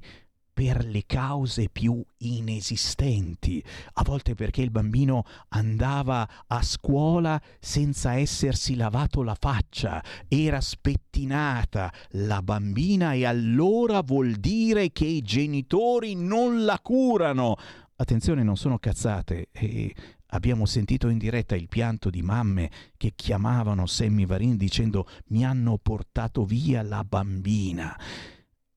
per 0.53 0.85
le 0.85 1.05
cause 1.07 1.71
più 1.73 2.05
inesistenti, 2.19 3.65
a 3.95 4.03
volte 4.05 4.35
perché 4.35 4.61
il 4.61 4.71
bambino 4.71 5.25
andava 5.49 6.29
a 6.49 6.63
scuola 6.63 7.41
senza 7.59 8.13
essersi 8.13 8.75
lavato 8.75 9.23
la 9.23 9.37
faccia, 9.41 10.05
era 10.29 10.61
spettinata 10.61 11.91
la 12.11 12.43
bambina 12.43 13.15
e 13.15 13.25
allora 13.25 14.03
vuol 14.03 14.35
dire 14.35 14.93
che 14.93 15.07
i 15.07 15.23
genitori 15.23 16.15
non 16.15 16.67
la 16.67 16.79
curano. 16.79 17.57
Attenzione, 17.97 18.43
non 18.43 18.59
sono 18.59 18.79
cazzate 18.79 19.49
e 19.51 19.95
Abbiamo 20.35 20.65
sentito 20.65 21.09
in 21.09 21.19
diretta 21.19 21.55
il 21.55 21.69
pianto 21.69 22.09
di 22.09 22.23
mamme 22.23 22.71
che 22.97 23.13
chiamavano 23.15 23.87
Sammy 23.87 24.25
Varin 24.25 24.57
dicendo 24.57 25.07
mi 25.29 25.45
hanno 25.45 25.79
portato 25.79 26.45
via 26.45 26.83
la 26.83 27.05
bambina. 27.05 27.99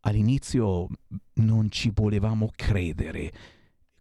All'inizio 0.01 0.87
non 1.35 1.71
ci 1.71 1.91
volevamo 1.93 2.51
credere 2.53 3.31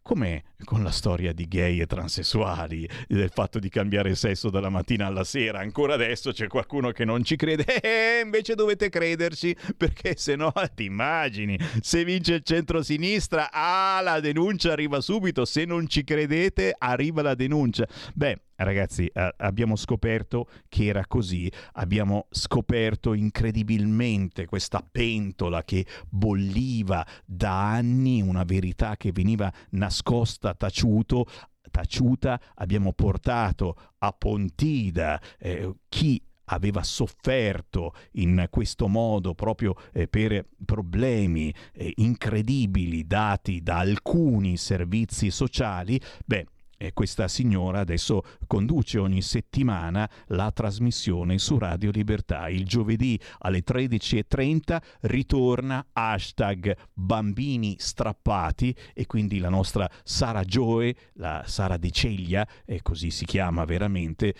come 0.05 0.45
con 0.65 0.83
la 0.83 0.91
storia 0.91 1.33
di 1.33 1.49
gay 1.49 1.81
e 1.81 1.87
transessuali, 1.87 2.87
del 3.09 3.31
fatto 3.31 3.59
di 3.59 3.71
cambiare 3.71 4.15
sesso 4.15 4.51
dalla 4.51 4.69
mattina 4.69 5.07
alla 5.07 5.25
sera. 5.25 5.61
Ancora 5.61 5.95
adesso 5.95 6.31
c'è 6.31 6.47
qualcuno 6.47 6.91
che 6.91 7.07
non 7.07 7.25
ci 7.25 7.37
crede, 7.37 7.65
e 7.81 8.21
invece 8.23 8.55
dovete 8.55 8.91
crederci, 8.91 9.57
perché 9.75 10.15
se 10.17 10.37
no 10.37 10.53
ti 10.77 10.85
immagini, 10.85 11.59
se 11.81 12.05
vince 12.05 12.35
il 12.35 12.43
centro-sinistra, 12.45 13.51
ah, 13.51 14.03
la 14.03 14.21
denuncia 14.21 14.73
arriva 14.73 15.01
subito, 15.01 15.47
se 15.47 15.65
non 15.65 15.89
ci 15.89 16.05
credete 16.05 16.75
arriva 16.77 17.23
la 17.23 17.35
denuncia. 17.35 17.89
Beh, 18.13 18.39
Ragazzi, 18.57 19.07
eh, 19.07 19.35
abbiamo 19.39 19.75
scoperto 19.75 20.49
che 20.69 20.87
era 20.87 21.07
così, 21.07 21.51
abbiamo 21.73 22.27
scoperto 22.31 23.13
incredibilmente 23.13 24.47
questa 24.47 24.87
pentola 24.89 25.65
che 25.65 25.85
bolliva 26.09 27.05
da 27.25 27.73
anni, 27.73 28.23
una 28.23 28.45
verità 28.45 28.97
che 28.97 29.11
veniva 29.11 29.53
nascosta, 29.71 30.55
taciuto, 30.55 31.27
taciuta, 31.71 32.41
abbiamo 32.55 32.93
portato 32.93 33.77
a 33.99 34.13
Pontida 34.13 35.21
eh, 35.39 35.75
chi 35.89 36.23
aveva 36.47 36.83
sofferto 36.83 37.95
in 38.13 38.47
questo 38.51 38.87
modo 38.87 39.35
proprio 39.35 39.75
eh, 39.93 40.09
per 40.09 40.47
problemi 40.65 41.53
eh, 41.73 41.93
incredibili 41.97 43.07
dati 43.07 43.63
da 43.63 43.79
alcuni 43.79 44.57
servizi 44.57 45.31
sociali, 45.31 46.01
beh, 46.25 46.47
e 46.77 46.93
questa 46.93 47.29
signora 47.29 47.81
adesso 47.81 48.23
conduce 48.47 48.99
ogni 48.99 49.23
settimana 49.23 50.09
la 50.29 50.51
trasmissione 50.51 51.39
su 51.39 51.59
Radio 51.59 51.91
Libertà. 51.91 52.49
Il 52.49 52.65
giovedì 52.65 53.19
alle 53.39 53.63
13.30 53.65 54.79
ritorna 55.03 55.87
hashtag 55.93 56.77
bambini 56.93 57.77
strappati 57.79 58.75
e 58.93 59.07
quindi 59.07 59.39
la 59.39 59.49
nostra 59.49 59.89
Sara 60.03 60.45
Joe, 60.45 60.95
la 61.15 61.43
Sara 61.47 61.77
De 61.77 61.91
Ceglia, 61.91 62.47
e 62.65 62.83
così 62.83 63.11
si 63.11 63.25
chiama 63.25 63.65
veramente, 63.65 64.35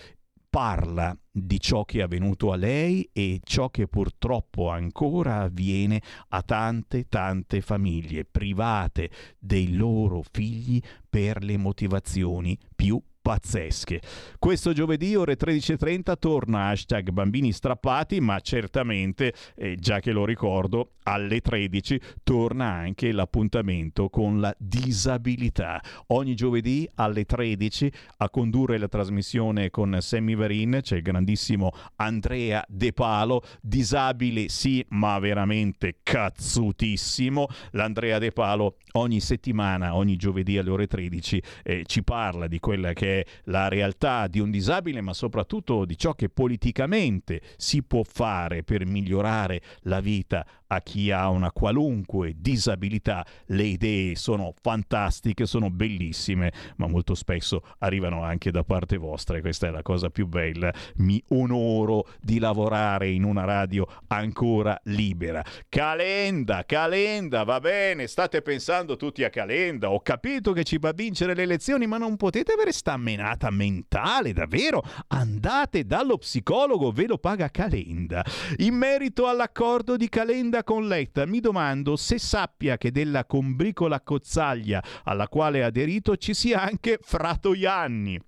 parla 0.55 1.13
di 1.29 1.59
ciò 1.59 1.83
che 1.83 1.99
è 1.99 2.03
avvenuto 2.03 2.53
a 2.53 2.55
lei 2.55 3.09
e 3.11 3.41
ciò 3.43 3.69
che 3.69 3.89
purtroppo 3.89 4.69
ancora 4.69 5.41
avviene 5.41 6.01
a 6.29 6.41
tante 6.43 7.09
tante 7.09 7.59
famiglie 7.59 8.23
private 8.23 9.09
dei 9.37 9.75
loro 9.75 10.23
figli 10.31 10.81
per 11.09 11.43
le 11.43 11.57
motivazioni 11.57 12.57
più 12.73 12.97
pazzesche. 13.25 14.01
Questo 14.37 14.71
giovedì 14.71 15.15
ore 15.15 15.35
13.30 15.35 16.13
torna 16.19 16.67
hashtag 16.67 17.09
bambini 17.09 17.51
strappati, 17.51 18.19
ma 18.19 18.39
certamente, 18.39 19.33
eh, 19.55 19.75
già 19.77 19.99
che 19.99 20.11
lo 20.11 20.25
ricordo, 20.25 20.91
alle 21.05 21.41
13 21.41 21.99
torna 22.23 22.65
anche 22.65 23.11
l'appuntamento 23.11 24.09
con 24.09 24.39
la 24.39 24.53
disabilità. 24.59 25.81
Ogni 26.07 26.35
giovedì 26.35 26.87
alle 26.95 27.25
13 27.25 27.91
a 28.17 28.29
condurre 28.29 28.77
la 28.77 28.87
trasmissione 28.87 29.71
con 29.71 29.97
Sammy 30.01 30.35
Varin 30.35 30.79
c'è 30.83 30.97
il 30.97 31.01
grandissimo 31.01 31.71
Andrea 31.95 32.63
De 32.67 32.93
Palo, 32.93 33.41
disabile 33.59 34.49
sì, 34.49 34.85
ma 34.89 35.17
veramente 35.17 35.97
cazzutissimo. 36.03 37.47
L'Andrea 37.71 38.19
De 38.19 38.31
Palo 38.31 38.77
ogni 38.93 39.19
settimana, 39.19 39.95
ogni 39.95 40.15
giovedì 40.15 40.59
alle 40.59 40.69
ore 40.69 40.87
13 40.87 41.41
eh, 41.63 41.83
ci 41.85 42.03
parla 42.03 42.47
di 42.47 42.59
quella 42.59 42.93
che 42.93 43.13
è 43.13 43.14
la 43.45 43.67
realtà 43.67 44.27
di 44.27 44.39
un 44.39 44.49
disabile, 44.49 45.01
ma 45.01 45.13
soprattutto 45.13 45.85
di 45.85 45.97
ciò 45.97 46.13
che 46.13 46.29
politicamente 46.29 47.41
si 47.57 47.83
può 47.83 48.01
fare 48.03 48.63
per 48.63 48.85
migliorare 48.85 49.61
la 49.81 49.99
vita 49.99 50.45
a 50.67 50.81
chi 50.81 51.11
ha 51.11 51.29
una 51.29 51.51
qualunque 51.51 52.33
disabilità. 52.35 53.25
Le 53.47 53.63
idee 53.63 54.15
sono 54.15 54.53
fantastiche, 54.59 55.45
sono 55.45 55.69
bellissime, 55.69 56.51
ma 56.77 56.87
molto 56.87 57.13
spesso 57.15 57.61
arrivano 57.79 58.23
anche 58.23 58.51
da 58.51 58.63
parte 58.63 58.97
vostra 58.97 59.37
e 59.37 59.41
questa 59.41 59.67
è 59.67 59.71
la 59.71 59.81
cosa 59.81 60.09
più 60.09 60.27
bella. 60.27 60.73
Mi 60.95 61.21
onoro 61.29 62.07
di 62.21 62.39
lavorare 62.39 63.09
in 63.09 63.23
una 63.23 63.43
radio 63.43 63.87
ancora 64.07 64.79
libera. 64.85 65.43
Calenda, 65.69 66.63
Calenda, 66.65 67.43
va 67.43 67.59
bene, 67.59 68.07
state 68.07 68.41
pensando 68.41 68.95
tutti 68.95 69.23
a 69.23 69.29
Calenda. 69.29 69.91
Ho 69.91 70.01
capito 70.01 70.51
che 70.53 70.63
ci 70.63 70.77
va 70.77 70.89
a 70.89 70.93
vincere 70.93 71.35
le 71.35 71.43
elezioni, 71.43 71.85
ma 71.85 71.97
non 71.97 72.17
potete 72.17 72.53
avere 72.53 72.71
sta 72.71 72.97
menata 73.05 73.51
mentale, 73.51 74.33
davvero? 74.33 74.81
Andate 75.09 75.85
dallo 75.85 76.17
psicologo, 76.17 76.91
ve 76.91 77.05
lo 77.05 77.19
paga 77.19 77.49
Calenda. 77.51 78.25
In 78.57 78.73
merito 78.73 79.27
all'accordo 79.27 79.95
di 79.95 80.09
Calenda 80.09 80.63
con 80.63 80.87
Letta, 80.87 81.27
mi 81.27 81.39
domando 81.39 81.95
se 81.95 82.17
sappia 82.17 82.77
che 82.77 82.91
della 82.91 83.25
combricola 83.25 84.01
cozzaglia 84.01 84.83
alla 85.03 85.27
quale 85.27 85.63
ha 85.63 85.67
aderito 85.67 86.17
ci 86.17 86.33
sia 86.33 86.61
anche 86.61 86.97
Fratoianni. 86.99 88.19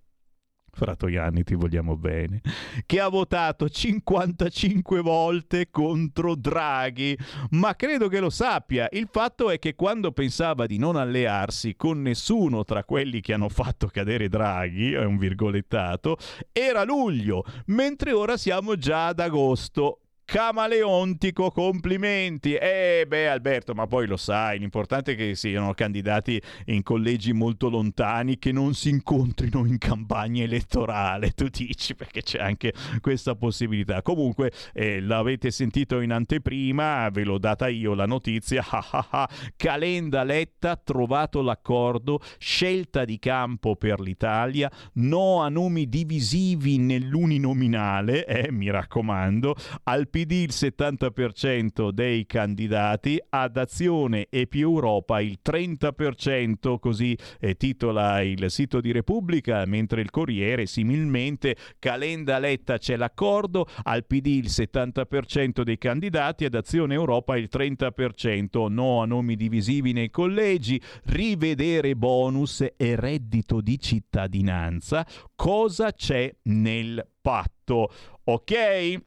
Fratoianni, 0.77 1.43
ti 1.43 1.55
vogliamo 1.55 1.97
bene, 1.97 2.39
che 2.85 2.99
ha 2.99 3.07
votato 3.07 3.67
55 3.67 5.01
volte 5.01 5.69
contro 5.71 6.35
Draghi, 6.35 7.17
ma 7.51 7.75
credo 7.75 8.07
che 8.07 8.19
lo 8.19 8.29
sappia. 8.29 8.87
Il 8.91 9.09
fatto 9.11 9.49
è 9.49 9.57
che 9.57 9.73
quando 9.73 10.11
pensava 10.11 10.67
di 10.67 10.77
non 10.77 10.95
allearsi 10.95 11.75
con 11.75 12.03
nessuno 12.03 12.63
tra 12.63 12.83
quelli 12.83 13.21
che 13.21 13.33
hanno 13.33 13.49
fatto 13.49 13.87
cadere 13.87 14.29
Draghi, 14.29 14.93
è 14.93 15.03
un 15.03 15.17
virgolettato, 15.17 16.17
era 16.51 16.83
luglio, 16.83 17.43
mentre 17.67 18.11
ora 18.11 18.37
siamo 18.37 18.75
già 18.75 19.07
ad 19.07 19.19
agosto 19.19 20.01
camaleontico, 20.27 21.51
complimenti. 21.51 22.53
Eh 22.55 23.05
beh 23.07 23.29
Alberto, 23.29 23.73
ma 23.73 23.87
poi 23.87 24.07
lo 24.07 24.17
sai, 24.17 24.59
l'importante 24.59 25.13
è 25.13 25.15
che 25.15 25.35
siano 25.35 25.73
candidati 25.73 26.39
in 26.65 26.83
collegi 26.83 27.31
molto 27.31 27.69
lontani, 27.69 28.37
che 28.37 28.51
non 28.51 28.73
si 28.73 28.89
incontrino 28.89 29.65
in 29.65 29.77
campagna 29.77 30.43
elettorale, 30.43 31.31
tu 31.31 31.47
dici, 31.47 31.95
perché 31.95 32.23
c'è 32.23 32.39
anche 32.39 32.73
questa 32.99 33.35
possibilità. 33.35 34.01
Comunque, 34.01 34.51
eh, 34.73 34.99
l'avete 34.99 35.49
sentito 35.49 36.01
in 36.01 36.11
anteprima, 36.11 37.09
ve 37.09 37.23
l'ho 37.23 37.37
data 37.37 37.69
io 37.69 37.93
la 37.93 38.05
notizia, 38.05 38.65
Calenda 39.55 40.23
Letta, 40.23 40.75
trovato 40.75 41.41
l'accordo, 41.41 42.19
scelta 42.37 43.05
di 43.05 43.17
campo 43.17 43.77
per 43.77 44.01
l'Italia, 44.01 44.69
no 44.95 45.41
a 45.41 45.47
nomi 45.47 45.87
divisivi 45.87 46.79
nell'uninominale, 46.79 48.25
eh, 48.25 48.51
mi 48.51 48.69
raccomando, 48.69 49.55
al 49.83 50.09
PD 50.17 50.31
il 50.31 50.49
70% 50.51 51.91
dei 51.91 52.25
candidati, 52.25 53.21
ad 53.29 53.55
Azione 53.55 54.25
e 54.31 54.47
più 54.47 54.69
Europa 54.71 55.21
il 55.21 55.37
30%, 55.45 56.79
così 56.79 57.15
eh, 57.39 57.55
titola 57.55 58.23
il 58.23 58.49
sito 58.49 58.81
di 58.81 58.91
Repubblica, 58.91 59.63
mentre 59.67 60.01
il 60.01 60.09
Corriere 60.09 60.65
similmente 60.65 61.55
Calenda 61.77 62.39
Letta 62.39 62.79
c'è 62.79 62.95
l'accordo, 62.95 63.67
al 63.83 64.07
PD 64.07 64.25
il 64.25 64.47
70% 64.47 65.61
dei 65.61 65.77
candidati, 65.77 66.45
ad 66.45 66.55
Azione 66.55 66.95
Europa 66.95 67.37
il 67.37 67.47
30%, 67.51 68.71
no 68.71 69.03
a 69.03 69.05
nomi 69.05 69.35
divisivi 69.35 69.93
nei 69.93 70.09
collegi, 70.09 70.81
rivedere 71.03 71.95
bonus 71.95 72.65
e 72.75 72.95
reddito 72.95 73.61
di 73.61 73.77
cittadinanza, 73.79 75.05
cosa 75.35 75.93
c'è 75.93 76.33
nel 76.45 77.07
patto? 77.21 77.91
Ok? 78.23 79.05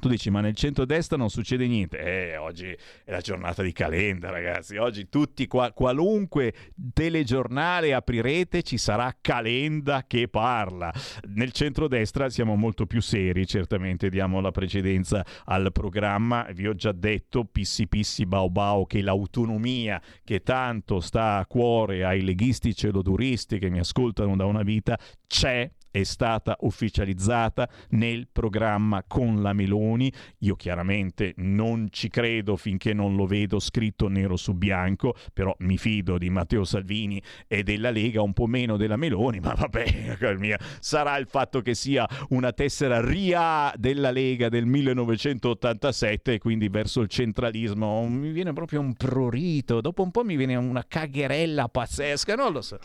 Tu 0.00 0.08
dici, 0.08 0.30
ma 0.30 0.40
nel 0.40 0.54
centro-destra 0.54 1.18
non 1.18 1.28
succede 1.28 1.66
niente. 1.66 1.98
Eh, 1.98 2.36
oggi 2.38 2.74
è 3.04 3.10
la 3.10 3.20
giornata 3.20 3.62
di 3.62 3.70
Calenda, 3.72 4.30
ragazzi. 4.30 4.78
Oggi 4.78 5.10
tutti, 5.10 5.46
qua, 5.46 5.72
qualunque 5.72 6.54
telegiornale 6.94 7.92
aprirete, 7.92 8.62
ci 8.62 8.78
sarà 8.78 9.14
Calenda 9.20 10.06
che 10.06 10.26
parla. 10.28 10.90
Nel 11.34 11.52
centro-destra 11.52 12.30
siamo 12.30 12.56
molto 12.56 12.86
più 12.86 13.02
seri, 13.02 13.46
certamente 13.46 14.08
diamo 14.08 14.40
la 14.40 14.50
precedenza 14.50 15.22
al 15.44 15.70
programma. 15.70 16.48
Vi 16.50 16.66
ho 16.66 16.74
già 16.74 16.92
detto, 16.92 17.44
pissi 17.44 17.86
pissi 17.86 18.24
bao 18.24 18.48
bao, 18.48 18.86
che 18.86 19.02
l'autonomia 19.02 20.00
che 20.24 20.42
tanto 20.42 21.00
sta 21.00 21.36
a 21.36 21.46
cuore 21.46 22.06
ai 22.06 22.22
leghisti 22.22 22.74
celoduristi 22.74 23.58
che 23.58 23.68
mi 23.68 23.80
ascoltano 23.80 24.34
da 24.34 24.46
una 24.46 24.62
vita 24.62 24.98
c'è 25.26 25.70
è 25.90 26.02
stata 26.02 26.56
ufficializzata 26.60 27.68
nel 27.90 28.28
programma 28.30 29.04
con 29.06 29.42
la 29.42 29.52
Meloni. 29.52 30.12
Io 30.38 30.56
chiaramente 30.56 31.34
non 31.36 31.88
ci 31.90 32.08
credo 32.08 32.56
finché 32.56 32.92
non 32.92 33.16
lo 33.16 33.26
vedo 33.26 33.58
scritto 33.58 34.08
nero 34.08 34.36
su 34.36 34.54
bianco, 34.54 35.14
però 35.32 35.54
mi 35.60 35.78
fido 35.78 36.18
di 36.18 36.30
Matteo 36.30 36.64
Salvini 36.64 37.22
e 37.46 37.62
della 37.62 37.90
Lega, 37.90 38.22
un 38.22 38.32
po' 38.32 38.46
meno 38.46 38.76
della 38.76 38.96
Meloni, 38.96 39.40
ma 39.40 39.54
vabbè, 39.54 40.16
sarà 40.80 41.16
il 41.16 41.26
fatto 41.26 41.60
che 41.60 41.74
sia 41.74 42.06
una 42.30 42.52
tessera 42.52 43.00
RIA 43.00 43.72
della 43.76 44.10
Lega 44.10 44.48
del 44.48 44.66
1987 44.66 46.34
e 46.34 46.38
quindi 46.38 46.68
verso 46.68 47.00
il 47.00 47.08
centralismo 47.08 48.06
mi 48.08 48.30
viene 48.30 48.52
proprio 48.52 48.80
un 48.80 48.94
prurito, 48.94 49.80
dopo 49.80 50.02
un 50.02 50.10
po' 50.10 50.24
mi 50.24 50.36
viene 50.36 50.56
una 50.56 50.84
cagherella 50.86 51.68
pazzesca, 51.68 52.34
non 52.34 52.52
lo 52.52 52.62
so. 52.62 52.78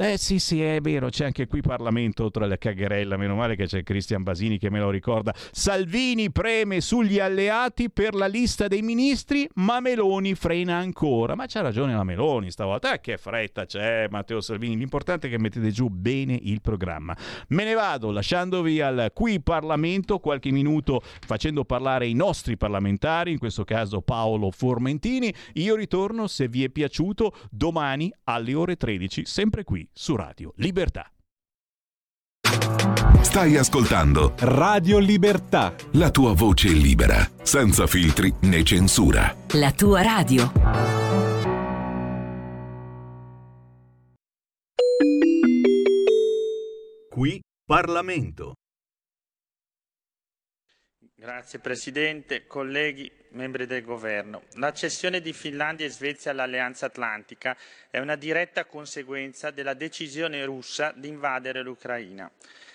Eh 0.00 0.16
sì, 0.16 0.38
sì, 0.38 0.62
è 0.62 0.80
vero, 0.80 1.08
c'è 1.08 1.24
anche 1.24 1.48
qui 1.48 1.60
Parlamento 1.60 2.30
tra 2.30 2.46
le 2.46 2.56
cagherella, 2.56 3.16
meno 3.16 3.34
male 3.34 3.56
che 3.56 3.66
c'è 3.66 3.82
Cristian 3.82 4.22
Basini 4.22 4.56
che 4.56 4.70
me 4.70 4.78
lo 4.78 4.90
ricorda. 4.90 5.34
Salvini 5.50 6.30
preme 6.30 6.80
sugli 6.80 7.18
alleati 7.18 7.90
per 7.90 8.14
la 8.14 8.28
lista 8.28 8.68
dei 8.68 8.80
ministri, 8.80 9.48
ma 9.54 9.80
Meloni 9.80 10.36
frena 10.36 10.76
ancora. 10.76 11.34
Ma 11.34 11.46
c'ha 11.48 11.62
ragione 11.62 11.96
la 11.96 12.04
Meloni 12.04 12.52
stavolta, 12.52 12.94
eh, 12.94 13.00
che 13.00 13.16
fretta 13.16 13.66
c'è 13.66 14.06
Matteo 14.08 14.40
Salvini, 14.40 14.76
l'importante 14.76 15.26
è 15.26 15.30
che 15.30 15.38
mettete 15.40 15.72
giù 15.72 15.88
bene 15.88 16.38
il 16.40 16.60
programma. 16.60 17.16
Me 17.48 17.64
ne 17.64 17.74
vado 17.74 18.12
lasciandovi 18.12 18.80
al 18.80 19.10
qui 19.12 19.40
Parlamento 19.40 20.20
qualche 20.20 20.52
minuto 20.52 21.02
facendo 21.26 21.64
parlare 21.64 22.06
i 22.06 22.14
nostri 22.14 22.56
parlamentari, 22.56 23.32
in 23.32 23.38
questo 23.38 23.64
caso 23.64 24.00
Paolo 24.00 24.52
Formentini. 24.52 25.34
Io 25.54 25.74
ritorno 25.74 26.28
se 26.28 26.46
vi 26.46 26.62
è 26.62 26.68
piaciuto 26.68 27.34
domani 27.50 28.14
alle 28.22 28.54
ore 28.54 28.76
13, 28.76 29.24
sempre 29.24 29.64
qui 29.64 29.87
su 29.92 30.16
Radio 30.16 30.52
Libertà. 30.56 31.10
Stai 33.22 33.56
ascoltando 33.56 34.34
Radio 34.38 34.98
Libertà. 34.98 35.74
la 35.92 36.10
tua 36.10 36.32
voce 36.32 36.68
libera, 36.68 37.28
senza 37.42 37.86
filtri 37.86 38.32
né 38.42 38.62
censura. 38.62 39.34
La 39.52 39.72
tua 39.72 40.02
radio. 40.02 40.50
Qui 47.10 47.40
Parlamento. 47.64 48.54
Grazie 51.14 51.58
Presidente, 51.58 52.46
colleghi, 52.46 53.10
membri 53.30 53.66
del 53.66 53.82
Governo. 53.82 54.42
La 54.54 54.72
cessione 54.72 55.20
di 55.20 55.32
Finlandia 55.32 55.86
e 55.86 55.90
Svezia 55.90 56.30
all'Alleanza 56.30 56.86
Atlantica 56.86 57.56
è 57.90 57.98
una 57.98 58.16
diretta 58.16 58.64
conseguenza 58.64 59.50
della 59.50 59.74
decisione 59.74 60.44
russa 60.44 60.92
di 60.94 61.08
invadere 61.08 61.62
l'Ucraina. 61.62 62.30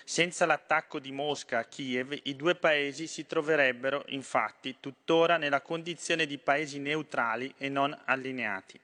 Senza 0.06 0.44
l'attacco 0.44 0.98
di 0.98 1.12
Mosca 1.12 1.60
a 1.60 1.64
Kiev, 1.64 2.14
i 2.24 2.36
due 2.36 2.56
paesi 2.56 3.06
si 3.06 3.26
troverebbero 3.26 4.04
infatti 4.08 4.76
tuttora 4.78 5.38
nella 5.38 5.62
condizione 5.62 6.26
di 6.26 6.36
paesi 6.36 6.78
neutrali 6.78 7.54
e 7.56 7.70
non 7.70 7.98
allineati. 8.04 8.78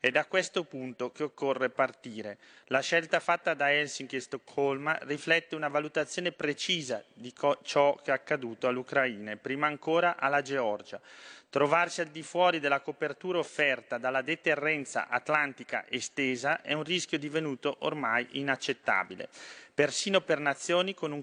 È 0.00 0.10
da 0.10 0.26
questo 0.26 0.64
punto 0.64 1.12
che 1.12 1.22
occorre 1.22 1.70
partire. 1.70 2.38
La 2.66 2.80
scelta 2.80 3.20
fatta 3.20 3.54
da 3.54 3.72
Helsinki 3.72 4.16
e 4.16 4.20
Stoccolma 4.20 4.98
riflette 5.02 5.54
una 5.54 5.68
valutazione 5.68 6.32
precisa 6.32 7.04
di 7.14 7.32
ciò 7.62 7.94
che 8.02 8.10
è 8.10 8.14
accaduto 8.14 8.66
all'Ucraina 8.66 9.30
e 9.30 9.36
prima 9.36 9.68
ancora 9.68 10.16
alla 10.16 10.42
Georgia. 10.42 11.00
Trovarsi 11.54 12.00
al 12.00 12.08
di 12.08 12.24
fuori 12.24 12.58
della 12.58 12.80
copertura 12.80 13.38
offerta 13.38 13.96
dalla 13.96 14.22
deterrenza 14.22 15.06
atlantica 15.06 15.84
estesa 15.88 16.62
è 16.62 16.72
un 16.72 16.82
rischio 16.82 17.16
divenuto 17.16 17.76
ormai 17.82 18.26
inaccettabile, 18.32 19.28
persino 19.72 20.20
per 20.20 20.40
nazioni 20.40 20.94
con, 20.94 21.12
un 21.12 21.22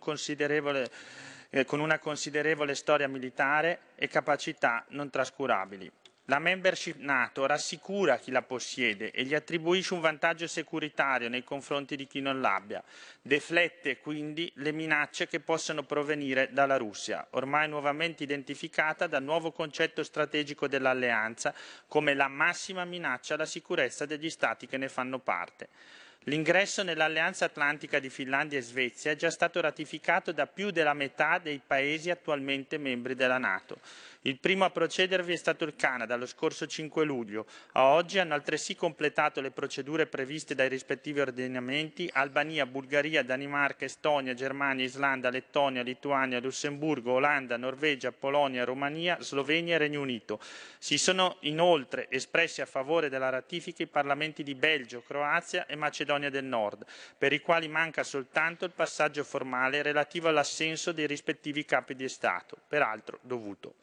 eh, 1.50 1.66
con 1.66 1.82
una 1.82 2.00
considerevole 2.00 2.76
storia 2.76 3.10
militare 3.10 3.80
e 3.96 4.08
capacità 4.08 4.86
non 4.92 5.10
trascurabili. 5.10 5.92
La 6.32 6.40
membership 6.40 6.96
NATO 7.00 7.46
rassicura 7.46 8.18
chi 8.18 8.32
la 8.32 8.42
possiede 8.42 9.12
e 9.12 9.26
gli 9.26 9.36
attribuisce 9.36 9.94
un 9.94 10.00
vantaggio 10.00 10.48
securitario 10.48 11.28
nei 11.28 11.44
confronti 11.44 11.98
di 11.98 12.08
chi 12.08 12.22
non 12.22 12.40
l'abbia. 12.40 12.82
Deflette 13.22 13.98
quindi 13.98 14.50
le 14.56 14.72
minacce 14.72 15.28
che 15.28 15.42
possono 15.42 15.84
provenire 15.84 16.48
dalla 16.54 16.78
Russia, 16.78 17.28
ormai 17.32 17.68
nuovamente 17.68 18.24
identificata 18.24 19.08
dal 19.08 19.24
nuovo 19.24 19.52
concetto 19.52 20.04
strategico 20.04 20.70
dell'alleanza 20.70 21.54
come 21.86 22.14
la 22.14 22.30
massima 22.30 22.86
minaccia 22.86 23.34
alla 23.34 23.46
sicurezza 23.46 24.06
degli 24.06 24.30
Stati 24.30 24.68
che 24.68 24.78
ne 24.78 24.88
fanno 24.88 25.20
parte. 25.20 25.68
L'ingresso 26.26 26.84
nell'Alleanza 26.84 27.46
Atlantica 27.46 27.98
di 27.98 28.12
Finlandia 28.12 28.60
e 28.60 28.62
Svezia 28.62 29.10
è 29.10 29.16
già 29.16 29.32
stato 29.32 29.60
ratificato 29.60 30.32
da 30.32 30.46
più 30.46 30.70
della 30.70 30.94
metà 30.94 31.40
dei 31.40 31.60
paesi 31.66 32.12
attualmente 32.12 32.78
membri 32.78 33.16
della 33.16 33.40
Nato. 33.40 33.80
Il 34.26 34.38
primo 34.38 34.66
a 34.66 34.70
procedervi 34.70 35.34
è 35.34 35.36
stato 35.36 35.64
il 35.64 35.76
Canada 35.76 36.16
lo 36.16 36.28
scorso 36.28 36.68
5 36.68 37.04
luglio. 37.04 37.48
A 37.72 37.86
oggi 37.86 38.20
hanno 38.20 38.36
altresì 38.36 38.76
completato 38.76 39.42
le 39.42 39.50
procedure 39.50 40.06
previste 40.06 40.54
dai 40.54 40.70
rispettivi 40.70 41.22
ordinamenti 41.22 42.08
Albania, 42.14 42.68
Bulgaria, 42.68 43.24
Danimarca, 43.24 43.86
Estonia, 43.86 44.36
Germania, 44.36 44.86
Islanda, 44.86 45.32
Lettonia, 45.32 45.82
Lituania, 45.82 46.40
Lussemburgo, 46.40 47.14
Olanda, 47.14 47.58
Norvegia, 47.58 48.12
Polonia, 48.12 48.64
Romania, 48.64 49.18
Slovenia 49.22 49.74
e 49.74 49.78
Regno 49.80 50.02
Unito. 50.02 50.40
Si 50.78 51.00
sono 51.00 51.38
inoltre 51.40 52.06
espressi 52.12 52.62
a 52.62 52.68
favore 52.68 53.10
della 53.10 53.30
ratifica 53.30 53.82
i 53.82 53.88
parlamenti 53.88 54.44
di 54.44 54.54
Belgio, 54.54 55.02
Croazia 55.02 55.66
e 55.66 55.76
Macedonia 55.76 56.30
del 56.30 56.46
Nord, 56.46 56.86
per 57.18 57.34
i 57.34 57.40
quali 57.42 57.68
manca 57.68 58.04
soltanto 58.04 58.66
il 58.66 58.72
passaggio 58.72 59.24
formale 59.24 59.82
relativo 59.82 60.28
all'assenso 60.28 60.92
dei 60.92 61.08
rispettivi 61.08 61.66
capi 61.66 61.96
di 61.96 62.08
Stato, 62.08 62.56
peraltro 62.68 63.18
dovuto. 63.24 63.74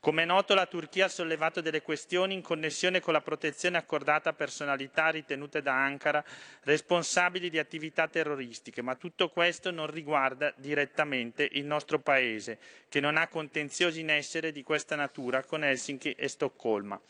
Come 0.00 0.22
è 0.22 0.26
noto, 0.26 0.54
la 0.54 0.66
Turchia 0.66 1.06
ha 1.06 1.08
sollevato 1.08 1.60
delle 1.60 1.82
questioni 1.82 2.34
in 2.34 2.42
connessione 2.42 3.00
con 3.00 3.12
la 3.12 3.20
protezione 3.20 3.78
accordata 3.78 4.30
a 4.30 4.34
personalità 4.34 5.08
ritenute 5.08 5.62
da 5.62 5.74
Ankara 5.74 6.24
responsabili 6.62 7.50
di 7.50 7.58
attività 7.58 8.08
terroristiche, 8.08 8.82
ma 8.82 8.94
tutto 8.96 9.30
questo 9.30 9.70
non 9.70 9.86
riguarda 9.86 10.52
direttamente 10.56 11.48
il 11.52 11.64
nostro 11.64 11.98
Paese, 11.98 12.58
che 12.88 13.00
non 13.00 13.16
ha 13.16 13.28
contenziosi 13.28 14.00
in 14.00 14.10
essere 14.10 14.52
di 14.52 14.62
questa 14.62 14.96
natura 14.96 15.42
con 15.44 15.64
Helsinki 15.64 16.12
e 16.12 16.28
Stoccolma. 16.28 17.00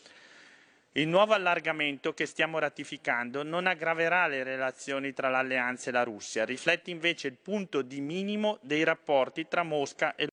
Il 0.97 1.09
nuovo 1.09 1.33
allargamento 1.33 2.15
che 2.15 2.25
stiamo 2.25 2.61
ratificando 2.61 3.43
non 3.43 3.67
aggraverà 3.67 4.29
le 4.29 4.45
relazioni 4.45 5.13
tra 5.13 5.29
l'Alleanza 5.29 5.91
e 5.91 5.93
la 5.93 6.05
Russia, 6.05 6.45
riflette 6.45 6.93
invece 6.93 7.27
il 7.27 7.37
punto 7.37 7.83
di 7.83 8.01
minimo 8.01 8.59
dei 8.63 8.85
rapporti 8.85 9.49
tra 9.49 9.65
Mosca 9.65 10.15
e 10.15 10.29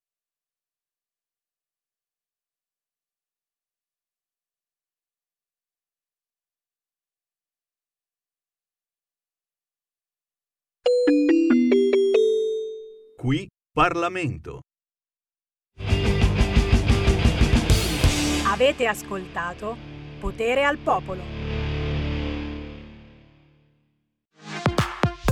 Parlamento. 13.73 14.59
Avete 18.47 18.85
ascoltato 18.85 19.77
Potere 20.19 20.65
al 20.65 20.77
Popolo. 20.77 21.21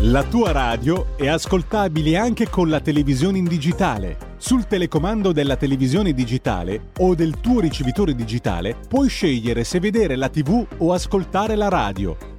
La 0.03 0.23
tua 0.23 0.53
radio 0.53 1.17
è 1.17 1.27
ascoltabile 1.27 2.15
anche 2.15 2.47
con 2.47 2.69
la 2.69 2.79
televisione 2.79 3.39
in 3.39 3.43
digitale. 3.43 4.35
Sul 4.37 4.67
telecomando 4.67 5.33
della 5.33 5.57
televisione 5.57 6.13
digitale 6.13 6.91
o 6.99 7.15
del 7.15 7.41
tuo 7.41 7.59
ricevitore 7.59 8.15
digitale 8.15 8.77
puoi 8.87 9.09
scegliere 9.09 9.65
se 9.65 9.81
vedere 9.81 10.15
la 10.15 10.29
TV 10.29 10.65
o 10.77 10.93
ascoltare 10.93 11.57
la 11.57 11.67
radio. 11.67 12.38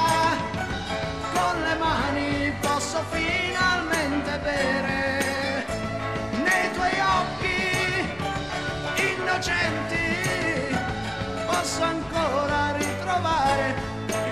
ritrovare 13.21 13.75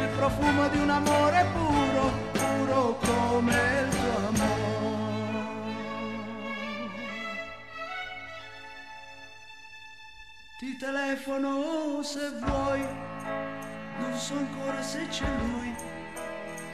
il 0.02 0.08
profumo 0.18 0.68
di 0.70 0.80
un 0.80 0.90
amore 0.90 1.46
puro, 1.54 2.12
puro 2.32 2.98
come 3.06 3.54
il 3.54 3.90
tuo 3.90 4.28
amore. 4.28 4.58
Ti 10.58 10.78
telefono 10.78 12.02
se 12.02 12.32
vuoi, 12.44 12.86
non 14.00 14.14
so 14.16 14.34
ancora 14.38 14.82
se 14.82 15.08
c'è 15.08 15.28
lui. 15.38 15.76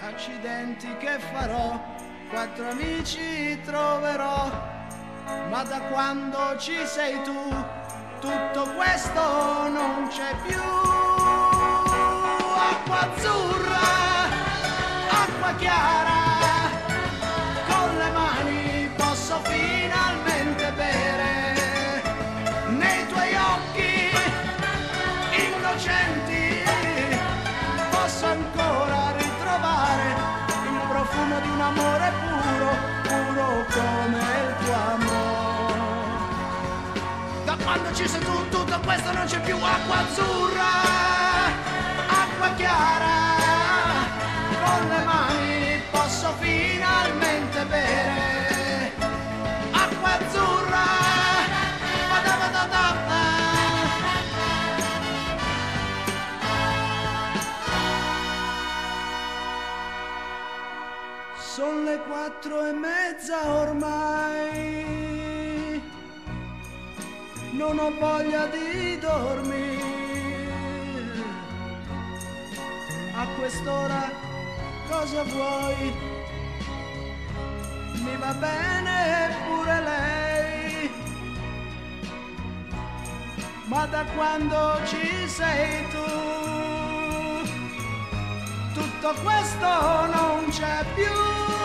Accidenti 0.02 0.88
che 0.98 1.20
farò, 1.34 1.80
quattro 2.30 2.70
amici 2.70 3.60
troverò 3.64 4.74
ma 5.50 5.64
da 5.64 5.80
quando 5.90 6.56
ci 6.60 6.86
sei 6.86 7.20
tu 7.24 7.34
tutto 8.20 8.74
questo 8.76 9.68
non 9.70 10.08
c'è 10.08 10.36
più. 10.46 11.55
Se 38.07 38.19
tu 38.19 38.49
tutto 38.49 38.80
questo 38.82 39.11
non 39.14 39.26
c'è 39.26 39.40
più 39.41 39.56
acqua 39.56 39.98
azzurra, 39.98 40.72
acqua 42.07 42.49
chiara, 42.56 43.10
con 44.64 44.88
le 44.88 45.03
mani 45.03 45.82
posso 45.91 46.34
finalmente 46.40 47.65
bere 47.65 48.91
acqua 49.72 50.10
azzurra. 50.19 50.86
Ba-da-ba-da-da-da. 52.10 53.23
Sono 61.38 61.84
le 61.84 61.99
quattro 62.07 62.65
e 62.68 62.73
mezza 62.73 63.38
ormai, 63.48 64.85
non 67.56 67.80
ho 67.80 67.91
voglia 67.98 68.48
di 68.48 68.99
dormire. 68.99 69.84
A 73.15 73.26
quest'ora 73.38 74.11
cosa 74.90 75.23
vuoi? 75.23 75.94
Mi 78.03 78.15
va 78.18 78.34
bene 78.34 79.36
pure 79.48 79.82
lei, 79.82 80.91
ma 83.65 83.86
da 83.86 84.03
quando 84.15 84.80
ci 84.86 85.27
sei 85.27 85.88
tu 85.90 86.26
tutto 88.73 89.14
questo 89.23 89.68
non 90.14 90.49
c'è 90.49 90.84
più. 90.94 91.65